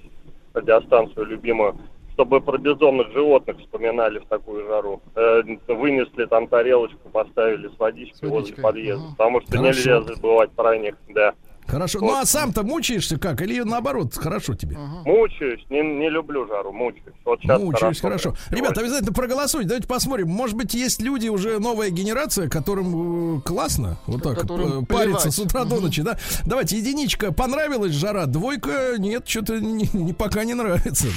радиостанцию 0.54 1.26
любимую, 1.26 1.78
чтобы 2.14 2.42
про 2.42 2.58
бездомных 2.58 3.12
животных 3.12 3.58
вспоминали 3.60 4.20
в 4.20 4.26
такую 4.26 4.66
жару. 4.68 5.02
Э, 5.16 5.42
вынесли 5.68 6.26
там 6.26 6.48
тарелочку, 6.48 7.10
поставили 7.10 7.68
с 7.70 7.80
водичкой 7.80 8.18
С 8.18 8.22
возле 8.22 8.40
водичкой, 8.40 8.64
подъезда, 8.64 9.06
ага. 9.06 9.16
потому 9.18 9.42
что 9.42 9.52
Хорошо. 9.52 9.66
нельзя 9.66 10.02
забывать 10.02 10.52
про 10.52 10.78
них, 10.78 10.96
да. 11.10 11.34
Хорошо. 11.68 12.00
Ну 12.00 12.14
а 12.14 12.26
сам-то 12.26 12.64
мучаешься 12.64 13.18
как? 13.18 13.42
Или 13.42 13.62
наоборот, 13.62 14.14
хорошо 14.16 14.54
тебе? 14.56 14.78
Мучаюсь, 14.78 15.66
не, 15.70 15.82
не 15.82 16.10
люблю 16.10 16.48
жару, 16.48 16.72
мучаюсь. 16.72 17.16
Вот 17.26 17.40
сейчас 17.42 17.60
Мучаюсь, 17.62 18.00
хорошо. 18.00 18.36
прям. 18.50 18.60
Ребята, 18.60 18.82
обязательно 18.82 19.12
проголосуйте. 19.14 19.68
Давайте 19.70 19.88
посмотрим. 19.88 20.30
Может 20.30 20.56
быть, 20.56 20.74
есть 20.76 21.02
люди, 21.02 21.28
уже 21.28 21.60
новая 21.60 21.90
генерация, 21.90 22.50
которым 22.50 23.38
э, 23.38 23.42
классно 23.42 23.98
вот 24.06 24.22
так 24.24 24.40
Которым 24.40 24.84
э, 24.84 24.86
париться 24.86 25.22
плевать. 25.22 25.34
с 25.34 25.40
утра 25.40 25.66
до 25.66 25.80
ночи, 25.80 26.02
да? 26.04 26.18
Давайте, 26.46 26.78
единичка, 26.78 27.34
понравилась 27.34 27.94
жара, 27.94 28.26
двойка, 28.28 28.96
нет, 29.00 29.28
что-то 29.28 29.60
не, 29.60 29.90
не- 29.94 30.14
пока 30.14 30.44
не 30.44 30.54
нравится. 30.54 31.08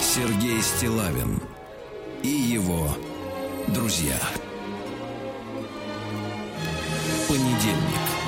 Сергей 0.00 0.60
Стилавин 0.60 1.40
и 2.22 2.28
его 2.28 2.88
друзья. 3.68 4.16
Понедельник. 7.32 8.21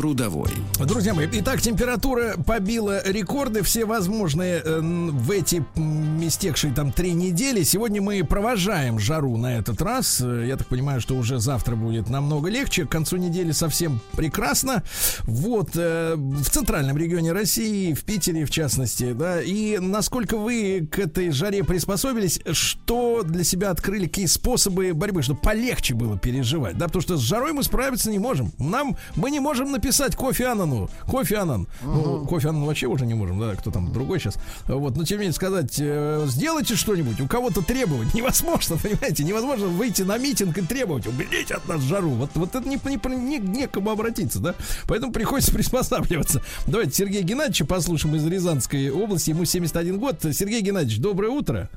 Трудовой. 0.00 0.48
Друзья 0.78 1.12
мои, 1.12 1.28
итак, 1.30 1.60
температура 1.60 2.34
побила 2.46 3.06
рекорды 3.06 3.62
все 3.62 3.84
возможные 3.84 4.62
э, 4.64 4.80
в 4.80 5.30
эти 5.30 5.62
м, 5.76 6.26
истекшие 6.26 6.72
там 6.72 6.90
три 6.90 7.12
недели. 7.12 7.64
Сегодня 7.64 8.00
мы 8.00 8.24
провожаем 8.24 8.98
жару 8.98 9.36
на 9.36 9.58
этот 9.58 9.82
раз. 9.82 10.22
Э, 10.22 10.46
Я 10.48 10.56
так 10.56 10.68
понимаю, 10.68 11.02
что 11.02 11.16
уже 11.16 11.38
завтра 11.38 11.76
будет 11.76 12.08
намного 12.08 12.48
легче. 12.48 12.86
К 12.86 12.88
концу 12.88 13.18
недели 13.18 13.52
совсем 13.52 14.00
прекрасно. 14.12 14.84
Вот, 15.24 15.72
э, 15.74 16.14
в 16.16 16.48
центральном 16.48 16.96
регионе 16.96 17.32
России, 17.32 17.92
в 17.92 18.02
Питере 18.04 18.46
в 18.46 18.50
частности, 18.50 19.12
да. 19.12 19.42
И 19.42 19.76
насколько 19.80 20.38
вы 20.38 20.88
к 20.90 20.98
этой 20.98 21.30
жаре 21.30 21.62
приспособились, 21.62 22.40
что 22.52 23.22
для 23.22 23.44
себя 23.44 23.68
открыли, 23.68 24.06
какие 24.06 24.24
способы 24.24 24.94
борьбы, 24.94 25.20
чтобы 25.22 25.40
полегче 25.40 25.92
было 25.94 26.18
переживать, 26.18 26.78
да, 26.78 26.86
потому 26.86 27.02
что 27.02 27.18
с 27.18 27.20
жарой 27.20 27.52
мы 27.52 27.62
справиться 27.62 28.10
не 28.10 28.18
можем. 28.18 28.50
Нам, 28.56 28.96
мы 29.14 29.30
не 29.30 29.40
можем 29.40 29.70
написать 29.70 29.89
кофе 30.16 30.46
Анану, 30.46 30.88
кофе 31.06 31.36
Анан. 31.38 31.66
Ну, 31.82 32.26
кофе 32.26 32.48
Анан 32.48 32.64
вообще 32.64 32.86
уже 32.86 33.06
не 33.06 33.14
можем, 33.14 33.38
да, 33.40 33.54
кто 33.54 33.70
там 33.70 33.92
другой 33.92 34.18
сейчас. 34.20 34.36
Вот, 34.66 34.96
но 34.96 35.04
тем 35.04 35.18
не 35.18 35.22
менее 35.24 35.34
сказать, 35.34 35.76
э, 35.80 36.24
сделайте 36.26 36.76
что-нибудь, 36.76 37.20
у 37.20 37.26
кого-то 37.26 37.62
требовать 37.62 38.14
невозможно, 38.14 38.76
понимаете, 38.76 39.24
невозможно 39.24 39.66
выйти 39.66 40.02
на 40.02 40.18
митинг 40.18 40.56
и 40.58 40.62
требовать, 40.62 41.06
уберите 41.06 41.54
от 41.54 41.66
нас 41.68 41.80
жару. 41.82 42.10
Вот, 42.10 42.30
вот 42.34 42.54
это 42.54 42.68
не, 42.68 42.76
не, 42.84 43.08
не, 43.16 43.38
не 43.38 43.66
к 43.66 43.72
кому 43.72 43.90
обратиться, 43.90 44.40
да, 44.40 44.54
поэтому 44.86 45.12
приходится 45.12 45.52
приспосабливаться. 45.54 46.42
Давайте 46.66 46.92
Сергея 46.92 47.22
Геннадьевича 47.22 47.64
послушаем 47.66 48.14
из 48.16 48.26
Рязанской 48.26 48.90
области, 48.90 49.30
ему 49.30 49.44
71 49.44 49.98
год. 49.98 50.18
Сергей 50.32 50.60
Геннадьевич, 50.60 51.00
доброе 51.00 51.30
утро. 51.30 51.68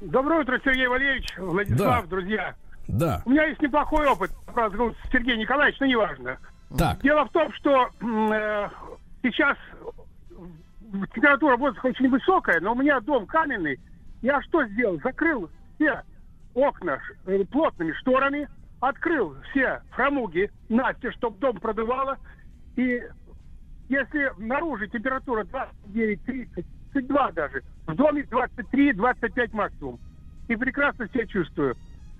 Доброе 0.00 0.40
утро, 0.40 0.60
Сергей 0.64 0.88
Валерьевич, 0.88 1.26
Владислав, 1.38 2.02
Да. 2.04 2.08
друзья. 2.08 2.54
Да, 2.88 3.22
У 3.24 3.30
меня 3.30 3.44
есть 3.44 3.62
неплохой 3.62 4.06
опыт, 4.08 4.32
правда, 4.52 4.76
зовут 4.76 4.96
Сергей 5.12 5.36
Николаевич, 5.38 5.78
но 5.78 5.86
неважно. 5.86 6.38
Так, 6.76 7.00
Дело 7.02 7.24
в 7.26 7.30
том, 7.30 7.52
что 7.54 7.88
э, 8.00 8.68
сейчас 9.22 9.56
температура 11.14 11.56
воздуха 11.56 11.86
очень 11.86 12.08
высокая, 12.08 12.60
но 12.60 12.72
у 12.72 12.74
меня 12.74 13.00
дом 13.00 13.26
каменный. 13.26 13.78
Я 14.20 14.40
что 14.42 14.64
сделал? 14.66 15.00
Закрыл 15.02 15.50
все 15.76 16.02
окна 16.54 16.98
э, 17.26 17.44
плотными 17.50 17.92
шторами, 17.92 18.48
открыл 18.80 19.36
все 19.50 19.82
фрамуги 19.90 20.50
Настя, 20.68 21.12
чтобы 21.12 21.38
дом 21.38 21.58
продувало. 21.58 22.18
И 22.76 23.02
если 23.88 24.32
наружу 24.38 24.86
температура 24.86 25.44
29, 25.44 26.22
30, 26.24 26.66
32 26.92 27.32
даже, 27.32 27.62
в 27.86 27.94
доме 27.94 28.22
23-25 28.22 29.50
максимум. 29.54 29.98
И 30.48 30.56
прекрасно 30.56 31.08
себя 31.08 31.26
чувствую. 31.26 31.76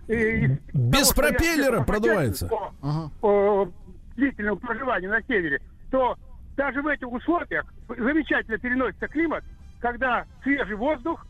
И 0.08 0.46
Без 0.72 1.10
того, 1.10 1.28
пропеллера 1.28 1.82
продувается? 1.84 2.46
по- 2.48 2.72
Ага. 2.82 3.10
по 3.20 3.68
длительному 4.16 4.56
проживанию 4.59 5.10
на 5.10 5.22
севере. 5.22 5.60
что 5.89 6.16
даже 6.56 6.80
в 6.82 6.86
этих 6.86 7.10
условиях 7.10 7.64
замечательно 7.89 8.59
переносится 8.59 9.09
климат, 9.09 9.44
когда 9.80 10.24
свежий 10.43 10.76
воздух, 10.76 11.26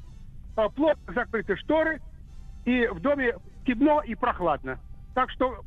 а, 0.56 0.68
плотно 0.68 1.12
закрыты 1.14 1.56
шторы, 1.56 2.00
и 2.64 2.86
в 2.86 3.00
доме 3.00 3.34
темно 3.66 4.02
и 4.02 4.14
прохладно. 4.14 4.78
Так 5.14 5.30
что 5.30 5.64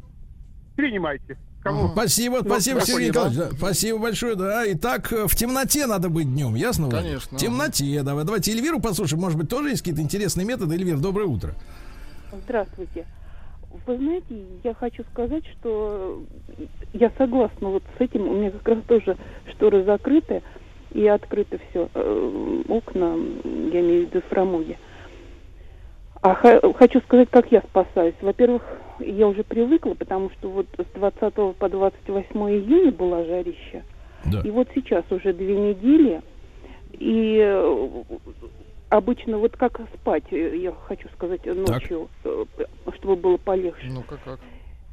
принимайте. 0.75 1.37
Кому? 1.63 1.89
Спасибо, 1.89 2.37
Ну, 2.37 2.45
спасибо, 2.45 2.81
Сергей. 2.81 3.09
Николаевич. 3.09 3.37
да, 3.39 3.49
спасибо 3.51 3.99
большое, 3.99 4.35
да. 4.35 4.65
И 4.65 4.75
так 4.75 5.11
э, 5.11 5.25
в 5.27 5.35
темноте 5.35 5.87
надо 5.87 6.09
быть 6.09 6.31
днем, 6.31 6.53
ясно? 6.53 6.89
Конечно. 6.89 7.37
В 7.37 7.41
темноте, 7.41 8.03
давай. 8.03 8.23
Давайте 8.23 8.51
Эльвиру 8.51 8.79
послушаем. 8.79 9.21
Может 9.21 9.37
быть, 9.39 9.49
тоже 9.49 9.69
есть 9.69 9.81
какие-то 9.81 10.01
интересные 10.01 10.45
методы. 10.45 10.75
Эльвир, 10.75 10.99
доброе 10.99 11.25
утро. 11.25 11.55
Здравствуйте. 12.31 13.05
Вы 13.85 13.97
знаете, 13.97 14.45
я 14.63 14.73
хочу 14.73 15.03
сказать, 15.11 15.43
что 15.47 16.21
я 16.93 17.11
согласна 17.17 17.69
вот 17.69 17.83
с 17.97 18.01
этим. 18.01 18.27
У 18.27 18.33
меня 18.33 18.51
как 18.51 18.67
раз 18.67 18.77
тоже 18.87 19.17
шторы 19.51 19.83
закрыты 19.83 20.41
и 20.93 21.05
открыто 21.07 21.59
все. 21.69 21.89
Окна, 22.69 23.15
я 23.43 23.81
имею 23.81 24.07
в 24.07 24.09
виду 24.09 24.21
фрамуги. 24.29 24.77
А 26.21 26.33
хочу 26.73 27.01
сказать, 27.01 27.29
как 27.29 27.51
я 27.51 27.61
спасаюсь. 27.61 28.15
Во-первых, 28.21 28.63
я 28.99 29.27
уже 29.27 29.43
привыкла, 29.43 29.93
потому 29.93 30.31
что 30.31 30.49
вот 30.49 30.65
с 30.77 30.97
20 30.97 31.33
по 31.57 31.69
28 31.69 32.35
июня 32.49 32.91
была 32.91 33.23
жарища. 33.25 33.83
Да. 34.25 34.41
И 34.41 34.49
вот 34.49 34.67
сейчас 34.73 35.03
уже 35.11 35.33
две 35.33 35.55
недели. 35.55 36.21
И 36.93 37.37
э, 37.39 38.03
обычно 38.95 39.37
вот 39.37 39.55
как 39.57 39.79
спать, 39.95 40.23
э, 40.31 40.57
я 40.57 40.71
хочу 40.87 41.09
сказать, 41.09 41.45
ночью, 41.45 42.09
э, 42.23 42.45
чтобы 42.95 43.15
было 43.15 43.37
полегче. 43.37 43.87
Ну-ка 43.89 44.17
как? 44.23 44.39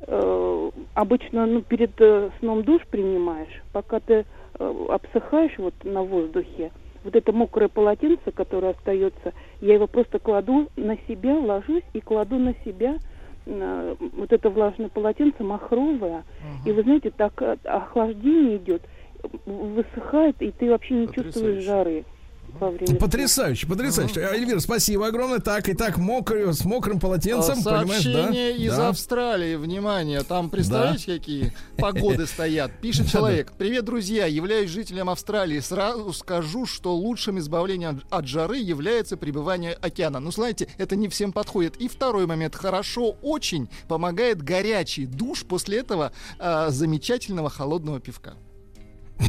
Э, 0.07 0.71
обычно 0.95 1.47
ну, 1.47 1.63
перед 1.63 1.93
э, 2.01 2.31
сном 2.41 2.65
душ 2.65 2.83
принимаешь, 2.91 3.63
пока 3.73 4.01
ты 4.01 4.25
э, 4.59 4.87
обсыхаешь 4.89 5.57
вот 5.59 5.75
на 5.85 6.03
воздухе, 6.03 6.73
вот 7.05 7.17
это 7.17 7.33
мокрое 7.33 7.69
полотенце, 7.69 8.31
которое 8.33 8.73
остается, 8.73 9.33
я 9.61 9.75
его 9.75 9.87
просто 9.87 10.19
кладу 10.19 10.69
на 10.77 10.97
себя, 11.09 11.37
ложусь 11.39 11.85
и 11.93 12.01
кладу 12.01 12.39
на 12.39 12.55
себя 12.65 12.97
э, 13.47 13.97
вот 13.99 14.33
это 14.33 14.51
влажное 14.51 14.89
полотенце 14.89 15.45
махровое. 15.45 16.25
И 16.67 16.73
вы 16.73 16.83
знаете, 16.83 17.11
так 17.11 17.41
э, 17.43 17.57
охлаждение 17.65 18.57
идет, 18.57 18.83
высыхает, 19.47 20.43
и 20.43 20.51
ты 20.51 20.69
вообще 20.69 20.95
не 20.95 21.09
чувствуешь 21.09 21.63
жары 21.63 22.05
во 22.59 22.71
время 22.71 22.87
сна. 22.87 22.99
Потрясающе, 22.99 23.67
потрясающе. 23.67 24.27
А, 24.27 24.35
Эльвир, 24.35 24.61
спасибо 24.61 25.07
огромное. 25.07 25.41
Так, 25.41 25.69
и 25.69 25.75
так, 25.75 25.99
мокрый, 25.99 26.53
с 26.53 26.65
мокрым 26.65 27.01
полотенцем, 27.01 27.59
А, 27.65 27.81
понимаешь, 27.81 28.05
да? 28.05 28.13
Сообщение 28.23 28.57
из 28.57 28.77
Да. 28.77 28.89
Австралии. 28.89 29.57
Внимание, 29.57 30.23
там 30.23 30.51
представляете, 30.51 31.19
какие 31.19 31.53
погоды 31.77 32.27
стоят. 32.27 32.73
Пишет 32.81 33.09
человек. 33.13 33.53
Привет, 33.59 33.85
друзья. 33.85 34.27
Являюсь 34.27 34.71
жителем 34.71 35.11
Австралии. 35.11 35.61
Сразу 35.61 36.13
скажу, 36.13 36.67
что 36.67 36.95
лучшим 36.95 37.39
избавлением 37.39 38.03
от 38.11 38.27
жары 38.27 38.59
является 38.59 39.17
пребывание 39.17 39.73
океана. 39.73 40.21
Ну, 40.21 40.31
знаете, 40.31 40.69
это 40.79 40.97
не 40.97 41.09
всем 41.09 41.33
подходит. 41.33 41.77
И 41.77 41.89
второй 41.89 42.27
момент. 42.27 42.55
Хорошо, 42.55 43.17
очень 43.23 43.69
помогает 43.89 44.43
горячий 44.43 45.07
душ 45.07 45.45
после 45.45 45.79
этого 45.79 46.13
а, 46.39 46.71
замечательного 46.71 47.51
холодного 47.51 48.01
пивка. 48.01 48.35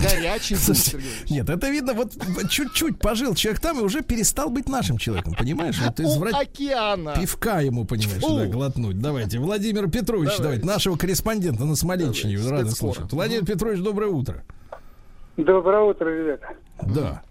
Горячий 0.02 0.56
Слушайте. 0.56 1.08
Нет, 1.30 1.50
это 1.50 1.70
видно, 1.70 1.94
вот 1.94 2.14
чуть-чуть 2.50 3.00
пожил 3.00 3.36
человек 3.36 3.62
там 3.62 3.80
и 3.80 3.84
уже 3.84 4.02
перестал 4.02 4.50
быть 4.50 4.68
нашим 4.68 4.98
человеком, 4.98 5.34
понимаешь? 5.38 5.80
Вот 5.80 6.00
изврат- 6.00 6.34
океана. 6.34 7.16
Пивка 7.20 7.62
ему, 7.62 7.86
понимаешь, 7.86 8.22
да, 8.22 8.46
глотнуть. 8.48 9.00
Давайте. 9.00 9.40
Владимир 9.40 9.90
Петрович, 9.90 10.30
Давайте. 10.30 10.44
давайте, 10.44 10.66
нашего 10.66 10.98
корреспондента 10.98 11.66
на 11.66 11.76
Смоленщине. 11.76 12.38
Давайте, 12.38 12.56
Рады 12.56 12.72
слушать. 12.72 13.12
Владимир 13.12 13.46
Петрович, 13.46 13.80
доброе 13.82 14.10
утро. 14.12 14.44
Доброе 15.38 15.82
утро, 15.82 16.10
ребята. 16.10 16.48
Да. 16.82 17.24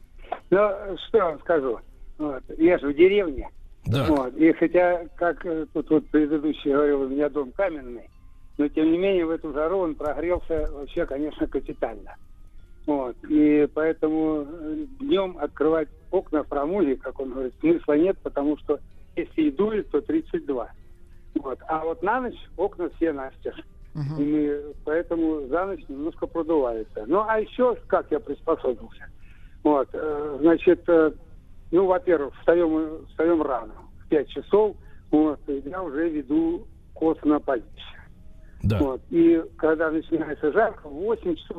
Ну, 0.51 0.97
что 1.09 1.19
я 1.19 1.25
вам 1.27 1.41
скажу. 1.41 1.79
Вот. 2.19 2.43
Я 2.59 2.79
же 2.79 2.89
в 2.89 2.97
деревне. 2.97 3.49
Да. 3.87 4.07
Вот. 4.07 4.37
И 4.37 4.53
хотя, 4.53 5.03
как 5.17 5.45
э, 5.45 5.67
тут 5.73 5.91
вот 5.91 6.07
предыдущий 6.09 6.73
говорил, 6.73 7.03
у 7.03 7.09
меня 7.09 7.29
дом 7.29 7.51
каменный, 7.53 8.09
но 8.59 8.69
тем 8.69 8.93
не 8.93 8.99
менее 8.99 9.27
в 9.27 9.31
эту 9.31 9.53
жару 9.53 9.79
он 9.79 9.95
прогрелся 9.95 10.69
вообще, 10.73 11.05
конечно, 11.07 11.47
капитально. 11.47 12.15
Вот. 12.87 13.17
И 13.29 13.69
поэтому 13.75 14.47
днем 15.01 15.39
открывать 15.39 15.89
окна 16.11 16.43
в 16.43 16.49
фрамуге, 16.49 16.97
как 16.97 17.21
он 17.21 17.33
говорит, 17.33 17.55
смысла 17.61 17.97
нет, 17.97 18.19
потому 18.23 18.57
что 18.59 18.81
если 19.17 19.43
и 19.43 19.51
дует, 19.51 19.91
то 19.91 20.01
32. 20.01 20.69
Вот. 21.37 21.59
А 21.69 21.85
вот 21.85 22.03
на 22.03 22.21
ночь 22.21 22.39
окна 22.57 22.91
все 22.97 23.13
настежь. 23.13 23.61
И 23.95 24.23
мы 24.23 24.75
поэтому 24.85 25.47
за 25.49 25.67
ночь 25.67 25.85
немножко 25.89 26.27
продувается. 26.27 27.05
Ну, 27.07 27.25
а 27.27 27.39
еще 27.39 27.77
как 27.89 28.07
я 28.11 28.21
приспособился. 28.21 29.09
Вот, 29.63 29.89
э, 29.93 30.39
значит, 30.41 30.83
э, 30.89 31.13
ну, 31.71 31.87
во-первых, 31.87 32.35
встаем, 32.39 33.07
встаем 33.09 33.43
рано, 33.43 33.75
в 34.05 34.09
5 34.09 34.29
часов, 34.29 34.77
вот, 35.11 35.41
и 35.47 35.63
я 35.67 35.83
уже 35.83 36.09
веду 36.09 36.67
кос 36.95 37.19
на 37.23 37.39
позиции. 37.39 37.71
Да. 38.65 38.79
Вот, 38.79 39.01
и 39.11 39.43
когда 39.57 39.91
начинается 39.91 40.53
жарко, 40.53 40.89
в 40.89 40.93
8 40.93 41.35
часов 41.35 41.57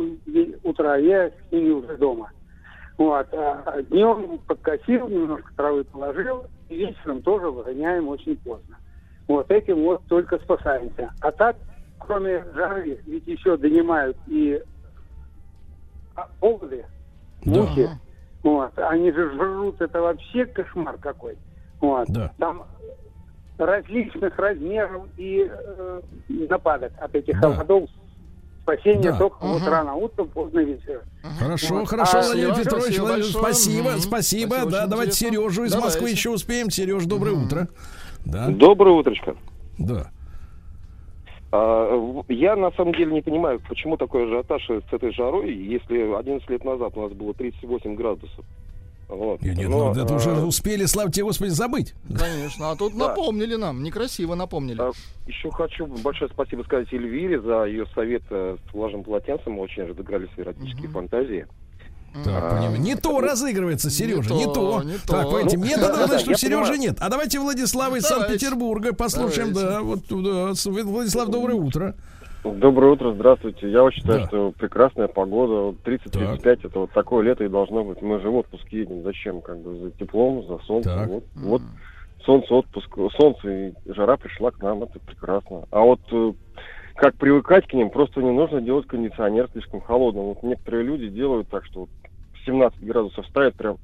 утра 0.63 0.95
я 0.97 1.30
с 1.30 1.51
ними 1.51 1.71
уже 1.71 1.97
дома. 1.97 2.31
Вот, 2.97 3.27
а 3.34 3.81
днем 3.84 4.39
подкосил, 4.47 5.09
немножко 5.09 5.51
травы 5.55 5.84
положил, 5.84 6.45
и 6.69 6.77
вечером 6.77 7.21
тоже 7.21 7.49
выгоняем 7.49 8.07
очень 8.07 8.38
поздно. 8.38 8.77
Вот 9.27 9.49
этим 9.51 9.84
вот 9.84 10.01
только 10.07 10.38
спасаемся. 10.39 11.11
А 11.21 11.31
так, 11.31 11.57
кроме 11.99 12.43
жары, 12.53 12.99
ведь 13.05 13.27
еще 13.27 13.57
донимают 13.57 14.15
и 14.27 14.61
оводы, 16.39 16.85
мухи. 17.43 17.89
Вот. 18.43 18.77
Они 18.77 19.11
же 19.11 19.31
жрут, 19.31 19.81
это 19.81 20.01
вообще 20.01 20.45
кошмар 20.45 20.97
какой. 20.97 21.38
Вот. 21.80 22.07
Там 22.38 22.63
различных 23.65 24.38
размеров 24.38 25.03
и 25.18 25.48
э, 25.49 26.02
нападок 26.30 26.91
от 26.99 27.15
этих 27.15 27.40
Да. 27.40 27.53
холодов. 27.53 27.90
Спасение 28.64 29.11
Да. 29.11 29.18
только 29.18 29.38
вот 29.41 29.61
Мгм. 29.61 29.69
рано 29.69 29.94
утром, 29.95 30.27
поздно 30.30 30.60
вечером. 30.60 31.02
Хорошо, 31.38 31.76
Вот. 31.80 31.90
хорошо, 31.90 32.19
А- 32.19 32.22
Владимир 32.23 32.56
Петрович, 32.56 32.84
Спасибо 32.95 33.03
Владимир, 33.03 33.26
спасибо, 33.26 33.84
спасибо. 33.98 34.53
Спасибо, 34.56 34.72
Да, 34.72 34.88
давайте 34.88 35.11
интересно. 35.11 35.38
Сережу 35.49 35.64
из 35.65 35.72
Давайте. 35.72 35.88
Москвы 35.98 36.10
еще 36.10 36.30
успеем. 36.30 36.69
Сереж, 36.69 37.03
доброе 37.06 37.31
утро. 37.35 37.68
Да. 38.26 38.48
Доброе 38.49 38.91
утречко. 38.95 39.35
Да. 39.77 40.11
А, 41.52 42.23
Я 42.30 42.56
на 42.56 42.72
самом 42.72 42.94
деле 42.94 43.11
не 43.14 43.22
понимаю, 43.22 43.61
почему 43.68 43.98
такой 43.98 44.26
ажиотаж 44.26 44.65
с 44.65 44.94
этой 44.94 45.11
жарой, 45.14 45.53
если 45.53 46.15
11 46.18 46.49
лет 46.49 46.64
назад 46.64 46.94
у 46.95 47.02
нас 47.02 47.11
было 47.11 47.34
38 47.34 47.95
градусов. 47.95 48.45
Вот. 49.15 49.41
Нет, 49.41 49.57
Но, 49.69 49.94
ну, 49.94 50.02
это 50.03 50.14
а, 50.14 50.18
уже 50.18 50.31
успели, 50.31 50.85
слава 50.85 51.11
тебе, 51.11 51.26
Господи, 51.26 51.49
забыть. 51.49 51.94
Конечно, 52.07 52.72
а 52.72 52.76
тут 52.76 52.94
Да. 52.98 53.10
напомнили 53.10 53.56
нам, 53.56 53.84
некрасиво 53.84 54.35
напомнили. 54.35 54.80
А, 54.81 54.91
Еще 55.27 55.52
хочу 55.52 55.85
большое 55.85 56.30
спасибо 56.34 56.64
сказать 56.64 56.91
Эльвире 56.91 57.40
за 57.41 57.65
ее 57.65 57.85
совет 57.94 58.23
э, 58.30 58.57
с 58.69 58.73
влажным 58.73 59.03
полотенцем. 59.03 59.53
Мы 59.53 59.61
очень 59.61 59.84
разыгрались 59.84 60.30
в 60.35 60.40
эротические 60.40 60.90
фантазии. 60.90 61.45
Так, 62.26 62.44
А, 62.44 62.49
понимаю. 62.52 62.80
Не 62.81 62.95
то 62.95 63.19
разыгрывается, 63.22 63.90
Сережа, 63.90 64.34
не, 64.35 64.45
то, 64.45 64.53
то. 64.53 64.84
не 64.84 64.98
Так, 64.99 65.23
то. 65.23 65.31
пойте, 65.31 65.57
Ну, 65.57 65.64
метода, 65.65 65.88
да, 65.95 66.07
да, 66.07 66.19
что 66.19 66.31
понимаю. 66.48 66.77
нет. 66.77 66.98
А 66.99 67.10
давайте 67.10 67.40
Владислава 67.40 67.95
из. 67.95 68.03
Санкт-Петербурга 68.03 68.94
послушаем. 68.94 69.52
Давайте. 69.53 69.72
Да, 69.73 69.81
вот 69.81 70.23
да, 70.23 70.53
с- 70.56 70.65
Владислав, 70.65 71.30
доброе 71.30 71.56
утро. 71.56 71.95
Доброе 72.43 72.91
утро, 72.91 73.13
здравствуйте. 73.13 73.71
Я 73.71 73.83
вот 73.83 73.93
считаю, 73.93 74.25
что 74.27 74.51
прекрасная 74.51 75.07
погода. 75.07 75.53
Вот 75.53 75.75
30-35 75.85 76.67
это 76.67 76.79
вот 76.79 76.91
такое 76.91 77.23
лето 77.23 77.43
и 77.45 77.49
должно 77.49 77.83
быть. 77.83 78.01
Мы 78.01 78.19
же 78.19 78.29
в 78.29 78.35
отпуск 78.35 78.67
едем. 78.69 79.03
Зачем? 79.03 79.41
Как 79.41 79.57
бы 79.59 79.77
за 79.77 79.91
теплом, 79.91 80.45
за 80.45 80.57
солнцем. 80.59 81.07
Вот, 81.07 81.23
вот 81.35 81.61
солнце, 82.25 82.53
отпуск, 82.53 82.97
солнце 83.17 83.49
и 83.49 83.73
жара 83.85 84.17
пришла 84.17 84.51
к 84.51 84.61
нам, 84.61 84.83
это 84.83 84.99
прекрасно. 84.99 85.63
А 85.71 85.81
вот 85.81 86.01
э, 86.11 86.33
как 86.95 87.15
привыкать 87.15 87.67
к 87.67 87.73
ним, 87.73 87.89
просто 87.89 88.21
не 88.21 88.31
нужно 88.31 88.61
делать 88.61 88.87
кондиционер 88.87 89.49
слишком 89.51 89.81
холодным. 89.81 90.25
Вот 90.25 90.43
некоторые 90.43 90.83
люди 90.83 91.07
делают 91.07 91.47
так, 91.49 91.65
что 91.65 91.81
вот 91.81 91.89
17 92.45 92.83
градусов 92.83 93.25
ставят 93.27 93.55
прям 93.55 93.77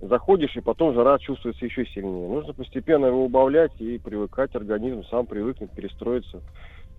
заходишь, 0.00 0.56
и 0.56 0.60
потом 0.60 0.94
жара 0.94 1.18
чувствуется 1.18 1.64
еще 1.64 1.84
сильнее. 1.86 2.28
Нужно 2.28 2.54
постепенно 2.54 3.06
его 3.06 3.24
убавлять 3.24 3.72
и 3.78 3.98
привыкать, 3.98 4.54
организм 4.54 5.04
сам 5.10 5.26
привыкнет, 5.26 5.70
перестроится, 5.72 6.40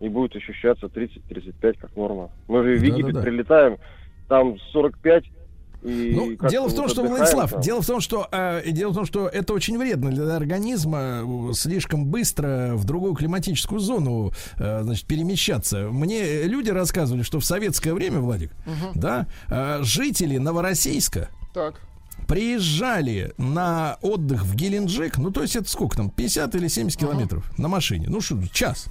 и 0.02 0.10
будет 0.10 0.36
ощущаться 0.36 0.88
30-35 0.88 1.78
как 1.80 1.96
норма. 1.96 2.30
Мы 2.50 2.64
же 2.64 2.78
в 2.78 2.84
Египет 2.84 3.14
Да-да-да. 3.14 3.22
прилетаем, 3.22 3.78
там 4.28 4.58
45, 4.74 5.24
и 5.84 6.14
Ну, 6.16 6.50
дело 6.50 6.68
в 6.70 6.76
том, 6.76 6.88
что, 6.90 7.04
Владислав, 7.04 7.52
там. 7.54 7.62
дело 7.62 7.82
в 7.82 7.88
том, 7.88 8.02
что 8.02 8.28
э, 8.32 8.62
дело 8.72 8.92
в 8.92 8.96
том, 8.96 9.06
что 9.06 9.28
это 9.28 9.54
очень 9.54 9.80
вредно 9.80 10.12
для 10.12 10.36
организма 10.36 11.24
слишком 11.54 12.06
быстро 12.06 12.74
в 12.76 12.86
другую 12.86 13.16
климатическую 13.16 13.80
зону, 13.80 14.32
э, 14.60 14.84
значит, 14.84 15.08
перемещаться. 15.08 15.90
Мне 15.92 16.44
люди 16.44 16.70
рассказывали, 16.70 17.24
что 17.24 17.40
в 17.40 17.46
советское 17.46 17.94
время, 17.94 18.20
Владик, 18.20 18.52
Мгм. 18.68 18.92
да, 19.00 19.26
э, 19.50 19.80
жители 19.82 20.38
Новороссийска 20.38 21.30
Так. 21.54 21.82
Приезжали 22.32 23.34
на 23.38 23.98
отдых 24.02 24.46
в 24.46 24.56
Геленджик, 24.56 25.18
ну, 25.18 25.32
то 25.32 25.42
есть 25.42 25.58
это 25.58 25.70
сколько 25.70 25.98
там, 25.98 26.10
50 26.10 26.56
или 26.56 26.70
70 26.70 26.98
километров 26.98 27.44
на 27.58 27.68
машине, 27.68 28.06
ну, 28.08 28.22
что, 28.22 28.42
час. 28.54 28.86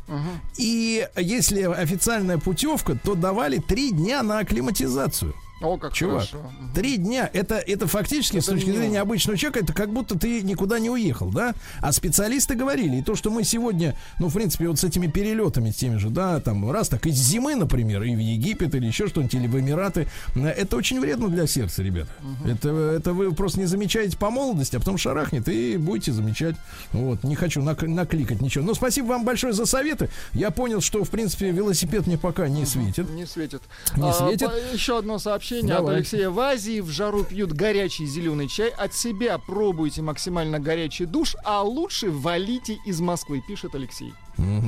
И 0.59 1.09
если 1.17 1.63
официальная 1.63 2.37
путевка, 2.37 2.99
то 3.03 3.15
давали 3.15 3.57
три 3.57 3.93
дня 3.93 4.23
на 4.23 4.41
акклиматизацию. 4.41 5.35
О, 5.61 5.77
как 5.77 5.93
Чувак, 5.93 6.27
хорошо. 6.31 6.51
три 6.75 6.97
дня, 6.97 7.29
это, 7.33 7.57
это 7.57 7.87
фактически, 7.87 8.41
с 8.41 8.47
точки 8.47 8.65
минимум. 8.67 8.81
зрения 8.83 9.01
обычного 9.01 9.37
человека, 9.37 9.61
это 9.61 9.75
как 9.75 9.93
будто 9.93 10.19
ты 10.19 10.41
никуда 10.41 10.79
не 10.79 10.89
уехал, 10.89 11.31
да? 11.31 11.55
А 11.83 11.93
специалисты 11.93 12.55
говорили, 12.55 12.97
и 12.97 13.03
то, 13.03 13.15
что 13.15 13.31
мы 13.31 13.45
сегодня, 13.45 13.95
ну, 14.19 14.29
в 14.29 14.35
принципе, 14.35 14.69
вот 14.69 14.79
с 14.79 14.85
этими 14.85 15.07
перелетами, 15.07 15.71
с 15.71 15.77
теми 15.77 15.99
же, 15.99 16.09
да, 16.09 16.41
там, 16.41 16.71
раз 16.71 16.89
так 16.89 17.07
из 17.07 17.17
зимы, 17.17 17.57
например, 17.57 18.03
и 18.05 18.15
в 18.15 18.19
Египет, 18.19 18.75
или 18.75 18.87
еще 18.87 19.07
что-нибудь, 19.09 19.35
или 19.35 19.47
в 19.47 19.61
Эмираты, 19.61 20.09
это 20.35 20.77
очень 20.77 20.99
вредно 20.99 21.29
для 21.29 21.47
сердца, 21.47 21.83
ребята. 21.83 22.11
Это, 22.47 22.71
это 22.71 23.13
вы 23.13 23.31
просто 23.35 23.61
не 23.61 23.67
замечаете 23.67 24.17
по 24.17 24.31
молодости, 24.31 24.77
а 24.77 24.79
потом 24.79 24.97
шарахнет, 24.97 25.47
и 25.49 25.77
будете 25.77 26.13
замечать. 26.13 26.57
Вот, 26.93 27.23
не 27.23 27.35
хочу 27.37 27.61
нак- 27.61 27.87
накликать 27.87 28.41
ничего. 28.41 28.65
Но 28.65 28.73
спасибо 28.73 29.09
вам 29.09 29.27
большое 29.27 29.53
за 29.53 29.67
советы. 29.67 30.09
Я 30.33 30.51
понял, 30.53 30.81
что, 30.81 31.05
в 31.05 31.11
принципе, 31.11 31.51
велосипед 31.51 32.07
мне 32.07 32.17
пока 32.17 32.49
не 32.49 32.65
светит. 32.65 33.11
Не 33.11 33.27
светит. 33.27 33.61
Не 33.99 34.09
А, 34.09 34.13
светит. 34.15 34.49
по- 34.51 34.75
еще 34.75 34.97
одно 34.99 35.19
сообщение 35.19 35.50
от 35.59 35.67
Давай. 35.67 35.97
Алексея. 35.97 36.31
В 36.31 36.39
Азии 36.41 36.81
в 36.81 36.89
жару 36.91 37.25
пьют 37.25 37.53
горячий 37.53 38.07
зеленый 38.07 38.49
чай. 38.49 38.69
От 38.71 38.95
себя 38.95 39.39
пробуйте 39.39 40.03
максимально 40.03 40.59
горячий 40.61 41.07
душ, 41.07 41.37
а 41.45 41.63
лучше 41.63 42.11
валите 42.11 42.79
из 42.87 43.01
Москвы, 43.01 43.43
пишет 43.47 43.75
Алексей. 43.75 44.13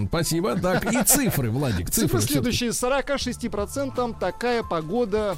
Спасибо. 0.08 0.56
Так, 0.60 0.92
и 0.92 1.02
цифры, 1.04 1.50
Владик, 1.50 1.90
Цифры, 1.90 2.20
цифры. 2.20 2.34
следующие. 2.34 2.70
46% 2.70 4.18
такая 4.18 4.62
погода 4.62 5.36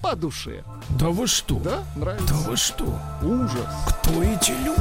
по 0.00 0.14
душе. 0.16 0.64
Да 0.98 1.08
вы 1.10 1.26
что? 1.26 1.56
Да? 1.56 1.84
Нравится? 1.96 2.26
Да 2.28 2.34
вы 2.50 2.56
что? 2.56 2.98
Ужас. 3.22 3.74
Кто 4.02 4.22
эти 4.22 4.52
люди? 4.64 4.80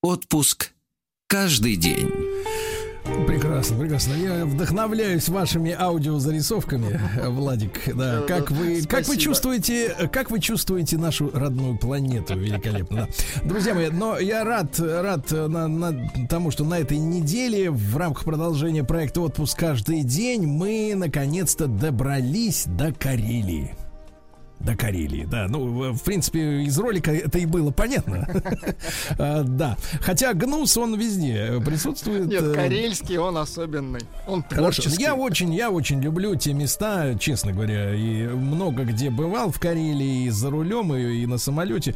Отпуск 0.00 0.70
каждый 1.26 1.74
день. 1.74 2.23
Прекрасно, 3.64 3.78
прекрасно. 3.78 4.12
Я 4.14 4.44
вдохновляюсь 4.44 5.28
вашими 5.28 5.72
аудиозарисовками, 5.72 7.00
Владик. 7.28 7.94
Да, 7.94 8.20
как 8.28 8.50
вы, 8.50 8.82
как 8.82 9.00
вы 9.00 9.04
Спасибо. 9.04 9.16
чувствуете, 9.16 10.08
как 10.12 10.30
вы 10.30 10.40
чувствуете 10.40 10.98
нашу 10.98 11.30
родную 11.32 11.78
планету? 11.78 12.36
Великолепно. 12.36 13.08
Друзья 13.44 13.74
мои, 13.74 13.88
но 13.88 14.18
я 14.18 14.44
рад, 14.44 14.78
рад 14.78 15.30
на, 15.30 15.68
на 15.68 16.10
тому, 16.28 16.50
что 16.50 16.64
на 16.64 16.78
этой 16.78 16.98
неделе 16.98 17.70
в 17.70 17.96
рамках 17.96 18.24
продолжения 18.24 18.84
проекта 18.84 19.22
«Отпуск 19.22 19.58
каждый 19.58 20.02
день» 20.02 20.46
мы 20.46 20.92
наконец-то 20.94 21.66
добрались 21.66 22.64
до 22.66 22.92
Карелии. 22.92 23.74
До 24.64 24.76
Карелии, 24.76 25.24
да. 25.24 25.46
Ну, 25.48 25.92
в 25.92 26.02
принципе, 26.02 26.62
из 26.62 26.78
ролика 26.78 27.12
это 27.12 27.38
и 27.38 27.46
было 27.46 27.70
понятно. 27.70 28.26
А, 29.18 29.42
Да. 29.42 29.76
Хотя 30.00 30.32
гнус, 30.34 30.76
он 30.76 30.94
везде 30.96 31.60
присутствует. 31.64 32.26
Нет, 32.26 32.42
Э, 32.42 32.54
карельский 32.54 33.18
он 33.18 33.36
особенный. 33.36 34.00
Он 34.26 34.42
Хорошо. 34.42 34.80
творческий. 34.82 35.02
Я 35.02 35.14
очень, 35.14 35.52
я 35.54 35.70
очень 35.70 36.00
люблю 36.00 36.34
те 36.34 36.52
места, 36.52 37.16
честно 37.18 37.52
говоря, 37.52 37.94
и 37.94 38.26
много 38.26 38.84
где 38.84 39.10
бывал 39.10 39.50
в 39.50 39.58
Карелии, 39.60 40.24
и 40.26 40.30
за 40.30 40.50
рулем, 40.50 40.94
и, 40.94 41.26
на 41.26 41.38
самолете. 41.38 41.94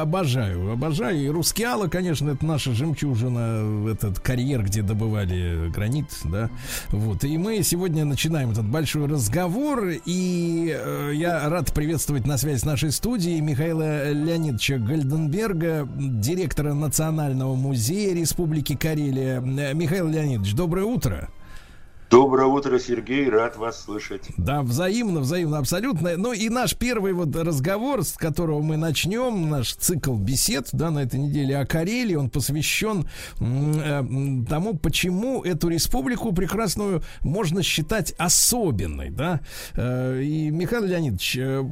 Обожаю, 0.00 0.72
обожаю. 0.72 1.18
И 1.24 1.28
Рускеала, 1.28 1.88
конечно, 1.88 2.30
это 2.30 2.44
наша 2.44 2.72
жемчужина, 2.72 3.90
этот 3.90 4.20
карьер, 4.20 4.62
где 4.62 4.82
добывали 4.82 5.68
гранит, 5.70 6.06
да. 6.24 6.50
Вот. 6.90 7.24
И 7.24 7.36
мы 7.38 7.62
сегодня 7.62 8.04
начинаем 8.04 8.50
этот 8.50 8.66
большой 8.66 9.06
разговор, 9.06 9.88
и 10.04 10.74
э, 10.76 11.12
я 11.14 11.48
рад 11.48 11.65
приветствовать 11.72 12.26
на 12.26 12.38
связи 12.38 12.58
с 12.58 12.64
нашей 12.64 12.90
студией 12.92 13.40
Михаила 13.40 14.10
Леонидовича 14.12 14.78
Гальденберга, 14.78 15.88
директора 15.96 16.74
Национального 16.74 17.54
музея 17.54 18.14
Республики 18.14 18.76
Карелия. 18.76 19.40
Михаил 19.40 20.08
Леонидович, 20.08 20.54
доброе 20.54 20.84
утро. 20.84 21.28
Доброе 22.08 22.46
утро, 22.46 22.78
Сергей, 22.78 23.28
рад 23.28 23.56
вас 23.56 23.82
слышать. 23.82 24.28
Да, 24.36 24.62
взаимно, 24.62 25.20
взаимно, 25.20 25.58
абсолютно. 25.58 26.16
Ну 26.16 26.32
и 26.32 26.48
наш 26.48 26.76
первый 26.76 27.12
вот 27.12 27.34
разговор, 27.34 28.04
с 28.04 28.12
которого 28.12 28.62
мы 28.62 28.76
начнем, 28.76 29.50
наш 29.50 29.74
цикл 29.74 30.14
бесед, 30.14 30.68
да, 30.72 30.90
на 30.90 31.00
этой 31.00 31.18
неделе 31.18 31.58
о 31.58 31.66
Карелии, 31.66 32.14
он 32.14 32.30
посвящен 32.30 33.08
э, 33.40 34.04
тому, 34.48 34.78
почему 34.78 35.42
эту 35.42 35.68
республику 35.68 36.32
прекрасную 36.32 37.02
можно 37.22 37.64
считать 37.64 38.12
особенной, 38.18 39.10
да. 39.10 39.40
Э, 39.74 40.22
И, 40.22 40.50
Михаил 40.50 40.84
Леонидович, 40.84 41.36
э, 41.38 41.64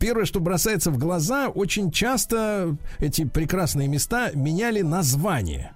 первое, 0.00 0.24
что 0.24 0.40
бросается 0.40 0.90
в 0.90 0.98
глаза, 0.98 1.48
очень 1.48 1.92
часто 1.92 2.76
эти 2.98 3.24
прекрасные 3.24 3.86
места 3.86 4.32
меняли 4.34 4.82
название. 4.82 5.74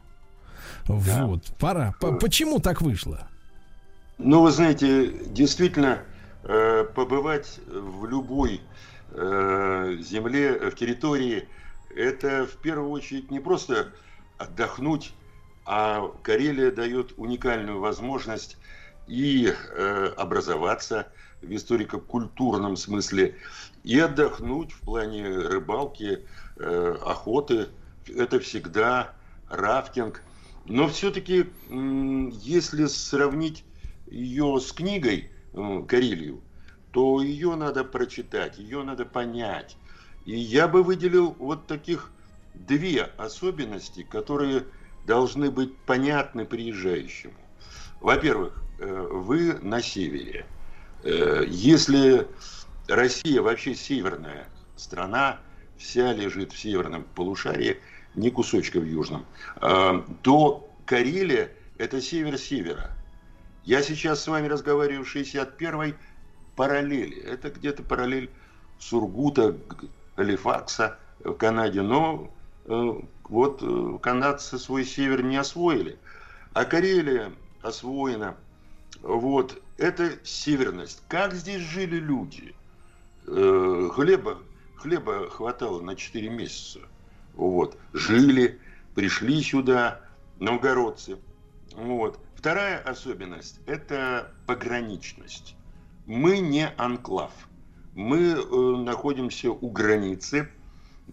Вот, 0.87 1.45
пора. 1.61 1.95
Почему 2.21 2.59
так 2.59 2.83
вышло? 2.83 3.29
Ну, 4.19 4.43
вы 4.43 4.53
знаете, 4.53 5.09
действительно, 5.27 6.05
э, 6.45 6.85
побывать 6.85 7.59
в 7.67 8.07
любой 8.07 8.61
э, 9.09 9.97
земле, 9.99 10.57
э, 10.57 10.71
в 10.71 10.77
территории, 10.77 11.49
это 11.91 12.47
в 12.47 12.61
первую 12.61 12.91
очередь 12.91 13.33
не 13.33 13.41
просто 13.41 13.93
отдохнуть, 14.39 15.15
а 15.65 16.13
Карелия 16.23 16.71
дает 16.71 17.13
уникальную 17.17 17.81
возможность 17.81 18.57
и 19.09 19.53
образоваться 20.17 21.09
в 21.43 21.53
историко-культурном 21.53 22.77
смысле, 22.77 23.37
и 23.83 23.99
отдохнуть 23.99 24.73
в 24.73 24.81
плане 24.81 25.27
рыбалки, 25.27 26.25
охоты. 26.57 27.69
Это 28.09 28.41
всегда 28.41 29.15
рафтинг. 29.49 30.23
Но 30.65 30.89
все-таки, 30.89 31.47
если 31.69 32.87
сравнить 32.87 33.65
ее 34.15 34.61
с 34.61 34.73
книгой 34.73 35.31
э, 35.53 35.83
Карелию, 35.89 36.41
то 36.93 37.21
ее 37.21 37.57
надо 37.57 37.85
прочитать, 37.85 38.59
ее 38.59 38.85
надо 38.85 39.05
понять. 39.05 39.77
И 40.25 40.37
я 40.37 40.69
бы 40.69 40.83
выделил 40.83 41.35
вот 41.39 41.67
таких 41.67 42.11
две 42.55 43.03
особенности, 43.17 44.05
которые 44.05 44.65
должны 45.07 45.51
быть 45.51 45.77
понятны 45.79 46.45
приезжающему. 46.45 47.35
Во-первых, 48.01 48.63
э, 48.79 49.09
вы 49.11 49.55
на 49.61 49.83
севере. 49.83 50.47
Э, 51.03 51.45
Если 51.49 52.29
Россия 52.87 53.43
вообще 53.43 53.75
северная 53.75 54.47
страна, 54.77 55.41
вся 55.77 56.13
лежит 56.13 56.53
в 56.53 56.59
северном 56.59 57.05
полушарии, 57.17 57.79
не 58.15 58.31
кусочка 58.31 58.79
в 58.79 58.85
южном, 58.85 59.27
то 60.23 60.71
Карелия– 60.87 61.51
это 61.79 62.01
север 62.01 62.39
севера. 62.39 62.97
Я 63.65 63.83
сейчас 63.83 64.23
с 64.23 64.29
вами 64.29 64.47
разговариваю 64.47 65.05
в 65.05 65.17
61-й 65.17 65.95
параллели. 66.55 67.19
Это 67.23 67.51
где-то 67.51 67.83
параллель 67.83 68.31
Сургута, 68.79 69.57
Галифакса 70.17 70.99
в 71.21 71.33
Канаде. 71.33 71.81
Но 71.81 72.31
э, 72.67 72.93
вот 73.25 73.63
э, 73.63 73.99
канадцы 74.03 74.59
свой 74.59 74.85
север 74.85 75.23
не 75.23 75.37
освоили. 75.37 75.99
А 76.53 76.67
Карелия 76.67 77.33
освоена. 77.63 78.37
Вот. 79.01 79.61
Это 79.79 80.13
северность. 80.25 81.03
Как 81.09 81.33
здесь 81.33 81.63
жили 81.63 81.97
люди? 81.97 82.55
Э, 83.27 83.89
хлеба, 83.93 84.39
хлеба 84.77 85.31
хватало 85.31 85.81
на 85.81 85.97
4 85.97 86.29
месяца. 86.29 86.81
Вот. 87.35 87.79
Жили, 87.95 88.61
пришли 88.95 89.43
сюда 89.43 90.03
новгородцы. 90.39 91.17
Вот. 91.73 92.19
Вторая 92.45 92.79
особенность– 92.79 93.59
это 93.67 94.31
пограничность. 94.47 95.57
Мы 96.05 96.41
не 96.41 96.69
анклав. 96.77 97.31
Мы 97.95 98.19
э, 98.19 98.77
находимся 98.85 99.51
у 99.51 99.71
границы. 99.71 100.51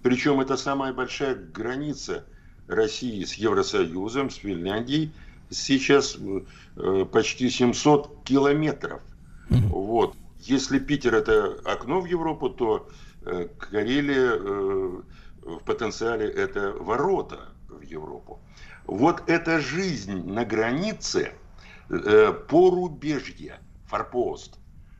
Причем 0.03 0.41
это 0.41 0.57
самая 0.57 0.91
большая 0.91 1.35
граница 1.35 2.25
России 2.67 3.23
с 3.23 3.35
Евросоюзом, 3.35 4.29
с 4.29 4.35
Финляндией. 4.35 5.13
Сейчас 5.49 6.17
э, 6.17 7.05
почти 7.05 7.49
700 7.49 8.25
километров. 8.25 9.01
Вот. 9.47 10.17
Если 10.41 10.79
Питер 10.79 11.15
это 11.15 11.61
окно 11.63 12.01
в 12.01 12.07
Европу, 12.07 12.49
то 12.49 12.89
э, 13.21 13.47
Карелия 13.57 14.33
э, 14.33 15.01
в 15.43 15.59
потенциале 15.63 16.27
это 16.27 16.73
ворота 16.73 17.39
в 17.69 17.83
Европу. 17.83 18.41
Вот 18.85 19.23
эта 19.27 19.59
жизнь 19.59 20.27
на 20.27 20.45
границе 20.45 21.33
э, 21.89 22.33
порубежья, 22.47 23.59
форпост, 23.85 24.57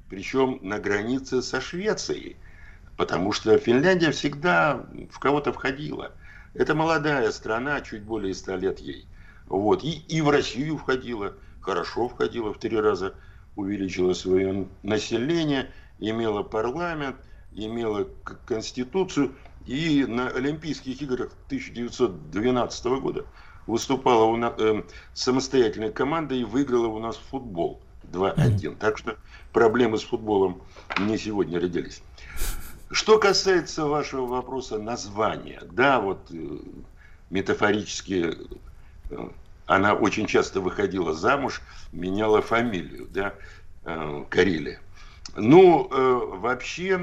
причем 0.09 0.59
на 0.61 0.79
границе 0.79 1.41
со 1.41 1.61
Швецией, 1.61 2.37
потому 2.97 3.31
что 3.31 3.57
Финляндия 3.57 4.11
всегда 4.11 4.85
в 5.09 5.19
кого-то 5.19 5.53
входила. 5.53 6.11
Это 6.53 6.75
молодая 6.75 7.31
страна, 7.31 7.81
чуть 7.81 8.03
более 8.03 8.33
100 8.33 8.55
лет 8.57 8.79
ей. 8.79 9.07
Вот. 9.47 9.83
И, 9.83 10.03
и 10.07 10.21
в 10.21 10.29
Россию 10.29 10.77
входила, 10.77 11.33
хорошо 11.61 12.09
входила, 12.09 12.53
в 12.53 12.59
три 12.59 12.79
раза 12.79 13.15
увеличила 13.55 14.13
свое 14.13 14.67
население, 14.83 15.71
имела 15.99 16.43
парламент, 16.43 17.15
имела 17.51 18.07
конституцию. 18.45 19.35
И 19.65 20.05
на 20.07 20.27
Олимпийских 20.29 21.01
играх 21.01 21.33
1912 21.47 22.85
года 22.99 23.25
выступала 23.67 24.25
у 24.25 24.37
нас, 24.37 24.53
э, 24.57 24.83
самостоятельная 25.13 25.91
команда 25.91 26.35
и 26.35 26.43
выиграла 26.43 26.87
у 26.87 26.99
нас 26.99 27.17
футбол 27.17 27.81
2-1. 28.11 28.77
Так 28.77 28.97
что 28.97 29.17
проблемы 29.53 29.97
с 29.97 30.03
футболом 30.03 30.61
не 30.99 31.17
сегодня 31.17 31.59
родились. 31.59 32.01
Что 32.91 33.19
касается 33.19 33.85
вашего 33.85 34.25
вопроса 34.25 34.77
названия, 34.77 35.61
да, 35.71 36.01
вот 36.01 36.19
э, 36.31 36.57
метафорически 37.29 38.35
э, 39.09 39.29
она 39.65 39.93
очень 39.93 40.25
часто 40.25 40.59
выходила 40.59 41.13
замуж, 41.13 41.61
меняла 41.93 42.41
фамилию, 42.41 43.07
да, 43.09 43.33
э, 43.85 44.25
Карелия. 44.29 44.81
Ну, 45.37 45.87
э, 45.89 46.37
вообще, 46.39 46.97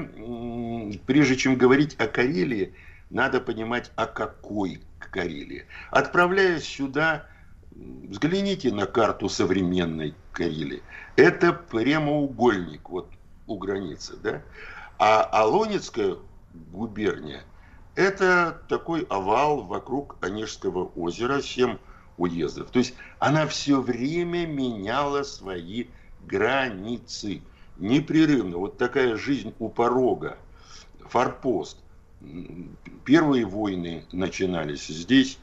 прежде 1.07 1.35
чем 1.35 1.55
говорить 1.55 1.95
о 1.99 2.07
Карелии, 2.07 2.75
надо 3.09 3.41
понимать, 3.41 3.91
о 3.95 4.05
какой 4.05 4.81
Карелии. 5.11 5.65
Отправляясь 5.91 6.65
сюда, 6.65 7.25
взгляните 7.71 8.71
на 8.71 8.85
карту 8.85 9.29
современной 9.29 10.15
Карелии. 10.31 10.81
Это 11.15 11.53
прямоугольник 11.53 12.89
вот 12.89 13.09
у 13.47 13.57
границы, 13.57 14.15
да? 14.21 14.41
А 14.97 15.23
Алонецкая 15.23 16.17
губерния– 16.71 17.43
это 17.95 18.61
такой 18.69 19.05
овал 19.09 19.61
вокруг 19.61 20.17
Онежского 20.21 20.85
озера, 20.95 21.41
семь 21.41 21.77
уездов. 22.17 22.69
То 22.69 22.79
есть 22.79 22.93
она 23.19 23.47
все 23.47 23.81
время 23.81 24.45
меняла 24.45 25.23
свои 25.23 25.87
границы 26.25 27.41
непрерывно. 27.77 28.57
Вот 28.57 28.77
такая 28.77 29.17
жизнь 29.17 29.53
у 29.59 29.69
порога, 29.69 30.37
форпост. 31.07 31.77
Первые 33.05 33.45
войны 33.45 34.05
начинались 34.11 34.87
здесь, 34.87 35.37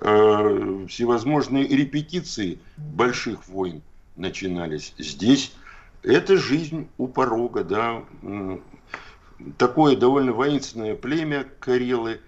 э, 0.00 0.86
всевозможные 0.88 1.66
репетиции 1.66 2.58
больших 2.76 3.48
войн 3.48 3.82
начинались 4.16 4.94
здесь. 4.98 5.52
Это 6.02 6.36
жизнь 6.36 6.88
у 6.98 7.08
порога, 7.08 7.64
да. 7.64 8.04
Такое 9.58 9.96
довольно 9.96 10.32
воинственное 10.32 10.94
племя 10.94 11.46
Карелы 11.60 12.20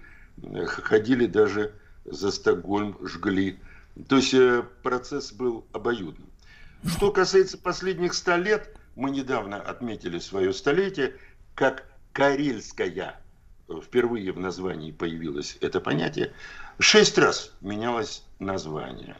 ходили 0.65 1.25
даже 1.27 1.73
за 2.05 2.31
Стокгольм, 2.31 2.97
жгли. 3.01 3.59
То 4.07 4.17
есть 4.17 4.33
э, 4.33 4.63
процесс 4.81 5.31
был 5.31 5.65
обоюдным. 5.71 6.27
Что 6.85 7.11
касается 7.11 7.57
последних 7.57 8.13
ста 8.13 8.37
лет, 8.37 8.75
мы 8.95 9.11
недавно 9.11 9.57
отметили 9.57 10.19
свое 10.19 10.51
столетие, 10.53 11.15
как 11.55 11.85
карельская, 12.11 13.19
впервые 13.81 14.31
в 14.31 14.39
названии 14.39 14.91
появилось 14.91 15.57
это 15.61 15.79
понятие, 15.79 16.33
шесть 16.79 17.17
раз 17.17 17.51
менялось 17.61 18.23
название. 18.39 19.15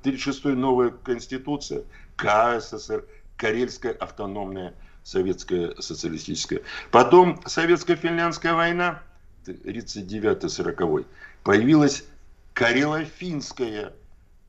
36 0.02 0.46
новая 0.46 0.90
конституция, 0.90 1.84
КССР, 2.16 3.06
Карельская 3.38 3.92
автономная 3.94 4.74
советская 5.04 5.76
социалистическая. 5.80 6.62
Потом 6.92 7.40
советско-финляндская 7.46 8.54
война, 8.54 9.02
39-40, 9.46 11.06
появилась 11.44 12.06
Карело-Финская 12.54 13.94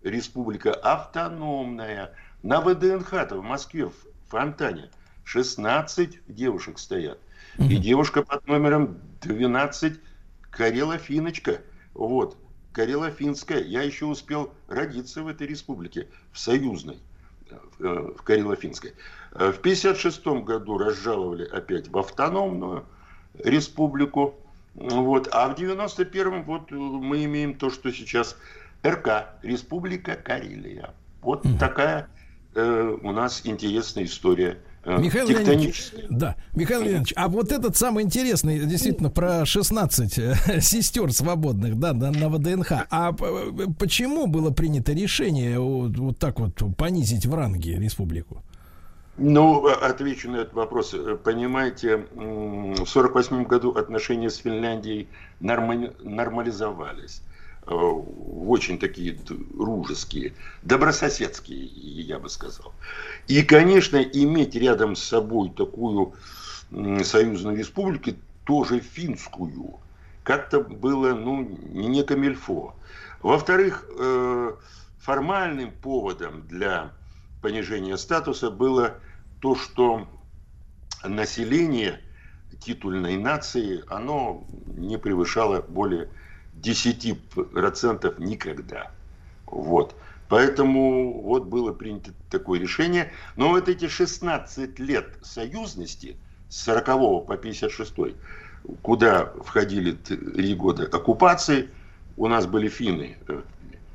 республика 0.02 0.72
автономная. 0.72 2.14
На 2.42 2.60
ВДНХ-то 2.60 3.36
в 3.36 3.42
Москве, 3.42 3.86
в 3.86 3.94
Фонтане, 4.28 4.90
16 5.24 6.20
девушек 6.28 6.78
стоят. 6.78 7.18
И 7.58 7.76
девушка 7.76 8.22
под 8.22 8.46
номером 8.46 8.98
12 9.22 9.94
Карела-Финочка. 10.50 11.60
Вот, 11.94 12.36
Карела-Финская. 12.76 13.62
Я 13.62 13.82
еще 13.82 14.04
успел 14.04 14.52
родиться 14.68 15.22
в 15.22 15.28
этой 15.28 15.46
республике, 15.46 16.08
в 16.32 16.38
союзной, 16.38 16.98
э, 17.50 18.12
в 18.16 18.22
Карело-Финской. 18.22 18.92
Э, 19.32 19.52
в 19.52 19.58
1956 19.58 20.44
году 20.44 20.76
разжаловали 20.76 21.46
опять 21.46 21.88
в 21.88 21.96
автономную 21.98 22.84
республику. 23.42 24.34
Вот. 24.74 25.28
А 25.32 25.48
в 25.48 25.58
91-м 25.58 26.44
вот 26.44 26.70
мы 26.70 27.24
имеем 27.24 27.54
то, 27.54 27.70
что 27.70 27.90
сейчас 27.90 28.36
РК, 28.84 29.30
Республика 29.42 30.14
Карелия. 30.14 30.94
Вот 31.22 31.44
такая 31.58 32.08
э, 32.54 32.96
у 33.02 33.12
нас 33.12 33.40
интересная 33.44 34.04
история 34.04 34.58
Э, 34.58 34.75
Михаил 34.86 35.26
Леонидович, 35.28 35.92
да, 36.08 36.36
Михаил 36.54 36.82
Леонидович, 36.82 37.12
а 37.16 37.28
вот 37.28 37.50
этот 37.50 37.76
самый 37.76 38.04
интересный, 38.04 38.60
действительно, 38.60 39.10
про 39.10 39.44
16 39.44 40.18
э, 40.18 40.34
сестер 40.60 41.12
свободных, 41.12 41.76
да, 41.78 41.92
на, 41.92 42.12
на 42.12 42.28
ВДНХ. 42.28 42.86
А 42.88 43.12
почему 43.12 44.28
было 44.28 44.50
принято 44.50 44.92
решение 44.92 45.58
вот, 45.58 45.96
вот 45.98 46.18
так 46.18 46.38
вот 46.38 46.62
понизить 46.76 47.26
в 47.26 47.34
ранге 47.34 47.78
республику? 47.78 48.42
Ну, 49.18 49.66
отвечу 49.66 50.30
на 50.30 50.36
этот 50.36 50.54
вопрос. 50.54 50.94
Понимаете, 51.24 51.96
в 51.96 52.82
1948 52.82 53.44
году 53.44 53.72
отношения 53.72 54.30
с 54.30 54.36
Финляндией 54.36 55.08
нормализовались. 55.40 57.22
Э, 57.66 57.74
очень 57.74 58.78
такие 58.78 59.12
дружеские, 59.12 60.34
добрососедские, 60.62 61.64
я 61.64 62.18
бы 62.20 62.28
сказал. 62.28 62.72
И, 63.26 63.42
конечно, 63.42 63.96
иметь 63.96 64.54
рядом 64.54 64.94
с 64.94 65.02
собой 65.02 65.50
такую 65.50 66.14
союзную 66.70 67.56
республику, 67.56 68.10
тоже 68.44 68.78
финскую, 68.78 69.80
как-то 70.22 70.60
было, 70.60 71.14
ну, 71.14 71.42
не 71.42 72.04
камельфо. 72.04 72.76
Во-вторых, 73.20 73.84
э, 73.98 74.54
формальным 74.98 75.72
поводом 75.72 76.46
для 76.46 76.92
понижения 77.40 77.96
статуса 77.96 78.50
было 78.50 78.98
то, 79.40 79.56
что 79.56 80.08
население 81.02 82.00
титульной 82.60 83.16
нации, 83.16 83.82
оно 83.88 84.46
не 84.66 84.98
превышало 84.98 85.62
более 85.62 86.08
10% 86.66 88.14
никогда. 88.22 88.90
Вот. 89.46 89.94
Поэтому 90.28 91.22
вот 91.22 91.44
было 91.44 91.72
принято 91.72 92.12
такое 92.30 92.58
решение. 92.58 93.12
Но 93.36 93.50
вот 93.50 93.68
эти 93.68 93.86
16 93.88 94.78
лет 94.80 95.18
союзности 95.22 96.16
с 96.48 96.64
40 96.64 97.26
по 97.26 97.36
56, 97.36 97.94
куда 98.82 99.32
входили 99.44 99.92
три 99.92 100.54
года 100.54 100.84
оккупации, 100.84 101.68
у 102.16 102.26
нас 102.26 102.46
были 102.46 102.68
финны 102.68 103.18
э, 103.28 103.42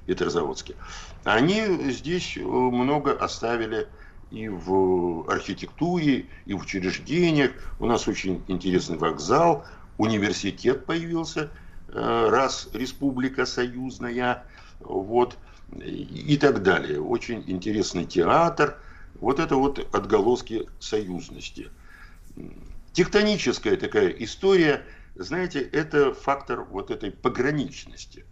петрозаводские, 0.05 0.77
они 1.23 1.91
здесь 1.91 2.37
много 2.37 3.11
оставили 3.13 3.87
и 4.29 4.47
в 4.47 5.29
архитектуре, 5.29 6.27
и 6.45 6.53
в 6.53 6.61
учреждениях. 6.61 7.51
У 7.79 7.85
нас 7.87 8.07
очень 8.07 8.41
интересный 8.47 8.97
вокзал, 8.97 9.65
университет 9.97 10.85
появился– 10.85 11.49
Э, 11.60 11.60
раз 11.93 12.69
республика 12.73 13.45
союзная, 13.45 14.43
вот, 14.79 15.37
и 15.75 16.37
так 16.37 16.63
далее. 16.63 17.01
Очень 17.01 17.43
интересный 17.47 18.05
театр. 18.05 18.77
Вот 19.19 19.39
это 19.39 19.55
вот 19.55 19.87
отголоски 19.93 20.67
союзности. 20.79 21.69
Тектоническая 22.93 23.77
такая 23.77 24.09
история, 24.09 24.83
знаете, 25.15 25.61
это 25.61 26.13
фактор 26.13 26.63
вот 26.63 26.91
этой 26.91 27.11
пограничности. 27.11 28.25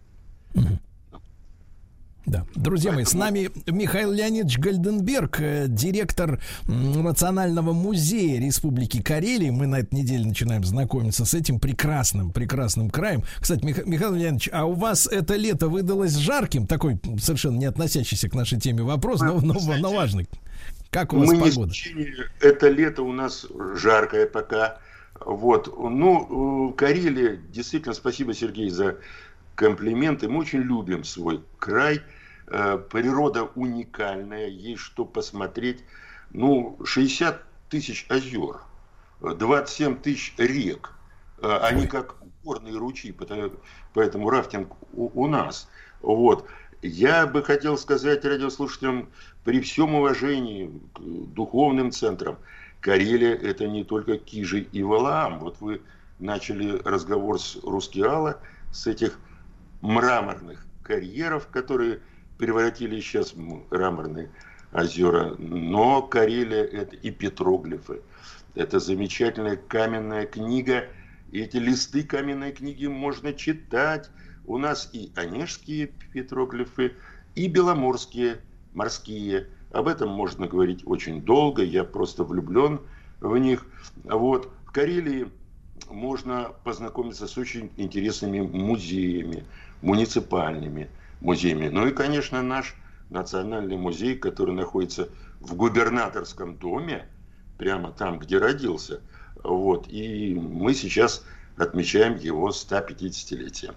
Да. 2.30 2.46
Друзья 2.54 2.92
мои, 2.92 3.04
с 3.04 3.12
нами 3.12 3.50
Михаил 3.66 4.12
Леонидович 4.12 4.60
Гальденберг, 4.60 5.40
э, 5.40 5.66
директор 5.66 6.40
Национального 6.68 7.72
музея 7.72 8.40
Республики 8.40 9.02
Карелия. 9.02 9.50
Мы 9.50 9.66
на 9.66 9.80
этой 9.80 9.96
неделе 9.96 10.24
начинаем 10.24 10.62
знакомиться 10.62 11.24
с 11.24 11.34
этим 11.34 11.58
прекрасным, 11.58 12.30
прекрасным 12.30 12.88
краем. 12.88 13.24
Кстати, 13.40 13.64
Мих... 13.64 13.84
Михаил 13.84 14.14
Леонидович, 14.14 14.48
а 14.52 14.64
у 14.66 14.74
вас 14.74 15.08
это 15.08 15.34
лето 15.34 15.68
выдалось 15.68 16.14
жарким? 16.14 16.68
Такой 16.68 17.00
совершенно 17.18 17.56
не 17.56 17.66
относящийся 17.66 18.28
к 18.28 18.34
нашей 18.34 18.60
теме 18.60 18.84
вопрос, 18.84 19.20
но, 19.22 19.40
но, 19.40 19.56
но 19.78 19.92
важный. 19.92 20.28
Как 20.90 21.12
у 21.12 21.18
вас 21.18 21.28
Мы 21.28 21.40
погода? 21.40 21.72
Не 21.96 22.14
это 22.40 22.68
лето 22.68 23.02
у 23.02 23.12
нас 23.12 23.44
жаркое 23.74 24.28
пока. 24.28 24.78
Вот. 25.18 25.66
Ну, 25.76 26.72
Карелия, 26.78 27.40
действительно, 27.52 27.92
спасибо, 27.94 28.34
Сергей, 28.34 28.70
за 28.70 28.98
комплименты. 29.56 30.28
Мы 30.28 30.38
очень 30.38 30.60
любим 30.60 31.02
свой 31.02 31.42
край. 31.58 32.00
Э, 32.50 32.78
природа 32.78 33.44
уникальная, 33.54 34.48
есть 34.48 34.82
что 34.82 35.04
посмотреть. 35.04 35.84
Ну, 36.32 36.78
60 36.84 37.44
тысяч 37.68 38.06
озер, 38.08 38.60
27 39.20 39.96
тысяч 39.96 40.34
рек. 40.36 40.92
Э, 41.38 41.58
они 41.62 41.86
как 41.86 42.16
горные 42.42 42.76
ручьи, 42.76 43.14
поэтому 43.94 44.30
рафтинг 44.30 44.72
у, 44.92 45.10
у 45.14 45.28
нас. 45.28 45.68
Вот. 46.02 46.48
Я 46.82 47.26
бы 47.26 47.44
хотел 47.44 47.78
сказать 47.78 48.24
радиослушателям, 48.24 49.10
при 49.44 49.60
всем 49.60 49.94
уважении 49.94 50.72
к 50.94 51.00
духовным 51.00 51.92
центрам, 51.92 52.38
Карелия 52.80 53.34
это 53.34 53.68
не 53.68 53.84
только 53.84 54.16
Кижи 54.18 54.60
и 54.60 54.82
Валаам. 54.82 55.38
Вот 55.38 55.60
вы 55.60 55.82
начали 56.18 56.80
разговор 56.84 57.38
с 57.38 57.56
Рускеала, 57.62 58.40
с 58.72 58.86
этих 58.86 59.18
мраморных 59.82 60.66
карьеров, 60.82 61.46
которые 61.48 62.00
превратили 62.40 62.98
сейчас 63.00 63.34
мраморные 63.36 64.30
озера. 64.72 65.36
Но 65.38 66.02
Карелия 66.02 66.64
это 66.64 66.96
и 66.96 67.10
петроглифы. 67.10 68.00
Это 68.54 68.80
замечательная 68.80 69.56
каменная 69.56 70.26
книга. 70.26 70.86
И 71.30 71.40
эти 71.40 71.58
листы 71.58 72.02
каменной 72.02 72.52
книги 72.52 72.86
можно 72.86 73.34
читать. 73.34 74.10
У 74.46 74.56
нас 74.56 74.88
и 74.92 75.12
онежские 75.14 75.90
петроглифы, 76.12 76.94
и 77.34 77.46
беломорские, 77.46 78.40
морские. 78.72 79.46
Об 79.70 79.86
этом 79.86 80.08
можно 80.08 80.48
говорить 80.48 80.82
очень 80.86 81.22
долго. 81.22 81.62
Я 81.62 81.84
просто 81.84 82.24
влюблен 82.24 82.80
в 83.20 83.36
них. 83.36 83.66
Вот. 84.04 84.50
В 84.64 84.72
Карелии 84.72 85.28
можно 85.90 86.52
познакомиться 86.64 87.26
с 87.26 87.36
очень 87.36 87.70
интересными 87.76 88.40
музеями 88.40 89.44
муниципальными 89.82 90.88
музеями. 91.20 91.68
Ну 91.68 91.86
и, 91.86 91.92
конечно, 91.92 92.42
наш 92.42 92.74
национальный 93.10 93.76
музей, 93.76 94.16
который 94.16 94.54
находится 94.54 95.08
в 95.40 95.54
губернаторском 95.54 96.56
доме, 96.56 97.08
прямо 97.58 97.92
там, 97.92 98.18
где 98.18 98.38
родился. 98.38 99.00
Вот. 99.42 99.86
И 99.88 100.34
мы 100.34 100.74
сейчас 100.74 101.24
отмечаем 101.56 102.16
его 102.16 102.50
150-летие. 102.50 103.74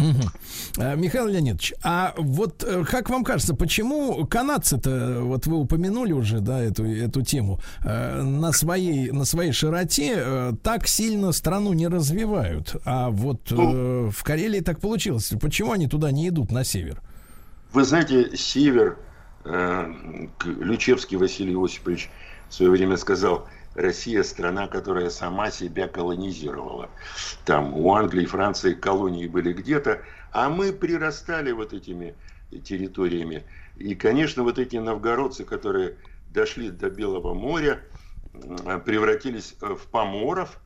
Угу. 0.00 0.86
Михаил 0.96 1.26
Леонидович, 1.26 1.74
а 1.82 2.14
вот 2.16 2.64
э, 2.64 2.84
как 2.84 3.10
вам 3.10 3.24
кажется, 3.24 3.54
почему 3.54 4.26
канадцы-то, 4.26 5.20
вот 5.22 5.46
вы 5.46 5.56
упомянули 5.56 6.12
уже, 6.12 6.40
да, 6.40 6.60
эту, 6.60 6.84
эту 6.84 7.22
тему, 7.22 7.60
э, 7.84 8.22
на 8.22 8.52
своей, 8.52 9.10
на 9.10 9.24
своей 9.24 9.52
широте 9.52 10.54
так 10.62 10.86
сильно 10.86 11.32
страну 11.32 11.72
не 11.72 11.88
развивают, 11.88 12.76
а 12.84 13.10
вот 13.10 13.50
ну, 13.50 14.10
в 14.10 14.22
Карелии 14.22 14.60
так 14.60 14.80
получилось. 14.80 15.32
Почему 15.40 15.72
они 15.72 15.86
туда 15.86 16.10
не 16.10 16.28
идут, 16.28 16.50
на 16.50 16.64
север? 16.64 17.00
Вы 17.72 17.84
знаете, 17.84 18.36
север, 18.36 18.98
Ключевский 20.38 21.16
Василий 21.16 21.56
Осипович 21.56 22.10
в 22.48 22.54
свое 22.54 22.70
время 22.70 22.96
сказал– 22.96 23.46
Россия 23.74 24.22
страна, 24.22 24.66
которая 24.66 25.10
сама 25.10 25.50
себя 25.50 25.88
колонизировала. 25.88 26.90
Там 27.44 27.74
у 27.74 27.94
Англии 27.94 28.24
и 28.24 28.26
Франции 28.26 28.74
колонии 28.74 29.26
были 29.26 29.52
где-то, 29.52 30.02
а 30.32 30.48
мы 30.48 30.72
прирастали 30.72 31.52
вот 31.52 31.72
этими 31.72 32.14
территориями. 32.64 33.44
И, 33.76 33.94
конечно, 33.94 34.42
вот 34.42 34.58
эти 34.58 34.76
новгородцы, 34.76 35.44
которые 35.44 35.96
дошли 36.28 36.70
до 36.70 36.90
Белого 36.90 37.34
моря, 37.34 37.80
превратились 38.84 39.56
в 39.60 39.86
поморов, 39.88 40.60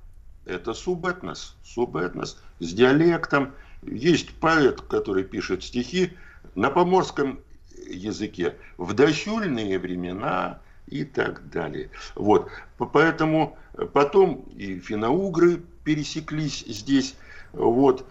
это 0.47 0.75
субэтнос, 0.75 1.57
субэтнос 1.63 2.39
с 2.59 2.73
диалектом. 2.73 3.55
Есть 3.83 4.35
поэт, 4.35 4.81
который 4.83 5.25
пишет 5.25 5.63
стихи 5.63 6.13
на 6.55 6.71
поморском 6.71 7.41
языке. 7.87 8.57
В 8.77 8.95
досюльные 8.95 9.79
времена 9.79 10.61
и 10.87 11.05
так 11.05 11.49
далее. 11.51 11.91
Вот. 12.15 12.51
Поэтому 12.93 13.57
потом 13.93 14.45
и 14.57 14.79
финоугры 14.79 15.63
пересеклись 15.85 16.65
здесь. 16.67 17.17
Вот. 17.53 18.07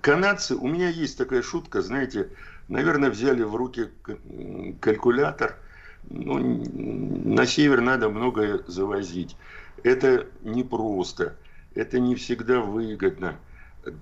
Канадцы, 0.00 0.54
у 0.54 0.68
меня 0.68 0.88
есть 0.88 1.18
такая 1.18 1.42
шутка, 1.42 1.82
знаете, 1.82 2.30
наверное, 2.68 3.10
взяли 3.10 3.42
в 3.42 3.54
руки 3.54 3.88
калькулятор. 4.80 5.56
Ну, 6.08 6.38
на 6.38 7.46
север 7.46 7.80
надо 7.80 8.08
многое 8.08 8.60
завозить. 8.66 9.36
Это 9.82 10.26
непросто, 10.42 11.36
это 11.74 11.98
не 11.98 12.14
всегда 12.14 12.60
выгодно. 12.60 13.36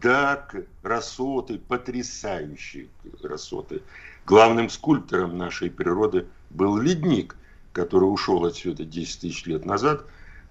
Да, 0.03 0.49
красоты, 0.83 1.59
потрясающие 1.59 2.89
красоты. 3.20 3.83
Главным 4.27 4.69
скульптором 4.70 5.39
нашей 5.39 5.70
природы 5.70 6.27
был 6.51 6.77
ледник– 6.79 7.37
который 7.79 8.07
ушел 8.07 8.45
отсюда 8.45 8.85
10 8.85 9.21
тысяч 9.21 9.47
лет 9.47 9.65
назад, 9.65 10.05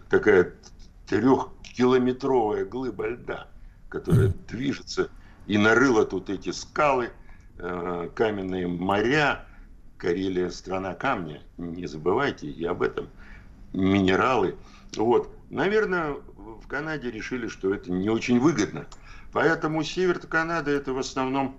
такая 0.10 0.54
трехкилометровая 1.08 2.64
глыба 2.64 3.10
льда, 3.10 3.49
которая 3.90 4.28
mm-hmm. 4.28 4.48
движется 4.48 5.10
и 5.45 5.58
нарыла 5.58 6.06
тут 6.06 6.30
эти 6.30 6.52
скалы, 6.52 7.10
э, 7.58 8.10
каменные 8.16 8.68
моря. 8.68 9.45
Карелия 9.98 10.49
страна 10.52 10.94
камня, 10.94 11.41
не 11.58 11.86
забывайте 11.86 12.48
и 12.48 12.64
об 12.64 12.82
этом. 12.82 13.10
Минералы. 13.74 14.56
Вот. 14.95 15.30
Наверное, 15.49 16.16
в 16.38 16.66
Канаде 16.68 17.12
решили, 17.12 17.49
что 17.49 17.74
это 17.74 17.91
не 17.91 18.10
очень 18.10 18.40
выгодно. 18.40 18.86
Поэтому 19.34 19.84
север 19.84 20.20
Канады 20.20 20.72
это 20.72 20.94
в 20.94 20.99
основном 20.99 21.58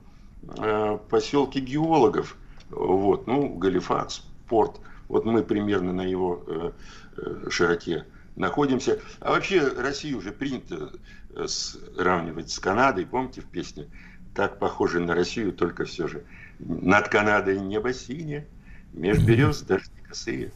э, 0.56 0.98
поселки 1.10 1.60
геологов. 1.60 2.36
Вот, 2.70 3.26
ну, 3.26 3.50
Галифакс, 3.50 4.22
порт. 4.48 4.80
Вот 5.08 5.24
мы 5.24 5.42
примерно 5.42 5.92
на 5.92 6.02
его 6.02 6.44
э, 6.46 6.72
э, 7.16 7.50
широте 7.50 8.04
находимся. 8.36 9.00
А 9.20 9.30
вообще 9.30 9.66
Россию 9.66 10.18
уже 10.18 10.32
принято 10.32 10.92
э, 11.34 11.46
сравнивать 11.46 12.50
с 12.50 12.58
Канадой. 12.58 13.06
Помните 13.06 13.40
в 13.40 13.46
песне? 13.46 13.88
Так 14.34 14.58
похоже 14.58 15.00
на 15.00 15.14
Россию, 15.14 15.52
только 15.52 15.84
все 15.84 16.06
же 16.06 16.24
над 16.58 17.08
Канадой 17.08 17.58
небо 17.58 17.92
синее, 17.92 18.46
меж 18.92 19.18
берез 19.24 19.62
дожди 19.62 19.90
косые. 20.06 20.52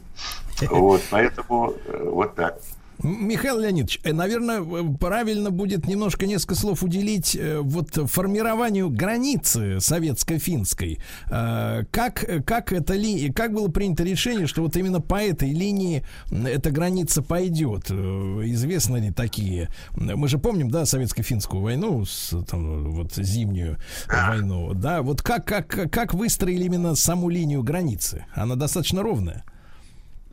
Вот, 0.69 1.01
поэтому 1.09 1.73
вот 1.87 2.35
так. 2.35 2.59
Михаил 3.03 3.59
Леонидович, 3.59 3.99
э, 4.03 4.13
наверное, 4.13 4.61
э, 4.61 4.97
правильно 4.97 5.51
будет 5.51 5.87
немножко 5.87 6.25
несколько 6.25 6.55
слов 6.55 6.83
уделить 6.83 7.35
э, 7.35 7.59
вот 7.59 7.89
формированию 8.09 8.89
границы 8.89 9.79
советско-финской. 9.79 10.99
Как, 11.29 12.25
как, 12.45 12.71
это 12.71 12.93
ли, 12.93 13.31
как 13.31 13.53
было 13.53 13.67
принято 13.67 14.03
решение, 14.03 14.47
что 14.47 14.61
вот 14.61 14.77
именно 14.77 15.01
по 15.01 15.21
этой 15.21 15.51
линии 15.51 16.03
эта 16.31 16.71
граница 16.71 17.21
пойдет? 17.21 17.91
Известны 17.91 18.97
ли 18.97 19.11
такие? 19.11 19.69
Мы 19.95 20.27
же 20.27 20.37
помним, 20.37 20.69
да, 20.69 20.83
советско-финскую 20.85 21.61
войну, 21.61 22.05
там, 22.47 22.91
вот 22.91 23.13
зимнюю 23.15 23.77
войну, 24.07 24.73
да, 24.73 25.01
вот 25.01 25.21
как, 25.21 25.45
как, 25.45 25.67
как 25.91 26.13
выстроили 26.13 26.63
именно 26.63 26.95
саму 26.95 27.29
линию 27.29 27.63
границы? 27.63 28.25
Она 28.33 28.55
достаточно 28.55 29.03
ровная. 29.03 29.43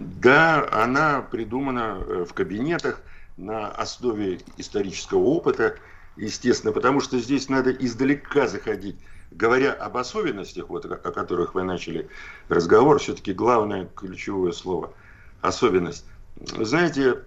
Да, 0.00 0.66
она 0.72 1.20
придумана 1.20 1.98
э, 2.00 2.24
в 2.26 2.32
кабинетах 2.32 3.02
на 3.36 3.68
основе 3.68 4.40
исторического 4.56 5.18
опыта, 5.18 5.76
естественно, 6.16 6.72
потому 6.72 7.00
что 7.00 7.18
здесь 7.18 7.50
надо 7.50 7.70
издалека 7.70 8.48
заходить. 8.48 8.96
Говоря 9.30 9.74
об 9.74 9.98
особенностях, 9.98 10.70
вот, 10.70 10.86
о 10.86 10.96
которых 10.96 11.54
вы 11.54 11.64
начали 11.64 12.08
разговор, 12.48 12.98
все-таки 12.98 13.34
главное 13.34 13.90
ключевое 13.94 14.52
слово– 14.52 14.94
особенность. 15.42 16.06
Знаете, 16.40 17.18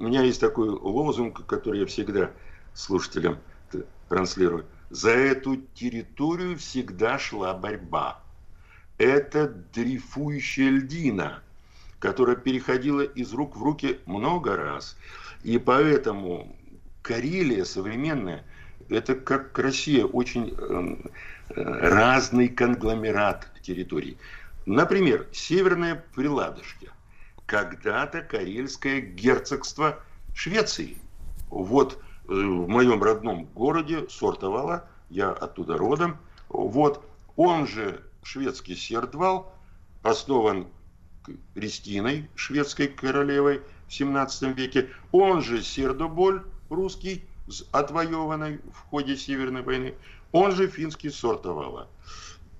у 0.00 0.04
меня 0.04 0.22
есть 0.22 0.40
такой 0.40 0.68
лозунг, 0.68 1.46
который 1.46 1.80
я 1.80 1.86
всегда 1.86 2.32
слушателям 2.74 3.38
транслирую. 4.08 4.66
За 4.90 5.10
эту 5.10 5.58
территорию 5.74 6.58
всегда 6.58 7.20
шла 7.20 7.54
борьба. 7.54 8.20
Это 8.98 9.46
дрейфующая 9.46 10.70
льдина– 10.70 11.40
которая 11.98 12.36
переходила 12.36 13.02
из 13.02 13.32
рук 13.32 13.56
в 13.56 13.62
руки 13.62 14.00
много 14.06 14.56
раз. 14.56 14.96
И 15.42 15.58
поэтому 15.58 16.56
Карелия 17.02 17.64
современная 17.64 18.44
это 18.88 19.14
как 19.14 19.58
Россия, 19.58 20.04
очень 20.04 20.54
э, 20.56 20.96
разный 21.56 22.48
конгломерат 22.48 23.48
территорий. 23.62 24.16
Например, 24.64 25.26
Северная 25.32 26.04
Приладожье. 26.14 26.90
Когда-то 27.46 28.22
Карельское 28.22 29.00
герцогство 29.00 30.00
Швеции. 30.34 30.98
Вот 31.48 31.94
э, 31.94 32.32
в 32.32 32.68
моем 32.68 33.02
родном 33.02 33.44
городе 33.46 34.08
Сортовала, 34.08 34.88
я 35.10 35.30
оттуда 35.30 35.78
родом, 35.78 36.18
вот, 36.48 37.04
он 37.36 37.66
же 37.66 38.02
шведский 38.22 38.74
Сердвал, 38.74 39.52
основан 40.02 40.66
Кристиной, 41.54 42.28
шведской 42.34 42.88
королевой 42.88 43.62
в 43.88 43.94
17 43.94 44.56
веке, 44.56 44.88
он 45.12 45.42
же 45.42 45.62
Сердоболь, 45.62 46.42
русский, 46.68 47.24
отвоеванной 47.72 48.60
в 48.72 48.78
ходе 48.90 49.16
Северной 49.16 49.62
войны, 49.62 49.94
он 50.32 50.52
же 50.52 50.66
финский 50.66 51.10
Сортовала. 51.10 51.88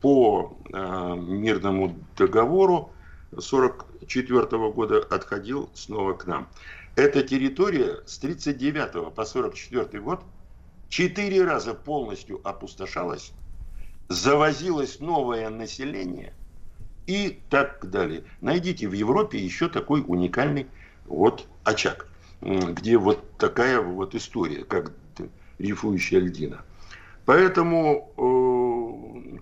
По 0.00 0.56
э, 0.72 1.14
мирному 1.16 1.98
договору 2.16 2.92
1944 3.32 4.72
года 4.72 4.98
отходил 4.98 5.70
снова 5.74 6.14
к 6.14 6.26
нам. 6.26 6.48
Эта 6.94 7.22
территория 7.22 8.02
с 8.06 8.18
1939 8.18 8.92
по 8.92 9.22
1944 9.22 10.02
год 10.02 10.22
четыре 10.88 11.44
раза 11.44 11.74
полностью 11.74 12.40
опустошалась, 12.44 13.32
завозилось 14.08 15.00
новое 15.00 15.50
население 15.50 16.32
и 17.06 17.40
так 17.50 17.88
далее. 17.88 18.24
Найдите 18.40 18.88
в 18.88 18.92
Европе 18.92 19.38
еще 19.38 19.68
такой 19.68 20.02
уникальный 20.06 20.66
вот 21.06 21.46
очаг, 21.64 22.08
где 22.40 22.98
вот 22.98 23.36
такая 23.38 23.80
вот 23.80 24.14
история, 24.14 24.64
как 24.64 24.92
рифующая 25.58 26.20
льдина. 26.20 26.62
Поэтому 27.24 28.12
э, 28.16 29.38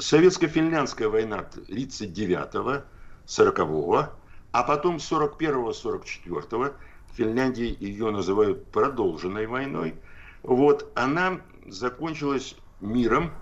советско-финляндская 0.00 1.08
война 1.08 1.48
39-го, 1.68 2.82
40-го, 3.26 4.08
а 4.52 4.62
потом 4.62 4.96
41-го, 4.96 5.70
44-го, 5.70 6.74
в 7.10 7.16
Финляндии 7.16 7.76
ее 7.80 8.10
называют 8.10 8.66
продолженной 8.66 9.46
войной, 9.46 9.94
вот, 10.42 10.92
она 10.94 11.40
закончилась 11.66 12.54
миром, 12.80 13.32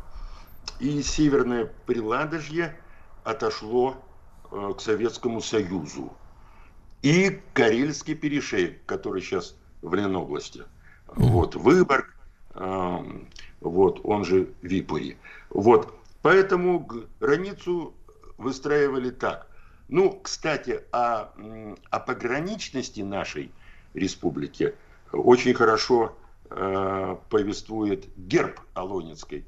и 0.80 1.02
Северное 1.02 1.70
Приладожье 1.86 2.76
отошло 3.26 3.96
э, 4.52 4.72
к 4.76 4.80
Советскому 4.80 5.40
Союзу. 5.40 6.12
И 7.02 7.40
Карельский 7.54 8.14
перешейк, 8.14 8.84
который 8.86 9.20
сейчас 9.20 9.56
в 9.82 9.92
Ленобласти. 9.94 10.62
Вот, 11.08 11.56
Выборг, 11.56 12.16
э, 12.54 12.98
вот, 13.60 14.00
он 14.04 14.24
же 14.24 14.48
Випури. 14.62 15.18
Вот, 15.50 15.92
поэтому 16.22 16.88
границу 17.20 17.94
выстраивали 18.38 19.10
так. 19.10 19.48
Ну, 19.88 20.20
кстати, 20.22 20.82
о, 20.92 21.32
о 21.90 22.00
пограничности 22.00 23.00
нашей 23.00 23.50
республики 23.94 24.74
очень 25.12 25.54
хорошо 25.54 26.16
э, 26.50 27.16
повествует 27.28 28.06
герб 28.16 28.60
Алонецкой 28.74 29.44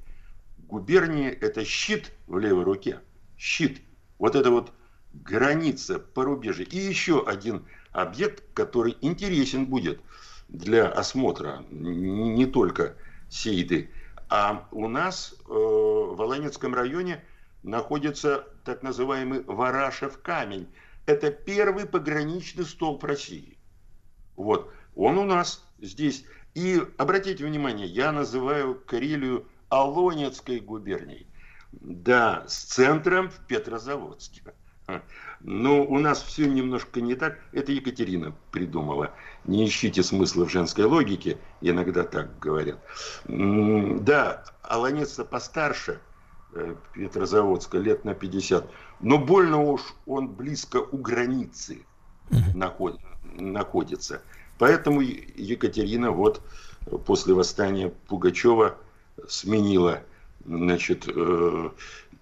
губернии. 0.69 1.29
Это 1.29 1.65
щит 1.65 2.13
в 2.27 2.39
левой 2.39 2.65
руке. 2.65 3.01
Щит. 3.39 3.81
Вот 4.19 4.35
это 4.35 4.51
вот 4.51 4.73
граница 5.15 5.99
порубежья. 5.99 6.65
И 6.65 6.77
еще 6.77 7.25
один 7.27 7.65
объект, 7.93 8.43
который 8.53 8.97
интересен 9.01 9.67
будет 9.67 10.01
для 10.49 10.89
осмотра 10.89 11.65
не 11.71 12.47
только 12.47 12.97
Сейды. 13.31 13.91
А 14.29 14.69
у 14.73 14.89
нас 14.89 15.35
э, 15.39 15.45
в 15.49 16.21
Аланецком 16.21 16.75
районе 16.75 17.25
находится 17.63 18.47
так 18.65 18.83
называемый 18.83 19.43
Варашев 19.45 20.21
камень. 20.21 20.69
Это 21.07 21.31
первый 21.31 21.87
пограничный 21.87 22.65
столб 22.65 23.05
России. 23.05 23.57
Вот. 24.37 24.71
Он 24.95 25.19
у 25.19 25.25
нас 25.25 25.65
здесь. 25.81 26.25
И 26.55 26.83
обратите 26.99 27.45
внимание, 27.45 27.87
я 27.87 28.11
называю 28.11 28.75
Карелию 28.75 29.47
Алонецкой 29.69 30.61
губернией. 30.61 31.27
Да, 31.73 32.45
с 32.47 32.65
центром 32.65 33.29
в 33.31 33.39
Петрозаводске. 33.47 34.43
Но 35.41 35.85
у 35.85 35.99
нас 35.99 36.23
все 36.23 36.49
немножко 36.49 37.01
не 37.01 37.15
так. 37.15 37.39
Это 37.53 37.73
Екатерина 37.73 38.35
придумала. 38.51 39.13
Не 39.45 39.67
ищите 39.67 40.03
смысла 40.03 40.47
в 40.47 40.51
женской 40.51 40.85
логике, 40.85 41.39
иногда 41.61 42.05
так 42.05 42.39
говорят. 42.39 42.79
Да, 43.27 44.45
Аланец 44.63 45.15
постарше 45.31 46.01
э, 46.55 46.75
Петрозаводска, 46.95 47.79
лет 47.79 48.05
на 48.05 48.15
50. 48.15 48.69
Но 49.01 49.19
больно 49.19 49.63
уж 49.63 49.83
он 50.07 50.29
близко 50.29 50.79
у 50.79 50.97
границы 50.97 51.85
находится. 53.37 54.23
Поэтому 54.59 55.01
Екатерина 55.03 56.11
вот 56.11 56.43
после 57.07 57.35
восстания 57.35 57.91
Пугачева 58.09 58.77
сменила 59.29 60.03
значит, 60.45 61.09
э, 61.09 61.71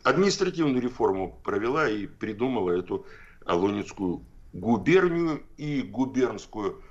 административную 0.02 0.80
реформу 0.80 1.38
провела 1.43 1.88
и 1.88 2.06
придумала 2.06 2.70
эту 2.70 3.06
Алонецкую 3.44 4.22
губернию 4.52 5.43
и 5.56 5.82
губернскую 5.82 6.82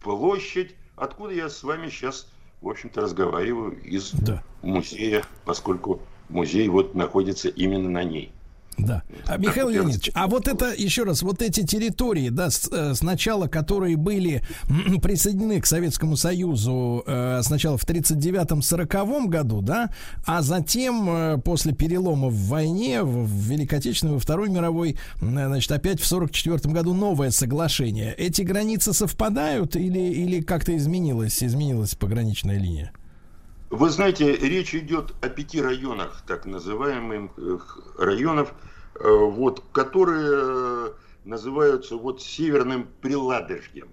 площадь, 0.00 0.74
откуда 0.96 1.34
я 1.34 1.48
с 1.48 1.62
вами 1.62 1.88
сейчас, 1.88 2.30
в 2.60 2.68
общем-то, 2.68 3.00
разговариваю 3.00 3.80
из 3.82 4.12
да. 4.12 4.42
музея, 4.62 5.24
поскольку 5.44 6.00
музей 6.28 6.68
вот 6.68 6.94
находится 6.94 7.48
именно 7.48 7.88
на 7.88 8.04
ней. 8.04 8.32
Да. 8.78 9.02
А, 9.26 9.36
Михаил 9.38 9.68
Леонидович, 9.68 10.10
а 10.14 10.28
вот 10.28 10.46
это, 10.46 10.72
еще 10.72 11.02
раз, 11.02 11.22
вот 11.22 11.42
эти 11.42 11.66
территории, 11.66 12.28
да, 12.28 12.50
с, 12.50 12.68
э, 12.70 12.94
сначала, 12.94 13.48
которые 13.48 13.96
были 13.96 14.42
присоединены 15.02 15.60
к 15.60 15.66
Советскому 15.66 16.16
Союзу 16.16 17.02
э, 17.06 17.40
сначала 17.42 17.76
в 17.76 17.84
39-40 17.84 19.26
году, 19.26 19.62
да, 19.62 19.90
а 20.24 20.42
затем 20.42 21.10
э, 21.10 21.38
после 21.38 21.72
перелома 21.74 22.28
в 22.28 22.48
войне, 22.48 23.02
в, 23.02 23.26
в 23.26 23.50
Великой 23.50 23.80
Отечественной, 23.80 24.14
во 24.14 24.20
Второй 24.20 24.48
мировой, 24.48 24.96
значит, 25.20 25.72
опять 25.72 26.00
в 26.00 26.06
44 26.06 26.72
году 26.72 26.94
новое 26.94 27.30
соглашение. 27.30 28.14
Эти 28.14 28.42
границы 28.42 28.92
совпадают 28.92 29.74
или, 29.74 29.98
или 29.98 30.40
как-то 30.40 30.76
изменилась, 30.76 31.42
изменилась 31.42 31.94
пограничная 31.94 32.58
линия? 32.58 32.92
Вы 33.70 33.90
знаете, 33.90 34.34
речь 34.34 34.74
идет 34.74 35.14
о 35.20 35.28
пяти 35.28 35.60
районах, 35.60 36.22
так 36.26 36.46
называемых 36.46 37.78
районов, 37.98 38.48
э, 38.48 38.67
вот, 39.00 39.62
которые 39.72 40.92
называются 41.24 41.96
вот 41.96 42.22
северным 42.22 42.88
приладожьем. 43.00 43.88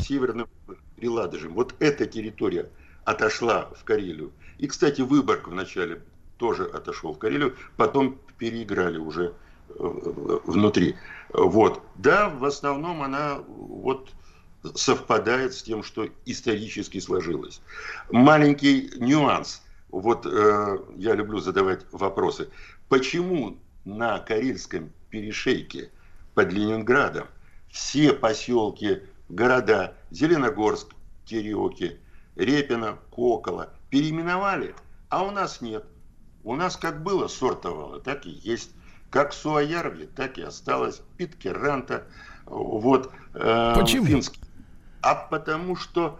Северным 0.00 0.48
приладожем. 0.96 1.54
Вот 1.54 1.74
эта 1.80 2.06
территория 2.06 2.70
отошла 3.04 3.70
в 3.78 3.84
Карелию. 3.84 4.32
И, 4.58 4.66
кстати, 4.66 5.02
Выборг 5.02 5.48
вначале 5.48 6.02
тоже 6.38 6.64
отошел 6.64 7.14
в 7.14 7.18
Карелию, 7.18 7.54
потом 7.76 8.18
переиграли 8.38 8.98
уже 8.98 9.34
э, 9.68 9.74
внутри. 10.44 10.96
Вот. 11.32 11.82
Да, 11.96 12.28
в 12.28 12.44
основном 12.44 13.02
она 13.02 13.38
вот 13.46 14.10
совпадает 14.74 15.54
с 15.54 15.62
тем, 15.62 15.82
что 15.82 16.08
исторически 16.24 16.98
сложилось. 16.98 17.60
Маленький 18.10 18.90
нюанс. 18.96 19.62
Вот 19.90 20.26
э, 20.26 20.78
я 20.96 21.14
люблю 21.14 21.38
задавать 21.38 21.86
вопросы. 21.92 22.48
Почему 22.88 23.56
на 23.86 24.18
Карельском 24.18 24.92
перешейке 25.08 25.90
под 26.34 26.52
Ленинградом 26.52 27.28
все 27.70 28.12
поселки, 28.12 29.02
города 29.30 29.94
Зеленогорск, 30.10 30.88
Тереоки, 31.24 31.98
Репино, 32.36 32.98
Кокола 33.10 33.72
переименовали, 33.88 34.74
а 35.08 35.24
у 35.24 35.30
нас 35.30 35.62
нет. 35.62 35.86
У 36.44 36.54
нас 36.54 36.76
как 36.76 37.02
было 37.02 37.28
сортовало, 37.28 38.00
так 38.00 38.26
и 38.26 38.30
есть. 38.30 38.70
Как 39.10 39.32
Суаярви, 39.32 40.06
так 40.06 40.36
и 40.36 40.42
осталось. 40.42 41.00
Питкеранта, 41.16 42.06
вот. 42.44 43.10
Э, 43.32 43.74
Почему? 43.74 44.04
Финский 44.04 44.46
а 45.06 45.14
потому 45.14 45.76
что 45.76 46.18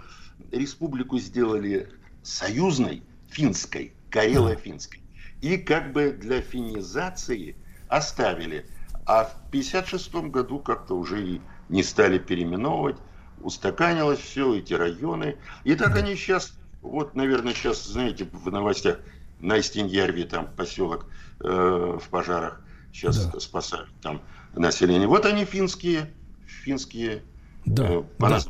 республику 0.53 1.19
сделали 1.19 1.89
союзной, 2.23 3.03
финской, 3.29 3.93
карело-финской. 4.11 5.01
И 5.47 5.59
как 5.59 5.93
бы 5.93 6.11
для 6.11 6.41
финизации 6.41 7.55
оставили. 7.87 8.67
А 9.05 9.23
в 9.23 9.31
1956 9.51 10.15
году 10.33 10.59
как-то 10.59 10.95
уже 10.95 11.25
и 11.25 11.41
не 11.69 11.85
стали 11.85 12.19
переименовывать, 12.19 12.97
устаканилось 13.41 14.19
все, 14.19 14.57
эти 14.57 14.75
районы. 14.75 15.37
И 15.63 15.77
так 15.77 15.95
они 15.95 16.17
сейчас, 16.17 16.59
вот, 16.83 17.15
наверное, 17.15 17.55
сейчас, 17.55 17.85
знаете, 17.85 18.27
в 18.33 18.51
новостях 18.51 18.99
на 19.39 19.61
Истиньярве, 19.61 20.25
там 20.25 20.49
поселок 20.57 21.07
э, 21.39 21.99
в 22.03 22.09
пожарах, 22.09 22.61
сейчас 22.93 23.27
да. 23.29 23.39
спасают 23.39 23.89
там 24.03 24.23
население. 24.57 25.07
Вот 25.07 25.27
они 25.27 25.45
финские, 25.45 26.13
финские 26.45 27.23
да, 27.67 27.87
э, 27.89 28.03
по 28.19 28.31
да. 28.31 28.41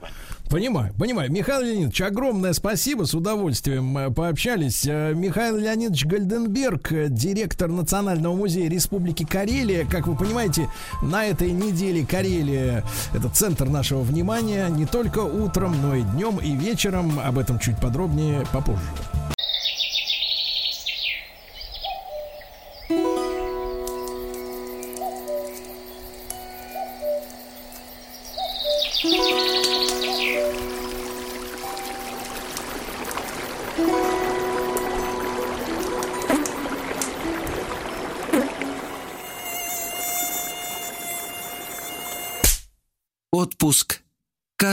Понимаю, 0.49 0.95
понимаю. 0.95 1.31
Михаил 1.31 1.63
Леонидович, 1.63 2.03
огромное 2.03 2.53
спасибо, 2.53 3.05
с 3.05 3.15
удовольствием 3.15 3.99
э, 3.99 4.11
пообщались. 4.11 4.87
Э, 4.87 5.13
Михаил 5.13 5.57
Леонидович 5.57 6.07
Гальденберг, 6.07 6.93
э, 6.93 7.07
директор 7.09 7.69
Национального 7.69 8.35
музея 8.35 8.71
Республики 8.71 9.25
Карелия. 9.25 9.85
Как 9.85 10.07
вы 10.07 10.15
понимаете, 10.15 10.69
на 11.03 11.27
этой 11.27 11.51
неделе 11.51 12.07
Карелия— 12.07 12.85
это 13.13 13.29
центр 13.29 13.69
нашего 13.69 14.03
внимания 14.03 14.69
не 14.69 14.87
только 14.87 15.19
утром, 15.19 15.75
но 15.83 15.97
и 15.97 16.03
днем, 16.03 16.39
и 16.39 16.55
вечером. 16.55 17.19
Об 17.19 17.39
этом 17.39 17.59
чуть 17.59 17.79
подробнее 17.81 18.47
попозже. 18.53 18.87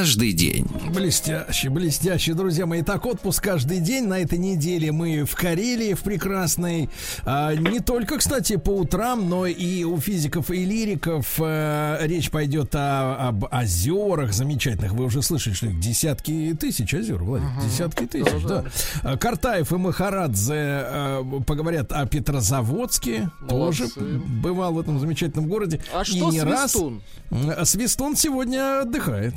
Каждый 0.03 0.33
день. 0.33 0.67
Блестяще, 0.93 1.69
блестяще, 1.69 2.33
друзья 2.33 2.65
мои. 2.65 2.81
Так, 2.81 3.05
отпуск 3.05 3.41
каждый 3.41 3.79
день. 3.79 4.05
На 4.05 4.19
этой 4.19 4.37
неделе 4.37 4.91
мы 4.91 5.23
в 5.23 5.33
Карелии, 5.33 5.93
в 5.93 6.01
прекрасной. 6.01 6.89
А, 7.23 7.55
не 7.55 7.79
только, 7.79 8.17
кстати, 8.17 8.57
по 8.57 8.71
утрам, 8.71 9.29
но 9.29 9.45
и 9.45 9.85
у 9.85 9.97
физиков 10.01 10.51
и 10.51 10.65
лириков 10.65 11.39
а, 11.39 12.05
речь 12.05 12.31
пойдет 12.31 12.75
о, 12.75 13.29
об 13.29 13.45
озерах 13.45 14.33
замечательных. 14.33 14.91
Вы 14.91 15.05
уже 15.05 15.21
слышали, 15.21 15.53
что 15.53 15.67
их 15.67 15.79
десятки 15.79 16.53
тысяч 16.59 16.93
озер, 16.93 17.23
Владимир. 17.23 17.53
Угу. 17.59 17.65
Десятки 17.65 18.05
тысяч, 18.05 18.43
да. 18.45 18.65
да. 19.03 19.15
Картаев 19.15 19.71
и 19.71 19.77
Махарадзе 19.77 20.53
а, 20.53 21.41
поговорят 21.47 21.93
о 21.93 22.05
Петрозаводске. 22.05 23.31
Молодцы. 23.39 23.87
Тоже 23.87 24.01
бывал 24.41 24.73
в 24.73 24.81
этом 24.81 24.99
замечательном 24.99 25.47
городе. 25.47 25.79
А 25.93 26.01
и 26.01 26.03
что 26.03 26.29
не 26.29 26.41
Свистун? 26.41 27.01
Раз. 27.29 27.69
Свистун 27.69 28.17
сегодня 28.17 28.81
отдыхает 28.81 29.35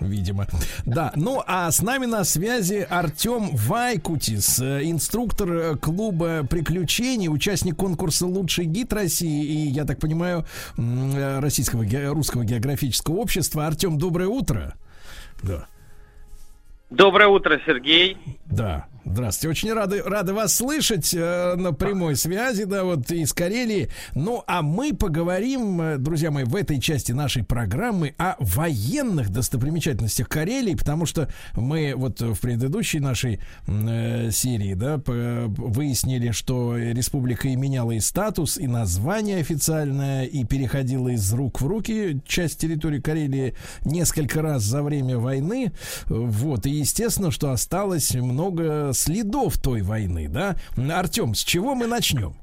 видимо. 0.00 0.46
Да, 0.84 1.12
ну 1.16 1.42
а 1.46 1.70
с 1.70 1.82
нами 1.82 2.06
на 2.06 2.24
связи 2.24 2.86
Артем 2.88 3.50
Вайкутис, 3.52 4.60
э, 4.60 4.80
инструктор 4.84 5.52
э, 5.52 5.76
клуба 5.76 6.44
приключений, 6.48 7.28
участник 7.28 7.76
конкурса 7.76 8.26
«Лучший 8.26 8.66
гид 8.66 8.92
России» 8.92 9.44
и, 9.44 9.68
я 9.68 9.84
так 9.84 9.98
понимаю, 9.98 10.44
э, 10.76 11.38
российского, 11.40 11.84
русского 12.12 12.44
географического 12.44 13.16
общества. 13.16 13.66
Артем, 13.66 13.98
доброе 13.98 14.28
утро. 14.28 14.74
Да. 15.42 15.66
Доброе 16.90 17.28
утро, 17.28 17.60
Сергей. 17.66 18.16
Да. 18.46 18.86
Здравствуйте, 19.06 19.50
очень 19.50 19.72
рады, 19.74 20.02
рады 20.02 20.32
вас 20.32 20.54
слышать 20.54 21.12
э, 21.12 21.56
на 21.56 21.74
прямой 21.74 22.16
связи, 22.16 22.64
да, 22.64 22.84
вот 22.84 23.10
из 23.10 23.34
Карелии. 23.34 23.90
Ну, 24.14 24.42
а 24.46 24.62
мы 24.62 24.94
поговорим, 24.94 25.78
э, 25.78 25.98
друзья 25.98 26.30
мои, 26.30 26.44
в 26.44 26.56
этой 26.56 26.80
части 26.80 27.12
нашей 27.12 27.44
программы 27.44 28.14
о 28.16 28.36
военных 28.38 29.28
достопримечательностях 29.28 30.26
Карелии, 30.26 30.74
потому 30.74 31.04
что 31.04 31.28
мы 31.54 31.92
вот 31.94 32.22
в 32.22 32.40
предыдущей 32.40 32.98
нашей 32.98 33.40
э, 33.66 34.30
серии, 34.30 34.72
да, 34.72 34.98
выяснили, 35.04 36.30
что 36.30 36.78
республика 36.78 37.48
и 37.48 37.56
меняла 37.56 37.92
и 37.92 38.00
статус, 38.00 38.56
и 38.56 38.66
название 38.66 39.38
официальное, 39.38 40.24
и 40.24 40.44
переходила 40.44 41.10
из 41.10 41.30
рук 41.34 41.60
в 41.60 41.66
руки 41.66 42.22
часть 42.26 42.58
территории 42.58 43.00
Карелии 43.00 43.54
несколько 43.84 44.40
раз 44.40 44.62
за 44.62 44.82
время 44.82 45.18
войны. 45.18 45.72
Вот, 46.06 46.64
и 46.64 46.70
естественно, 46.70 47.30
что 47.30 47.50
осталось 47.50 48.14
много 48.14 48.93
следов 48.94 49.58
той 49.58 49.82
войны, 49.82 50.28
да? 50.28 50.56
Артем, 50.76 51.34
с 51.34 51.44
чего 51.44 51.74
мы 51.74 51.86
начнем? 51.86 52.34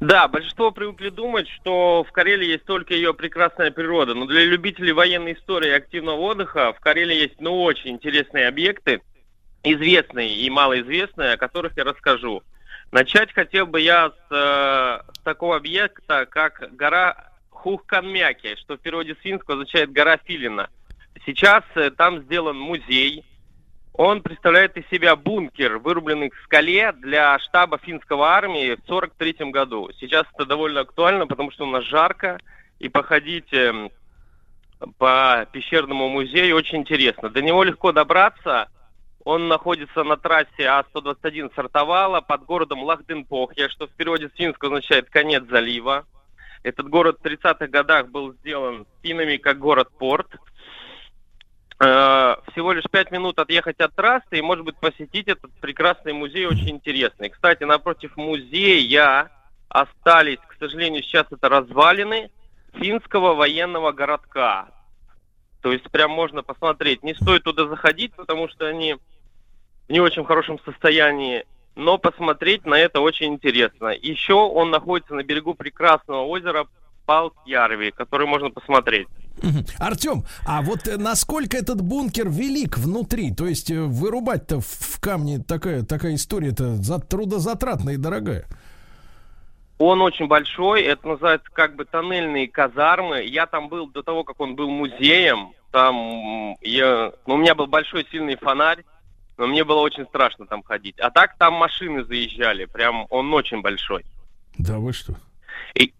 Да, 0.00 0.26
большинство 0.26 0.72
привыкли 0.72 1.10
думать, 1.10 1.48
что 1.48 2.04
в 2.08 2.10
Карелии 2.10 2.48
есть 2.48 2.64
только 2.64 2.92
ее 2.92 3.14
прекрасная 3.14 3.70
природа. 3.70 4.14
Но 4.14 4.26
для 4.26 4.44
любителей 4.44 4.92
военной 4.92 5.34
истории 5.34 5.68
и 5.68 5.74
активного 5.74 6.16
отдыха 6.16 6.72
в 6.72 6.80
Карелии 6.80 7.14
есть 7.14 7.40
ну, 7.40 7.62
очень 7.62 7.90
интересные 7.90 8.48
объекты, 8.48 9.00
известные 9.62 10.34
и 10.34 10.50
малоизвестные, 10.50 11.34
о 11.34 11.36
которых 11.36 11.76
я 11.76 11.84
расскажу. 11.84 12.42
Начать 12.90 13.32
хотел 13.32 13.66
бы 13.66 13.80
я 13.80 14.10
с, 14.10 14.32
э, 14.32 15.12
с 15.14 15.22
такого 15.22 15.56
объекта, 15.56 16.26
как 16.26 16.74
гора 16.74 17.32
Хухканмяки, 17.50 18.56
что 18.56 18.76
в 18.76 18.80
переводе 18.80 19.14
с 19.14 19.22
финского 19.22 19.54
означает 19.54 19.92
гора 19.92 20.16
Филина. 20.16 20.68
Сейчас 21.24 21.62
э, 21.76 21.90
там 21.90 22.22
сделан 22.22 22.58
музей, 22.58 23.24
он 23.94 24.22
представляет 24.22 24.76
из 24.76 24.88
себя 24.88 25.16
бункер, 25.16 25.78
вырубленный 25.78 26.30
в 26.30 26.44
скале 26.44 26.92
для 26.92 27.38
штаба 27.38 27.78
финского 27.78 28.28
армии 28.28 28.74
в 28.74 28.82
1943 28.84 29.50
году. 29.50 29.90
Сейчас 30.00 30.24
это 30.34 30.46
довольно 30.46 30.80
актуально, 30.80 31.26
потому 31.26 31.50
что 31.50 31.64
у 31.64 31.70
нас 31.70 31.84
жарко, 31.84 32.38
и 32.78 32.88
походить 32.88 33.52
эм, 33.52 33.90
по 34.98 35.46
пещерному 35.52 36.08
музею 36.08 36.56
очень 36.56 36.78
интересно. 36.78 37.28
До 37.28 37.42
него 37.42 37.62
легко 37.64 37.92
добраться. 37.92 38.68
Он 39.24 39.46
находится 39.46 40.02
на 40.02 40.16
трассе 40.16 40.66
А-121 40.66 41.54
Сартовала 41.54 42.20
под 42.20 42.44
городом 42.44 42.82
Лахденпохья, 42.82 43.68
что 43.68 43.86
в 43.86 43.90
переводе 43.90 44.28
с 44.28 44.32
финского 44.32 44.72
означает 44.72 45.10
«конец 45.10 45.44
залива». 45.48 46.06
Этот 46.64 46.88
город 46.88 47.18
в 47.20 47.26
30-х 47.26 47.66
годах 47.68 48.08
был 48.08 48.32
сделан 48.34 48.86
финами 49.02 49.36
как 49.36 49.58
город-порт. 49.58 50.28
Э, 50.34 50.38
всего 51.82 52.72
лишь 52.72 52.84
пять 52.90 53.10
минут 53.10 53.38
отъехать 53.38 53.80
от 53.80 53.94
трассы 53.94 54.38
и, 54.38 54.42
может 54.42 54.64
быть, 54.64 54.76
посетить 54.76 55.26
этот 55.26 55.50
прекрасный 55.60 56.12
музей, 56.12 56.46
очень 56.46 56.70
интересный. 56.70 57.28
Кстати, 57.28 57.64
напротив 57.64 58.16
музея 58.16 59.30
остались, 59.68 60.38
к 60.46 60.54
сожалению, 60.60 61.02
сейчас 61.02 61.26
это 61.30 61.48
развалины 61.48 62.30
финского 62.74 63.34
военного 63.34 63.90
городка. 63.92 64.68
То 65.60 65.72
есть 65.72 65.90
прям 65.90 66.10
можно 66.12 66.42
посмотреть. 66.42 67.02
Не 67.02 67.14
стоит 67.14 67.44
туда 67.44 67.66
заходить, 67.66 68.14
потому 68.14 68.48
что 68.48 68.66
они 68.66 68.94
в 68.94 69.00
не 69.88 70.00
очень 70.00 70.24
хорошем 70.24 70.58
состоянии, 70.60 71.44
но 71.74 71.98
посмотреть 71.98 72.64
на 72.64 72.78
это 72.78 73.00
очень 73.00 73.34
интересно. 73.34 73.88
Еще 73.88 74.34
он 74.34 74.70
находится 74.70 75.14
на 75.14 75.22
берегу 75.22 75.54
прекрасного 75.54 76.22
озера 76.22 76.66
Палкьярви, 77.06 77.90
который 77.90 78.26
можно 78.26 78.50
посмотреть. 78.50 79.08
Артем, 79.78 80.24
а 80.46 80.62
вот 80.62 80.86
э, 80.86 80.96
насколько 80.96 81.56
этот 81.56 81.80
бункер 81.80 82.28
велик 82.28 82.78
внутри? 82.78 83.34
То 83.34 83.46
есть 83.46 83.70
э, 83.70 83.80
вырубать-то 83.80 84.60
в 84.60 85.00
камне 85.00 85.38
такая, 85.38 85.82
такая 85.82 86.14
история-то 86.14 86.76
за 86.76 86.98
трудозатратная 86.98 87.94
и 87.94 87.98
дорогая. 87.98 88.46
Он 89.78 90.00
очень 90.00 90.28
большой, 90.28 90.82
это 90.82 91.08
называется 91.08 91.48
как 91.52 91.74
бы 91.74 91.84
тоннельные 91.84 92.46
казармы. 92.46 93.24
Я 93.24 93.46
там 93.46 93.68
был 93.68 93.88
до 93.88 94.02
того, 94.02 94.22
как 94.22 94.38
он 94.40 94.54
был 94.54 94.70
музеем. 94.70 95.52
Там 95.72 96.56
я, 96.60 97.12
ну, 97.26 97.34
у 97.34 97.36
меня 97.36 97.54
был 97.54 97.66
большой 97.66 98.06
сильный 98.10 98.36
фонарь, 98.36 98.84
но 99.38 99.46
мне 99.46 99.64
было 99.64 99.80
очень 99.80 100.04
страшно 100.06 100.46
там 100.46 100.62
ходить. 100.62 101.00
А 101.00 101.10
так 101.10 101.36
там 101.36 101.54
машины 101.54 102.04
заезжали, 102.04 102.66
прям 102.66 103.06
он 103.10 103.32
очень 103.34 103.60
большой. 103.60 104.04
Да 104.56 104.78
вы 104.78 104.92
что? 104.92 105.16
И, 105.74 105.92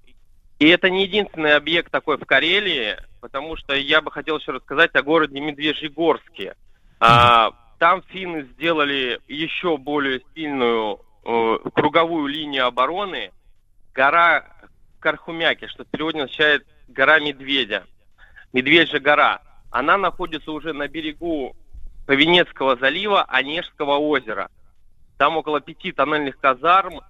и 0.59 0.69
это 0.69 0.91
не 0.91 1.05
единственный 1.05 1.57
объект 1.57 1.91
такой 1.91 2.19
в 2.19 2.25
Карелии 2.25 2.97
потому 3.23 3.57
что 3.57 3.75
я 3.75 4.03
бы 4.03 4.11
хотел 4.11 4.39
еще 4.39 4.51
рассказать 4.51 4.95
о 4.97 5.03
городе 5.03 5.41
Медвежьегорске. 5.41 6.57
А, 6.99 7.53
там 7.79 8.03
финны 8.09 8.43
сделали 8.53 9.21
еще 9.29 9.77
более 9.77 10.23
сильную 10.35 11.01
э, 11.25 11.59
круговую 11.73 12.27
линию 12.27 12.67
обороны. 12.67 13.31
Гора 13.95 14.45
Кархумяки, 14.99 15.69
что 15.69 15.85
в 15.85 15.87
переводе 15.87 16.19
означает 16.19 16.67
гора 16.89 17.21
Медведя. 17.21 17.85
Медвежья 18.53 18.99
гора. 18.99 19.41
Она 19.71 19.97
находится 19.97 20.51
уже 20.51 20.73
на 20.73 20.89
берегу 20.89 21.55
Повенецкого 22.07 22.75
залива, 22.77 23.23
Онежского 23.23 23.99
озера. 23.99 24.51
Там 25.17 25.37
около 25.37 25.61
пяти 25.61 25.93
тоннельных 25.93 26.39
казарм. 26.41 27.01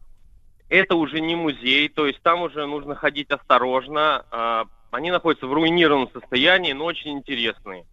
Это 0.68 0.94
уже 0.94 1.20
не 1.20 1.36
музей, 1.36 1.89
то 1.89 2.06
есть 2.06 2.20
там 2.20 2.43
уже 2.43 2.66
нужно 2.66 2.94
ходить 2.94 3.30
осторожно, 3.30 4.26
а, 4.30 4.66
они 4.93 5.10
находятся 5.10 5.47
в 5.47 5.52
руинированном 5.52 6.10
состоянии, 6.12 6.73
но 6.73 6.85
очень 6.85 7.12
интересные. 7.12 7.85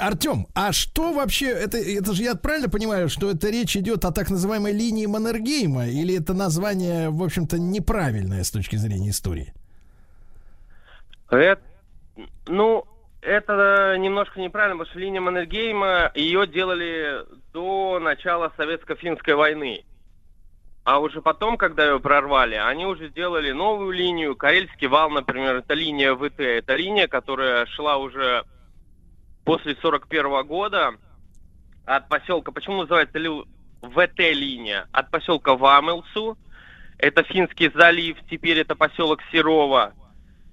Артем, 0.00 0.46
а 0.54 0.72
что 0.72 1.12
вообще, 1.12 1.48
это, 1.50 1.76
это 1.76 2.12
же 2.14 2.22
я 2.22 2.34
правильно 2.34 2.68
понимаю, 2.68 3.08
что 3.08 3.30
это 3.30 3.50
речь 3.50 3.76
идет 3.76 4.04
о 4.04 4.10
так 4.10 4.30
называемой 4.30 4.72
линии 4.72 5.06
Маннергейма, 5.06 5.86
или 5.86 6.18
это 6.18 6.32
название, 6.34 7.10
в 7.10 7.22
общем-то, 7.22 7.58
неправильное 7.58 8.42
с 8.42 8.50
точки 8.50 8.76
зрения 8.76 9.10
истории? 9.10 9.52
Это, 11.30 11.60
ну, 12.46 12.84
это 13.20 13.96
немножко 13.98 14.40
неправильно, 14.40 14.78
потому 14.78 14.90
что 14.90 14.98
линия 14.98 15.20
Маннергейма, 15.20 16.10
ее 16.14 16.46
делали 16.46 17.24
до 17.52 17.98
начала 18.00 18.52
Советско-финской 18.56 19.34
войны. 19.34 19.84
А 20.86 21.00
уже 21.00 21.20
потом, 21.20 21.56
когда 21.56 21.84
ее 21.84 21.98
прорвали, 21.98 22.54
они 22.54 22.86
уже 22.86 23.08
сделали 23.08 23.50
новую 23.50 23.90
линию. 23.90 24.36
Карельский 24.36 24.86
вал, 24.86 25.10
например, 25.10 25.56
это 25.56 25.74
линия 25.74 26.14
ВТ. 26.14 26.38
Это 26.38 26.76
линия, 26.76 27.08
которая 27.08 27.66
шла 27.66 27.96
уже 27.96 28.44
после 29.44 29.74
41 29.82 30.46
года 30.46 30.94
от 31.86 32.08
поселка, 32.08 32.52
почему 32.52 32.82
называется 32.82 33.18
ли 33.18 33.28
ВТ-линия, 33.82 34.86
от 34.92 35.10
поселка 35.10 35.56
Вамелсу, 35.56 36.38
это 36.98 37.24
Финский 37.24 37.68
залив, 37.74 38.16
теперь 38.30 38.60
это 38.60 38.76
поселок 38.76 39.18
Серова, 39.32 39.92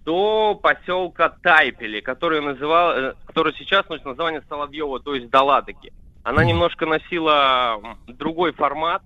до 0.04 0.56
поселка 0.56 1.30
Тайпели, 1.30 2.02
который, 2.02 2.42
называл, 2.42 2.92
э, 2.94 3.14
который 3.28 3.54
сейчас 3.54 3.88
носит 3.88 4.06
название 4.06 4.42
Соловьева, 4.50 5.00
то 5.00 5.14
есть 5.14 5.30
до 5.30 5.44
Ладоги. 5.44 5.94
Она 6.24 6.44
немножко 6.44 6.88
носила 6.88 7.80
другой 8.08 8.52
формат, 8.54 9.04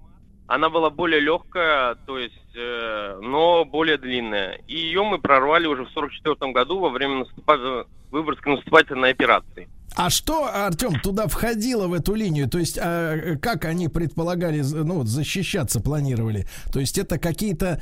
она 0.48 0.70
была 0.70 0.90
более 0.90 1.20
легкая, 1.20 1.96
то 2.06 2.18
есть, 2.18 2.56
э, 2.56 3.20
но 3.22 3.66
более 3.66 3.98
длинная. 3.98 4.60
И 4.68 4.76
ее 4.76 5.04
мы 5.04 5.20
прорвали 5.20 5.68
уже 5.68 5.86
в 5.86 5.90
44 5.92 6.52
году 6.52 6.80
во 6.80 6.90
время 6.90 7.20
наступа... 7.20 7.86
Выборгской 8.12 8.56
наступательной 8.56 9.12
операции. 9.12 9.68
А 9.96 10.10
что, 10.10 10.46
Артем, 10.46 11.00
туда 11.02 11.28
входило 11.28 11.88
в 11.88 11.94
эту 11.94 12.14
линию? 12.14 12.48
То 12.48 12.60
есть, 12.60 12.78
а, 12.80 13.36
как 13.42 13.66
они 13.66 13.88
предполагали, 13.88 14.62
ну, 14.62 15.04
защищаться 15.04 15.80
планировали? 15.80 16.48
То 16.72 16.80
есть, 16.80 16.98
это 16.98 17.18
какие-то 17.18 17.82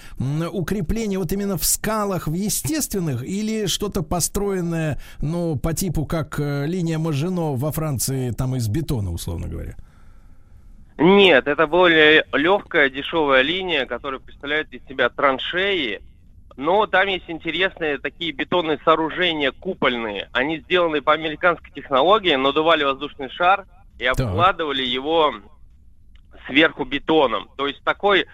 укрепления 0.52 1.20
вот 1.20 1.32
именно 1.34 1.58
в 1.58 1.66
скалах, 1.66 2.28
в 2.28 2.34
естественных, 2.34 3.24
или 3.24 3.66
что-то 3.66 4.02
построенное, 4.02 5.00
ну, 5.20 5.58
по 5.58 5.74
типу, 5.74 6.06
как 6.06 6.40
э, 6.40 6.66
линия 6.68 7.00
Мажино 7.00 7.54
во 7.56 7.72
Франции, 7.72 8.32
там, 8.32 8.56
из 8.56 8.68
бетона, 8.70 9.12
условно 9.12 9.48
говоря? 9.48 9.76
Нет, 10.98 11.48
это 11.48 11.68
более 11.68 12.26
легкая, 12.32 12.90
дешевая 12.90 13.42
линия, 13.42 13.86
которая 13.86 14.20
представляет 14.20 14.72
из 14.72 14.86
себя 14.88 15.10
траншеи, 15.10 16.02
но 16.56 16.86
там 16.88 17.08
есть 17.08 17.30
интересные 17.30 17.98
такие 17.98 18.32
бетонные 18.32 18.80
сооружения 18.86 19.52
купольные. 19.52 20.30
Они 20.32 20.60
сделаны 20.60 21.02
по 21.02 21.14
американской 21.14 21.72
технологии, 21.72 22.34
надували 22.36 22.84
воздушный 22.86 23.30
шар 23.30 23.66
и 24.00 24.06
обкладывали 24.06 24.84
его 24.84 25.34
сверху 26.48 26.86
бетоном. 26.86 27.50
То 27.58 27.68
есть 27.68 27.84
такой 27.84 28.26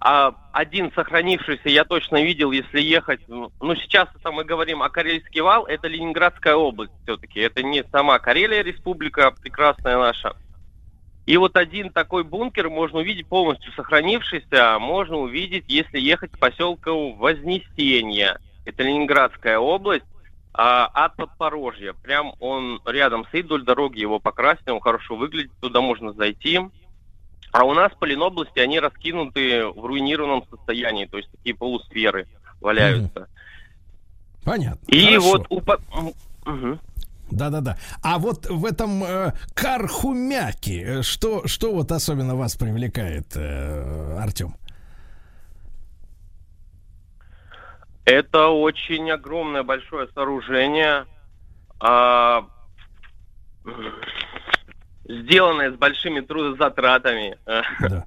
а, 0.00 0.34
один 0.52 0.92
сохранившийся 0.92 1.68
я 1.68 1.84
точно 1.84 2.22
видел, 2.22 2.50
если 2.50 2.80
ехать. 2.80 3.20
Ну, 3.28 3.50
сейчас 3.76 4.08
это 4.18 4.32
мы 4.32 4.44
говорим 4.44 4.82
о 4.82 4.90
Карельский 4.90 5.40
вал, 5.40 5.66
это 5.66 5.86
Ленинградская 5.86 6.54
область 6.54 6.92
все-таки. 7.04 7.40
Это 7.40 7.62
не 7.62 7.84
сама 7.92 8.18
Карелия 8.18 8.62
республика, 8.62 9.32
прекрасная 9.42 9.98
наша. 9.98 10.34
И 11.28 11.36
вот 11.36 11.58
один 11.58 11.90
такой 11.90 12.24
бункер 12.24 12.70
можно 12.70 13.00
увидеть 13.00 13.26
полностью 13.26 13.70
сохранившийся, 13.74 14.76
а 14.76 14.78
можно 14.78 15.18
увидеть, 15.18 15.66
если 15.68 16.00
ехать 16.00 16.32
к 16.32 16.38
поселку 16.38 17.12
Вознесение. 17.16 18.38
Это 18.64 18.82
Ленинградская 18.82 19.58
область, 19.58 20.06
а, 20.54 20.86
от 20.86 21.16
Подпорожья. 21.16 21.92
Прям 21.92 22.32
он 22.40 22.80
рядом 22.86 23.26
стоит 23.26 23.44
вдоль 23.44 23.62
дороги, 23.62 24.00
его 24.00 24.18
покрасили, 24.18 24.70
он 24.70 24.80
хорошо 24.80 25.16
выглядит, 25.16 25.52
туда 25.60 25.82
можно 25.82 26.14
зайти. 26.14 26.60
А 27.52 27.64
у 27.64 27.74
нас 27.74 27.92
по 28.00 28.06
Ленобласти 28.06 28.60
они 28.60 28.80
раскинуты 28.80 29.66
в 29.66 29.84
руинированном 29.84 30.44
состоянии, 30.48 31.04
то 31.04 31.18
есть 31.18 31.30
такие 31.30 31.54
полусферы 31.54 32.26
валяются. 32.62 33.28
Понятно. 34.44 34.80
И 34.86 35.04
Хорошо. 35.04 35.26
вот 35.26 35.46
у... 35.50 36.50
Угу. 36.50 36.78
Да-да-да. 37.30 37.76
А 38.02 38.18
вот 38.18 38.46
в 38.46 38.64
этом 38.64 39.04
э, 39.04 39.32
Кархумяке, 39.54 40.82
э, 40.82 41.02
что, 41.02 41.46
что 41.46 41.74
вот 41.74 41.92
особенно 41.92 42.36
вас 42.36 42.56
привлекает, 42.56 43.36
э, 43.36 44.18
Артем? 44.18 44.54
Это 48.04 48.48
очень 48.48 49.10
огромное 49.10 49.62
большое 49.62 50.08
сооружение, 50.14 51.04
э, 51.82 52.42
сделанное 55.04 55.72
с 55.72 55.76
большими 55.76 56.20
трудозатратами. 56.20 57.36
Да. 57.44 58.06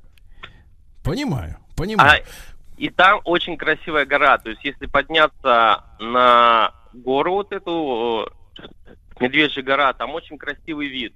Понимаю, 1.04 1.58
понимаю. 1.76 2.24
А, 2.24 2.72
и 2.78 2.90
там 2.90 3.22
очень 3.26 3.58
красивая 3.58 4.06
гора. 4.06 4.38
То 4.40 4.50
есть, 4.50 4.64
если 4.64 4.88
подняться 4.88 5.84
на 6.00 6.74
гору 6.94 7.34
вот 7.34 7.52
эту 7.52 8.28
Медвежья 9.22 9.62
гора, 9.62 9.94
там 9.94 10.14
очень 10.14 10.38
красивый 10.38 10.88
вид 10.88 11.14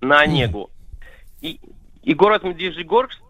на 0.00 0.20
Онегу. 0.20 0.70
И, 1.40 1.60
и 2.02 2.14
город 2.14 2.44
Медвежьегорск, 2.44 3.20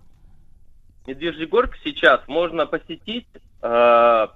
Медвежьегорск 1.06 1.74
сейчас 1.82 2.20
можно 2.26 2.66
посетить, 2.66 3.26
э, 3.62 4.26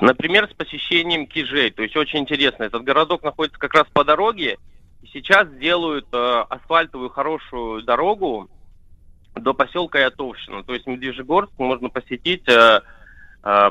например, 0.00 0.48
с 0.48 0.54
посещением 0.54 1.26
Кижей. 1.26 1.70
То 1.70 1.82
есть 1.82 1.96
очень 1.96 2.20
интересно. 2.20 2.64
Этот 2.64 2.84
городок 2.84 3.22
находится 3.22 3.58
как 3.58 3.74
раз 3.74 3.86
по 3.92 4.04
дороге. 4.04 4.58
И 5.02 5.06
сейчас 5.08 5.48
делают 5.56 6.06
э, 6.12 6.44
асфальтовую 6.48 7.10
хорошую 7.10 7.82
дорогу 7.82 8.48
до 9.34 9.52
поселка 9.54 9.98
Ятовщина. 9.98 10.62
То 10.62 10.74
есть 10.74 10.86
Медвежьегорск 10.86 11.52
можно 11.58 11.88
посетить 11.88 12.48
э, 12.48 12.80
э, 13.42 13.70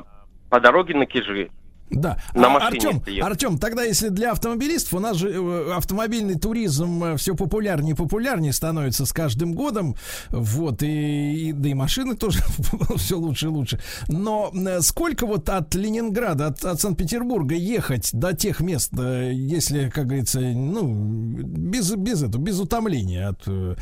по 0.50 0.60
дороге 0.60 0.96
на 0.96 1.06
Кижи. 1.06 1.50
Да. 1.90 2.22
На 2.34 2.56
Артем, 2.58 3.02
Артем, 3.22 3.58
тогда 3.58 3.84
если 3.84 4.10
для 4.10 4.32
автомобилистов 4.32 4.94
у 4.94 5.00
нас 5.00 5.18
же 5.18 5.30
э, 5.32 5.74
автомобильный 5.76 6.38
туризм 6.38 7.04
э, 7.04 7.18
все 7.18 7.36
популярнее 7.36 7.94
и 7.94 7.98
популярнее 7.98 8.54
становится 8.54 9.06
с 9.06 9.14
каждым 9.14 9.54
годом, 9.54 9.96
вот 10.30 10.84
и, 10.84 11.50
и 11.50 11.52
да 11.52 11.70
и 11.70 11.74
машины 11.74 12.16
тоже 12.16 12.40
все 12.98 13.18
лучше 13.18 13.48
и 13.48 13.50
лучше. 13.50 13.80
Но 14.08 14.52
э, 14.54 14.82
сколько 14.82 15.26
вот 15.26 15.50
от 15.50 15.74
Ленинграда, 15.74 16.48
от, 16.48 16.64
от 16.64 16.80
Санкт-Петербурга 16.80 17.56
ехать 17.56 18.10
до 18.14 18.36
тех 18.36 18.60
мест, 18.60 18.92
если, 18.94 19.90
как 19.90 20.08
говорится, 20.08 20.40
ну 20.40 20.88
без 20.88 21.92
без 21.96 22.24
этого, 22.24 22.42
без 22.42 22.60
утомления 22.60 23.30
от 23.30 23.44
э, 23.48 23.76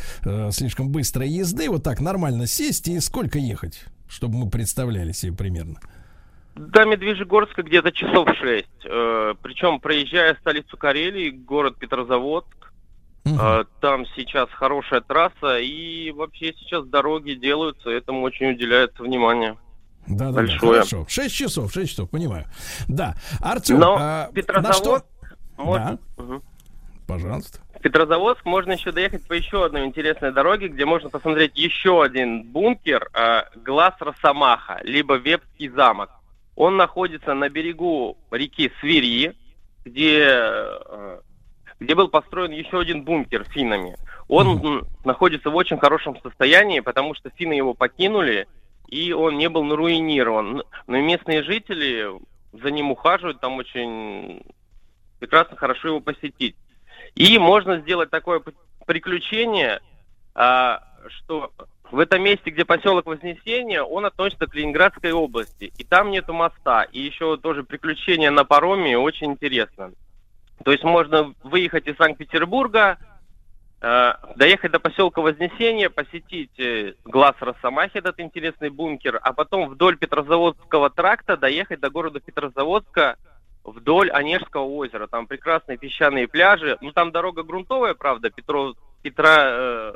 слишком 0.52 0.90
быстрой 0.90 1.30
езды, 1.30 1.70
вот 1.70 1.84
так 1.84 2.00
нормально 2.00 2.48
сесть 2.48 2.88
и 2.88 3.00
сколько 3.00 3.38
ехать, 3.38 3.86
чтобы 4.08 4.38
мы 4.38 4.50
представляли 4.50 5.12
себе 5.12 5.34
примерно? 5.34 5.80
До 6.58 6.86
Медвежьегорска 6.86 7.64
где-то 7.64 7.92
часов 7.92 8.28
шесть. 8.40 8.68
Э, 8.86 9.36
причем, 9.42 9.80
проезжая 9.80 10.36
столицу 10.36 10.78
Карелии, 10.78 11.30
город 11.30 11.78
Петрозаводск, 11.78 12.72
э, 13.26 13.64
там 13.80 14.06
сейчас 14.16 14.50
хорошая 14.52 15.02
трасса, 15.02 15.60
и 15.60 16.12
вообще 16.12 16.54
сейчас 16.60 16.86
дороги 16.86 17.34
делаются, 17.34 17.90
этому 17.90 18.24
очень 18.24 18.52
уделяется 18.52 19.04
внимание. 19.04 19.58
Да, 20.08 20.28
да, 20.28 20.32
Большое. 20.32 20.60
да, 20.60 20.68
хорошо. 20.68 21.06
Шесть 21.10 21.36
часов, 21.36 21.72
шесть 21.72 21.92
часов, 21.92 22.10
понимаю. 22.10 22.46
Да. 22.88 23.16
Артем, 23.42 23.80
Но 23.80 23.98
а, 24.00 24.30
Петрозаводск... 24.34 24.80
Что... 24.80 25.04
Можно... 25.58 26.00
Да. 26.18 26.24
Угу. 26.24 26.42
Пожалуйста. 27.08 27.60
В 27.76 27.82
Петрозаводск 27.82 28.46
можно 28.46 28.72
еще 28.72 28.92
доехать 28.92 29.28
по 29.28 29.34
еще 29.34 29.66
одной 29.66 29.86
интересной 29.86 30.32
дороге, 30.32 30.70
где 30.70 30.86
можно 30.86 31.10
посмотреть 31.10 31.58
еще 31.58 32.02
один 32.02 32.44
бункер, 32.44 33.10
э, 33.14 33.44
Глаз 33.58 33.94
Росомаха, 34.00 34.80
либо 34.84 35.16
Вепский 35.16 35.70
замок. 35.70 36.10
Он 36.58 36.76
находится 36.76 37.36
на 37.36 37.50
берегу 37.50 38.18
реки 38.32 38.72
Свири, 38.80 39.34
где, 39.86 40.24
э, 40.26 41.20
где 41.80 41.94
был 41.94 42.08
построен 42.08 42.52
еще 42.52 42.80
один 42.80 43.04
бункер 43.04 43.44
финнами. 43.44 43.96
Он 44.28 44.58
mm-hmm. 44.58 44.88
находится 45.06 45.52
в 45.52 45.56
очень 45.56 45.78
хорошем 45.78 46.20
состоянии, 46.20 46.80
потому 46.80 47.14
что 47.14 47.30
финны 47.30 47.54
его 47.54 47.76
покинули, 47.76 48.48
и 48.88 49.14
он 49.14 49.38
не 49.38 49.50
был 49.50 49.64
наруинирован. 49.66 50.64
Но 50.88 50.98
местные 51.00 51.44
жители 51.44 52.08
за 52.52 52.72
ним 52.72 52.90
ухаживают, 52.90 53.40
там 53.40 53.58
очень 53.58 54.42
прекрасно, 55.20 55.58
хорошо 55.58 55.90
его 55.90 56.00
посетить. 56.00 56.56
И 57.14 57.38
можно 57.38 57.82
сделать 57.82 58.10
такое 58.10 58.42
приключение, 58.88 59.80
а, 60.34 60.82
что 61.08 61.52
в 61.92 62.00
этом 62.00 62.22
месте, 62.22 62.50
где 62.50 62.66
поселок 62.66 63.06
Вознесения, 63.06 63.82
он 63.82 64.06
относится 64.06 64.48
к 64.48 64.56
Ленинградской 64.56 65.12
области. 65.12 65.72
И 65.78 65.84
там 65.84 66.12
нету 66.12 66.34
моста. 66.34 66.84
И 66.84 67.00
еще 67.00 67.38
тоже 67.38 67.64
приключения 67.64 68.32
на 68.32 68.44
пароме 68.44 68.98
очень 68.98 69.32
интересно. 69.32 69.92
То 70.64 70.72
есть 70.72 70.84
можно 70.84 71.34
выехать 71.44 71.88
из 71.88 71.96
Санкт-Петербурга, 71.98 72.98
э, 73.82 74.14
доехать 74.36 74.72
до 74.72 74.80
поселка 74.80 75.22
Вознесения, 75.22 75.90
посетить 75.90 76.60
э, 76.60 76.94
Глаз 77.06 77.36
Росомахи, 77.40 77.98
этот 77.98 78.20
интересный 78.20 78.70
бункер, 78.70 79.20
а 79.22 79.34
потом 79.34 79.70
вдоль 79.70 79.98
Петрозаводского 79.98 80.90
тракта 80.90 81.38
доехать 81.38 81.80
до 81.80 81.90
города 81.90 82.20
Петрозаводска 82.20 83.18
вдоль 83.64 84.10
Онежского 84.12 84.64
озера. 84.64 85.08
Там 85.08 85.28
прекрасные 85.28 85.78
песчаные 85.78 86.28
пляжи. 86.28 86.78
Ну, 86.82 86.92
там 86.92 87.12
дорога 87.12 87.44
грунтовая, 87.44 87.94
правда, 87.94 88.30
Петро, 88.30 88.74
Петра, 89.04 89.38
э, 89.40 89.96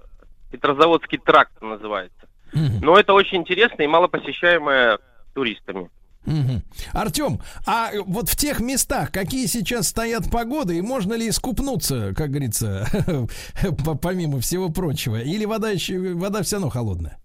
Петрозаводский 0.52 1.18
тракт 1.18 1.62
называется. 1.62 2.28
Угу. 2.54 2.84
Но 2.84 2.98
это 2.98 3.14
очень 3.14 3.38
интересно 3.38 3.82
и 3.82 3.88
мало 3.88 4.08
посещаемое 4.08 5.00
туристами. 5.34 5.90
Угу. 6.26 6.62
Артем, 6.94 7.40
а 7.66 7.90
вот 8.06 8.30
в 8.30 8.36
тех 8.36 8.60
местах, 8.60 9.12
какие 9.12 9.48
сейчас 9.48 9.88
стоят 9.88 10.30
погоды, 10.30 10.78
и 10.78 10.82
можно 10.82 11.14
ли 11.14 11.30
искупнуться, 11.30 12.14
как 12.16 12.30
говорится, 12.30 12.86
помимо 14.02 14.40
всего 14.40 14.70
прочего, 14.70 15.20
или 15.20 15.46
вода 15.46 15.72
еще, 15.72 16.14
вода 16.14 16.44
все 16.44 16.58
равно 16.58 16.70
холодная? 16.70 17.18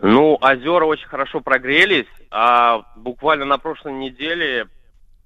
Ну, 0.00 0.36
озера 0.40 0.84
очень 0.84 1.08
хорошо 1.08 1.40
прогрелись, 1.40 2.06
а 2.30 2.82
буквально 2.96 3.46
на 3.46 3.58
прошлой 3.58 3.94
неделе 3.94 4.68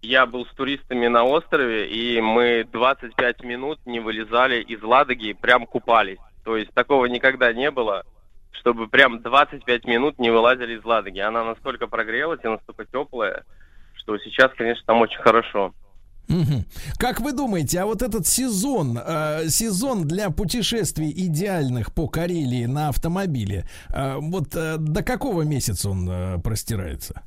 я 0.03 0.27
был 0.27 0.47
с 0.47 0.51
туристами 0.51 1.07
на 1.07 1.25
острове, 1.25 1.89
и 1.89 2.21
мы 2.21 2.67
25 2.73 3.43
минут 3.45 3.79
не 3.87 4.01
вылезали 4.01 4.63
из 4.63 4.83
Ладоги, 4.83 5.33
прям 5.33 5.67
купались. 5.67 6.19
То 6.45 6.57
есть 6.57 6.73
такого 6.73 7.07
никогда 7.07 7.53
не 7.53 7.71
было, 7.71 8.05
чтобы 8.53 8.89
прям 8.89 9.21
25 9.21 9.85
минут 9.85 10.19
не 10.19 10.31
вылазили 10.31 10.79
из 10.79 10.85
Ладоги. 10.85 11.19
Она 11.19 11.45
настолько 11.45 11.87
прогрелась 11.87 12.41
и 12.43 12.49
настолько 12.49 12.87
теплая, 12.87 13.45
что 13.95 14.19
сейчас, 14.19 14.51
конечно, 14.57 14.83
там 14.87 15.01
очень 15.01 15.21
хорошо. 15.21 15.75
Как 16.97 17.21
вы 17.21 17.33
думаете, 17.33 17.81
а 17.81 17.87
вот 17.87 18.03
этот 18.03 18.27
сезон, 18.27 18.99
э, 19.05 19.49
сезон 19.49 20.07
для 20.07 20.31
путешествий 20.31 21.11
идеальных 21.11 21.93
по 21.93 22.07
Карелии 22.07 22.67
на 22.67 22.89
автомобиле, 22.89 23.67
э, 23.93 24.17
вот 24.19 24.55
э, 24.55 24.77
до 24.79 25.03
какого 25.03 25.43
месяца 25.43 25.91
он 25.91 26.09
э, 26.09 26.39
простирается? 26.39 27.23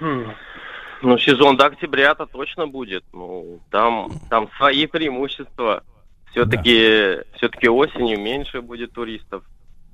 Ну, 0.00 1.18
сезон 1.18 1.56
до 1.56 1.66
октября-то 1.66 2.26
точно 2.26 2.66
будет. 2.66 3.04
Ну, 3.12 3.60
там, 3.70 4.10
там 4.30 4.48
свои 4.56 4.86
преимущества. 4.86 5.82
Все-таки, 6.30 7.16
да. 7.16 7.36
все-таки 7.36 7.68
осенью 7.68 8.18
меньше 8.18 8.60
будет 8.60 8.92
туристов. 8.92 9.44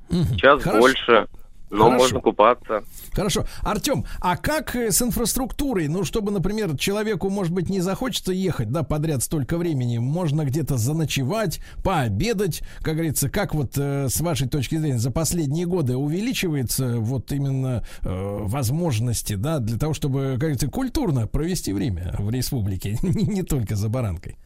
Угу. 0.09 0.25
Сейчас 0.35 0.63
Хорошо. 0.63 0.81
больше. 0.81 1.29
Но 1.71 1.85
Хорошо. 1.85 1.99
можно 1.99 2.21
купаться. 2.21 2.85
Хорошо. 3.13 3.45
Артем, 3.63 4.05
а 4.21 4.37
как 4.37 4.75
э, 4.75 4.91
с 4.91 5.01
инфраструктурой? 5.03 5.87
Ну, 5.87 6.03
чтобы, 6.03 6.33
например, 6.33 6.77
человеку, 6.77 7.31
может 7.31 7.53
быть, 7.53 7.71
не 7.71 7.81
захочется 7.81 8.33
ехать, 8.33 8.71
да, 8.71 8.83
подряд 8.83 9.23
столько 9.23 9.57
времени, 9.57 9.99
можно 9.99 10.45
где-то 10.45 10.79
заночевать, 10.79 11.61
пообедать, 11.85 12.63
как 12.83 12.95
говорится, 12.95 13.31
как 13.31 13.55
вот 13.55 13.79
э, 13.79 14.09
с 14.09 14.21
вашей 14.21 14.49
точки 14.49 14.77
зрения 14.77 14.99
за 14.99 15.13
последние 15.13 15.67
годы 15.67 15.97
увеличивается 15.97 16.97
вот 16.99 17.31
именно 17.31 17.85
э, 18.03 18.09
возможности, 18.09 19.35
да, 19.35 19.61
для 19.61 19.79
того, 19.79 19.95
чтобы, 19.95 20.31
как 20.33 20.41
говорится, 20.41 20.69
культурно 20.69 21.29
провести 21.29 21.73
время 21.73 22.13
в 22.19 22.31
республике, 22.31 22.99
не, 23.03 23.27
не 23.27 23.43
только 23.45 23.77
за 23.77 23.89
баранкой? 23.89 24.37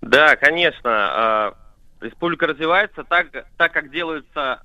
Да, 0.00 0.34
конечно. 0.36 0.80
А, 0.84 1.54
республика 2.00 2.46
развивается 2.46 3.04
так, 3.04 3.28
так 3.56 3.72
как 3.72 3.90
делаются 3.90 4.62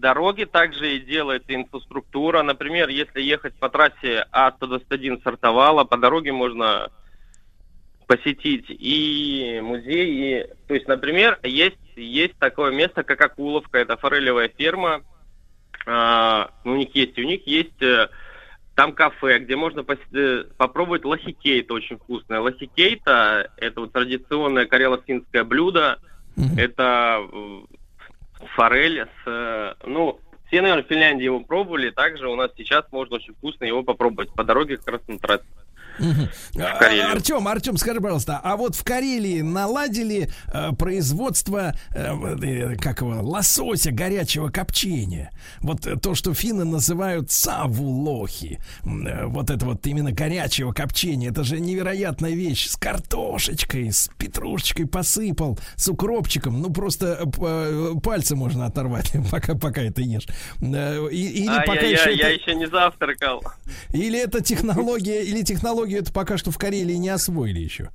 дороги 0.00 0.44
также 0.44 0.96
и 0.96 1.00
делается 1.00 1.54
инфраструктура. 1.54 2.42
Например, 2.42 2.88
если 2.88 3.20
ехать 3.20 3.54
по 3.54 3.68
трассе 3.68 4.26
А121 4.32 5.22
Сартовала, 5.22 5.84
по 5.84 5.96
дороге 5.96 6.32
можно 6.32 6.90
посетить 8.06 8.66
и 8.68 9.60
музей, 9.62 10.42
и... 10.42 10.46
то 10.66 10.74
есть, 10.74 10.88
например, 10.88 11.38
есть, 11.44 11.78
есть 11.94 12.36
такое 12.38 12.72
место, 12.72 13.04
как 13.04 13.20
Акуловка, 13.20 13.78
это 13.78 13.96
форелевая 13.96 14.48
ферма, 14.48 15.04
а, 15.86 16.50
у 16.64 16.74
них 16.74 16.94
есть, 16.94 17.16
у 17.18 17.22
них 17.22 17.46
есть 17.46 17.80
э, 17.80 18.08
там 18.74 18.94
кафе, 18.94 19.38
где 19.38 19.56
можно 19.56 19.84
пос... 19.84 19.98
Э, 20.12 20.44
попробовать 20.56 21.04
лохикейта, 21.04 21.72
очень 21.72 21.98
вкусное. 21.98 22.40
Лохикейта– 22.40 23.52
это 23.56 23.80
вот 23.80 23.92
традиционное 23.92 24.66
карело-финское 24.66 25.44
блюдо, 25.44 26.00
mm-hmm. 26.36 26.60
это 26.60 27.26
форель 28.54 29.02
с... 29.02 29.26
Э, 29.26 29.74
ну, 29.84 30.20
все, 30.46 30.62
наверное, 30.62 30.84
в 30.84 30.88
Финляндии 30.88 31.24
его 31.24 31.40
пробовали, 31.40 31.90
также 31.90 32.28
у 32.28 32.34
нас 32.34 32.50
сейчас 32.56 32.84
можно 32.90 33.16
очень 33.16 33.34
вкусно 33.34 33.64
его 33.64 33.82
попробовать. 33.82 34.32
По 34.34 34.42
дороге 34.44 34.78
как 34.78 34.88
раз 34.88 35.40
на 36.54 36.78
трассе. 36.78 37.02
А, 37.02 37.12
Артем, 37.12 37.48
Артем, 37.48 37.76
скажи, 37.76 38.00
пожалуйста, 38.00 38.40
а 38.42 38.56
вот 38.56 38.74
в 38.74 38.84
Карелии 38.84 39.40
наладили 39.42 40.30
э, 40.52 40.72
производство, 40.72 41.74
э, 41.94 42.14
э 42.42 42.76
как 42.76 43.00
его, 43.00 43.20
лосося 43.22 43.92
горячего 43.92 44.48
копчения. 44.48 45.30
Вот 45.60 45.86
э, 45.86 45.96
то, 45.96 46.14
что 46.14 46.34
финны 46.34 46.64
называют 46.64 47.30
савулохи. 47.30 48.58
Э, 48.84 49.26
вот 49.26 49.50
это 49.50 49.66
вот 49.66 49.86
именно 49.86 50.12
горячего 50.12 50.72
копчения. 50.72 51.30
Это 51.30 51.44
же 51.44 51.60
невероятная 51.60 52.32
вещь. 52.32 52.68
С 52.68 52.76
картошечкой, 52.76 53.92
с 53.92 54.10
петрушечкой 54.18 54.86
посыпал, 54.86 55.58
с 55.76 55.88
укропчиком. 55.88 56.60
Ну, 56.60 56.70
просто 56.70 57.18
э, 57.22 57.94
пальцы 58.02 58.36
можно 58.36 58.66
оторвать, 58.66 59.12
пока, 59.30 59.54
пока 59.54 59.82
это 59.82 60.02
ешь. 60.02 60.26
Или 60.60 61.48
а, 61.48 61.60
пока 61.60 61.80
я, 61.80 61.90
еще 61.90 62.10
я, 62.10 62.14
это... 62.14 62.28
я 62.28 62.28
еще 62.28 62.54
не 62.54 62.66
завтракал. 62.66 63.42
Или 63.92 64.18
это 64.18 64.40
технология, 64.42 65.22
или 65.22 65.42
технология 65.42 65.89
технологию 65.90 66.00
это 66.00 66.12
пока 66.12 66.38
что 66.38 66.50
в 66.50 66.58
Карелии 66.58 66.94
не 66.94 67.08
освоили 67.08 67.58
еще. 67.58 67.90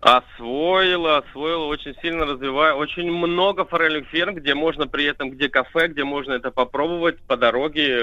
Освоила, 0.00 1.18
освоила, 1.18 1.66
очень 1.66 1.94
сильно 2.02 2.24
развиваю. 2.24 2.76
Очень 2.76 3.10
много 3.10 3.64
форельных 3.64 4.08
ферм, 4.08 4.34
где 4.34 4.54
можно 4.54 4.88
при 4.88 5.04
этом, 5.04 5.30
где 5.30 5.48
кафе, 5.48 5.88
где 5.88 6.02
можно 6.02 6.32
это 6.32 6.50
попробовать 6.50 7.20
по 7.20 7.36
дороге 7.36 8.00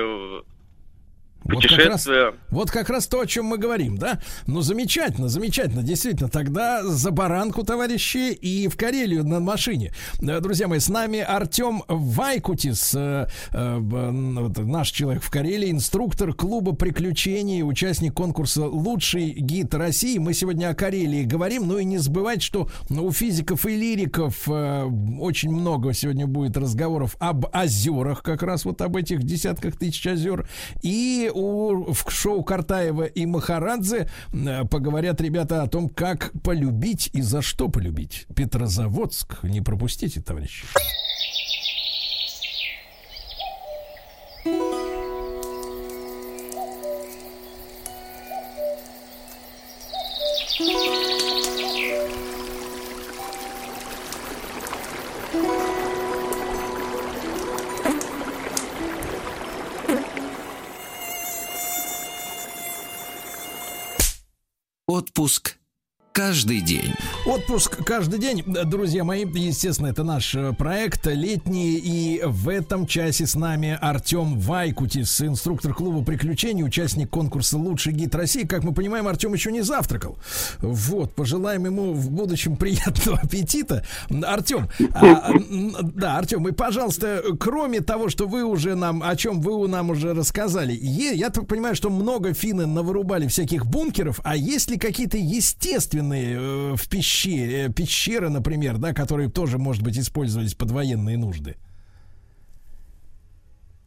вот 1.43 1.65
как, 1.65 1.85
раз, 1.85 2.07
вот 2.49 2.69
как 2.69 2.89
раз 2.89 3.07
то, 3.07 3.21
о 3.21 3.25
чем 3.25 3.45
мы 3.45 3.57
говорим, 3.57 3.97
да? 3.97 4.19
Ну, 4.45 4.61
замечательно, 4.61 5.29
замечательно, 5.29 5.83
действительно. 5.83 6.29
Тогда 6.29 6.83
за 6.83 7.11
баранку, 7.11 7.63
товарищи, 7.63 8.33
и 8.33 8.67
в 8.67 8.75
Карелию 8.75 9.23
на 9.23 9.39
машине. 9.39 9.93
Э, 10.21 10.41
друзья 10.41 10.67
мои, 10.67 10.79
с 10.79 10.89
нами 10.89 11.19
Артем 11.19 11.83
Вайкутис, 11.87 12.93
э, 12.93 13.27
э, 13.51 13.79
наш 13.79 14.91
человек 14.91 15.23
в 15.23 15.31
Карелии, 15.31 15.71
инструктор 15.71 16.33
клуба 16.33 16.75
приключений, 16.75 17.63
участник 17.63 18.13
конкурса 18.13 18.65
«Лучший 18.65 19.31
гид 19.31 19.73
России». 19.73 20.17
Мы 20.17 20.33
сегодня 20.33 20.69
о 20.69 20.75
Карелии 20.75 21.23
говорим, 21.23 21.67
ну 21.67 21.77
и 21.77 21.85
не 21.85 21.99
забывать, 21.99 22.41
что 22.41 22.69
у 22.89 23.11
физиков 23.11 23.65
и 23.65 23.75
лириков 23.75 24.47
очень 24.47 25.51
много 25.51 25.93
сегодня 25.93 26.27
будет 26.27 26.57
разговоров 26.57 27.15
об 27.19 27.45
озерах, 27.55 28.23
как 28.23 28.43
раз 28.43 28.65
вот 28.65 28.81
об 28.81 28.97
этих 28.97 29.23
десятках 29.23 29.77
тысяч 29.77 30.05
озер. 30.05 30.47
И 30.81 31.28
у, 31.31 31.93
в 31.93 32.11
шоу 32.11 32.43
Картаева 32.43 33.03
и 33.03 33.25
Махарадзе 33.25 34.09
э, 34.31 34.65
поговорят 34.65 35.21
ребята 35.21 35.63
о 35.63 35.67
том, 35.67 35.89
как 35.89 36.31
полюбить 36.43 37.09
и 37.13 37.21
за 37.21 37.41
что 37.41 37.69
полюбить. 37.69 38.25
Петрозаводск. 38.35 39.43
Не 39.43 39.61
пропустите, 39.61 40.21
товарищи. 40.21 40.65
Отпуск 64.99 65.58
каждый 66.19 66.59
день. 66.59 66.93
Отпуск 67.25 67.81
каждый 67.85 68.19
день, 68.19 68.43
друзья 68.45 69.05
мои, 69.05 69.23
естественно, 69.25 69.87
это 69.87 70.03
наш 70.03 70.35
э, 70.35 70.51
проект 70.51 71.07
летний, 71.07 71.75
и 71.75 72.21
в 72.25 72.49
этом 72.49 72.85
часе 72.87 73.25
с 73.25 73.35
нами 73.35 73.77
Артем 73.79 74.37
Вайкутис, 74.37 75.21
инструктор 75.21 75.73
клуба 75.73 76.03
приключений, 76.03 76.65
участник 76.65 77.09
конкурса 77.09 77.57
«Лучший 77.57 77.93
гид 77.93 78.13
России». 78.15 78.43
Как 78.43 78.65
мы 78.65 78.73
понимаем, 78.73 79.07
Артем 79.07 79.33
еще 79.33 79.49
не 79.49 79.61
завтракал. 79.61 80.17
Вот, 80.59 81.15
пожелаем 81.15 81.65
ему 81.65 81.93
в 81.93 82.11
будущем 82.11 82.57
приятного 82.57 83.17
аппетита. 83.23 83.85
Артем, 84.09 84.67
а, 84.95 85.31
да, 85.81 86.17
Артем, 86.17 86.45
и, 86.49 86.51
пожалуйста, 86.51 87.23
кроме 87.39 87.79
того, 87.79 88.09
что 88.09 88.27
вы 88.27 88.43
уже 88.43 88.75
нам, 88.75 89.03
о 89.03 89.15
чем 89.15 89.39
вы 89.39 89.69
нам 89.69 89.89
уже 89.89 90.13
рассказали, 90.13 90.73
я 90.73 91.29
так 91.29 91.47
понимаю, 91.47 91.75
что 91.75 91.89
много 91.89 92.33
финны 92.33 92.65
навырубали 92.65 93.27
всяких 93.27 93.65
бункеров, 93.65 94.19
а 94.25 94.35
есть 94.35 94.69
ли 94.69 94.77
какие-то 94.77 95.17
естественные 95.17 96.08
военные 96.09 96.35
э, 96.35 96.75
в 96.75 96.89
пещере, 96.89 97.65
э, 97.65 97.69
пещеры, 97.69 98.29
например, 98.29 98.77
да, 98.77 98.93
которые 98.93 99.29
тоже, 99.29 99.57
может 99.57 99.83
быть, 99.83 99.97
использовались 99.97 100.55
под 100.55 100.71
военные 100.71 101.17
нужды? 101.17 101.55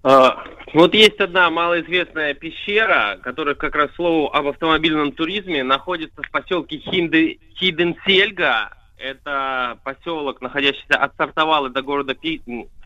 А, 0.04 0.44
вот 0.74 0.94
есть 0.94 1.20
одна 1.20 1.50
малоизвестная 1.50 2.34
пещера, 2.34 3.18
которая 3.22 3.54
как 3.54 3.74
раз 3.74 3.90
слову 3.94 4.28
об 4.32 4.46
автомобильном 4.46 5.12
туризме 5.12 5.62
находится 5.62 6.22
в 6.22 6.30
поселке 6.30 6.78
Хинде, 6.78 7.38
Хиденсельга. 7.56 8.70
Это 8.96 9.78
поселок, 9.84 10.40
находящийся 10.40 10.94
от 10.94 11.16
Сартовалы 11.16 11.70
до 11.70 11.82
города 11.82 12.14
Пи, 12.14 12.40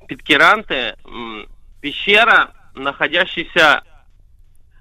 Питкеранты. 0.09 0.95
Пещера, 1.81 2.53
находящаяся 2.75 3.83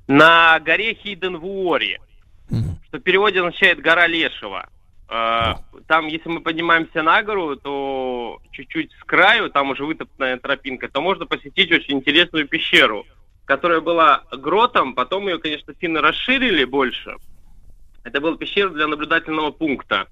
на 0.07 0.59
горе 0.59 0.93
Хиденвуори 0.93 1.99
что 2.47 2.97
в 2.97 3.01
переводе 3.01 3.39
означает 3.39 3.81
«гора 3.81 4.07
Лешего». 4.07 4.69
А, 5.07 5.59
там, 5.87 6.07
если 6.07 6.29
мы 6.29 6.41
поднимаемся 6.41 7.03
на 7.03 7.21
гору, 7.21 7.55
то 7.55 8.39
чуть-чуть 8.51 8.91
с 8.93 9.03
краю, 9.03 9.51
там 9.51 9.69
уже 9.69 9.85
вытоптанная 9.85 10.37
тропинка, 10.37 10.89
то 10.89 11.01
можно 11.01 11.25
посетить 11.25 11.71
очень 11.71 11.97
интересную 11.97 12.47
пещеру, 12.47 13.05
которая 13.45 13.81
была 13.81 14.23
гротом, 14.31 14.95
потом 14.95 15.27
ее, 15.27 15.37
конечно, 15.37 15.73
финны 15.73 16.01
расширили 16.01 16.65
больше. 16.65 17.17
Это 18.03 18.19
была 18.19 18.37
пещера 18.37 18.69
для 18.69 18.87
наблюдательного 18.87 19.51
пункта. 19.51 20.07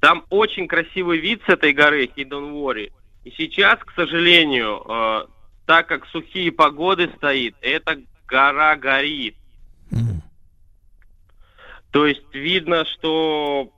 Там 0.00 0.24
очень 0.30 0.68
красивый 0.68 1.18
вид 1.18 1.42
с 1.46 1.48
этой 1.48 1.72
горы, 1.72 2.08
Хидонвори. 2.14 2.92
И 3.24 3.30
сейчас, 3.32 3.78
к 3.80 3.92
сожалению, 3.94 4.82
а, 4.90 5.26
так 5.66 5.86
как 5.86 6.06
сухие 6.06 6.50
погоды 6.50 7.10
стоит, 7.16 7.56
эта 7.60 8.00
гора 8.26 8.76
горит. 8.76 9.36
То 11.90 12.06
есть 12.06 12.22
видно, 12.32 12.84
что 12.84 13.72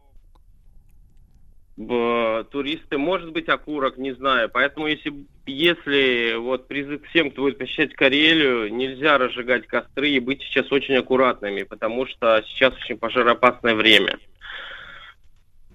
э, 1.76 2.44
туристы, 2.50 2.98
может 2.98 3.32
быть, 3.32 3.48
окурок, 3.48 3.98
не 3.98 4.12
знаю. 4.14 4.50
Поэтому 4.52 4.88
если, 4.88 5.26
если 5.46 6.36
вот 6.36 6.66
призыв 6.66 7.02
всем, 7.08 7.30
кто 7.30 7.42
будет 7.42 7.58
посещать 7.58 7.94
Карелию, 7.94 8.74
нельзя 8.74 9.18
разжигать 9.18 9.66
костры 9.66 10.10
и 10.10 10.20
быть 10.20 10.42
сейчас 10.42 10.70
очень 10.72 10.96
аккуратными, 10.96 11.62
потому 11.62 12.06
что 12.06 12.42
сейчас 12.48 12.74
очень 12.74 12.98
пожароопасное 12.98 13.74
время. 13.74 14.18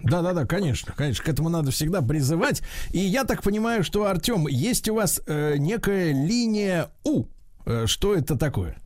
Да, 0.02 0.20
да, 0.20 0.34
да, 0.34 0.44
конечно, 0.44 0.92
конечно, 0.94 1.24
к 1.24 1.28
этому 1.28 1.48
надо 1.48 1.70
всегда 1.70 2.02
призывать. 2.02 2.62
И 2.92 2.98
я 2.98 3.24
так 3.24 3.42
понимаю, 3.42 3.82
что 3.82 4.04
Артем, 4.04 4.46
есть 4.46 4.88
у 4.88 4.94
вас 4.94 5.22
э, 5.26 5.54
некая 5.56 6.12
линия 6.12 6.90
У. 7.02 7.24
Э, 7.64 7.86
что 7.86 8.14
это 8.14 8.38
такое? 8.38 8.76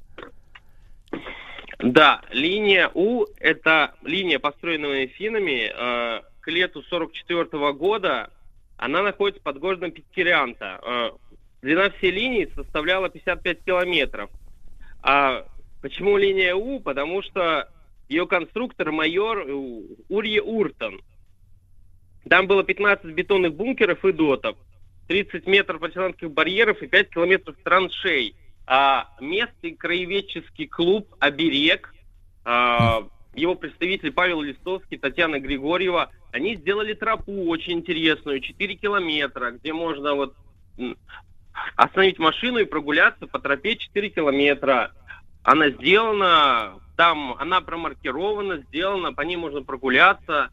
Да, 1.82 2.20
линия 2.30 2.90
У– 2.92 3.24
это 3.38 3.94
линия, 4.02 4.38
построенная 4.38 5.06
финнами 5.06 5.72
э, 5.72 6.20
к 6.40 6.48
лету 6.48 6.82
44 6.82 7.44
-го 7.44 7.72
года. 7.72 8.30
Она 8.76 9.02
находится 9.02 9.42
под 9.42 9.58
городом 9.58 9.90
Питкирианта. 9.90 10.80
Э, 10.82 11.10
длина 11.62 11.90
всей 11.90 12.10
линии 12.10 12.50
составляла 12.54 13.08
55 13.08 13.64
километров. 13.64 14.30
А 15.02 15.46
почему 15.80 16.18
линия 16.18 16.54
У? 16.54 16.80
Потому 16.80 17.22
что 17.22 17.68
ее 18.08 18.26
конструктор 18.26 18.92
майор 18.92 19.46
Урье 20.08 20.42
Уртон. 20.42 21.00
Там 22.28 22.46
было 22.46 22.62
15 22.62 23.06
бетонных 23.06 23.54
бункеров 23.54 24.04
и 24.04 24.12
дотов, 24.12 24.56
30 25.08 25.46
метров 25.46 25.80
противотанковых 25.80 26.34
барьеров 26.34 26.82
и 26.82 26.86
5 26.86 27.10
километров 27.10 27.56
траншей. 27.64 28.34
А 28.72 29.08
местный 29.20 29.74
краеведческий 29.74 30.68
клуб 30.68 31.12
«Оберег», 31.18 31.92
а, 32.44 33.02
его 33.34 33.56
представитель 33.56 34.12
Павел 34.12 34.42
Листовский, 34.42 34.96
Татьяна 34.96 35.40
Григорьева, 35.40 36.12
они 36.30 36.54
сделали 36.54 36.94
тропу 36.94 37.48
очень 37.48 37.78
интересную, 37.80 38.38
4 38.38 38.76
километра, 38.76 39.50
где 39.50 39.72
можно 39.72 40.14
вот 40.14 40.36
остановить 41.74 42.20
машину 42.20 42.58
и 42.58 42.64
прогуляться 42.64 43.26
по 43.26 43.40
тропе 43.40 43.74
4 43.74 44.08
километра. 44.10 44.92
Она 45.42 45.70
сделана, 45.70 46.74
там 46.96 47.34
она 47.40 47.60
промаркирована, 47.62 48.58
сделана, 48.58 49.12
по 49.12 49.22
ней 49.22 49.34
можно 49.34 49.64
прогуляться. 49.64 50.50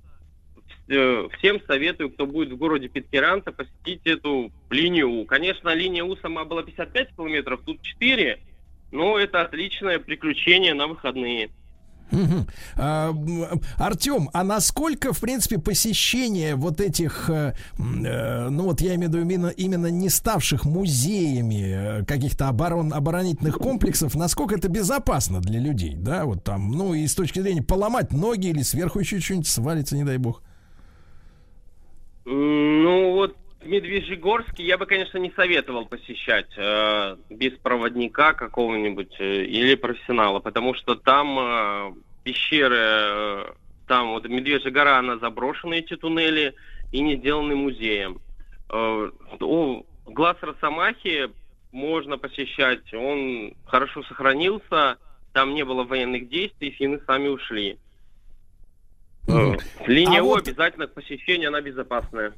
Э, 0.90 1.28
всем 1.38 1.60
советую, 1.68 2.12
кто 2.12 2.26
будет 2.26 2.54
в 2.54 2.58
городе 2.58 2.88
Питкеранта, 2.88 3.52
посетить 3.52 4.02
эту 4.06 4.52
линию 4.70 5.10
У. 5.10 5.26
Конечно, 5.26 5.74
линия 5.74 6.04
У 6.04 6.16
сама 6.18 6.46
была 6.46 6.64
55 6.64 7.16
километров, 7.16 7.60
тут 7.66 7.82
4, 7.82 8.40
но 8.92 9.20
это 9.20 9.42
отличное 9.42 10.00
приключение 10.00 10.74
на 10.74 10.88
выходные. 10.88 11.50
А, 12.78 13.14
Артем, 13.78 14.30
а 14.32 14.46
насколько, 14.46 15.12
в 15.12 15.20
принципе, 15.20 15.58
посещение 15.58 16.56
вот 16.56 16.80
этих, 16.80 17.30
э, 17.30 17.54
э, 17.78 18.48
ну 18.50 18.64
вот 18.64 18.80
я 18.80 18.96
имею 18.96 19.12
в 19.12 19.14
виду 19.14 19.26
именно, 19.26 19.48
именно 19.48 19.88
не 19.88 20.08
ставших 20.08 20.64
музеями 20.64 22.06
каких-то 22.06 22.48
оборон, 22.48 22.94
оборонительных 22.94 23.58
комплексов, 23.58 24.16
насколько 24.16 24.56
это 24.56 24.70
безопасно 24.70 25.42
для 25.42 25.60
людей, 25.60 25.96
да, 25.98 26.24
вот 26.24 26.46
там, 26.46 26.72
ну 26.72 26.94
и 26.94 27.06
с 27.06 27.14
точки 27.14 27.42
зрения 27.42 27.62
поломать 27.62 28.14
ноги 28.14 28.48
или 28.48 28.62
сверху 28.62 29.00
еще 29.00 29.20
что-нибудь 29.20 29.48
свалится, 29.48 29.98
не 29.98 30.06
дай 30.06 30.18
бог. 30.18 30.42
Ну 32.30 33.14
вот 33.14 33.38
Медвежьегорск 33.64 34.60
я 34.60 34.78
бы, 34.78 34.86
конечно, 34.86 35.18
не 35.18 35.32
советовал 35.32 35.86
посещать 35.86 36.50
э, 36.58 37.16
без 37.30 37.54
проводника 37.54 38.34
какого-нибудь 38.34 39.16
э, 39.20 39.46
или 39.46 39.76
профессионала, 39.76 40.40
потому 40.40 40.74
что 40.74 40.96
там 40.96 41.40
э, 41.40 41.94
пещеры, 42.24 42.76
э, 42.78 43.46
там 43.88 44.10
вот 44.10 44.28
Медвежья 44.28 44.72
гора, 44.72 45.00
она 45.00 45.18
заброшена, 45.20 45.78
эти 45.78 45.96
туннели, 45.96 46.54
и 46.92 47.00
не 47.00 47.16
сделаны 47.16 47.56
музеем. 47.56 48.20
Э, 48.70 49.10
о, 49.40 49.84
глаз 50.06 50.36
Росомахи 50.42 51.30
можно 51.72 52.18
посещать, 52.18 52.94
он 52.94 53.54
хорошо 53.66 54.04
сохранился, 54.04 54.98
там 55.32 55.54
не 55.54 55.64
было 55.64 55.86
военных 55.86 56.28
действий, 56.28 56.72
финны 56.72 57.00
сами 57.08 57.30
ушли. 57.30 57.78
Линия 59.86 60.20
а 60.20 60.24
О 60.24 60.26
вот... 60.26 60.48
обязательно 60.48 60.88
к 60.88 60.94
посещению, 60.94 61.50
она 61.50 61.62
безопасная. 61.62 62.34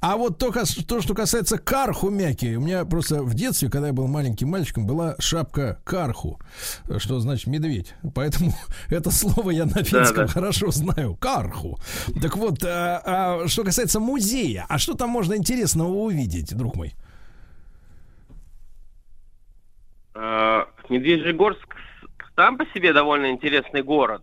А 0.00 0.18
вот 0.18 0.36
то, 0.36 0.52
то, 0.86 1.00
что 1.00 1.14
касается 1.14 1.56
карху 1.56 2.10
мяки, 2.10 2.56
у 2.56 2.60
меня 2.60 2.84
просто 2.84 3.22
в 3.22 3.32
детстве, 3.32 3.70
когда 3.70 3.86
я 3.86 3.94
был 3.94 4.06
маленьким 4.06 4.48
мальчиком, 4.48 4.86
была 4.86 5.16
шапка 5.18 5.80
карху, 5.82 6.38
что 6.98 7.20
значит 7.20 7.46
медведь. 7.46 7.94
Поэтому 8.14 8.52
это 8.90 9.10
слово 9.10 9.50
я 9.50 9.64
на 9.64 9.82
финском 9.82 10.26
да, 10.26 10.26
да. 10.26 10.28
хорошо 10.28 10.70
знаю. 10.70 11.16
Карху. 11.16 11.78
Так 12.20 12.36
вот, 12.36 12.62
а, 12.64 13.42
а, 13.44 13.48
что 13.48 13.64
касается 13.64 13.98
музея, 13.98 14.66
а 14.68 14.76
что 14.76 14.92
там 14.92 15.08
можно 15.08 15.36
интересного 15.36 15.88
увидеть, 15.88 16.54
друг 16.54 16.76
мой? 16.76 16.92
А, 20.14 20.68
Медвежьегорск 20.90 21.74
сам 22.36 22.58
по 22.58 22.66
себе 22.74 22.92
довольно 22.92 23.30
интересный 23.30 23.82
город, 23.82 24.22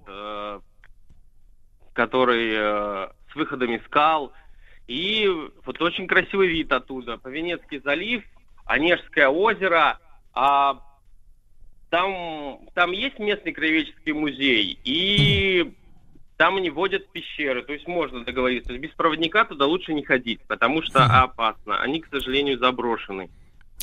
который 1.93 2.51
э, 2.53 3.09
с 3.31 3.35
выходами 3.35 3.81
скал, 3.85 4.33
и 4.87 5.29
вот 5.65 5.81
очень 5.81 6.07
красивый 6.07 6.47
вид 6.49 6.71
оттуда. 6.71 7.17
Повенецкий 7.17 7.79
залив, 7.79 8.23
Онежское 8.65 9.29
озеро. 9.29 9.99
А 10.33 10.81
там, 11.89 12.59
там 12.73 12.91
есть 12.91 13.19
местный 13.19 13.53
краеведческий 13.53 14.13
музей. 14.13 14.79
И 14.83 15.73
там 16.37 16.57
они 16.57 16.69
водят 16.69 17.09
пещеры. 17.11 17.63
То 17.63 17.73
есть 17.73 17.87
можно 17.87 18.25
договориться. 18.25 18.77
Без 18.77 18.91
проводника 18.91 19.45
туда 19.45 19.65
лучше 19.65 19.93
не 19.93 20.03
ходить, 20.03 20.41
потому 20.47 20.81
что 20.81 21.05
опасно. 21.05 21.81
Они, 21.81 22.01
к 22.01 22.09
сожалению, 22.09 22.59
заброшены. 22.59 23.29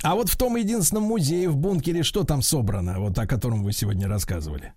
А 0.03 0.15
вот 0.15 0.29
в 0.29 0.37
том 0.37 0.57
единственном 0.57 1.05
музее 1.05 1.49
в 1.49 1.57
бункере 1.57 2.03
что 2.03 2.25
там 2.25 2.41
собрано, 2.41 3.01
вот 3.01 3.19
о 3.19 3.27
котором 3.27 3.65
вы 3.65 3.73
сегодня 3.73 4.09
рассказывали? 4.09 4.73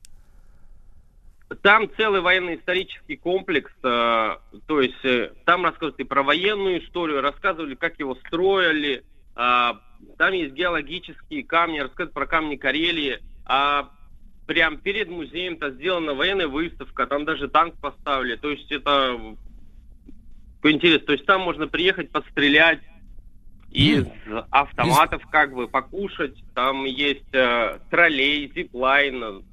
Там 1.61 1.89
целый 1.97 2.21
военно-исторический 2.21 3.17
комплекс, 3.17 3.71
э, 3.83 4.35
то 4.67 4.81
есть 4.81 5.03
э, 5.03 5.31
там 5.45 5.65
рассказывают 5.65 5.99
и 5.99 6.05
про 6.05 6.23
военную 6.23 6.81
историю, 6.81 7.21
рассказывали, 7.21 7.75
как 7.75 7.99
его 7.99 8.15
строили, 8.15 9.03
э, 9.35 9.71
там 10.17 10.33
есть 10.33 10.53
геологические 10.53 11.43
камни, 11.43 11.79
рассказывают 11.79 12.13
про 12.13 12.25
камни 12.25 12.55
Карелии, 12.55 13.19
а 13.45 13.89
прям 14.47 14.77
перед 14.77 15.09
музеем-то 15.09 15.71
сделана 15.71 16.13
военная 16.13 16.47
выставка, 16.47 17.05
там 17.05 17.25
даже 17.25 17.49
танк 17.49 17.75
поставили, 17.81 18.37
то 18.37 18.49
есть 18.49 18.71
это 18.71 19.19
интересно, 20.63 21.05
то 21.07 21.13
есть 21.13 21.25
там 21.25 21.41
можно 21.41 21.67
приехать 21.67 22.11
пострелять 22.11 22.79
из 23.71 24.05
автоматов, 24.51 25.21
как 25.29 25.53
бы 25.53 25.67
покушать, 25.67 26.41
там 26.53 26.85
есть 26.85 27.33
э, 27.33 27.79
троллей, 27.89 28.51
зиплайн, 28.55 29.43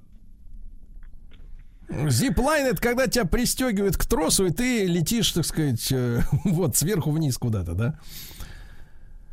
Зиплайн 1.89 2.67
это 2.67 2.81
когда 2.83 3.07
тебя 3.07 3.25
пристегивают 3.25 3.97
к 3.97 4.07
тросу, 4.07 4.47
и 4.47 4.51
ты 4.51 4.87
летишь, 4.87 5.33
так 5.33 5.45
сказать, 5.45 5.91
э, 5.91 6.21
вот 6.45 6.77
сверху 6.77 7.11
вниз 7.11 7.39
куда-то, 7.39 7.75
да? 7.75 7.99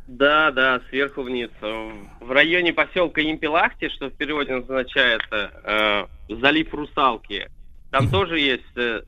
Да, 0.06 0.52
да, 0.52 0.80
сверху 0.88 1.22
вниз. 1.22 1.50
В 1.60 2.30
районе 2.30 2.72
поселка 2.72 3.20
Импелахти, 3.20 3.88
что 3.88 4.08
в 4.08 4.12
переводе 4.12 4.54
означается 4.54 5.50
э, 6.28 6.34
залив 6.34 6.72
русалки, 6.72 7.50
там 7.90 8.08
тоже 8.08 8.38
есть 8.38 8.76
э, 8.76 9.02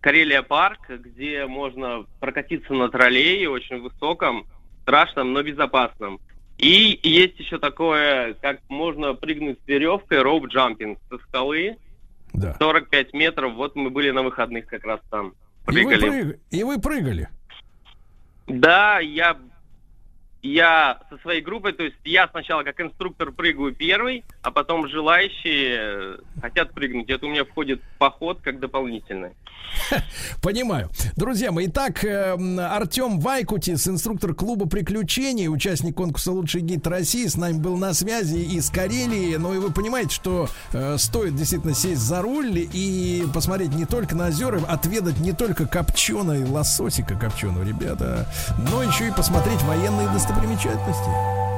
Карелия 0.00 0.42
парк, 0.42 0.88
где 0.88 1.46
можно 1.46 2.06
прокатиться 2.20 2.72
на 2.72 2.88
троллее 2.88 3.50
очень 3.50 3.80
высоком, 3.80 4.46
страшном, 4.82 5.32
но 5.32 5.42
безопасном. 5.42 6.20
И 6.58 6.98
есть 7.02 7.38
еще 7.38 7.58
такое, 7.58 8.34
как 8.34 8.60
можно 8.68 9.14
прыгнуть 9.14 9.58
с 9.64 9.68
веревкой, 9.68 10.18
роуп-джампинг 10.18 10.98
со 11.08 11.18
скалы, 11.18 11.76
да. 12.32 12.54
45 12.58 13.14
метров. 13.14 13.54
Вот 13.54 13.76
мы 13.76 13.90
были 13.90 14.10
на 14.10 14.22
выходных 14.22 14.66
как 14.66 14.84
раз 14.84 15.00
там. 15.10 15.34
Прыгали. 15.64 15.94
И 15.94 16.08
вы, 16.08 16.10
прыг... 16.10 16.40
И 16.50 16.62
вы 16.64 16.80
прыгали? 16.80 17.28
Да, 18.46 18.98
я 18.98 19.36
я 20.42 21.00
со 21.10 21.18
своей 21.18 21.40
группой, 21.40 21.72
то 21.72 21.82
есть 21.82 21.96
я 22.04 22.28
сначала 22.28 22.62
как 22.62 22.80
инструктор 22.80 23.32
прыгаю 23.32 23.74
первый, 23.74 24.24
а 24.42 24.50
потом 24.50 24.88
желающие 24.88 26.18
хотят 26.40 26.72
прыгнуть. 26.72 27.10
Это 27.10 27.26
у 27.26 27.30
меня 27.30 27.44
входит 27.44 27.80
поход 27.98 28.40
как 28.42 28.60
дополнительное. 28.60 29.34
Понимаю. 30.42 30.90
Друзья 31.16 31.52
мои, 31.52 31.66
итак, 31.66 32.04
эм, 32.04 32.58
Артем 32.58 33.20
Вайкутис, 33.20 33.88
инструктор 33.88 34.34
клуба 34.34 34.68
приключений, 34.68 35.48
участник 35.48 35.96
конкурса 35.96 36.32
«Лучший 36.32 36.62
гид 36.62 36.86
России», 36.86 37.26
с 37.26 37.36
нами 37.36 37.58
был 37.58 37.76
на 37.76 37.94
связи 37.94 38.38
из 38.38 38.70
Карелии. 38.70 39.36
Ну 39.36 39.54
и 39.54 39.58
вы 39.58 39.70
понимаете, 39.72 40.14
что 40.14 40.48
э, 40.72 40.96
стоит 40.98 41.36
действительно 41.36 41.74
сесть 41.74 42.00
за 42.00 42.22
руль 42.22 42.68
и 42.72 43.24
посмотреть 43.34 43.74
не 43.74 43.84
только 43.84 44.16
на 44.16 44.28
озера, 44.28 44.60
отведать 44.66 45.18
не 45.20 45.32
только 45.32 45.66
копченой 45.66 46.44
лососика 46.44 47.14
копченого, 47.14 47.64
ребята, 47.64 48.26
но 48.70 48.82
еще 48.82 49.08
и 49.08 49.12
посмотреть 49.12 49.62
военные 49.62 50.08
достопримечательности. 50.30 51.49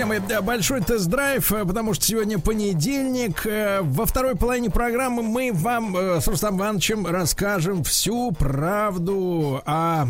Друзья 0.00 0.20
мои, 0.20 0.40
большой 0.42 0.80
тест-драйв, 0.80 1.52
э, 1.52 1.66
потому 1.66 1.92
что 1.92 2.06
сегодня 2.06 2.38
понедельник. 2.38 3.46
Э, 3.46 3.80
во 3.82 4.06
второй 4.06 4.34
половине 4.34 4.70
программы 4.70 5.22
мы 5.22 5.50
вам 5.52 5.94
э, 5.94 6.20
с 6.20 6.26
Рустам 6.26 6.56
Ивановичем 6.56 7.06
расскажем 7.06 7.84
всю 7.84 8.32
правду 8.32 9.60
о 9.66 10.06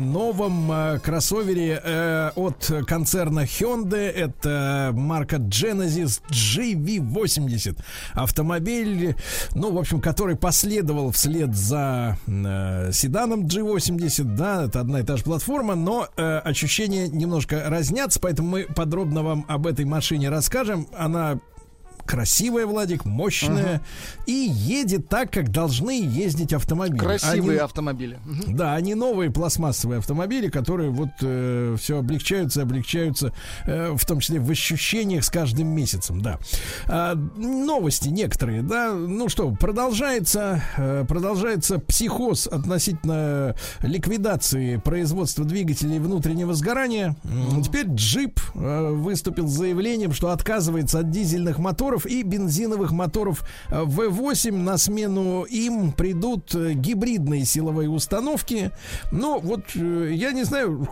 новом 0.00 1.00
кроссовере 1.00 2.30
от 2.34 2.72
концерна 2.86 3.40
Hyundai. 3.40 4.08
Это 4.08 4.90
марка 4.94 5.36
Genesis 5.36 6.22
GV80. 6.30 7.78
Автомобиль, 8.14 9.14
ну, 9.54 9.72
в 9.72 9.78
общем, 9.78 10.00
который 10.00 10.36
последовал 10.36 11.10
вслед 11.10 11.54
за 11.54 12.16
седаном 12.92 13.46
G80. 13.46 14.22
Да, 14.36 14.64
это 14.64 14.80
одна 14.80 15.00
и 15.00 15.02
та 15.02 15.16
же 15.16 15.24
платформа, 15.24 15.74
но 15.74 16.08
ощущения 16.16 17.08
немножко 17.08 17.64
разнятся, 17.66 18.20
поэтому 18.20 18.48
мы 18.48 18.62
подробно 18.62 19.22
вам 19.22 19.33
об 19.48 19.66
этой 19.66 19.84
машине 19.84 20.28
расскажем. 20.28 20.86
Она 20.96 21.40
красивая, 22.04 22.66
Владик, 22.66 23.04
мощная 23.04 23.76
uh-huh. 23.76 24.24
и 24.26 24.32
едет 24.32 25.08
так, 25.08 25.30
как 25.30 25.50
должны 25.50 26.02
ездить 26.02 26.52
автомобили. 26.52 26.98
Красивые 26.98 27.58
они, 27.58 27.64
автомобили. 27.64 28.18
Uh-huh. 28.26 28.54
Да, 28.54 28.74
они 28.74 28.94
новые 28.94 29.30
пластмассовые 29.30 29.98
автомобили, 29.98 30.48
которые 30.48 30.90
вот 30.90 31.10
э, 31.22 31.76
все 31.78 31.98
облегчаются, 31.98 32.62
облегчаются, 32.62 33.32
э, 33.66 33.92
в 33.96 34.04
том 34.04 34.20
числе 34.20 34.40
в 34.40 34.50
ощущениях 34.50 35.24
с 35.24 35.30
каждым 35.30 35.68
месяцем, 35.68 36.20
да. 36.20 36.38
А, 36.86 37.14
новости 37.14 38.08
некоторые, 38.08 38.62
да. 38.62 38.92
Ну 38.92 39.28
что, 39.28 39.50
продолжается, 39.52 40.62
э, 40.76 41.04
продолжается 41.08 41.78
психоз 41.78 42.46
относительно 42.46 43.54
ликвидации 43.80 44.76
производства 44.76 45.44
двигателей 45.44 45.98
внутреннего 45.98 46.54
сгорания. 46.54 47.16
Uh-huh. 47.24 47.62
Теперь 47.62 47.86
джип 47.88 48.40
э, 48.54 48.90
выступил 48.90 49.48
с 49.48 49.52
заявлением, 49.52 50.12
что 50.12 50.30
отказывается 50.30 51.00
от 51.00 51.10
дизельных 51.10 51.58
моторов 51.58 51.93
моторов 51.94 52.06
и 52.06 52.22
бензиновых 52.22 52.92
моторов 52.92 53.44
V8. 53.70 54.52
На 54.52 54.78
смену 54.78 55.44
им 55.44 55.92
придут 55.92 56.54
э, 56.54 56.72
гибридные 56.74 57.44
силовые 57.44 57.88
установки. 57.88 58.70
Но 59.12 59.38
вот 59.38 59.64
э, 59.74 60.10
я 60.12 60.32
не 60.32 60.44
знаю, 60.44 60.88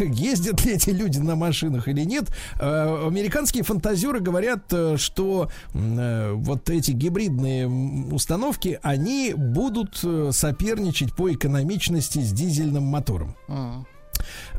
ездят 0.00 0.64
ли 0.64 0.74
эти 0.74 0.90
люди 0.90 1.18
на 1.18 1.36
машинах 1.36 1.88
или 1.88 2.04
нет. 2.04 2.30
Э, 2.60 3.06
американские 3.06 3.64
фантазеры 3.64 4.20
говорят, 4.20 4.72
что 4.96 5.50
вот 5.72 6.70
эти 6.70 6.92
гибридные 6.92 7.68
установки, 7.68 8.78
они 8.82 9.34
будут 9.36 9.96
соперничать 10.30 11.14
по 11.14 11.32
экономичности 11.32 12.20
с 12.20 12.32
дизельным 12.32 12.84
мотором. 12.84 13.34
А. 13.48 13.84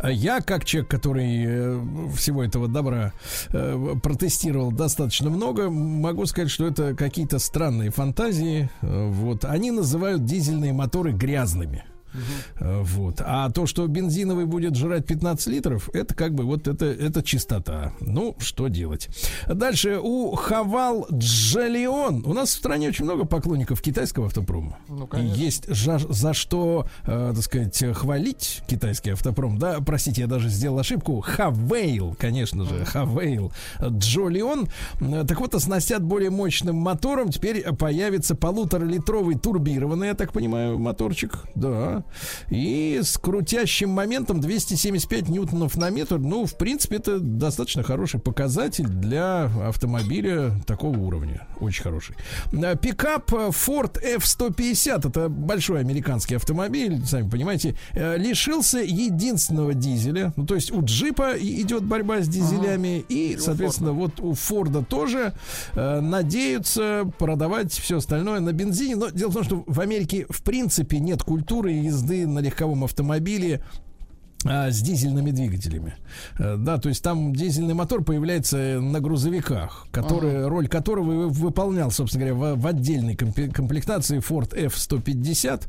Я, 0.03 0.41
как 0.41 0.65
человек, 0.65 0.89
который 0.89 1.43
э, 1.45 1.81
всего 2.15 2.43
этого 2.43 2.67
добра 2.67 3.13
э, 3.49 3.95
протестировал 4.01 4.71
достаточно 4.71 5.29
много, 5.29 5.69
могу 5.69 6.25
сказать, 6.25 6.49
что 6.49 6.67
это 6.67 6.95
какие-то 6.95 7.39
странные 7.39 7.91
фантазии. 7.91 8.69
Э, 8.81 9.07
вот. 9.09 9.45
Они 9.45 9.71
называют 9.71 10.25
дизельные 10.25 10.73
моторы 10.73 11.11
грязными. 11.11 11.83
Uh-huh. 12.13 12.83
Вот. 12.83 13.21
А 13.25 13.49
то, 13.51 13.65
что 13.65 13.87
бензиновый 13.87 14.45
будет 14.45 14.75
жрать 14.75 15.05
15 15.05 15.47
литров, 15.47 15.89
это 15.93 16.13
как 16.15 16.33
бы 16.33 16.43
вот 16.43 16.67
это, 16.67 16.85
это 16.85 17.23
чистота. 17.23 17.93
Ну, 17.99 18.35
что 18.39 18.67
делать? 18.67 19.09
Дальше 19.47 19.99
у 20.01 20.35
Хавал 20.35 21.07
Джалион. 21.11 22.23
У 22.25 22.33
нас 22.33 22.49
в 22.49 22.53
стране 22.53 22.89
очень 22.89 23.05
много 23.05 23.25
поклонников 23.25 23.81
китайского 23.81 24.27
автопрома. 24.27 24.77
Ну, 24.87 25.07
Есть 25.13 25.67
за, 25.73 25.99
за 25.99 26.33
что, 26.33 26.87
э, 27.05 27.33
так 27.35 27.43
сказать, 27.43 27.83
хвалить 27.95 28.61
китайский 28.67 29.11
автопром. 29.11 29.57
Да, 29.57 29.79
простите, 29.85 30.21
я 30.21 30.27
даже 30.27 30.49
сделал 30.49 30.79
ошибку. 30.79 31.21
Хавейл, 31.21 32.15
конечно 32.19 32.65
же, 32.65 32.85
Хавейл 32.85 33.51
Джолион. 33.81 34.67
Так 35.27 35.39
вот, 35.39 35.55
оснастят 35.55 36.03
более 36.03 36.29
мощным 36.29 36.75
мотором. 36.75 37.29
Теперь 37.29 37.63
появится 37.75 38.35
полуторалитровый 38.35 39.37
турбированный, 39.37 40.07
я 40.07 40.13
так 40.13 40.33
понимаю, 40.33 40.79
моторчик. 40.79 41.43
Да, 41.55 41.98
и 42.49 42.99
с 43.03 43.17
крутящим 43.17 43.89
моментом 43.89 44.39
275 44.39 45.29
ньютонов 45.29 45.75
на 45.77 45.89
метр. 45.89 46.17
Ну, 46.17 46.45
в 46.45 46.57
принципе, 46.57 46.97
это 46.97 47.19
достаточно 47.19 47.83
хороший 47.83 48.19
показатель 48.19 48.87
для 48.87 49.45
автомобиля 49.63 50.51
такого 50.65 50.97
уровня. 50.97 51.47
Очень 51.59 51.83
хороший. 51.83 52.15
А, 52.53 52.75
пикап 52.75 53.31
Ford 53.31 53.99
F-150, 54.01 55.07
это 55.07 55.29
большой 55.29 55.79
американский 55.79 56.35
автомобиль, 56.35 57.05
сами 57.05 57.29
понимаете, 57.29 57.75
э, 57.93 58.17
лишился 58.17 58.79
единственного 58.79 59.73
дизеля. 59.73 60.33
Ну, 60.35 60.45
то 60.45 60.55
есть 60.55 60.71
у 60.71 60.83
джипа 60.83 61.33
идет 61.39 61.83
борьба 61.83 62.21
с 62.21 62.27
дизелями, 62.27 62.99
ага. 62.99 63.05
и, 63.09 63.37
соответственно, 63.39 63.91
вот 63.91 64.19
у 64.19 64.33
Форда 64.33 64.83
тоже 64.83 65.33
э, 65.73 65.99
надеются 65.99 67.11
продавать 67.17 67.71
все 67.71 67.97
остальное 67.97 68.39
на 68.39 68.53
бензине. 68.53 68.95
Но 68.95 69.09
дело 69.09 69.29
в 69.31 69.33
том, 69.33 69.43
что 69.43 69.63
в 69.65 69.79
Америке 69.79 70.25
в 70.29 70.41
принципе 70.43 70.99
нет 70.99 71.23
культуры 71.23 71.73
езды 71.89 72.25
на 72.25 72.39
легковом 72.39 72.83
автомобиле 72.83 73.61
а, 74.45 74.71
с 74.71 74.79
дизельными 74.81 75.31
двигателями. 75.31 75.95
Э, 76.37 76.55
да, 76.57 76.77
то 76.77 76.87
есть 76.87 77.03
там 77.03 77.35
дизельный 77.35 77.73
мотор 77.73 78.05
появляется 78.05 78.79
на 78.79 79.01
грузовиках, 79.01 79.85
который, 79.91 80.37
ага. 80.37 80.49
роль 80.49 80.69
которого 80.69 81.27
выполнял, 81.27 81.91
собственно 81.91 82.25
говоря, 82.25 82.55
в, 82.55 82.61
в 82.61 82.67
отдельной 82.67 83.15
комплектации 83.15 84.19
Ford 84.19 84.55
F-150. 84.57 85.63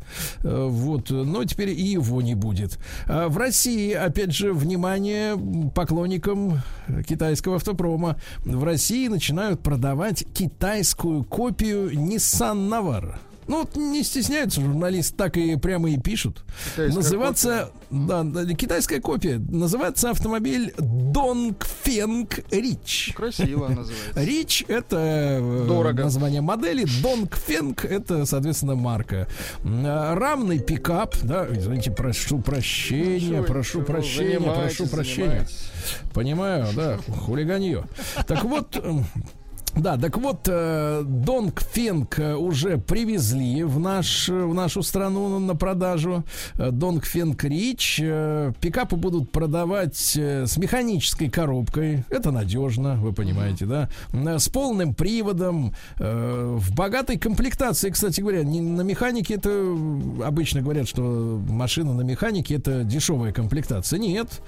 Э, 0.45 0.67
вот, 0.71 1.11
но 1.11 1.45
теперь 1.45 1.71
и 1.71 1.83
его 1.83 2.23
не 2.23 2.37
будет. 2.37 2.79
А 3.07 3.29
в 3.29 3.39
России, 3.39 3.93
опять 3.93 4.33
же, 4.33 4.53
внимание 4.53 5.37
поклонникам 5.75 6.63
китайского 7.09 7.57
автопрома. 7.57 8.21
В 8.45 8.63
России 8.63 9.09
начинают 9.09 9.65
продавать 9.65 10.25
китайскую 10.33 11.25
копию 11.25 11.91
Nissan 11.91 12.69
Navara. 12.69 13.17
Ну, 13.51 13.59
вот 13.63 13.75
не 13.75 14.05
стесняются 14.05 14.61
журналисты, 14.61 15.17
так 15.17 15.37
и 15.37 15.57
прямо 15.57 15.91
и 15.91 15.99
пишут. 15.99 16.45
Китайская 16.71 16.95
Называться, 16.97 17.71
копия. 17.91 18.23
да, 18.23 18.55
китайская 18.55 19.01
копия. 19.01 19.39
Называется 19.41 20.11
автомобиль 20.11 20.73
Dongfeng 20.79 22.29
Rich. 22.53 23.13
Красиво 23.13 23.67
называется. 23.69 24.21
Rich 24.21 24.67
это 24.69 24.97
э, 25.41 25.65
Дорого. 25.67 26.05
название 26.05 26.43
модели. 26.43 26.85
Dongfeng 27.03 27.77
это, 27.89 28.25
соответственно, 28.25 28.77
марка. 28.77 29.27
Э, 29.65 30.15
рамный 30.15 30.61
пикап, 30.61 31.17
да, 31.25 31.49
извините, 31.51 31.91
прошу 31.91 32.39
прощения, 32.39 33.41
ну, 33.41 33.45
прошу 33.45 33.83
прощения, 33.83 34.39
прошу 34.39 34.87
прощения. 34.87 35.49
Понимаю, 36.15 36.69
да, 36.77 36.99
хулиганье. 36.99 37.83
Так 38.29 38.45
вот, 38.45 38.81
да, 39.77 39.97
так 39.97 40.19
вот, 40.19 40.49
э, 40.49 41.03
Донг 41.05 41.63
Фенг 41.63 42.19
э, 42.19 42.35
уже 42.35 42.77
привезли 42.77 43.63
в, 43.63 43.79
наш, 43.79 44.29
в 44.29 44.53
нашу 44.53 44.83
страну 44.83 45.39
на 45.39 45.55
продажу. 45.55 46.25
Э, 46.55 46.71
Донг 46.71 47.05
Фенг 47.05 47.45
Рич. 47.45 47.99
Пикапы 48.61 48.97
будут 48.97 49.31
продавать 49.31 49.97
с 49.97 50.57
механической 50.57 51.31
коробкой. 51.31 52.05
Это 52.11 52.33
надежно, 52.33 52.97
вы 52.97 53.13
понимаете, 53.13 53.67
да? 53.67 53.89
С 54.39 54.49
полным 54.49 54.95
приводом, 54.95 55.75
в 55.99 56.75
богатой 56.75 57.19
комплектации, 57.19 57.91
кстати 57.91 58.21
говоря. 58.21 58.43
Не 58.43 58.61
на 58.61 58.83
механике 58.83 59.35
это 59.35 59.51
обычно 60.25 60.63
говорят, 60.63 60.89
что 60.89 61.41
машина 61.49 61.95
на 61.95 62.03
механике 62.03 62.57
это 62.57 62.83
дешевая 62.85 63.33
комплектация. 63.33 63.99
Нет. 63.99 64.43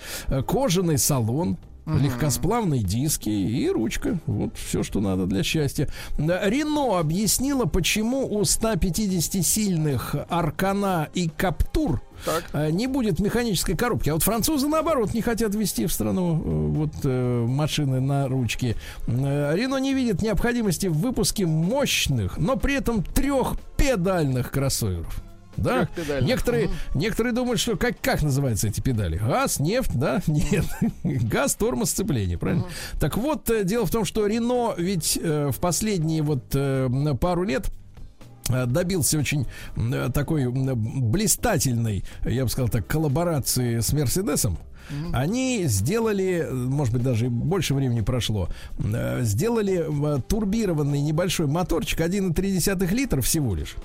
Кожаный 0.47 0.99
салон, 0.99 1.59
Угу. 1.87 1.97
Легкосплавные 1.97 2.83
диски 2.83 3.29
и 3.29 3.69
ручка. 3.69 4.21
Вот 4.27 4.57
все, 4.57 4.83
что 4.83 5.01
надо 5.01 5.27
для 5.27 5.43
счастья. 5.43 5.89
Рено 6.17 6.99
объяснила, 6.99 7.65
почему 7.65 8.27
у 8.27 8.43
150-сильных 8.43 10.27
Аркана 10.29 11.09
и 11.15 11.29
Каптур 11.29 12.01
так. 12.25 12.45
Э, 12.53 12.71
не 12.71 12.87
будет 12.87 13.21
механической 13.21 13.75
коробки. 13.75 14.11
А 14.11 14.15
вот 14.15 14.23
французы, 14.23 14.69
наоборот, 14.69 15.15
не 15.15 15.23
хотят 15.23 15.55
ввести 15.55 15.87
в 15.87 15.93
страну 15.93 16.37
э, 16.37 16.67
вот 16.69 16.93
э, 17.05 17.47
машины 17.47 18.01
на 18.01 18.29
ручке. 18.29 18.77
Рено 19.07 19.77
не 19.79 19.95
видит 19.95 20.23
необходимости 20.23 20.87
в 20.87 20.95
выпуске 20.95 21.47
мощных, 21.47 22.39
но 22.39 22.57
при 22.57 22.75
этом 22.75 23.03
трехпедальных 23.03 24.51
кроссоверов. 24.51 25.23
Да? 25.57 25.89
Некоторые, 26.21 26.67
угу. 26.67 26.75
некоторые 26.95 27.33
думают, 27.33 27.61
что 27.61 27.77
как, 27.77 28.01
как 28.01 28.23
называются 28.23 28.69
эти 28.69 28.81
педали? 28.81 29.17
Газ, 29.17 29.61
нефть, 29.61 29.93
да? 29.95 30.23
Нет. 30.27 30.65
Газ, 31.03 31.55
тормоз, 31.55 31.91
сцепление, 31.91 32.39
правильно? 32.39 32.65
Угу. 32.65 32.73
Так 33.01 33.17
вот, 33.17 33.51
э, 33.51 33.65
дело 33.65 33.87
в 33.87 33.91
том, 33.91 34.05
что 34.05 34.27
Рено 34.27 34.75
ведь 34.77 35.19
э, 35.21 35.51
в 35.53 35.59
последние 35.61 36.23
вот 36.23 36.45
э, 36.55 36.89
пару 37.21 37.45
лет 37.45 37.71
э, 38.49 38.67
добился 38.67 39.19
очень 39.19 39.47
э, 39.77 40.11
такой 40.13 40.49
блистательной, 40.49 42.05
я 42.25 42.45
бы 42.45 42.51
сказал 42.51 42.69
так, 42.69 42.87
коллаборации 42.87 43.81
с 43.81 43.93
Мерседесом. 43.93 44.59
Они 45.15 45.63
сделали, 45.67 46.47
может 46.51 46.93
быть, 46.93 47.03
даже 47.03 47.31
больше 47.31 47.73
времени 47.73 48.03
прошло, 48.03 48.49
сделали 49.21 49.87
турбированный 50.29 51.01
небольшой 51.01 51.47
моторчик 51.47 52.01
1,3 52.01 52.93
литра 52.93 53.23
всего 53.23 53.55
лишь 53.55 53.77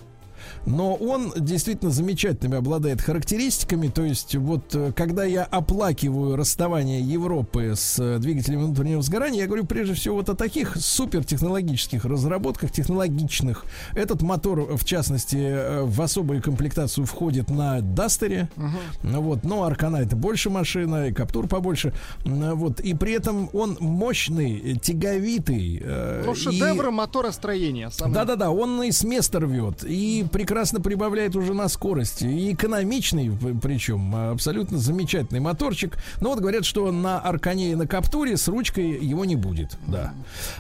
но 0.68 0.95
он 0.95 1.34
действительно 1.38 1.91
замечательными 1.91 2.57
обладает 2.57 3.02
характеристиками. 3.02 3.88
То 3.88 4.03
есть, 4.03 4.35
вот 4.35 4.76
э, 4.76 4.91
когда 4.94 5.23
я 5.23 5.44
оплакиваю 5.44 6.35
расставание 6.35 7.02
Европы 7.02 7.73
с 7.76 7.98
э, 7.99 8.19
двигателем 8.19 8.65
внутреннего 8.65 9.02
сгорания, 9.02 9.41
я 9.41 9.48
говорю 9.48 9.65
прежде 9.65 9.94
всего 9.94 10.18
вот 10.18 10.27
о 10.30 10.35
таких 10.35 10.76
супертехнологических 10.76 12.03
разработках, 12.03 12.72
технологичных. 12.72 13.64
Этот 13.95 14.22
мотор, 14.22 14.76
в 14.76 14.84
частности, 14.84 15.38
э, 15.38 15.84
в 15.84 16.02
особую 16.02 16.41
комплектацию 16.41 17.06
входит 17.06 17.49
на 17.49 17.80
Дастере. 17.80 18.49
Uh-huh. 18.57 19.22
Вот, 19.22 19.45
но 19.45 19.64
Аркана 19.64 19.98
это 19.98 20.18
больше 20.18 20.49
машина, 20.49 21.07
и 21.07 21.14
Каптур 21.14 21.48
побольше. 21.48 21.94
Вот, 22.26 22.81
и 22.81 22.94
при 22.94 23.14
этом 23.14 23.49
он 23.53 23.77
мощный, 23.80 24.77
тяговитый. 24.80 25.81
Ну, 26.26 26.35
шедевр 26.35 26.89
и... 26.89 26.91
моторостроения. 26.91 27.89
Да-да-да, 28.06 28.52
он 28.52 28.84
и 28.84 28.91
с 28.91 29.06
места 29.06 29.39
рвет, 29.39 29.85
и 29.85 30.26
прекрасно 30.30 30.56
прибавляет 30.81 31.35
уже 31.35 31.53
на 31.53 31.67
скорости, 31.67 32.25
и 32.25 32.53
экономичный, 32.53 33.31
причем 33.61 34.15
абсолютно 34.15 34.77
замечательный 34.77 35.39
моторчик. 35.39 35.97
Но 36.21 36.29
вот 36.29 36.39
говорят, 36.39 36.65
что 36.65 36.91
на 36.91 37.19
Аркане 37.19 37.71
и 37.71 37.75
на 37.75 37.88
Каптуре 37.88 38.38
с 38.38 38.47
ручкой 38.47 38.97
его 39.03 39.25
не 39.25 39.35
будет, 39.35 39.77
да. 39.88 40.13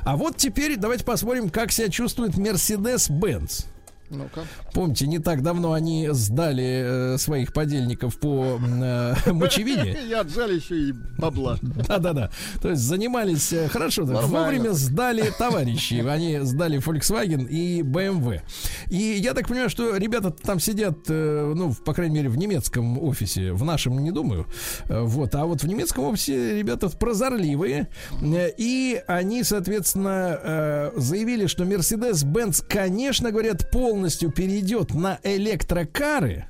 А 0.03 0.17
вот 0.17 0.37
теперь 0.37 0.77
давайте 0.77 1.03
посмотрим, 1.03 1.49
как 1.49 1.71
себя 1.71 1.89
чувствует 1.89 2.35
Mercedes-Benz. 2.35 3.65
Ну-ка. 4.09 4.45
Помните, 4.73 5.05
не 5.05 5.19
так 5.19 5.43
давно 5.43 5.73
они 5.73 6.07
сдали 6.11 7.13
э, 7.13 7.17
своих 7.17 7.51
подельников 7.51 8.17
по 8.17 8.57
э, 8.59 9.13
мочевине. 9.31 9.97
И 10.07 10.13
отжали 10.13 10.55
еще 10.55 10.89
и 10.89 10.93
бабла. 11.17 11.57
Да-да-да. 11.61 12.31
То 12.61 12.69
есть 12.69 12.81
занимались 12.81 13.51
э, 13.51 13.67
хорошо. 13.67 14.05
Вовремя 14.05 14.71
сдали 14.71 15.29
товарищи. 15.37 16.05
Они 16.07 16.39
сдали 16.43 16.79
Volkswagen 16.79 17.47
и 17.47 17.81
BMW. 17.81 18.41
И 18.89 18.95
я 18.95 19.33
так 19.33 19.47
понимаю, 19.47 19.69
что 19.69 19.97
ребята 19.97 20.31
там 20.31 20.59
сидят, 20.59 20.99
э, 21.09 21.53
ну, 21.55 21.73
по 21.73 21.93
крайней 21.93 22.15
мере, 22.15 22.29
в 22.29 22.37
немецком 22.37 22.97
офисе. 23.03 23.51
В 23.51 23.65
нашем 23.65 23.99
не 23.99 24.11
думаю. 24.11 24.47
Э, 24.87 25.01
вот. 25.01 25.35
А 25.35 25.45
вот 25.45 25.63
в 25.63 25.67
немецком 25.67 26.05
офисе 26.05 26.57
ребята 26.57 26.87
прозорливые. 26.89 27.89
Э, 28.21 28.49
и 28.57 29.01
они, 29.07 29.43
соответственно, 29.43 30.39
э, 30.41 30.91
заявили, 30.95 31.47
что 31.47 31.65
Mercedes-Benz, 31.65 32.63
конечно, 32.67 33.31
говорят, 33.31 33.69
пол 33.69 33.96
полностью 33.97 34.29
перейдет 34.31 34.93
на 34.93 35.19
электрокары, 35.23 36.45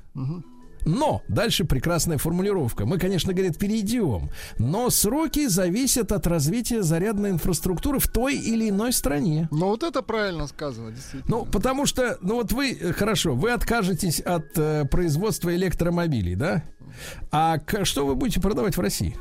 Но 0.84 1.22
дальше 1.28 1.64
прекрасная 1.64 2.18
формулировка. 2.18 2.84
Мы, 2.86 2.98
конечно, 2.98 3.32
говорит, 3.32 3.58
перейдем, 3.58 4.30
но 4.58 4.90
сроки 4.90 5.48
зависят 5.48 6.12
от 6.12 6.26
развития 6.26 6.82
зарядной 6.82 7.30
инфраструктуры 7.30 7.98
в 7.98 8.06
той 8.06 8.36
или 8.36 8.68
иной 8.68 8.92
стране. 8.92 9.48
Ну 9.50 9.68
вот 9.68 9.82
это 9.82 10.02
правильно 10.02 10.46
сказано, 10.46 10.92
действительно. 10.92 11.24
Ну 11.26 11.46
потому 11.46 11.86
что, 11.86 12.18
ну 12.20 12.34
вот 12.34 12.52
вы, 12.52 12.72
э, 12.72 12.92
хорошо, 12.92 13.34
вы 13.34 13.50
откажетесь 13.50 14.20
от 14.20 14.56
э, 14.56 14.84
производства 14.84 15.54
электромобилей, 15.54 16.36
да? 16.36 16.62
А 17.30 17.58
что 17.82 18.06
вы 18.06 18.14
будете 18.14 18.40
продавать 18.40 18.76
в 18.76 18.80
России? 18.80 19.16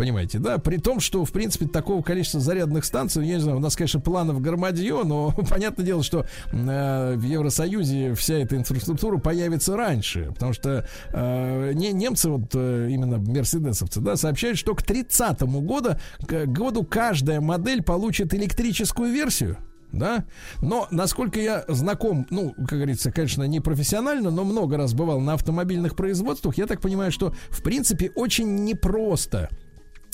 Понимаете, 0.00 0.38
да? 0.38 0.56
При 0.56 0.78
том, 0.78 0.98
что, 0.98 1.26
в 1.26 1.30
принципе, 1.30 1.66
такого 1.66 2.00
количества 2.00 2.40
зарядных 2.40 2.86
станций, 2.86 3.26
я 3.26 3.34
не 3.34 3.40
знаю, 3.42 3.58
у 3.58 3.60
нас, 3.60 3.76
конечно, 3.76 4.00
планов 4.00 4.40
громадье, 4.40 5.04
но 5.04 5.30
понятное 5.50 5.84
дело, 5.84 6.02
что 6.02 6.24
э, 6.52 7.14
в 7.16 7.22
Евросоюзе 7.22 8.14
вся 8.14 8.36
эта 8.36 8.56
инфраструктура 8.56 9.18
появится 9.18 9.76
раньше. 9.76 10.30
Потому 10.32 10.54
что 10.54 10.88
э, 11.12 11.72
не, 11.74 11.92
немцы, 11.92 12.30
вот 12.30 12.44
э, 12.54 12.88
именно 12.90 13.18
мерседесовцы, 13.18 14.00
да, 14.00 14.16
сообщают, 14.16 14.56
что 14.56 14.74
к 14.74 14.82
30 14.82 15.42
году, 15.42 15.90
к 16.26 16.46
году 16.46 16.82
каждая 16.82 17.42
модель 17.42 17.82
получит 17.82 18.32
электрическую 18.32 19.12
версию 19.12 19.58
да, 19.92 20.24
но 20.62 20.86
насколько 20.90 21.40
я 21.40 21.64
знаком, 21.68 22.26
ну, 22.30 22.52
как 22.52 22.78
говорится, 22.78 23.10
конечно, 23.10 23.42
не 23.44 23.60
профессионально, 23.60 24.30
но 24.30 24.44
много 24.44 24.76
раз 24.76 24.94
бывал 24.94 25.20
на 25.20 25.34
автомобильных 25.34 25.96
производствах, 25.96 26.56
я 26.58 26.66
так 26.66 26.80
понимаю, 26.80 27.12
что 27.12 27.34
в 27.50 27.62
принципе 27.62 28.10
очень 28.14 28.64
непросто 28.64 29.50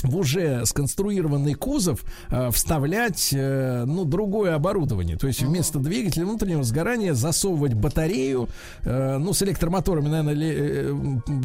в 0.02 0.16
уже 0.16 0.64
сконструированный 0.66 1.54
кузов 1.54 2.04
э, 2.30 2.50
вставлять 2.50 3.30
э, 3.32 3.84
ну 3.86 4.04
другое 4.04 4.54
оборудование, 4.54 5.16
то 5.16 5.26
есть 5.26 5.42
вместо 5.42 5.78
двигателя 5.78 6.24
внутреннего 6.24 6.62
сгорания 6.62 7.14
засовывать 7.14 7.74
батарею, 7.74 8.48
э, 8.82 9.18
ну 9.18 9.32
с 9.32 9.42
электромоторами, 9.42 10.08
наверное, 10.08 10.34
ли, 10.34 10.54
э, 10.54 10.94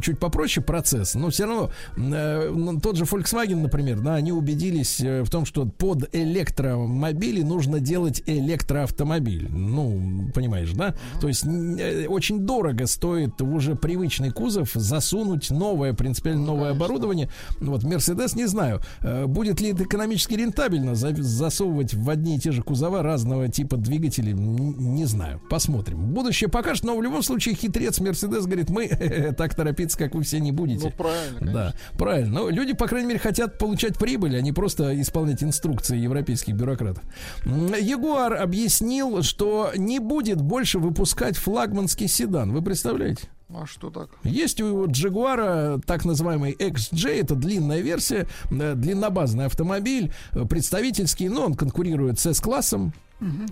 чуть 0.02 0.19
попроще 0.19 0.64
процесс, 0.65 1.15
но 1.15 1.30
все 1.30 1.45
равно 1.45 1.72
э, 1.98 2.52
ну, 2.53 2.80
тот 2.80 2.98
же 2.98 3.06
Volkswagen, 3.06 3.61
например, 3.61 3.99
да, 3.99 4.15
они 4.15 4.32
убедились 4.32 4.99
э, 5.02 5.23
в 5.23 5.30
том, 5.30 5.45
что 5.45 5.65
под 5.65 6.14
электромобили 6.14 7.41
нужно 7.41 7.80
делать 7.80 8.23
электроавтомобиль, 8.26 9.49
ну 9.49 10.30
понимаешь, 10.34 10.72
да, 10.73 10.95
то 11.19 11.28
есть 11.28 11.45
э, 11.45 12.06
очень 12.07 12.40
дорого 12.41 12.86
стоит 12.88 13.40
в 13.40 13.53
уже 13.53 13.76
привычный 13.76 14.32
кузов 14.32 14.72
засунуть 14.73 15.52
новое 15.52 15.94
принципиально 15.94 16.45
новое 16.45 16.72
оборудование, 16.72 17.30
вот 17.60 17.84
Mercedes 17.84 18.40
не 18.41 18.47
знаю, 18.47 18.81
э, 19.01 19.27
будет 19.27 19.61
ли 19.61 19.69
это 19.69 19.84
экономически 19.84 20.34
рентабельно 20.34 20.95
засовывать 20.95 21.93
в 21.93 22.09
одни 22.09 22.38
и 22.38 22.39
те 22.39 22.51
же 22.51 22.63
кузова 22.63 23.03
разного 23.03 23.47
типа 23.47 23.77
двигателей, 23.77 24.34
не 24.34 25.05
знаю. 25.05 25.41
Посмотрим. 25.49 26.13
Будущее 26.13 26.49
покажет, 26.49 26.84
но 26.84 26.97
в 26.97 27.03
любом 27.03 27.22
случае 27.22 27.55
хитрец 27.55 27.99
Мерседес 27.99 28.45
говорит, 28.45 28.69
мы 28.69 28.88
так 29.38 29.53
торопиться, 29.53 29.97
как 29.97 30.15
вы 30.15 30.23
все 30.23 30.39
не 30.39 30.51
будете. 30.51 30.85
Ну, 30.85 30.91
правильно. 30.91 31.39
Конечно. 31.39 31.53
Да, 31.53 31.73
правильно. 31.97 32.31
Но 32.31 32.49
люди, 32.49 32.73
по 32.73 32.88
крайней 32.88 33.09
мере, 33.09 33.19
хотят 33.19 33.57
получать 33.57 33.97
прибыль, 33.97 34.35
а 34.35 34.41
не 34.41 34.51
просто 34.51 34.99
исполнять 34.99 35.43
инструкции 35.43 35.97
европейских 35.97 36.55
бюрократов. 36.55 37.03
Ягуар 37.45 38.34
объяснил, 38.34 39.22
что 39.22 39.72
не 39.76 39.99
будет 39.99 40.41
больше 40.41 40.80
выпускать 40.80 41.38
флагманский 41.38 42.07
седан. 42.07 42.51
Вы 42.51 42.61
представляете? 42.61 43.30
А 43.53 43.65
что 43.65 43.90
так? 43.90 44.10
Есть 44.23 44.61
у 44.61 44.86
Jaguar 44.86 45.82
так 45.86 46.06
называемый 46.06 46.53
XJ, 46.53 47.22
это 47.22 47.36
длинная 47.36 47.82
версия, 47.82 48.28
э, 48.49 48.73
длиннобазный 48.76 49.45
автомобиль, 49.45 50.14
э, 50.32 50.45
представительский, 50.45 51.28
но 51.28 51.45
он 51.45 51.56
конкурирует 51.56 52.19
с 52.19 52.26
S-классом, 52.28 52.94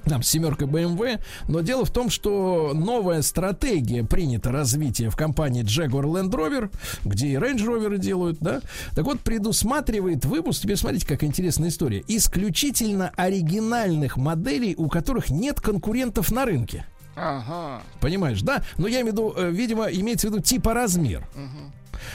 там 0.06 0.24
семерка 0.24 0.66
BMW. 0.66 1.20
Но 1.48 1.62
дело 1.62 1.86
в 1.86 1.92
том, 1.92 2.10
что 2.10 2.72
новая 2.74 3.22
стратегия 3.22 4.04
принята 4.04 4.52
развития 4.52 5.10
в 5.10 5.16
компании 5.16 5.64
Jaguar 5.64 6.06
Land 6.06 6.32
Rover, 6.32 6.72
где 7.06 7.28
и 7.28 7.36
Range 7.36 7.60
Rover 7.60 7.98
делают, 7.98 8.40
да. 8.40 8.62
Так 8.96 9.06
вот, 9.06 9.20
предусматривает 9.20 10.26
выпуск, 10.26 10.64
теперь 10.64 10.78
смотрите, 10.78 11.06
какая 11.06 11.28
интересная 11.28 11.70
история, 11.70 12.04
исключительно 12.08 13.12
оригинальных 13.16 14.18
моделей, 14.18 14.76
у 14.76 14.90
которых 14.90 15.30
нет 15.30 15.62
конкурентов 15.62 16.32
на 16.32 16.46
рынке. 16.46 16.86
Ага. 17.20 17.82
Понимаешь, 18.00 18.42
да? 18.42 18.64
Но 18.78 18.88
я 18.88 19.02
имею 19.02 19.14
в 19.14 19.18
виду, 19.18 19.34
э, 19.36 19.52
видимо, 19.52 19.86
имеется 19.86 20.28
в 20.28 20.32
виду 20.32 20.42
типа 20.42 20.74
размер. 20.74 21.28
Угу. 21.36 21.72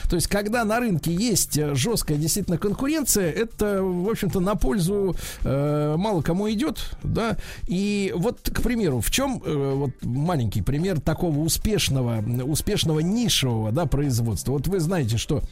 То 0.09 0.15
есть, 0.15 0.27
когда 0.27 0.63
на 0.65 0.79
рынке 0.79 1.13
есть 1.13 1.57
э, 1.57 1.75
жесткая 1.75 2.17
действительно 2.17 2.57
конкуренция, 2.57 3.31
это, 3.31 3.81
в 3.81 4.09
общем-то, 4.09 4.39
на 4.39 4.55
пользу 4.55 5.15
э, 5.43 5.95
мало 5.97 6.21
кому 6.21 6.49
идет, 6.51 6.97
да. 7.03 7.37
И 7.67 8.13
вот, 8.15 8.39
к 8.41 8.61
примеру, 8.61 9.01
в 9.01 9.11
чем 9.11 9.41
э, 9.43 9.73
вот 9.75 9.91
маленький 10.01 10.61
пример 10.61 10.99
такого 10.99 11.39
успешного, 11.39 12.23
успешного 12.43 12.99
нишевого, 12.99 13.71
да, 13.71 13.85
производства. 13.85 14.53
Вот 14.53 14.67
вы 14.67 14.79
знаете, 14.79 15.17
что 15.17 15.43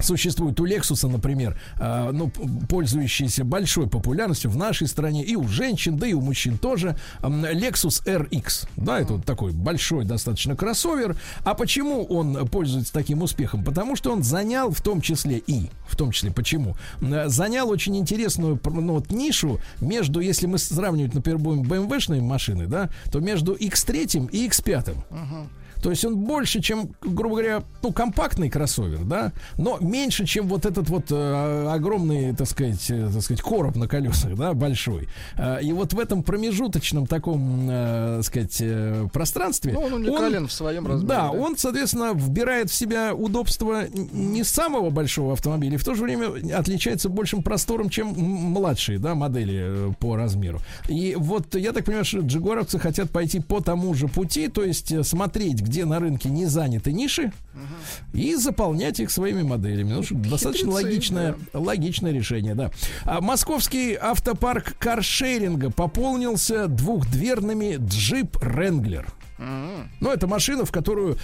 Существует 0.00 0.58
у 0.60 0.66
Lexus, 0.66 1.06
например, 1.08 1.58
э, 1.78 2.10
ну, 2.12 2.30
пользующийся 2.68 3.44
большой 3.44 3.88
популярностью 3.88 4.50
в 4.50 4.56
нашей 4.56 4.86
стране 4.86 5.24
и 5.24 5.36
у 5.36 5.46
женщин, 5.48 5.96
да 5.96 6.06
и 6.06 6.12
у 6.12 6.20
мужчин 6.20 6.58
тоже. 6.58 6.96
Э, 7.22 7.26
Lexus 7.28 8.04
RX. 8.04 8.68
Да, 8.76 9.00
это 9.00 9.14
вот 9.14 9.24
такой 9.24 9.52
большой 9.52 10.04
достаточно 10.04 10.56
кроссовер. 10.56 11.16
А 11.44 11.54
почему 11.54 12.04
он 12.04 12.48
пользуется 12.48 12.92
таким 12.92 13.22
успехом? 13.22 13.64
Потому 13.64 13.96
что 13.96 14.12
он 14.12 14.22
занял 14.22 14.70
в 14.70 14.80
том 14.80 15.00
числе 15.00 15.38
и, 15.38 15.68
в 15.86 15.96
том 15.96 16.12
числе 16.12 16.30
почему, 16.30 16.76
э, 17.00 17.28
занял 17.28 17.68
очень 17.68 17.96
интересную 17.96 18.60
ну, 18.64 18.94
вот, 18.94 19.10
нишу 19.10 19.60
между, 19.80 20.20
если 20.20 20.46
мы 20.46 20.58
сравнивать, 20.58 21.14
например, 21.14 21.38
будем 21.38 21.62
BMW-шные 21.62 22.20
машины, 22.20 22.66
да, 22.66 22.90
то 23.10 23.20
между 23.20 23.54
X3 23.54 24.28
и 24.30 24.48
X5. 24.48 24.96
Uh-huh. 25.10 25.46
То 25.82 25.90
есть 25.90 26.04
он 26.04 26.16
больше, 26.16 26.60
чем, 26.60 26.90
грубо 27.00 27.36
говоря, 27.36 27.62
ну, 27.82 27.92
компактный 27.92 28.50
кроссовер, 28.50 29.04
да, 29.04 29.32
но 29.56 29.78
меньше, 29.80 30.26
чем 30.26 30.48
вот 30.48 30.66
этот 30.66 30.88
вот 30.88 31.06
э, 31.10 31.68
огромный, 31.68 32.34
так 32.34 32.48
сказать, 32.48 32.90
э, 32.90 33.10
так 33.12 33.22
сказать, 33.22 33.42
короб 33.42 33.76
на 33.76 33.86
колесах, 33.86 34.34
да, 34.36 34.54
большой. 34.54 35.08
Э, 35.36 35.62
и 35.62 35.72
вот 35.72 35.92
в 35.92 35.98
этом 35.98 36.22
промежуточном 36.22 37.06
таком, 37.06 37.68
э, 37.70 38.16
так 38.16 38.24
сказать, 38.24 38.56
э, 38.60 39.06
пространстве... 39.12 39.72
Ну, 39.72 39.80
он 39.80 39.92
уникален 39.94 40.42
он, 40.42 40.48
в 40.48 40.52
своем 40.52 40.86
размере. 40.86 41.08
Да, 41.08 41.18
да, 41.18 41.30
он, 41.30 41.56
соответственно, 41.56 42.12
вбирает 42.14 42.70
в 42.70 42.74
себя 42.74 43.14
удобство 43.14 43.84
не 43.88 44.44
самого 44.44 44.90
большого 44.90 45.34
автомобиля, 45.34 45.74
и 45.74 45.78
в 45.78 45.84
то 45.84 45.94
же 45.94 46.02
время 46.02 46.28
отличается 46.54 47.08
большим 47.08 47.42
простором, 47.42 47.88
чем 47.88 48.08
младшие, 48.08 48.98
да, 48.98 49.14
модели 49.14 49.94
по 50.00 50.16
размеру. 50.16 50.60
И 50.88 51.14
вот 51.16 51.54
я 51.54 51.72
так 51.72 51.84
понимаю, 51.84 52.04
что 52.04 52.20
джигуаровцы 52.20 52.78
хотят 52.78 53.10
пойти 53.10 53.40
по 53.40 53.60
тому 53.60 53.94
же 53.94 54.08
пути, 54.08 54.48
то 54.48 54.64
есть 54.64 54.92
смотреть, 55.06 55.62
где 55.68 55.84
на 55.84 56.00
рынке 56.00 56.30
не 56.30 56.46
заняты 56.46 56.92
ниши, 56.92 57.32
угу. 57.54 58.18
и 58.18 58.34
заполнять 58.34 59.00
их 59.00 59.10
своими 59.10 59.42
моделями. 59.42 59.92
Ну, 59.92 60.02
достаточно 60.10 60.70
логичное, 60.70 61.36
да. 61.52 61.60
логичное 61.60 62.12
решение, 62.12 62.54
да. 62.54 62.70
А 63.04 63.20
московский 63.20 63.94
автопарк 63.94 64.76
каршеринга 64.78 65.70
пополнился 65.70 66.68
двухдверными 66.68 67.76
джип 67.78 68.36
Ренглер. 68.42 69.06
Ну, 69.38 70.10
это 70.10 70.26
машина, 70.26 70.64
в 70.64 70.72
которую 70.72 71.16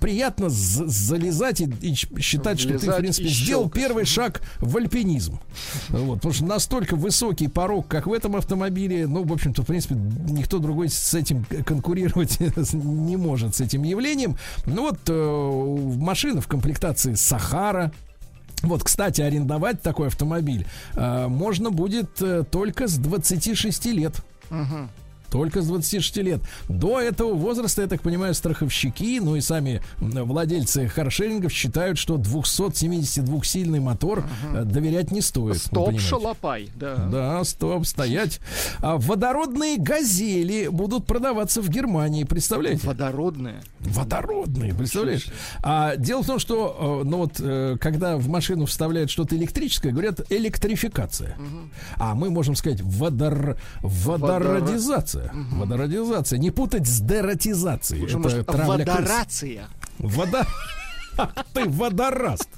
приятно 0.00 0.46
залезать 0.48 1.60
и, 1.60 1.64
и 1.80 1.94
считать, 1.94 2.60
что 2.60 2.70
ты, 2.70 2.78
в 2.78 2.80
Влезать 2.82 2.98
принципе, 2.98 3.28
сделал 3.28 3.64
щелкать. 3.64 3.82
первый 3.82 4.04
шаг 4.04 4.42
в 4.60 4.76
альпинизм. 4.76 5.38
Вот, 5.88 6.16
потому 6.16 6.34
что 6.34 6.44
настолько 6.44 6.96
высокий 6.96 7.48
порог, 7.48 7.88
как 7.88 8.06
в 8.06 8.12
этом 8.12 8.36
автомобиле, 8.36 9.06
ну, 9.06 9.24
в 9.24 9.32
общем-то, 9.32 9.62
в 9.62 9.66
принципе, 9.66 9.94
никто 9.94 10.58
другой 10.58 10.88
с 10.88 11.14
этим 11.14 11.44
конкурировать 11.64 12.38
не 12.72 13.16
может, 13.16 13.56
с 13.56 13.60
этим 13.60 13.82
явлением. 13.82 14.36
Ну, 14.66 14.82
вот 14.82 14.98
э, 15.08 15.96
машина 15.98 16.40
в 16.40 16.46
комплектации 16.48 17.14
Сахара, 17.14 17.92
вот, 18.62 18.82
кстати, 18.82 19.20
арендовать 19.20 19.82
такой 19.82 20.08
автомобиль 20.08 20.66
э, 20.94 21.26
можно 21.28 21.70
будет 21.70 22.20
э, 22.20 22.44
только 22.50 22.88
с 22.88 22.96
26 22.96 23.86
лет. 23.86 24.16
Мгм. 24.50 24.90
Только 25.36 25.60
с 25.60 25.66
26 25.66 26.16
лет. 26.16 26.40
До 26.70 26.98
этого 26.98 27.34
возраста, 27.34 27.82
я 27.82 27.88
так 27.88 28.00
понимаю, 28.00 28.32
страховщики, 28.32 29.20
ну 29.20 29.36
и 29.36 29.42
сами 29.42 29.82
владельцы 29.98 30.88
каршерингов 30.88 31.52
считают, 31.52 31.98
что 31.98 32.16
272-сильный 32.16 33.80
мотор 33.80 34.24
э, 34.54 34.64
доверять 34.64 35.10
не 35.10 35.20
стоит. 35.20 35.58
Стоп, 35.58 36.00
шалопай. 36.00 36.70
Да. 36.74 36.96
Да, 36.96 37.44
стоп, 37.44 37.86
стоять. 37.86 38.40
А 38.80 38.96
водородные 38.96 39.76
газели 39.76 40.68
будут 40.68 41.04
продаваться 41.04 41.60
в 41.60 41.68
Германии, 41.68 42.24
представляете? 42.24 42.86
Водородные. 42.86 43.60
Водородные, 43.80 44.72
представляешь? 44.74 45.26
А 45.62 45.96
дело 45.96 46.22
в 46.22 46.26
том, 46.26 46.38
что, 46.38 47.02
э, 47.02 47.06
ну 47.06 47.18
вот, 47.18 47.34
э, 47.40 47.76
когда 47.78 48.16
в 48.16 48.26
машину 48.28 48.64
вставляют 48.64 49.10
что-то 49.10 49.36
электрическое, 49.36 49.92
говорят 49.92 50.22
электрификация. 50.30 51.36
А 51.96 52.14
мы 52.14 52.30
можем 52.30 52.56
сказать 52.56 52.80
водор... 52.80 53.58
водородизация. 53.82 55.25
Водородизация. 55.34 56.38
Не 56.38 56.50
путать 56.50 56.86
с 56.86 57.00
дератизацией. 57.00 58.06
Это 58.06 58.18
может, 58.18 58.46
травля 58.46 58.84
крыс. 58.84 58.96
водорация. 58.96 59.68
Вода... 59.98 60.46
Ты 61.54 61.68
водораст. 61.68 62.48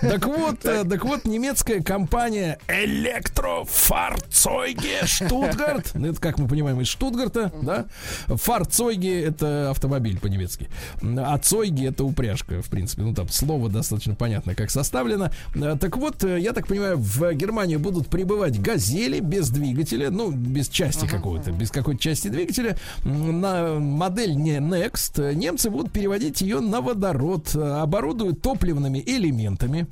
Так 0.00 0.26
вот, 0.26 0.64
э, 0.64 0.84
так 0.84 1.04
вот, 1.04 1.24
немецкая 1.24 1.82
компания 1.82 2.58
Электрофарцойге 2.68 5.06
Штутгарт, 5.06 5.92
ну, 5.94 6.10
это, 6.10 6.20
как 6.20 6.38
мы 6.38 6.48
понимаем, 6.48 6.80
из 6.80 6.88
Штутгарта, 6.88 7.52
да? 7.62 7.86
Фарцойге 8.26 9.24
это 9.24 9.70
автомобиль 9.70 10.18
по-немецки, 10.18 10.68
а 11.02 11.38
Цойге 11.38 11.88
это 11.88 12.04
упряжка, 12.04 12.62
в 12.62 12.68
принципе, 12.68 13.02
ну 13.02 13.14
там 13.14 13.28
слово 13.28 13.68
достаточно 13.68 14.14
понятно, 14.14 14.54
как 14.54 14.70
составлено. 14.70 15.30
Э, 15.54 15.76
Так 15.80 15.96
вот, 15.96 16.24
э, 16.24 16.40
я 16.40 16.52
так 16.52 16.66
понимаю, 16.66 16.98
в 16.98 17.32
Германию 17.34 17.78
будут 17.78 18.08
прибывать 18.08 18.60
газели 18.60 19.20
без 19.20 19.50
двигателя, 19.50 20.10
ну, 20.10 20.30
без 20.30 20.68
части 20.68 21.06
какого-то, 21.06 21.52
без 21.52 21.70
какой-то 21.70 22.00
части 22.00 22.28
двигателя. 22.28 22.76
На 23.04 23.78
модель 23.78 24.34
не 24.36 24.58
Next 24.58 25.34
немцы 25.34 25.70
будут 25.70 25.92
переводить 25.92 26.40
ее 26.40 26.60
на 26.60 26.80
водород, 26.80 27.54
оборудуют 27.54 28.42
топливными 28.42 28.98
элементами. 29.18 29.86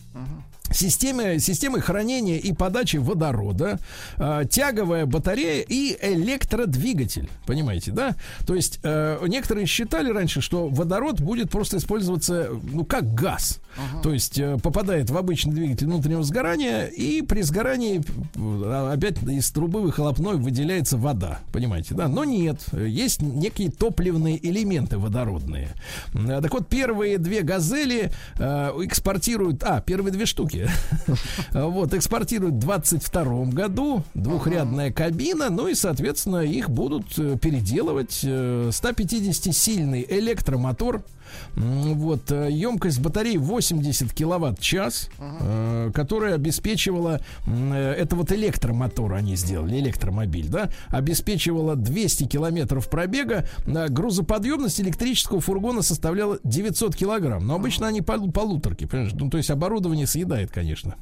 Системы, 0.72 1.38
системы 1.38 1.80
хранения 1.80 2.38
и 2.38 2.52
подачи 2.52 2.96
водорода, 2.96 3.78
э, 4.16 4.44
тяговая 4.50 5.06
батарея 5.06 5.64
и 5.66 5.96
электродвигатель. 6.00 7.28
Понимаете, 7.46 7.92
да? 7.92 8.16
То 8.46 8.54
есть 8.54 8.80
э, 8.82 9.18
некоторые 9.26 9.66
считали 9.66 10.10
раньше, 10.10 10.40
что 10.40 10.68
водород 10.68 11.20
будет 11.20 11.50
просто 11.50 11.78
использоваться, 11.78 12.48
ну, 12.72 12.84
как 12.84 13.14
газ. 13.14 13.60
То 14.02 14.12
есть 14.12 14.38
э, 14.38 14.56
попадает 14.62 15.10
в 15.10 15.16
обычный 15.16 15.52
двигатель 15.52 15.86
внутреннего 15.86 16.22
сгорания, 16.22 16.86
и 16.86 17.20
при 17.22 17.42
сгорании 17.42 18.02
э, 18.34 18.92
опять 18.92 19.22
из 19.22 19.50
трубы 19.50 19.80
выхлопной 19.82 20.36
выделяется 20.36 20.96
вода. 20.96 21.40
Понимаете, 21.52 21.94
да? 21.94 22.08
Но 22.08 22.24
нет, 22.24 22.60
есть 22.72 23.20
некие 23.22 23.70
топливные 23.70 24.44
элементы 24.46 24.98
водородные. 24.98 25.68
Э, 26.14 26.40
Так 26.42 26.52
вот, 26.52 26.68
первые 26.68 27.18
две 27.18 27.42
газели 27.42 28.10
э, 28.38 28.72
экспортируют, 28.82 29.62
а, 29.62 29.80
первые 29.80 30.12
две 30.12 30.24
штуки, 30.26 30.55
вот, 31.52 31.94
экспортируют 31.94 32.54
в 32.54 32.58
22 32.60 33.44
году, 33.46 34.02
двухрядная 34.14 34.92
кабина, 34.92 35.50
ну 35.50 35.68
и, 35.68 35.74
соответственно, 35.74 36.38
их 36.38 36.70
будут 36.70 37.18
э, 37.18 37.36
переделывать. 37.40 38.20
э, 38.22 38.70
150-сильный 38.72 40.06
электромотор, 40.08 40.96
М, 40.96 41.15
Вот, 41.54 42.30
э, 42.30 42.50
емкость 42.50 43.00
батареи 43.00 43.36
80 43.36 44.12
киловатт-час, 44.12 45.08
э, 45.18 45.90
которая 45.94 46.34
обеспечивала, 46.34 47.20
э, 47.46 47.94
это 47.98 48.16
вот 48.16 48.32
электромотор 48.32 49.14
они 49.14 49.36
сделали, 49.36 49.78
электромобиль, 49.78 50.48
да, 50.48 50.70
обеспечивала 50.88 51.76
200 51.76 52.24
километров 52.24 52.88
пробега, 52.88 53.48
грузоподъемность 53.66 54.80
электрического 54.80 55.40
фургона 55.40 55.82
составляла 55.82 56.38
900 56.44 56.94
килограмм, 56.96 57.46
но 57.46 57.54
обычно 57.54 57.86
они 57.86 58.00
полу- 58.00 58.30
полуторки, 58.32 58.86
понимаешь, 58.86 59.12
ну, 59.14 59.30
то 59.30 59.38
есть 59.38 59.50
оборудование 59.50 60.06
съедает, 60.06 60.50
конечно 60.50 60.96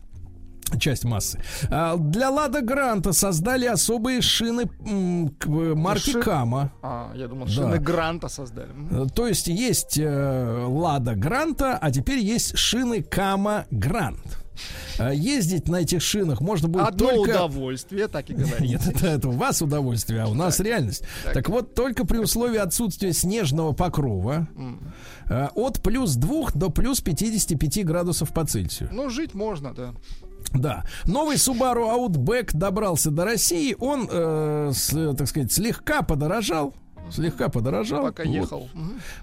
часть 0.78 1.04
массы. 1.04 1.40
А, 1.70 1.96
Для 1.96 2.30
Лада 2.30 2.60
Гранта 2.60 3.12
создали 3.12 3.66
особые 3.66 4.20
шины 4.22 4.68
марки 4.84 6.10
Ши- 6.10 6.20
Кама. 6.22 6.72
А, 6.82 7.12
я 7.14 7.28
думал, 7.28 7.46
Да. 7.46 7.52
шины 7.52 7.78
Гранта 7.78 8.28
создали. 8.28 8.70
Э, 8.90 9.06
То 9.14 9.26
есть 9.26 9.48
есть 9.48 9.98
э, 9.98 10.64
Лада 10.68 11.14
Гранта, 11.14 11.78
а 11.80 11.90
теперь 11.90 12.18
есть 12.18 12.56
шины 12.56 13.02
Кама 13.02 13.66
Грант. 13.70 14.38
Э, 15.00 15.10
Ездить 15.12 15.68
на 15.68 15.76
этих 15.80 16.00
шинах 16.00 16.40
можно 16.40 16.68
будет 16.68 16.86
Одно 16.86 17.08
только... 17.10 17.30
удовольствие, 17.30 18.06
так 18.06 18.30
и 18.30 18.34
говорите. 18.34 18.64
Нет, 18.68 18.86
это, 18.86 19.08
это 19.08 19.28
у 19.28 19.32
вас 19.32 19.60
удовольствие, 19.60 20.22
а 20.22 20.28
у 20.28 20.34
нас 20.34 20.60
реальность. 20.60 21.02
Так. 21.24 21.34
Так. 21.34 21.48
вот, 21.48 21.74
только 21.74 22.06
при 22.06 22.18
условии 22.18 22.58
отсутствия 22.58 23.12
снежного 23.12 23.72
покрова 23.72 24.46
э, 25.28 25.48
от 25.56 25.82
плюс 25.82 26.14
2 26.14 26.50
до 26.54 26.70
плюс 26.70 27.00
55 27.00 27.84
градусов 27.84 28.32
по 28.32 28.46
Цельсию. 28.46 28.88
Ну, 28.92 29.10
жить 29.10 29.34
можно, 29.34 29.74
да. 29.74 29.94
Да. 30.54 30.84
Новый 31.04 31.36
Subaru 31.36 31.84
Outback 31.94 32.50
добрался 32.56 33.10
до 33.10 33.24
России. 33.24 33.76
Он, 33.78 34.08
э, 34.10 34.70
с- 34.72 35.14
так 35.16 35.28
сказать, 35.28 35.52
слегка 35.52 36.02
подорожал. 36.02 36.74
Слегка 37.10 37.48
подорожал. 37.50 38.04
Пока 38.04 38.22
Вот. 38.24 38.32
ехал. 38.32 38.68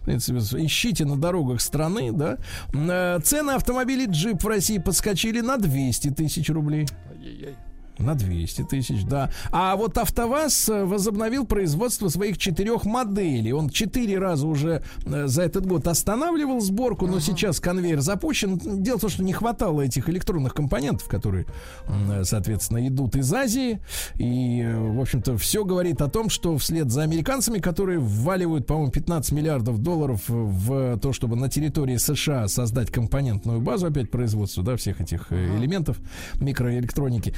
В 0.01 0.05
принципе, 0.05 0.37
ищите 0.63 1.03
на 1.05 1.17
дорогах 1.17 1.61
страны, 1.61 2.11
да. 2.11 2.37
Э, 2.73 3.19
Цены 3.23 3.51
автомобилей 3.51 4.05
джип 4.05 4.43
в 4.43 4.47
России 4.47 4.77
подскочили 4.77 5.41
на 5.41 5.57
200 5.57 6.09
тысяч 6.11 6.49
рублей. 6.49 6.87
Ай-яй-яй. 7.09 7.55
На 8.01 8.15
200 8.15 8.63
тысяч, 8.63 9.03
да. 9.03 9.31
А 9.51 9.75
вот 9.75 9.97
АвтоВАЗ 9.97 10.69
возобновил 10.83 11.45
производство 11.45 12.09
своих 12.09 12.37
четырех 12.37 12.85
моделей. 12.85 13.53
Он 13.53 13.69
четыре 13.69 14.17
раза 14.19 14.47
уже 14.47 14.83
э, 15.05 15.27
за 15.27 15.43
этот 15.43 15.65
год 15.65 15.87
останавливал 15.87 16.59
сборку, 16.61 17.07
но 17.07 17.19
сейчас 17.19 17.59
конвейер 17.59 18.01
запущен. 18.01 18.57
Дело 18.57 18.97
в 18.97 19.01
том, 19.01 19.09
что 19.09 19.23
не 19.23 19.33
хватало 19.33 19.81
этих 19.81 20.09
электронных 20.09 20.53
компонентов, 20.53 21.07
которые, 21.07 21.45
э, 21.87 22.23
соответственно, 22.23 22.87
идут 22.87 23.15
из 23.15 23.31
Азии. 23.33 23.79
И, 24.15 24.61
э, 24.61 24.77
в 24.77 24.99
общем-то, 24.99 25.37
все 25.37 25.63
говорит 25.63 26.01
о 26.01 26.09
том, 26.09 26.29
что 26.29 26.57
вслед 26.57 26.91
за 26.91 27.03
американцами, 27.03 27.59
которые 27.59 27.99
вваливают, 27.99 28.67
по-моему, 28.67 28.91
15 28.91 29.31
миллиардов 29.31 29.79
долларов 29.79 30.21
в 30.27 30.97
то, 30.99 31.13
чтобы 31.13 31.35
на 31.35 31.49
территории 31.49 31.97
США 31.97 32.47
создать 32.47 32.91
компонентную 32.91 33.61
базу 33.61 33.87
опять 33.87 34.09
производства, 34.09 34.63
да, 34.63 34.75
всех 34.75 35.01
этих 35.01 35.27
э, 35.31 35.57
элементов 35.57 35.97
микроэлектроники, 36.39 37.33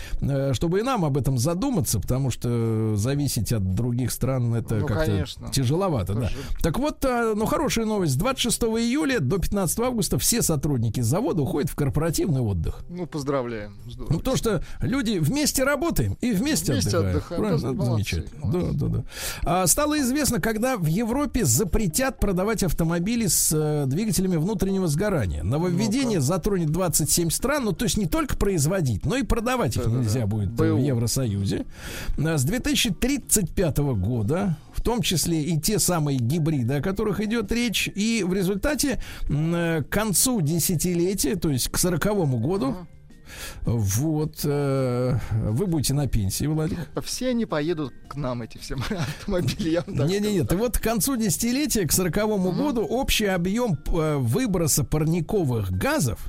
чтобы 0.53 0.79
и 0.79 0.83
нам 0.83 1.05
об 1.05 1.17
этом 1.17 1.37
задуматься, 1.37 1.99
потому 1.99 2.29
что 2.31 2.95
зависеть 2.95 3.51
от 3.51 3.73
других 3.75 4.11
стран 4.11 4.53
это 4.55 4.75
Ну, 4.75 4.87
как-то 4.87 5.05
конечно. 5.05 5.49
тяжеловато, 5.51 6.13
да. 6.13 6.21
Тоже. 6.21 6.35
Так 6.61 6.79
вот, 6.79 7.03
э, 7.05 7.33
ну 7.35 7.45
хорошая 7.45 7.85
новость. 7.85 8.13
С 8.13 8.15
26 8.15 8.63
июля 8.63 9.19
до 9.19 9.37
15 9.37 9.79
августа 9.79 10.17
все 10.17 10.41
сотрудники 10.41 11.01
завода 11.01 11.41
уходят 11.41 11.69
в 11.69 11.75
корпоративный 11.75 12.41
отдых. 12.41 12.83
Ну, 12.89 13.05
поздравляем. 13.05 13.77
Здорово. 13.87 14.13
Ну, 14.13 14.19
потому 14.19 14.37
что 14.37 14.63
люди 14.81 15.17
вместе 15.19 15.63
работаем 15.63 16.17
и 16.21 16.31
вместе, 16.31 16.73
Вместе 16.73 16.97
отдыхаем. 16.97 17.17
отдыхаем. 17.17 17.41
Правильно? 17.41 17.61
Да, 17.61 17.67
Это 17.67 17.77
молодцы, 17.77 18.15
замечательно. 18.15 18.51
Да, 18.51 18.87
да, 18.87 18.87
да. 18.97 19.03
А, 19.43 19.67
стало 19.67 19.99
известно, 19.99 20.39
когда 20.41 20.77
в 20.77 20.85
Европе 20.85 21.45
запретят 21.45 22.19
продавать 22.19 22.63
автомобили 22.63 23.27
с 23.27 23.51
э, 23.53 23.85
двигателями 23.87 24.35
внутреннего 24.37 24.87
сгорания. 24.87 25.43
Нововведение 25.43 26.21
затронет 26.21 26.69
27 26.71 27.29
стран, 27.29 27.65
ну, 27.65 27.71
то 27.71 27.85
есть 27.85 27.97
не 27.97 28.05
только 28.05 28.35
производить, 28.37 29.05
но 29.05 29.15
и 29.17 29.23
продавать 29.23 29.75
их 29.77 29.85
нельзя 29.87 30.25
будет 30.33 30.59
э, 30.59 30.73
в 30.73 30.77
Евросоюзе. 30.77 31.65
А, 32.17 32.37
С 32.37 32.43
2035 32.43 33.77
года 33.77 34.57
в 34.73 34.81
том 34.81 35.01
числе 35.01 35.41
и 35.43 35.59
те 35.59 35.79
самые 35.79 36.17
гибриды, 36.17 36.75
о 36.75 36.81
которых 36.81 37.21
идет 37.21 37.51
речь, 37.51 37.89
и 37.93 38.23
в 38.27 38.33
результате 38.33 39.01
э, 39.29 39.83
к 39.83 39.89
концу 39.89 40.41
десятилетия, 40.41 41.35
то 41.35 41.49
есть 41.49 41.69
к 41.69 41.77
сороковому 41.77 42.39
году, 42.39 42.75
вот, 43.63 44.41
э, 44.43 45.17
вы 45.31 45.67
будете 45.67 45.93
на 45.93 46.07
пенсии, 46.07 46.45
Владик. 46.45 46.79
Все 47.03 47.29
они 47.29 47.45
поедут 47.45 47.93
к 48.07 48.15
нам, 48.15 48.41
эти 48.41 48.57
все 48.57 48.75
автомобили. 48.75 49.69
я 49.69 49.83
вам 49.85 49.95
так 49.95 50.07
Не, 50.07 50.19
не, 50.19 50.33
нет. 50.33 50.51
И 50.51 50.55
вот 50.55 50.77
к 50.77 50.81
концу 50.81 51.15
десятилетия, 51.15 51.87
к 51.87 51.91
сороковому 51.91 52.51
году, 52.51 52.81
общий 52.81 53.25
объем 53.25 53.77
э, 53.87 54.17
выброса 54.17 54.83
парниковых 54.83 55.71
газов 55.71 56.19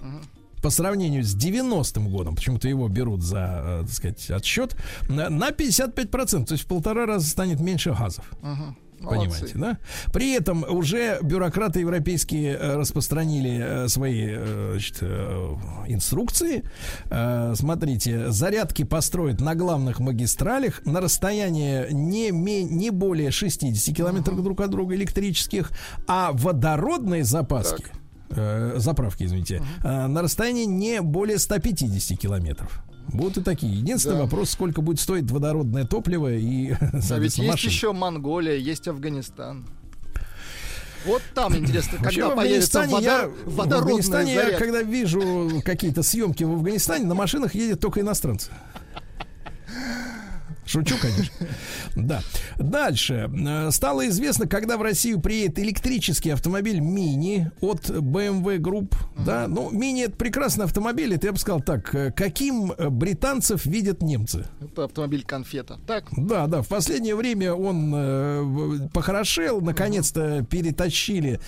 по 0.64 0.70
сравнению 0.70 1.22
с 1.24 1.36
90-м 1.36 2.08
годом, 2.08 2.36
почему-то 2.36 2.68
его 2.68 2.88
берут 2.88 3.22
за, 3.22 3.60
э, 3.62 3.82
так 3.82 3.92
сказать, 3.94 4.30
отсчет, 4.30 4.74
на 5.10 5.28
на 5.28 5.50
55%, 5.50 6.46
то 6.46 6.52
есть 6.54 6.64
в 6.64 6.66
полтора 6.66 7.04
раза 7.04 7.28
станет 7.28 7.60
меньше 7.60 7.92
газов. 7.92 8.24
Мгм. 8.40 8.74
Понимаете, 9.02 9.52
да? 9.56 9.76
При 10.10 10.32
этом 10.32 10.64
уже 10.66 11.18
бюрократы 11.20 11.80
европейские 11.80 12.56
э, 12.56 12.76
распространили 12.76 13.58
э, 13.62 13.88
свои 13.88 14.36
значит, 14.70 15.02
инструкции. 15.86 16.64
Смотрите, 17.54 18.30
зарядки 18.30 18.84
построят 18.84 19.42
на 19.42 19.54
главных 19.54 20.00
магистралях 20.00 20.80
на 20.86 21.02
расстоянии 21.02 21.92
не, 21.92 22.30
не 22.30 22.88
более 22.88 23.30
60 23.30 23.94
километров 23.94 24.42
друг 24.42 24.62
от 24.62 24.70
друга 24.70 24.94
электрических, 24.94 25.72
а 26.06 26.30
водородные 26.32 27.24
запаски, 27.24 27.84
заправки, 28.30 29.24
извините, 29.24 29.62
на 29.82 30.22
расстоянии 30.22 30.64
не 30.64 31.00
более 31.02 31.38
150 31.38 32.18
километров. 32.18 32.82
Будут 33.08 33.38
и 33.38 33.42
такие. 33.42 33.72
Единственный 33.78 34.16
да. 34.16 34.22
вопрос, 34.22 34.50
сколько 34.50 34.80
будет 34.80 34.98
стоить 34.98 35.30
водородное 35.30 35.84
топливо 35.84 36.32
и, 36.32 36.72
А 36.80 37.18
ведь 37.18 37.36
есть 37.36 37.50
машины. 37.50 37.70
еще 37.70 37.92
Монголия, 37.92 38.56
есть 38.56 38.88
Афганистан. 38.88 39.66
Вот 41.04 41.22
там 41.34 41.54
интересно, 41.58 41.98
Вообще, 41.98 42.22
когда 42.22 42.36
появится 42.36 42.80
водор... 42.82 43.02
я, 43.02 43.30
водородная 43.44 43.78
В 43.78 43.82
Афганистане 43.82 44.34
зарядка. 44.34 44.52
я, 44.52 44.58
когда 44.58 44.82
вижу 44.82 45.62
какие-то 45.64 46.02
съемки 46.02 46.44
в 46.44 46.52
Афганистане, 46.52 47.04
на 47.04 47.14
машинах 47.14 47.54
едет 47.54 47.80
только 47.80 48.00
иностранцы. 48.00 48.50
Шучу, 50.66 50.94
конечно. 51.00 51.32
Да. 51.96 52.22
Дальше. 52.58 53.30
Э, 53.46 53.70
стало 53.70 54.08
известно, 54.08 54.46
когда 54.46 54.76
в 54.76 54.82
Россию 54.82 55.20
приедет 55.20 55.58
электрический 55.58 56.30
автомобиль 56.30 56.80
Мини 56.80 57.50
от 57.60 57.90
BMW 57.90 58.58
Group. 58.58 58.94
Да, 59.24 59.46
ну, 59.48 59.70
Мини 59.70 60.04
это 60.04 60.16
прекрасный 60.16 60.64
автомобиль. 60.64 61.14
Это 61.14 61.26
я 61.26 61.32
бы 61.32 61.38
сказал 61.38 61.60
так. 61.60 61.94
Э, 61.94 62.10
каким 62.10 62.72
э, 62.72 62.88
британцев 62.88 63.66
видят 63.66 64.02
немцы? 64.02 64.46
Это 64.60 64.84
автомобиль 64.84 65.24
конфета. 65.24 65.78
Так? 65.86 66.04
Да, 66.16 66.46
да. 66.46 66.62
В 66.62 66.68
последнее 66.68 67.14
время 67.14 67.54
он 67.54 67.92
э, 67.94 68.88
похорошел. 68.92 69.60
Наконец-то 69.60 70.44
перетащили 70.44 71.40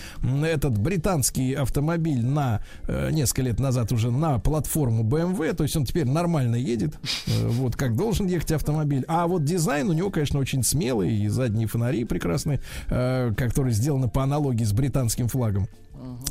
этот 0.44 0.78
британский 0.78 1.55
автомобиль 1.55 2.24
на 2.24 2.62
э, 2.86 3.10
несколько 3.10 3.43
лет 3.43 3.59
назад 3.60 3.93
уже 3.93 4.10
на 4.10 4.38
платформу 4.38 5.02
BMW. 5.05 5.55
То 5.55 5.64
есть 5.64 5.76
он 5.76 5.84
теперь 5.84 6.06
нормально 6.06 6.56
едет. 6.56 6.94
Э, 7.26 7.48
вот 7.48 7.74
как 7.74 7.97
должен 7.97 8.26
ехать 8.26 8.52
автомобиль. 8.52 9.05
А 9.07 9.27
вот 9.27 9.45
дизайн 9.45 9.89
у 9.89 9.93
него, 9.93 10.11
конечно, 10.11 10.39
очень 10.39 10.62
смелый, 10.62 11.16
и 11.16 11.28
задние 11.28 11.66
фонари 11.66 12.05
прекрасные, 12.05 12.61
э, 12.89 13.33
которые 13.37 13.73
сделаны 13.73 14.09
по 14.09 14.23
аналогии 14.23 14.65
с 14.65 14.73
британским 14.73 15.28
флагом. 15.28 15.69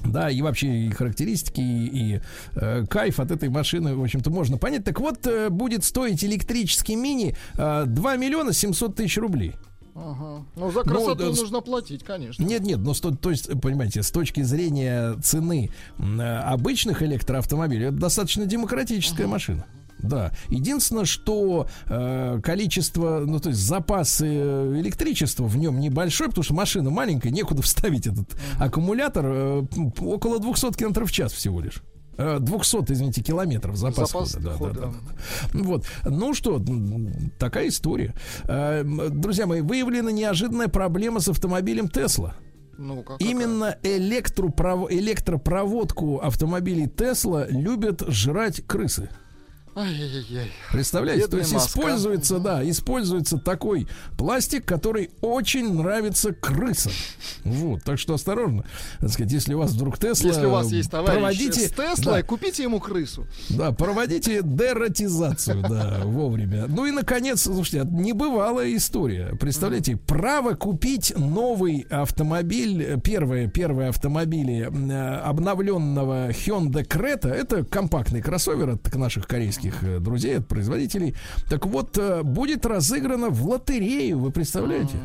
Да, 0.06 0.30
и 0.30 0.42
вообще 0.42 0.86
и 0.86 0.90
характеристики, 0.92 1.60
и, 1.60 2.16
и 2.16 2.22
э, 2.56 2.86
кайф 2.88 3.20
от 3.20 3.32
этой 3.32 3.50
машины, 3.50 3.96
в 3.96 4.04
общем-то, 4.04 4.30
можно 4.30 4.58
понять. 4.58 4.84
Так 4.84 5.00
вот, 5.00 5.26
э, 5.26 5.50
будет 5.50 5.84
стоить 5.84 6.24
электрический 6.24 6.96
мини 6.96 7.36
э, 7.58 7.86
2 7.86 8.16
миллиона 8.18 8.54
700 8.54 8.96
тысяч 8.96 9.18
рублей. 9.18 9.56
Ага. 9.96 10.46
Ну, 10.56 10.72
за 10.72 10.82
красоту 10.82 11.24
но, 11.24 11.30
нужно 11.32 11.62
платить, 11.62 12.04
конечно. 12.04 12.44
Нет, 12.44 12.64
нет, 12.64 12.80
но 12.80 12.94
сто, 12.94 13.12
то 13.12 13.32
есть, 13.32 13.50
понимаете, 13.62 14.04
с 14.04 14.12
точки 14.12 14.42
зрения 14.42 15.16
цены 15.24 15.72
э, 15.98 16.38
обычных 16.40 17.02
электроавтомобилей, 17.02 17.88
это 17.88 17.98
достаточно 17.98 18.46
демократическая 18.46 19.24
ага. 19.24 19.32
машина. 19.32 19.66
Да. 20.08 20.32
Единственное, 20.50 21.06
что 21.06 21.68
э, 21.86 22.40
количество, 22.44 23.24
ну 23.26 23.40
то 23.40 23.50
есть 23.50 23.62
запас 23.62 24.22
э, 24.22 24.80
электричества 24.80 25.46
в 25.46 25.58
нем 25.58 25.80
небольшой, 25.80 26.28
потому 26.28 26.44
что 26.44 26.54
машина 26.54 26.90
маленькая, 26.90 27.32
некуда 27.32 27.62
вставить 27.62 28.08
этот 28.08 28.36
аккумулятор. 28.60 29.26
Э, 29.26 29.64
около 30.00 30.40
200 30.40 30.78
км 30.78 31.06
в 31.06 31.12
час 31.12 31.34
всего 31.34 31.62
лишь. 31.62 31.82
200, 32.18 32.78
э, 32.78 32.94
извините, 32.94 33.22
километров 33.22 33.76
запас, 33.76 34.12
запас 34.12 34.34
хода. 34.34 34.44
Да, 34.44 34.54
хода. 34.54 34.74
Да, 34.74 34.88
да, 34.88 34.94
да. 35.54 35.60
Вот. 35.60 35.86
Ну 36.06 36.34
что, 36.34 36.64
такая 37.38 37.68
история. 37.68 38.14
Э, 38.44 38.84
друзья 38.84 39.46
мои, 39.46 39.62
выявлена 39.62 40.12
неожиданная 40.12 40.68
проблема 40.68 41.20
с 41.20 41.28
автомобилем 41.28 41.90
Тесла. 41.90 42.36
Ну, 42.78 43.04
как 43.04 43.22
Именно 43.22 43.78
электропроводку 43.84 46.20
автомобилей 46.20 46.88
Тесла 46.88 47.46
любят 47.48 48.04
жрать 48.08 48.66
крысы. 48.66 49.10
Представляете, 50.72 51.24
Бедная 51.24 51.32
то 51.32 51.38
есть 51.40 51.54
маска. 51.54 51.80
используется, 51.80 52.40
да, 52.40 52.70
используется 52.70 53.38
такой 53.38 53.88
пластик, 54.18 54.64
который 54.64 55.12
очень 55.20 55.74
нравится 55.74 56.32
крысам. 56.34 56.94
Вот, 57.44 57.84
так 57.84 58.00
что 58.00 58.14
осторожно. 58.14 58.64
Так 59.02 59.10
сказать, 59.12 59.34
если 59.34 59.54
у 59.54 59.60
вас 59.60 59.72
вдруг 59.72 59.98
Тесла... 59.98 60.30
Если 60.30 60.46
у 60.46 60.52
вас 60.52 60.72
есть 60.72 60.90
товарищ 60.90 61.16
проводите, 61.20 61.68
с 61.68 61.72
Теслой, 61.72 62.22
да, 62.22 62.24
купите 62.24 62.64
ему 62.64 62.80
крысу. 62.80 63.28
Да, 63.50 63.74
проводите 63.74 64.40
дератизацию, 64.42 65.62
да, 65.62 66.02
вовремя. 66.06 66.68
Ну 66.68 66.86
и, 66.86 66.92
наконец, 66.92 67.42
слушайте, 67.42 67.86
небывалая 67.90 68.74
история. 68.76 69.36
Представляете, 69.38 69.98
право 69.98 70.54
купить 70.54 71.14
новый 71.18 71.86
автомобиль, 71.90 72.98
первые, 73.02 73.50
первые 73.50 73.90
автомобили 73.90 74.70
э, 74.72 75.16
обновленного 75.20 76.30
Hyundai 76.30 76.88
Creta, 76.88 77.30
это 77.30 77.66
компактный 77.66 78.22
кроссовер 78.22 78.70
от 78.70 78.96
наших 78.96 79.28
корейских 79.28 79.65
российских 79.66 79.84
э, 79.84 80.00
друзей, 80.00 80.38
от 80.38 80.48
производителей. 80.48 81.16
Так 81.50 81.66
вот, 81.66 81.98
э, 81.98 82.24
будет 82.24 82.66
разыграно 82.66 83.30
в 83.30 83.48
лотерею, 83.48 84.20
вы 84.20 84.32
представляете? 84.32 84.98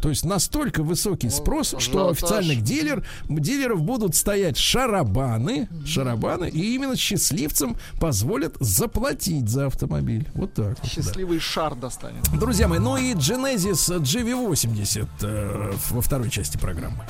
То 0.00 0.10
есть 0.10 0.24
настолько 0.24 0.84
высокий 0.84 1.28
спрос, 1.28 1.72
ну, 1.72 1.80
что 1.80 2.08
официальных 2.10 2.62
дилер, 2.62 3.04
дилеров 3.28 3.82
будут 3.82 4.14
стоять 4.14 4.56
шарабаны, 4.56 5.68
шарабаны, 5.84 6.48
и 6.48 6.76
именно 6.76 6.94
счастливцам 6.94 7.76
позволят 8.00 8.54
заплатить 8.60 9.48
за 9.48 9.66
автомобиль. 9.66 10.28
Вот 10.34 10.54
так. 10.54 10.78
Счастливый 10.84 11.38
вот, 11.38 11.44
да. 11.44 11.52
шар 11.52 11.74
достанет. 11.74 12.22
Друзья 12.38 12.68
мои, 12.68 12.78
ну 12.78 12.96
и 12.96 13.14
Genesis 13.14 13.98
GV80 13.98 15.08
э, 15.22 15.72
во 15.90 16.00
второй 16.00 16.30
части 16.30 16.58
программы. 16.58 17.04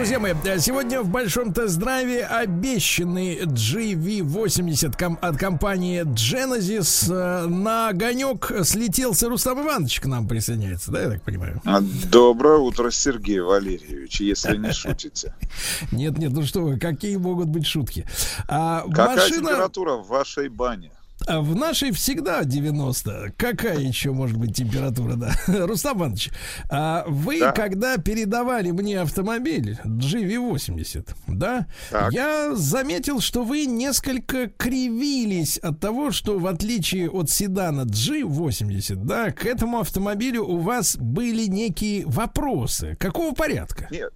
Друзья 0.00 0.18
мои, 0.18 0.32
сегодня 0.60 1.02
в 1.02 1.10
большом 1.10 1.52
тест-драйве 1.52 2.24
обещанный 2.24 3.40
GV80 3.40 4.96
ком- 4.96 5.18
от 5.20 5.36
компании 5.36 6.04
Genesis 6.04 7.12
э, 7.12 7.46
на 7.46 7.90
огонек 7.90 8.50
слетелся 8.64 9.28
Рустам 9.28 9.60
Иванович 9.60 10.00
к 10.00 10.06
нам 10.06 10.26
присоединяется, 10.26 10.90
да, 10.90 11.02
я 11.02 11.10
так 11.10 11.22
понимаю? 11.22 11.60
А, 11.66 11.82
доброе 12.10 12.56
утро, 12.56 12.90
Сергей 12.90 13.40
Валерьевич, 13.40 14.22
если 14.22 14.56
не 14.56 14.72
шутите. 14.72 15.34
Нет, 15.92 16.16
нет, 16.16 16.32
ну 16.32 16.46
что 16.46 16.62
вы, 16.62 16.78
какие 16.78 17.16
могут 17.16 17.48
быть 17.48 17.66
шутки? 17.66 18.06
А, 18.48 18.86
Какая 18.88 19.16
машина... 19.16 19.50
температура 19.50 19.96
в 19.96 20.06
вашей 20.08 20.48
бане? 20.48 20.92
А 21.26 21.40
в 21.40 21.54
нашей 21.54 21.92
всегда 21.92 22.44
90. 22.44 23.34
Какая 23.36 23.78
еще 23.78 24.12
может 24.12 24.36
быть 24.36 24.56
температура, 24.56 25.14
да? 25.14 25.32
Рустам 25.66 25.98
Иванович, 25.98 26.30
а 26.70 27.04
вы, 27.06 27.40
да. 27.40 27.52
когда 27.52 27.98
передавали 27.98 28.70
мне 28.70 29.00
автомобиль 29.00 29.78
GV80, 29.84 31.08
да, 31.28 31.66
так. 31.90 32.12
я 32.12 32.54
заметил, 32.54 33.20
что 33.20 33.44
вы 33.44 33.66
несколько 33.66 34.48
кривились 34.48 35.58
от 35.58 35.78
того, 35.80 36.10
что 36.10 36.38
в 36.38 36.46
отличие 36.46 37.10
от 37.10 37.30
седана 37.30 37.82
G80, 37.82 39.04
да, 39.04 39.30
к 39.30 39.44
этому 39.44 39.80
автомобилю 39.80 40.44
у 40.44 40.58
вас 40.58 40.96
были 40.96 41.46
некие 41.46 42.06
вопросы. 42.06 42.96
Какого 42.98 43.34
порядка? 43.34 43.88
Нет, 43.90 44.12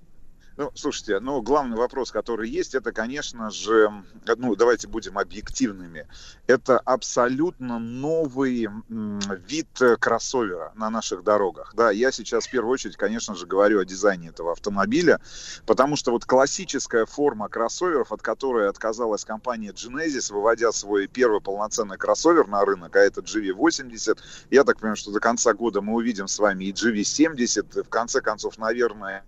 ну, 0.57 0.71
слушайте, 0.75 1.19
ну, 1.21 1.43
главный 1.43 1.77
вопрос, 1.77 2.13
который 2.13 2.49
есть, 2.49 2.75
это, 2.75 2.93
конечно 2.93 3.51
же, 3.51 3.91
ну, 4.37 4.55
давайте 4.55 4.87
будем 4.87 5.19
объективными. 5.19 6.07
Это 6.47 6.79
абсолютно 6.79 7.79
новый 7.79 8.69
вид 8.89 9.69
кроссовера 9.99 10.73
на 10.77 10.91
наших 10.91 11.25
дорогах. 11.25 11.73
Да, 11.75 11.91
я 11.91 12.13
сейчас 12.13 12.47
в 12.47 12.51
первую 12.51 12.73
очередь, 12.73 12.97
конечно 12.97 13.35
же, 13.35 13.47
говорю 13.47 13.81
о 13.81 13.85
дизайне 13.85 14.29
этого 14.29 14.53
автомобиля, 14.53 15.21
потому 15.67 15.97
что 15.97 16.13
вот 16.13 16.25
классическая 16.25 17.07
форма 17.07 17.49
кроссоверов, 17.49 18.13
от 18.13 18.23
которой 18.23 18.69
отказалась 18.69 19.25
компания 19.25 19.71
Genesis, 19.71 20.33
выводя 20.33 20.71
свой 20.73 21.09
первый 21.09 21.41
полноценный 21.41 21.97
кроссовер 21.97 22.47
на 22.47 22.65
рынок, 22.65 22.95
а 22.95 23.01
это 23.01 23.21
GV80, 23.21 24.19
я 24.51 24.65
так 24.65 24.79
понимаю, 24.79 24.97
что 24.97 25.11
до 25.11 25.21
конца 25.21 25.53
года 25.53 25.81
мы 25.81 25.95
увидим 25.95 26.29
с 26.29 26.39
вами 26.39 26.67
и 26.67 26.73
GV70, 26.73 27.83
в 27.83 27.89
конце 27.89 28.21
концов, 28.21 28.59
наверное, 28.59 29.25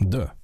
да 0.00 0.34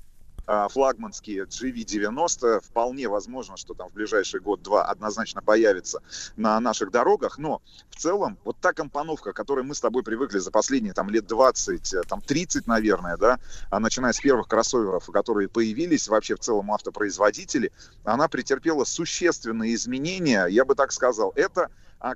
а, 0.52 0.68
флагманские 0.68 1.44
GV90. 1.44 2.60
Вполне 2.60 3.06
возможно, 3.08 3.56
что 3.56 3.72
там 3.74 3.88
в 3.88 3.92
ближайший 3.92 4.40
год-два 4.40 4.84
однозначно 4.84 5.42
появится 5.42 6.02
на 6.36 6.58
наших 6.58 6.90
дорогах. 6.90 7.38
Но 7.38 7.62
в 7.88 7.94
целом 7.94 8.36
вот 8.42 8.56
та 8.60 8.72
компоновка, 8.72 9.32
к 9.32 9.36
которой 9.36 9.64
мы 9.64 9.76
с 9.76 9.80
тобой 9.80 10.02
привыкли 10.02 10.38
за 10.38 10.50
последние 10.50 10.92
там 10.92 11.08
лет 11.08 11.28
20, 11.28 11.94
э, 11.94 12.02
там 12.02 12.20
30, 12.20 12.66
наверное, 12.66 13.16
да, 13.16 13.38
а 13.70 13.78
начиная 13.78 14.12
с 14.12 14.18
первых 14.18 14.48
кроссоверов, 14.48 15.06
которые 15.06 15.48
появились 15.48 16.08
вообще 16.08 16.34
в 16.34 16.40
целом 16.40 16.72
автопроизводители, 16.72 17.70
она 18.02 18.26
претерпела 18.26 18.82
существенные 18.82 19.76
изменения, 19.76 20.46
я 20.46 20.64
бы 20.64 20.74
так 20.74 20.90
сказал. 20.90 21.32
Это 21.36 21.70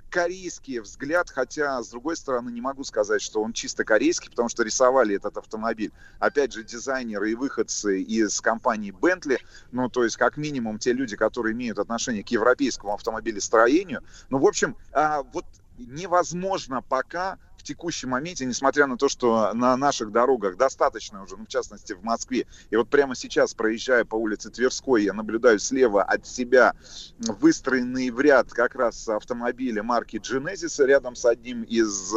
корейский 0.09 0.81
взгляд, 0.81 1.31
хотя, 1.31 1.83
с 1.83 1.91
другой 1.91 2.17
стороны, 2.17 2.51
не 2.51 2.61
могу 2.61 2.85
сказать, 2.85 3.21
что 3.21 3.43
он 3.43 3.53
чисто 3.53 3.85
корейский, 3.85 4.31
потому 4.31 4.49
что 4.49 4.63
рисовали 4.63 5.17
этот 5.17 5.37
автомобиль, 5.37 5.93
опять 6.19 6.53
же, 6.53 6.65
дизайнеры 6.65 7.33
и 7.33 7.35
выходцы 7.35 8.01
из 8.01 8.41
компании 8.41 8.93
Bentley, 8.93 9.39
ну, 9.73 9.89
то 9.89 10.05
есть, 10.05 10.17
как 10.17 10.37
минимум, 10.37 10.79
те 10.79 10.93
люди, 10.93 11.17
которые 11.17 11.53
имеют 11.53 11.79
отношение 11.79 12.25
к 12.25 12.29
европейскому 12.29 12.95
автомобилестроению. 12.95 14.03
Ну, 14.31 14.39
в 14.39 14.47
общем, 14.47 14.77
а, 14.93 15.23
вот 15.23 15.45
невозможно 15.79 16.83
пока 16.83 17.39
текущем 17.65 18.11
моменте, 18.11 18.45
несмотря 18.45 18.87
на 18.87 18.97
то, 18.97 19.09
что 19.09 19.53
на 19.55 19.77
наших 19.77 20.13
дорогах 20.13 20.57
достаточно 20.57 21.23
уже, 21.23 21.37
ну, 21.37 21.45
в 21.45 21.49
частности, 21.49 21.93
в 21.93 22.05
Москве, 22.05 22.47
и 22.71 22.77
вот 22.77 22.89
прямо 22.89 23.17
сейчас, 23.17 23.55
проезжая 23.55 24.05
по 24.05 24.15
улице 24.15 24.51
Тверской, 24.51 25.05
я 25.05 25.13
наблюдаю 25.13 25.59
слева 25.59 26.03
от 26.03 26.27
себя 26.27 26.75
выстроенные 27.19 28.13
в 28.13 28.21
ряд 28.21 28.53
как 28.53 28.75
раз 28.75 29.09
автомобили 29.09 29.81
марки 29.81 30.17
Genesis 30.17 30.85
рядом 30.85 31.17
с 31.17 31.25
одним 31.25 31.63
из 31.63 32.13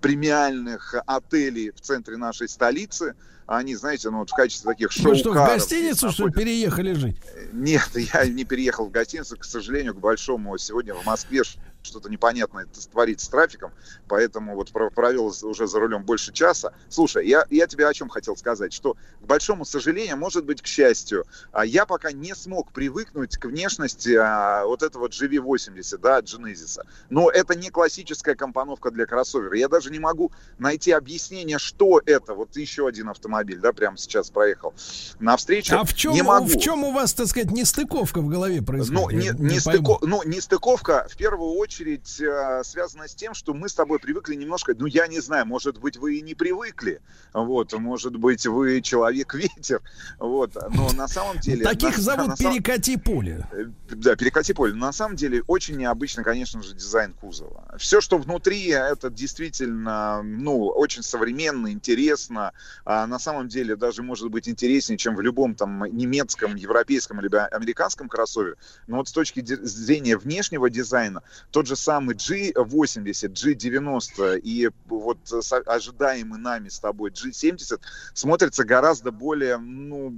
премиальных 0.00 0.94
отелей 1.06 1.70
в 1.70 1.80
центре 1.80 2.16
нашей 2.16 2.48
столицы. 2.48 3.14
Они, 3.46 3.74
знаете, 3.74 4.08
ну 4.08 4.18
вот 4.18 4.30
в 4.30 4.34
качестве 4.34 4.70
таких 4.70 4.92
шоу 4.92 5.10
Вы 5.10 5.16
что, 5.16 5.32
в 5.32 5.34
гостиницу, 5.34 6.10
что 6.10 6.26
ли, 6.26 6.32
переехали 6.32 6.92
жить? 6.92 7.16
Нет, 7.52 7.90
я 7.94 8.24
не 8.26 8.44
переехал 8.44 8.86
в 8.86 8.90
гостиницу, 8.90 9.36
к 9.36 9.44
сожалению, 9.44 9.94
к 9.94 9.98
большому. 9.98 10.56
Сегодня 10.58 10.94
в 10.94 11.04
Москве 11.04 11.42
что-то 11.82 12.08
непонятное 12.08 12.66
творится 12.90 13.26
с 13.26 13.28
трафиком, 13.28 13.72
поэтому 14.08 14.54
вот 14.54 14.70
провел 14.70 15.32
уже 15.42 15.66
за 15.66 15.78
рулем 15.78 16.04
больше 16.04 16.32
часа. 16.32 16.72
Слушай, 16.88 17.26
я, 17.26 17.46
я 17.50 17.66
тебе 17.66 17.86
о 17.86 17.94
чем 17.94 18.08
хотел 18.08 18.36
сказать, 18.36 18.72
что, 18.72 18.94
к 19.20 19.26
большому 19.26 19.64
сожалению, 19.64 20.16
может 20.16 20.44
быть, 20.44 20.62
к 20.62 20.66
счастью, 20.66 21.26
а, 21.50 21.64
я 21.64 21.86
пока 21.86 22.12
не 22.12 22.34
смог 22.34 22.72
привыкнуть 22.72 23.36
к 23.36 23.44
внешности 23.46 24.16
а, 24.16 24.64
вот 24.64 24.82
этого 24.82 25.08
GV80, 25.08 25.98
да, 25.98 26.20
Genesis. 26.20 26.80
Но 27.10 27.30
это 27.30 27.54
не 27.54 27.70
классическая 27.70 28.34
компоновка 28.34 28.90
для 28.90 29.06
кроссовера. 29.06 29.56
Я 29.56 29.68
даже 29.68 29.90
не 29.90 29.98
могу 29.98 30.32
найти 30.58 30.92
объяснение, 30.92 31.58
что 31.58 32.00
это. 32.04 32.34
Вот 32.34 32.56
еще 32.56 32.86
один 32.86 33.08
автомобиль, 33.08 33.58
да, 33.58 33.72
прямо 33.72 33.96
сейчас 33.96 34.30
проехал 34.30 34.74
на 35.18 35.36
встречу. 35.36 35.76
А 35.76 35.84
в 35.84 35.94
чем, 35.94 36.12
не 36.12 36.22
могу. 36.22 36.46
в 36.46 36.58
чем 36.58 36.84
у 36.84 36.92
вас, 36.92 37.12
так 37.14 37.26
сказать, 37.26 37.50
нестыковка 37.50 38.20
в 38.20 38.28
голове 38.28 38.62
происходит? 38.62 38.92
Ну, 38.92 39.10
не, 39.10 39.30
не, 39.30 39.54
не, 39.54 39.60
стыко, 39.60 39.98
ну, 40.02 40.22
не 40.24 40.40
стыковка, 40.40 41.06
в 41.10 41.16
первую 41.16 41.52
очередь 41.54 41.71
очередь 41.72 42.20
э, 42.20 42.62
связано 42.64 43.08
с 43.08 43.14
тем, 43.14 43.34
что 43.34 43.54
мы 43.54 43.68
с 43.68 43.74
тобой 43.74 43.98
привыкли 43.98 44.34
немножко, 44.34 44.74
ну 44.78 44.86
я 44.86 45.06
не 45.06 45.20
знаю, 45.20 45.46
может 45.46 45.78
быть 45.78 45.96
вы 45.96 46.16
и 46.16 46.22
не 46.22 46.34
привыкли, 46.34 47.00
вот, 47.32 47.72
может 47.72 48.16
быть 48.16 48.46
вы 48.46 48.82
человек-ветер, 48.82 49.80
вот, 50.18 50.54
но 50.70 50.92
на 50.92 51.08
самом 51.08 51.38
деле... 51.38 51.64
Таких 51.64 51.96
на, 51.96 52.02
зовут 52.02 52.28
на, 52.28 52.36
перекати 52.36 52.96
поле. 52.96 53.46
Э, 53.52 53.64
да, 53.90 54.16
перекати 54.16 54.52
поле. 54.52 54.74
На 54.74 54.92
самом 54.92 55.16
деле 55.16 55.42
очень 55.46 55.76
необычно, 55.76 56.22
конечно 56.22 56.62
же, 56.62 56.74
дизайн 56.74 57.14
кузова. 57.14 57.74
Все, 57.78 58.00
что 58.00 58.18
внутри, 58.18 58.68
это 58.68 59.08
действительно, 59.10 60.22
ну, 60.22 60.66
очень 60.66 61.02
современно, 61.02 61.72
интересно. 61.72 62.52
А 62.84 63.06
на 63.06 63.18
самом 63.18 63.48
деле 63.48 63.76
даже 63.76 64.02
может 64.02 64.30
быть 64.30 64.48
интереснее, 64.48 64.98
чем 64.98 65.16
в 65.16 65.20
любом 65.20 65.54
там 65.54 65.84
немецком, 65.84 66.54
европейском 66.54 67.20
или 67.20 67.34
американском 67.34 68.08
кроссовере. 68.08 68.56
Но 68.86 68.98
вот 68.98 69.08
с 69.08 69.12
точки 69.12 69.42
зрения 69.44 70.16
внешнего 70.16 70.68
дизайна, 70.68 71.22
то 71.50 71.61
тот 71.62 71.68
же 71.68 71.76
самый 71.76 72.16
G80, 72.16 73.04
G90 73.04 74.40
и 74.40 74.68
вот 74.86 75.18
ожидаемый 75.66 76.40
нами 76.40 76.68
с 76.68 76.80
тобой 76.80 77.12
G70 77.12 77.80
смотрится 78.14 78.64
гораздо 78.64 79.12
более, 79.12 79.58
ну, 79.58 80.12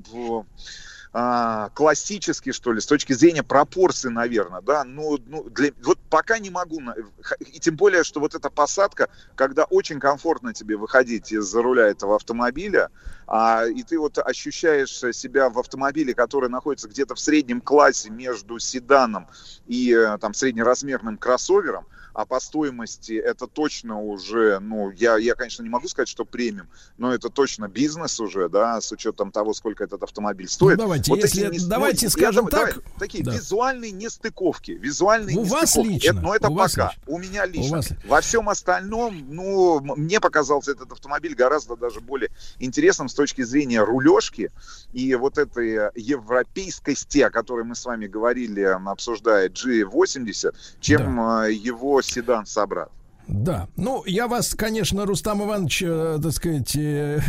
а, 1.16 1.70
классически, 1.74 2.50
что 2.50 2.72
ли, 2.72 2.80
с 2.80 2.86
точки 2.86 3.12
зрения 3.12 3.44
пропорций, 3.44 4.10
наверное, 4.10 4.60
да, 4.60 4.82
ну, 4.82 5.16
ну 5.26 5.44
для, 5.44 5.70
вот 5.84 5.96
пока 6.10 6.40
не 6.40 6.50
могу, 6.50 6.82
и 7.38 7.60
тем 7.60 7.76
более, 7.76 8.02
что 8.02 8.18
вот 8.18 8.34
эта 8.34 8.50
посадка, 8.50 9.08
когда 9.36 9.62
очень 9.62 10.00
комфортно 10.00 10.52
тебе 10.52 10.76
выходить 10.76 11.30
из 11.30 11.54
руля 11.54 11.86
этого 11.86 12.16
автомобиля, 12.16 12.90
а, 13.28 13.64
и 13.64 13.84
ты 13.84 13.96
вот 13.96 14.18
ощущаешь 14.18 14.90
себя 14.90 15.50
в 15.50 15.58
автомобиле, 15.60 16.14
который 16.14 16.50
находится 16.50 16.88
где-то 16.88 17.14
в 17.14 17.20
среднем 17.20 17.60
классе 17.60 18.10
между 18.10 18.58
седаном 18.58 19.28
и 19.68 19.94
э, 19.94 20.18
там 20.18 20.34
среднеразмерным 20.34 21.16
кроссовером, 21.16 21.86
а 22.14 22.24
по 22.24 22.38
стоимости 22.38 23.12
это 23.12 23.46
точно 23.48 24.00
уже, 24.00 24.60
ну, 24.60 24.90
я, 24.92 25.16
я, 25.16 25.34
конечно, 25.34 25.62
не 25.62 25.68
могу 25.68 25.88
сказать, 25.88 26.08
что 26.08 26.24
премиум, 26.24 26.68
но 26.96 27.12
это 27.12 27.28
точно 27.28 27.68
бизнес 27.68 28.20
уже, 28.20 28.48
да, 28.48 28.80
с 28.80 28.90
учетом 28.92 29.32
того, 29.32 29.52
сколько 29.52 29.82
этот 29.82 30.02
автомобиль 30.02 30.48
стоит. 30.48 30.78
Ну, 30.78 30.84
давайте, 30.84 31.10
вот 31.10 31.20
если, 31.20 31.48
эти, 31.48 31.66
давайте 31.66 32.06
ну, 32.06 32.10
скажем 32.10 32.44
я, 32.44 32.50
так. 32.50 32.74
Давай, 32.74 32.84
такие 33.00 33.24
да. 33.24 33.32
визуальные 33.32 33.90
нестыковки, 33.90 34.70
визуальные 34.70 35.36
У 35.36 35.40
нестыковки. 35.40 35.76
вас 35.76 35.86
лично. 35.86 36.10
Это, 36.10 36.20
но 36.20 36.34
это 36.36 36.50
У 36.50 36.56
пока. 36.56 36.84
Вас 36.84 36.94
У 37.06 37.18
меня 37.18 37.46
лично. 37.46 37.78
У 37.78 37.80
вас... 37.80 37.88
Во 38.04 38.20
всем 38.20 38.48
остальном, 38.48 39.24
ну, 39.28 39.80
мне 39.80 40.20
показался 40.20 40.70
этот 40.70 40.92
автомобиль 40.92 41.34
гораздо 41.34 41.76
даже 41.76 42.00
более 42.00 42.30
интересным 42.60 43.08
с 43.08 43.14
точки 43.14 43.42
зрения 43.42 43.82
рулежки 43.82 44.52
и 44.92 45.14
вот 45.16 45.36
этой 45.38 45.90
европейскости, 45.96 47.18
о 47.18 47.30
которой 47.30 47.64
мы 47.64 47.74
с 47.74 47.84
вами 47.84 48.06
говорили, 48.06 48.62
обсуждая 48.62 49.48
G80, 49.48 50.54
чем 50.80 51.16
да. 51.16 51.46
его 51.48 52.02
седан 52.04 52.46
собрат. 52.46 52.90
Да, 53.26 53.68
ну 53.76 54.04
я 54.06 54.28
вас, 54.28 54.54
конечно, 54.54 55.06
Рустам 55.06 55.42
Иванович, 55.42 55.82
э, 55.86 56.18
так 56.22 56.32
сказать, 56.32 56.76
э, 56.76 57.20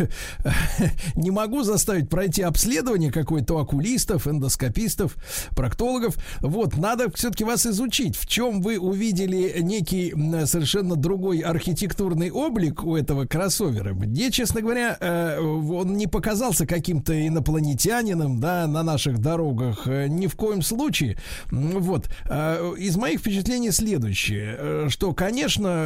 не 1.15 1.31
могу 1.31 1.63
заставить 1.63 2.09
пройти 2.09 2.41
обследование 2.41 3.11
какой-то 3.11 3.59
окулистов, 3.59 4.27
эндоскопистов, 4.27 5.15
проктологов. 5.55 6.17
Вот, 6.41 6.75
надо 6.77 7.09
все-таки 7.11 7.45
вас 7.45 7.65
изучить, 7.65 8.17
в 8.17 8.27
чем 8.27 8.61
вы 8.61 8.77
увидели 8.77 9.59
некий 9.61 10.11
совершенно 10.45 10.95
другой 10.95 11.39
архитектурный 11.39 12.29
облик 12.29 12.83
у 12.83 12.95
этого 12.97 13.25
кроссовера. 13.25 13.93
Мне, 13.93 14.31
честно 14.31 14.61
говоря, 14.61 14.97
э, 14.99 15.39
он 15.39 15.95
не 15.95 16.07
показался 16.07 16.67
каким-то 16.67 17.27
инопланетянином, 17.27 18.41
да, 18.41 18.67
на 18.67 18.83
наших 18.83 19.19
дорогах, 19.19 19.87
э, 19.87 20.07
ни 20.07 20.27
в 20.27 20.35
коем 20.35 20.61
случае. 20.61 21.17
Вот, 21.51 22.09
э, 22.29 22.73
из 22.77 22.97
моих 22.97 23.21
впечатлений 23.21 23.71
следующее, 23.71 24.55
э, 24.57 24.87
что, 24.89 25.13
конечно, 25.13 25.84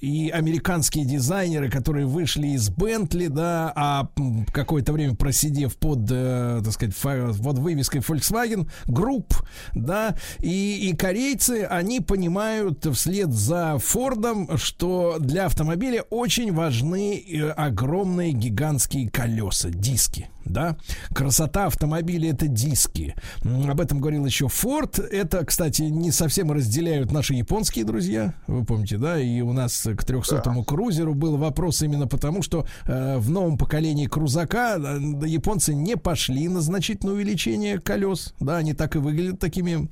и 0.00 0.30
американские 0.30 1.04
дизайнеры, 1.04 1.70
которые 1.70 2.06
вышли 2.06 2.48
из 2.48 2.68
Бентли, 2.70 3.28
да, 3.28 3.72
а 3.74 4.08
какое-то 4.52 4.92
время 4.92 5.14
просидев 5.14 5.76
под, 5.76 6.10
э, 6.10 6.62
так 6.64 6.72
сказать, 6.72 6.94
под 6.96 7.58
вывеской 7.58 8.00
Volkswagen 8.00 8.68
Group, 8.86 9.32
да, 9.74 10.16
и, 10.40 10.90
и 10.90 10.96
корейцы, 10.96 11.66
они 11.68 12.00
понимают 12.00 12.86
вслед 12.94 13.32
за 13.32 13.78
Фордом, 13.78 14.56
что 14.56 15.16
для 15.18 15.46
автомобиля 15.46 16.02
очень 16.10 16.52
важны 16.52 17.18
э, 17.18 17.50
огромные 17.50 18.32
гигантские 18.32 19.10
колеса, 19.10 19.70
диски 19.70 20.28
да. 20.44 20.76
Красота 21.14 21.66
автомобиля 21.66 22.30
это 22.30 22.46
диски. 22.48 23.14
Об 23.42 23.80
этом 23.80 24.00
говорил 24.00 24.24
еще 24.26 24.48
Форд. 24.48 24.98
Это, 24.98 25.44
кстати, 25.44 25.82
не 25.82 26.10
совсем 26.10 26.52
разделяют 26.52 27.12
наши 27.12 27.34
японские 27.34 27.84
друзья. 27.84 28.34
Вы 28.46 28.64
помните, 28.64 28.98
да? 28.98 29.20
И 29.20 29.40
у 29.40 29.52
нас 29.52 29.82
к 29.82 30.04
300-му 30.04 30.60
да. 30.60 30.66
крузеру 30.66 31.14
был 31.14 31.36
вопрос 31.36 31.82
именно 31.82 32.06
потому, 32.06 32.42
что 32.42 32.66
э, 32.86 33.18
в 33.18 33.30
новом 33.30 33.58
поколении 33.58 34.06
крузака 34.06 34.76
э, 34.78 35.26
японцы 35.26 35.74
не 35.74 35.96
пошли 35.96 36.48
на 36.48 36.60
значительное 36.60 37.14
увеличение 37.14 37.78
колес. 37.78 38.34
Да, 38.40 38.56
они 38.56 38.74
так 38.74 38.96
и 38.96 38.98
выглядят 38.98 39.40
такими 39.40 39.88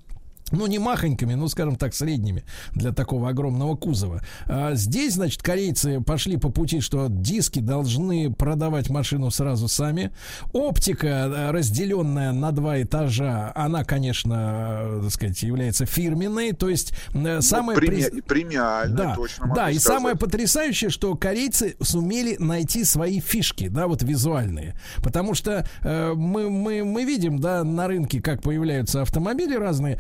ну, 0.52 0.66
не 0.66 0.78
махонькими, 0.78 1.34
ну, 1.34 1.48
скажем 1.48 1.76
так, 1.76 1.94
средними 1.94 2.44
для 2.72 2.92
такого 2.92 3.28
огромного 3.28 3.76
кузова. 3.76 4.22
А 4.47 4.74
здесь, 4.74 5.14
значит, 5.14 5.42
корейцы 5.42 6.00
пошли 6.00 6.36
по 6.36 6.50
пути, 6.50 6.81
что 6.81 7.08
диски 7.08 7.58
должны 7.58 8.32
продавать 8.32 8.90
машину 8.90 9.31
сразу 9.31 9.68
сами. 9.68 10.12
Оптика, 10.52 11.06
э, 11.06 11.50
разделенная 11.50 12.32
на 12.32 12.52
два 12.52 12.82
этажа, 12.82 13.52
она, 13.55 13.84
конечно, 13.84 14.34
э, 14.82 15.00
так 15.05 15.10
сказать, 15.12 15.42
является 15.42 15.86
фирменной. 15.86 16.52
То 16.52 16.68
есть 16.68 16.92
э, 17.14 17.18
ну, 17.18 17.42
самое... 17.42 17.78
Преми... 17.78 18.02
При... 18.02 18.20
Премиальной, 18.20 18.97
да, 18.97 19.14
точно 19.14 19.47
Да, 19.48 19.55
сказать. 19.55 19.74
и 19.76 19.78
самое 19.78 20.16
потрясающее, 20.16 20.90
что 20.90 21.14
корейцы 21.16 21.76
сумели 21.81 22.36
найти 22.39 22.84
свои 22.84 23.20
фишки, 23.20 23.68
да, 23.68 23.86
вот 23.86 24.02
визуальные. 24.02 24.74
Потому 25.02 25.34
что 25.34 25.66
э, 25.82 26.12
мы, 26.14 26.50
мы, 26.50 26.84
мы 26.84 27.05
видим, 27.05 27.39
да, 27.39 27.64
на 27.64 27.89
рынке, 27.89 28.20
как 28.20 28.42
появляются 28.42 29.02
автомобили 29.02 29.55
разные, 29.55 29.98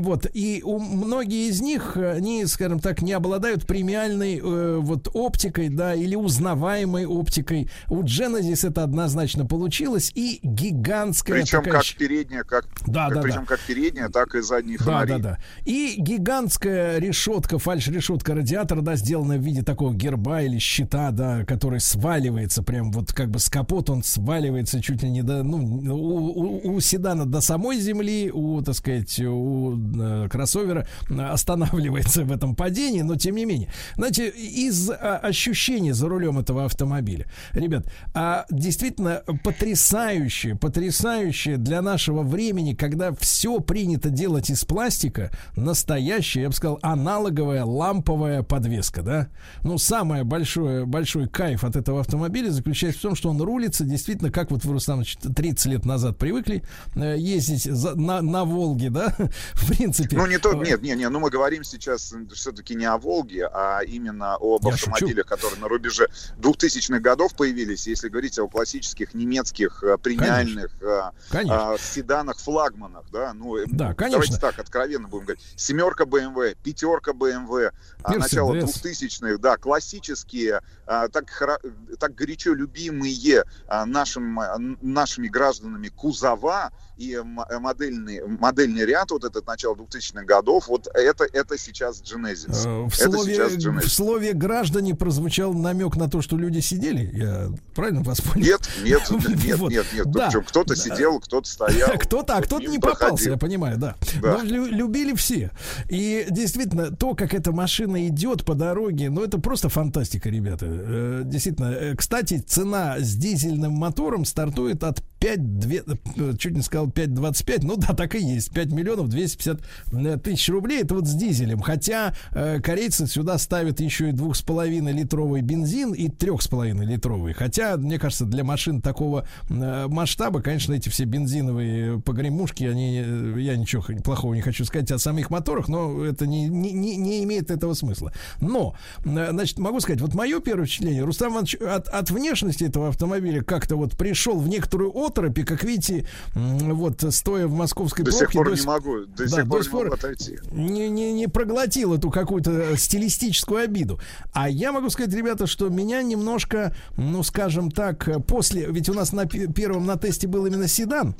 вот. 0.00 0.26
И 0.32 0.62
у 0.64 0.78
многие 0.78 1.48
из 1.48 1.60
них, 1.60 1.96
они, 1.96 2.46
скажем 2.46 2.80
так, 2.80 3.02
не 3.02 3.12
обладают 3.12 3.66
премиальной 3.66 4.38
э, 4.38 4.78
вот 4.80 5.08
оптикой, 5.12 5.68
да, 5.68 5.94
или 5.94 6.14
узнаваемой 6.14 7.06
оптикой. 7.06 7.70
У 7.88 8.02
Genesis 8.02 8.68
это 8.68 8.84
однозначно 8.84 9.46
получилось. 9.46 10.12
И 10.14 10.40
гигантская 10.42 11.40
Причем 11.40 11.62
такая... 11.62 11.82
как 11.82 11.96
передняя, 11.96 12.42
как... 12.44 12.66
Да, 12.86 13.08
да, 13.10 13.22
Причем 13.22 13.40
да. 13.40 13.46
как 13.46 13.60
передняя, 13.60 14.08
так 14.08 14.34
и 14.34 14.40
задние 14.40 14.78
фонари. 14.78 15.08
Да, 15.12 15.18
да, 15.18 15.22
да. 15.30 15.38
И 15.64 15.96
гигантская 15.98 16.98
решетка, 16.98 17.58
фальш-решетка 17.58 18.34
радиатора, 18.34 18.80
да, 18.80 18.96
сделана 18.96 19.36
в 19.36 19.42
виде 19.42 19.62
такого 19.62 19.94
герба 19.94 20.42
или 20.42 20.58
щита, 20.58 21.10
да, 21.10 21.44
который 21.44 21.80
сваливается 21.80 22.62
прям 22.62 22.90
вот 22.92 23.12
как 23.12 23.30
бы 23.30 23.38
с 23.38 23.48
капот, 23.48 23.90
он 23.90 24.02
сваливается 24.02 24.80
чуть 24.80 25.02
ли 25.02 25.10
не 25.10 25.22
до, 25.22 25.42
ну, 25.42 25.58
у, 25.58 26.68
у, 26.68 26.74
у 26.74 26.80
седана 26.80 27.26
до 27.26 27.40
самой 27.40 27.78
земли, 27.78 28.30
у, 28.32 28.60
так 28.62 28.74
сказать, 28.74 29.18
у 29.20 29.77
э, 30.00 30.28
кроссовера 30.30 30.86
останавливается 31.08 32.24
в 32.24 32.32
этом 32.32 32.54
падении, 32.54 33.02
но 33.02 33.16
тем 33.16 33.36
не 33.36 33.44
менее. 33.44 33.70
Знаете, 33.96 34.28
из 34.28 34.90
а, 34.90 35.18
ощущений 35.22 35.92
за 35.92 36.08
рулем 36.08 36.38
этого 36.38 36.64
автомобиля, 36.64 37.26
ребят, 37.52 37.86
а 38.14 38.46
действительно 38.50 39.22
потрясающее, 39.42 40.56
потрясающее 40.56 41.56
для 41.56 41.82
нашего 41.82 42.22
времени, 42.22 42.74
когда 42.74 43.12
все 43.12 43.60
принято 43.60 44.10
делать 44.10 44.50
из 44.50 44.64
пластика, 44.64 45.30
настоящая, 45.56 46.42
я 46.42 46.48
бы 46.48 46.54
сказал, 46.54 46.78
аналоговая 46.82 47.64
ламповая 47.64 48.42
подвеска, 48.42 49.02
да? 49.02 49.28
Ну, 49.62 49.78
самое 49.78 50.24
большое, 50.24 50.86
большой 50.86 51.28
кайф 51.28 51.64
от 51.64 51.76
этого 51.76 52.00
автомобиля 52.00 52.50
заключается 52.50 52.98
в 53.00 53.02
том, 53.02 53.14
что 53.14 53.30
он 53.30 53.40
рулится 53.40 53.84
действительно, 53.84 54.30
как 54.30 54.50
вот 54.50 54.64
вы, 54.64 54.74
Рустам, 54.74 55.02
30 55.04 55.66
лет 55.66 55.84
назад 55.84 56.18
привыкли 56.18 56.62
э, 56.94 57.16
ездить 57.18 57.64
за, 57.64 57.94
на, 57.94 58.22
на 58.22 58.44
Волге, 58.44 58.90
да? 58.90 59.14
В 59.68 59.76
принципе. 59.76 60.16
Ну, 60.16 60.26
не 60.26 60.38
то, 60.38 60.54
нет, 60.54 60.82
нет, 60.82 60.98
нет, 60.98 61.10
ну 61.10 61.20
мы 61.20 61.30
говорим 61.30 61.62
сейчас 61.62 62.14
все-таки 62.32 62.74
не 62.74 62.86
о 62.86 62.96
Волге, 62.96 63.48
а 63.52 63.80
именно 63.80 64.36
об 64.40 64.64
я 64.64 64.72
автомобилях, 64.72 65.26
шучу. 65.26 65.36
которые 65.36 65.60
на 65.60 65.68
рубеже 65.68 66.08
2000-х 66.38 67.00
годов 67.00 67.34
появились, 67.34 67.86
если 67.86 68.08
говорить 68.08 68.38
о 68.38 68.48
классических 68.48 69.12
немецких 69.14 69.82
э, 69.82 69.98
премиальных 69.98 70.70
конечно. 70.78 71.12
Конечно. 71.30 71.74
Э, 71.74 71.76
седанах, 71.78 72.38
флагманах, 72.38 73.04
да? 73.12 73.34
Ну, 73.34 73.56
да, 73.66 73.94
конечно. 73.94 74.20
Давайте 74.20 74.40
так, 74.40 74.58
откровенно 74.58 75.08
будем 75.08 75.26
говорить. 75.26 75.44
Семерка 75.56 76.04
BMW, 76.04 76.56
пятерка 76.62 77.12
BMW, 77.12 77.72
начало 78.06 78.54
2000-х, 78.54 79.38
да, 79.38 79.56
классические, 79.56 80.56
а, 80.56 80.62
так, 80.88 81.60
так 81.98 82.14
горячо 82.14 82.54
любимые 82.54 83.44
а, 83.66 83.84
нашим, 83.84 84.38
нашими 84.80 85.28
гражданами 85.28 85.88
кузова 85.88 86.72
и 86.98 87.16
модельный, 87.24 88.26
модельный 88.26 88.84
ряд, 88.84 89.10
вот 89.12 89.24
этот 89.24 89.46
начало 89.46 89.76
2000-х 89.76 90.24
годов, 90.24 90.66
вот 90.66 90.88
это, 90.92 91.24
это 91.32 91.56
сейчас 91.56 92.02
Genesis. 92.02 92.66
Э, 92.66 92.88
в, 92.88 92.92
это 92.92 93.12
слове, 93.12 93.34
сейчас 93.34 93.52
Genesis. 93.52 93.80
в 93.86 93.92
слове 93.92 94.32
«граждане» 94.32 94.96
прозвучал 94.96 95.54
намек 95.54 95.96
на 95.96 96.10
то, 96.10 96.20
что 96.20 96.36
люди 96.36 96.58
сидели? 96.58 97.08
Я 97.14 97.50
правильно 97.74 98.02
вас 98.02 98.20
понял? 98.20 98.46
Нет, 98.46 98.68
нет, 98.82 99.02
нет, 99.44 99.60
нет, 99.70 99.86
нет. 99.94 100.10
Да. 100.10 100.30
Кто-то 100.30 100.74
сидел, 100.74 101.20
кто-то 101.20 101.48
стоял. 101.48 101.90
Кто-то, 101.98 102.36
а 102.36 102.42
кто-то 102.42 102.66
не 102.66 102.78
попался, 102.78 103.30
я 103.30 103.36
понимаю, 103.36 103.78
да. 103.78 103.96
Но 104.20 104.42
любили 104.42 105.14
все. 105.14 105.52
И 105.88 106.26
действительно, 106.30 106.90
то, 106.90 107.14
как 107.14 107.32
эта 107.32 107.52
машина 107.52 108.08
идет 108.08 108.44
по 108.44 108.54
дороге, 108.54 109.10
ну, 109.10 109.22
это 109.22 109.38
просто 109.38 109.68
фантастика, 109.68 110.28
ребята. 110.28 110.66
Э, 110.80 111.22
действительно. 111.24 111.66
Э, 111.72 111.94
кстати, 111.96 112.38
цена 112.38 112.98
с 112.98 113.14
дизельным 113.14 113.72
мотором 113.72 114.24
стартует 114.24 114.84
от 114.84 115.02
5, 115.20 115.58
2, 115.58 116.36
чуть 116.38 116.54
не 116.54 116.62
сказал 116.62 116.88
5,25, 116.88 117.58
ну 117.62 117.76
да, 117.76 117.94
так 117.94 118.14
и 118.14 118.18
есть, 118.18 118.52
5 118.52 118.72
миллионов 118.72 119.08
250 119.08 119.60
э, 119.92 120.18
тысяч 120.18 120.48
рублей, 120.48 120.82
это 120.82 120.94
вот 120.94 121.06
с 121.06 121.14
дизелем, 121.14 121.60
хотя 121.60 122.14
э, 122.32 122.60
корейцы 122.60 123.06
сюда 123.06 123.38
ставят 123.38 123.80
еще 123.80 124.10
и 124.10 124.12
2,5 124.12 124.92
литровый 124.92 125.42
бензин 125.42 125.92
и 125.92 126.08
3,5 126.08 126.84
литровый, 126.84 127.32
хотя, 127.32 127.76
мне 127.76 127.98
кажется, 127.98 128.24
для 128.24 128.44
машин 128.44 128.80
такого 128.80 129.26
э, 129.48 129.86
масштаба, 129.88 130.40
конечно, 130.40 130.72
эти 130.72 130.88
все 130.88 131.04
бензиновые 131.04 132.00
погремушки, 132.00 132.64
они, 132.64 133.02
э, 133.04 133.34
я 133.38 133.56
ничего 133.56 133.82
плохого 134.02 134.34
не 134.34 134.40
хочу 134.40 134.64
сказать 134.64 134.90
о 134.92 134.98
самих 134.98 135.30
моторах, 135.30 135.68
но 135.68 136.04
это 136.04 136.26
не, 136.26 136.48
не, 136.48 136.72
не, 136.72 136.96
не 136.96 137.24
имеет 137.24 137.50
этого 137.50 137.74
смысла. 137.74 138.12
Но, 138.40 138.74
э, 139.04 139.28
значит, 139.30 139.58
могу 139.58 139.80
сказать, 139.80 140.00
вот 140.00 140.14
мое 140.14 140.40
первое 140.40 140.66
впечатление, 140.66 141.04
Рустам 141.04 141.32
Иванович 141.32 141.56
от, 141.56 141.88
от 141.88 142.10
внешности 142.10 142.64
этого 142.64 142.88
автомобиля 142.88 143.42
как-то 143.42 143.76
вот 143.76 143.96
пришел 143.96 144.38
в 144.38 144.48
некоторую 144.48 144.90
оторопь, 145.08 145.38
и, 145.38 145.42
как 145.44 145.64
видите, 145.64 146.06
вот 146.34 147.04
стоя 147.10 147.46
в 147.46 147.52
московской 147.52 148.04
до 148.04 148.10
пробке... 148.10 148.26
Сих 148.26 148.32
пор 148.32 148.50
до, 148.50 148.56
не 148.56 148.66
могу, 148.66 149.00
до 149.06 149.24
да, 149.24 149.28
сих 149.28 149.48
пор 149.48 149.62
не 149.62 149.70
могу 149.70 149.94
отойти. 149.94 150.38
Не, 150.50 150.88
не, 150.88 151.12
не 151.12 151.28
проглотил 151.28 151.94
эту 151.94 152.10
какую-то 152.10 152.76
стилистическую 152.76 153.62
обиду. 153.62 154.00
А 154.32 154.48
я 154.48 154.72
могу 154.72 154.90
сказать, 154.90 155.12
ребята, 155.14 155.46
что 155.46 155.68
меня 155.68 156.02
немножко, 156.02 156.74
ну, 156.96 157.22
скажем 157.22 157.70
так, 157.70 158.08
после... 158.26 158.66
Ведь 158.66 158.88
у 158.88 158.94
нас 158.94 159.12
на 159.12 159.26
первом 159.26 159.86
на 159.86 159.96
тесте 159.96 160.28
был 160.28 160.46
именно 160.46 160.68
седан 160.68 161.14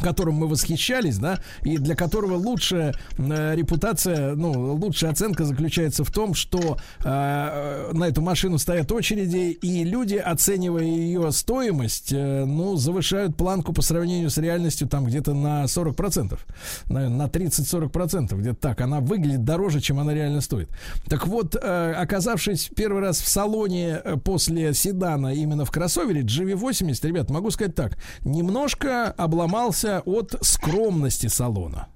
которым 0.00 0.36
мы 0.36 0.48
восхищались, 0.48 1.18
да, 1.18 1.40
и 1.62 1.78
для 1.78 1.94
которого 1.94 2.36
лучшая 2.36 2.94
э, 3.16 3.54
репутация, 3.54 4.34
ну, 4.34 4.74
лучшая 4.74 5.12
оценка 5.12 5.44
заключается 5.44 6.04
в 6.04 6.10
том, 6.10 6.34
что 6.34 6.78
э, 7.04 7.90
на 7.92 8.04
эту 8.04 8.22
машину 8.22 8.58
стоят 8.58 8.90
очереди, 8.92 9.50
и 9.50 9.84
люди, 9.84 10.16
оценивая 10.16 10.84
ее 10.84 11.30
стоимость, 11.32 12.12
э, 12.12 12.44
ну, 12.44 12.76
завышают 12.76 13.36
планку 13.36 13.72
по 13.72 13.82
сравнению 13.82 14.30
с 14.30 14.38
реальностью 14.38 14.88
там 14.88 15.04
где-то 15.04 15.34
на 15.34 15.64
40%, 15.64 16.38
наверное, 16.88 17.16
на 17.16 17.26
30-40%, 17.26 18.36
где-то 18.36 18.56
так. 18.56 18.80
Она 18.80 19.00
выглядит 19.00 19.44
дороже, 19.44 19.80
чем 19.80 19.98
она 19.98 20.14
реально 20.14 20.40
стоит. 20.40 20.68
Так 21.08 21.26
вот, 21.26 21.56
э, 21.60 21.92
оказавшись 21.92 22.70
первый 22.74 23.02
раз 23.02 23.20
в 23.20 23.28
салоне 23.28 24.00
э, 24.04 24.16
после 24.16 24.74
седана 24.74 25.34
именно 25.34 25.64
в 25.64 25.70
кроссовере 25.70 26.22
GV80, 26.22 27.06
ребят, 27.06 27.30
могу 27.30 27.50
сказать 27.50 27.74
так, 27.74 27.98
немножко 28.24 29.06
обломался 29.06 29.83
отказался 29.84 30.00
от 30.06 30.36
скромности 30.42 31.26
салона 31.26 31.88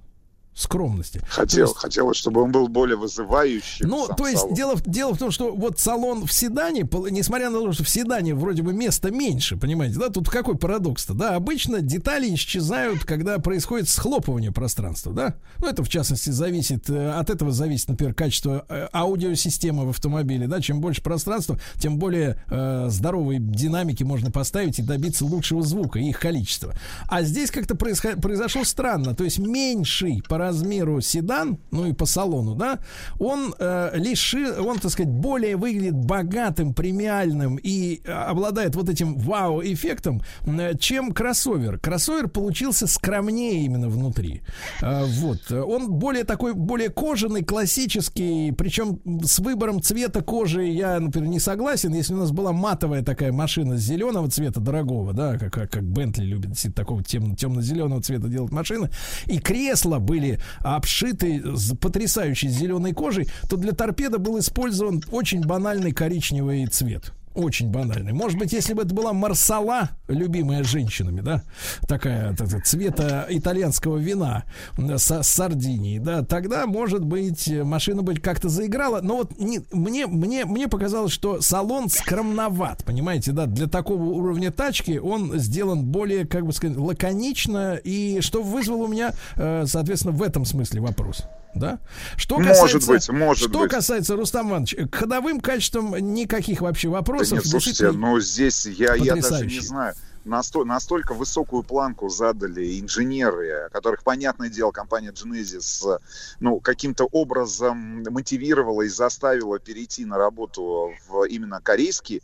скромности. 0.58 1.20
Хотел, 1.28 1.68
есть, 1.68 1.78
хотелось, 1.78 2.16
чтобы 2.16 2.42
он 2.42 2.50
был 2.50 2.68
более 2.68 2.96
вызывающим. 2.96 3.88
Ну, 3.88 4.08
то 4.08 4.26
есть 4.26 4.52
дело, 4.52 4.74
дело 4.84 5.14
в 5.14 5.18
том, 5.18 5.30
что 5.30 5.54
вот 5.54 5.78
салон 5.78 6.26
в 6.26 6.32
седане, 6.32 6.80
несмотря 7.10 7.50
на 7.50 7.60
то, 7.60 7.72
что 7.72 7.84
в 7.84 7.88
седане 7.88 8.34
вроде 8.34 8.62
бы 8.62 8.72
места 8.72 9.12
меньше, 9.12 9.56
понимаете, 9.56 9.98
да, 9.98 10.08
тут 10.08 10.28
какой 10.28 10.56
парадокс-то, 10.58 11.14
да, 11.14 11.36
обычно 11.36 11.80
детали 11.80 12.34
исчезают, 12.34 13.04
когда 13.04 13.38
происходит 13.38 13.88
схлопывание 13.88 14.50
пространства, 14.50 15.12
да, 15.12 15.36
ну, 15.60 15.68
это 15.68 15.84
в 15.84 15.88
частности 15.88 16.30
зависит, 16.30 16.90
э, 16.90 17.12
от 17.12 17.30
этого 17.30 17.52
зависит, 17.52 17.88
например, 17.88 18.14
качество 18.14 18.66
э, 18.68 18.88
аудиосистемы 18.92 19.86
в 19.86 19.90
автомобиле, 19.90 20.48
да, 20.48 20.60
чем 20.60 20.80
больше 20.80 21.02
пространства, 21.02 21.58
тем 21.76 21.98
более 21.98 22.42
э, 22.50 22.86
здоровые 22.90 23.38
динамики 23.38 24.02
можно 24.02 24.32
поставить 24.32 24.80
и 24.80 24.82
добиться 24.82 25.24
лучшего 25.24 25.62
звука 25.62 26.00
и 26.00 26.08
их 26.08 26.18
количества. 26.18 26.74
А 27.06 27.22
здесь 27.22 27.52
как-то 27.52 27.76
произошло 27.76 28.64
странно, 28.64 29.14
то 29.14 29.22
есть 29.22 29.38
меньший 29.38 30.20
парадокс 30.28 30.47
размеру 30.48 31.00
седан, 31.00 31.58
ну 31.70 31.86
и 31.86 31.92
по 31.92 32.06
салону, 32.06 32.54
да, 32.54 32.78
он 33.18 33.54
э, 33.58 33.90
лишил, 33.94 34.66
он, 34.66 34.78
так 34.78 34.90
сказать, 34.90 35.12
более 35.12 35.56
выглядит 35.56 35.94
богатым, 35.94 36.74
премиальным 36.74 37.58
и 37.62 38.00
э, 38.04 38.10
обладает 38.10 38.74
вот 38.74 38.88
этим 38.88 39.16
вау-эффектом, 39.16 40.22
э, 40.46 40.76
чем 40.78 41.12
кроссовер. 41.12 41.78
Кроссовер 41.78 42.28
получился 42.28 42.86
скромнее 42.86 43.64
именно 43.64 43.88
внутри. 43.88 44.42
Э, 44.82 45.04
вот. 45.04 45.52
Он 45.52 45.90
более 45.90 46.24
такой, 46.24 46.54
более 46.54 46.88
кожаный, 46.88 47.44
классический, 47.44 48.52
причем 48.52 49.00
с 49.22 49.38
выбором 49.38 49.82
цвета 49.82 50.22
кожи 50.22 50.64
я, 50.64 50.98
например, 50.98 51.28
не 51.28 51.40
согласен. 51.40 51.94
Если 51.94 52.14
у 52.14 52.18
нас 52.18 52.30
была 52.30 52.52
матовая 52.52 53.02
такая 53.02 53.32
машина 53.32 53.76
зеленого 53.76 54.30
цвета, 54.30 54.60
дорогого, 54.60 55.12
да, 55.12 55.38
как, 55.38 55.52
как, 55.52 55.70
как 55.70 55.84
Бентли 55.84 56.24
любит 56.24 56.56
такого 56.74 57.02
тем, 57.02 57.36
темно-зеленого 57.36 58.00
цвета 58.02 58.28
делать 58.28 58.52
машины, 58.52 58.90
и 59.26 59.38
кресла 59.38 59.98
были 59.98 60.27
обшиты 60.60 61.42
с 61.57 61.74
потрясающей 61.76 62.48
зеленой 62.48 62.92
кожей, 62.92 63.28
то 63.48 63.57
для 63.57 63.73
торпеды 63.73 64.18
был 64.18 64.39
использован 64.39 65.02
очень 65.10 65.44
банальный 65.44 65.92
коричневый 65.92 66.66
цвет 66.66 67.12
очень 67.39 67.70
банальный. 67.70 68.12
Может 68.12 68.39
быть, 68.39 68.52
если 68.52 68.75
бы 68.75 68.83
это 68.83 68.94
была 68.94 69.12
марсала, 69.12 69.91
любимая 70.08 70.65
женщинами, 70.65 71.20
да, 71.20 71.42
такая 71.86 72.34
так, 72.34 72.65
цвета 72.67 73.26
итальянского 73.28 73.97
вина 73.97 74.44
с 74.76 75.23
Сардинией, 75.23 76.00
да, 76.00 76.25
тогда, 76.25 76.67
может 76.67 77.05
быть, 77.05 77.49
машина 77.49 78.02
бы 78.02 78.15
как-то 78.17 78.49
заиграла. 78.49 79.00
Но 79.02 79.18
вот 79.18 79.39
не, 79.39 79.60
мне, 79.70 80.07
мне, 80.07 80.44
мне 80.44 80.68
показалось, 80.68 81.12
что 81.12 81.41
салон 81.41 81.89
скромноват, 81.89 82.84
понимаете, 82.84 83.33
да, 83.33 83.47
для 83.47 83.68
такого 83.68 84.02
уровня 84.02 84.50
тачки 84.50 84.99
он 84.99 85.39
сделан 85.39 85.84
более, 85.84 86.26
как 86.26 86.44
бы 86.44 86.52
сказать, 86.52 86.76
лаконично, 86.76 87.76
и 87.76 88.20
что 88.20 88.42
вызвало 88.42 88.84
у 88.84 88.89
меня, 88.89 89.12
э, 89.36 89.65
соответственно, 89.67 90.12
в 90.12 90.23
этом 90.23 90.44
смысле 90.44 90.81
вопрос 90.81 91.25
да? 91.54 91.78
Что 92.16 92.36
касается, 92.36 92.62
может 92.62 92.86
быть, 92.88 93.08
может 93.08 93.48
что 93.50 93.58
быть. 93.60 93.70
касается, 93.70 94.16
Рустам 94.16 94.50
Иванович, 94.50 94.76
к 94.90 94.94
ходовым 94.94 95.40
качествам 95.40 95.96
никаких 96.14 96.60
вообще 96.60 96.88
вопросов. 96.88 97.30
Да 97.30 97.36
нет, 97.36 97.46
слушайте, 97.46 97.90
ну 97.90 98.18
здесь 98.20 98.66
я, 98.66 98.94
я 98.94 99.16
даже 99.16 99.46
не 99.46 99.60
знаю 99.60 99.94
насто, 100.28 100.65
настолько 100.65 101.15
высокую 101.15 101.62
планку 101.62 102.08
задали 102.08 102.81
инженеры, 102.81 103.68
которых, 103.73 104.05
понятное 104.05 104.48
дело, 104.48 104.70
компания 104.70 105.10
Genesis 105.10 105.98
ну, 106.40 106.60
каким-то 106.60 107.05
образом 107.10 108.05
мотивировала 108.05 108.82
и 108.82 108.89
заставила 108.89 109.58
перейти 109.58 110.05
на 110.05 110.18
работу 110.18 110.92
в 111.08 111.24
именно 111.24 111.60
корейский 111.60 112.23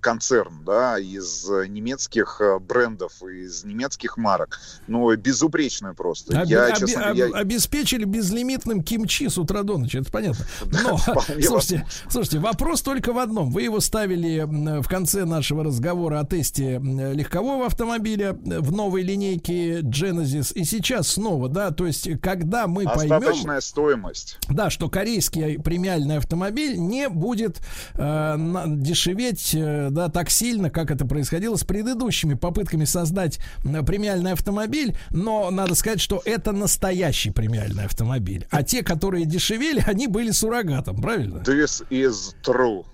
концерн, 0.00 0.64
да, 0.64 0.98
из 0.98 1.48
немецких 1.48 2.40
э, 2.40 2.58
брендов, 2.58 3.22
из 3.22 3.64
немецких 3.64 4.16
марок. 4.16 4.58
Ну, 4.86 5.14
безупречная 5.16 5.92
просто. 5.92 6.40
Об, 6.40 6.48
я, 6.48 6.68
об, 6.68 6.78
честно, 6.78 7.10
об, 7.10 7.16
я... 7.16 7.26
Обеспечили 7.26 8.04
безлимитным 8.04 8.82
кимчи 8.82 9.28
с 9.28 9.38
утра 9.38 9.62
до 9.62 9.78
ночи, 9.78 9.98
это 9.98 10.10
понятно. 10.10 10.44
Но, 10.82 10.98
слушайте, 11.42 11.86
слушайте, 12.08 12.38
вопрос 12.38 12.82
только 12.82 13.12
в 13.12 13.18
одном. 13.18 13.50
Вы 13.50 13.62
его 13.62 13.80
ставили 13.80 14.44
в 14.46 14.88
конце 14.88 15.24
нашего 15.24 15.64
разговора 15.64 16.20
о 16.20 16.26
тесте 16.26 16.80
легкового 17.20 17.66
автомобиля 17.66 18.32
в 18.32 18.72
новой 18.72 19.02
линейке 19.02 19.80
Genesis. 19.80 20.52
И 20.54 20.64
сейчас 20.64 21.08
снова, 21.08 21.48
да, 21.48 21.70
то 21.70 21.86
есть 21.86 22.08
когда 22.20 22.66
мы 22.66 22.84
поймем... 22.84 23.60
Стоимость. 23.60 24.38
Да, 24.48 24.70
что 24.70 24.88
корейский 24.88 25.58
премиальный 25.58 26.16
автомобиль 26.16 26.78
не 26.78 27.08
будет 27.08 27.60
э, 27.94 28.36
дешеветь, 28.66 29.54
э, 29.54 29.88
да, 29.90 30.08
так 30.08 30.30
сильно, 30.30 30.70
как 30.70 30.90
это 30.90 31.04
происходило 31.04 31.56
с 31.56 31.64
предыдущими 31.64 32.34
попытками 32.34 32.84
создать 32.84 33.38
э, 33.64 33.82
премиальный 33.82 34.32
автомобиль. 34.32 34.96
Но 35.10 35.50
надо 35.50 35.74
сказать, 35.74 36.00
что 36.00 36.22
это 36.24 36.52
настоящий 36.52 37.30
премиальный 37.30 37.84
автомобиль. 37.84 38.46
А 38.50 38.62
те, 38.62 38.82
которые 38.82 39.26
дешевели, 39.26 39.82
они 39.86 40.06
были 40.06 40.30
суррогатом, 40.30 41.00
правильно? 41.00 41.38
This 41.38 41.84
is 41.90 42.34
true. 42.42 42.84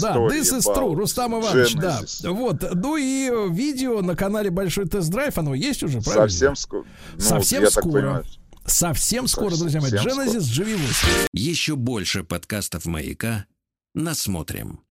Да, 0.00 0.16
this 0.16 0.52
is 0.56 0.64
true, 0.66 0.94
Рустам 0.94 1.38
Иванович, 1.40 1.74
да. 1.74 2.00
Вот, 2.30 2.62
ну 2.74 2.96
и 2.96 3.30
э, 3.30 3.48
видео 3.50 4.02
на 4.02 4.16
канале 4.16 4.50
Большой 4.50 4.86
тест-драйв, 4.88 5.36
оно 5.38 5.54
есть 5.54 5.82
уже, 5.82 6.00
правильно? 6.00 6.28
Совсем 6.28 6.56
скоро. 6.56 6.84
Ну, 7.14 7.20
Совсем 7.20 7.70
скоро. 7.70 8.24
Совсем 8.66 9.26
скоро, 9.26 9.56
друзья 9.56 9.80
мои. 9.80 9.90
Genesis 9.90 10.40
GV8. 10.40 11.26
Еще 11.32 11.76
больше 11.76 12.24
подкастов 12.24 12.84
«Маяка» 12.86 13.46
насмотрим. 13.94 14.80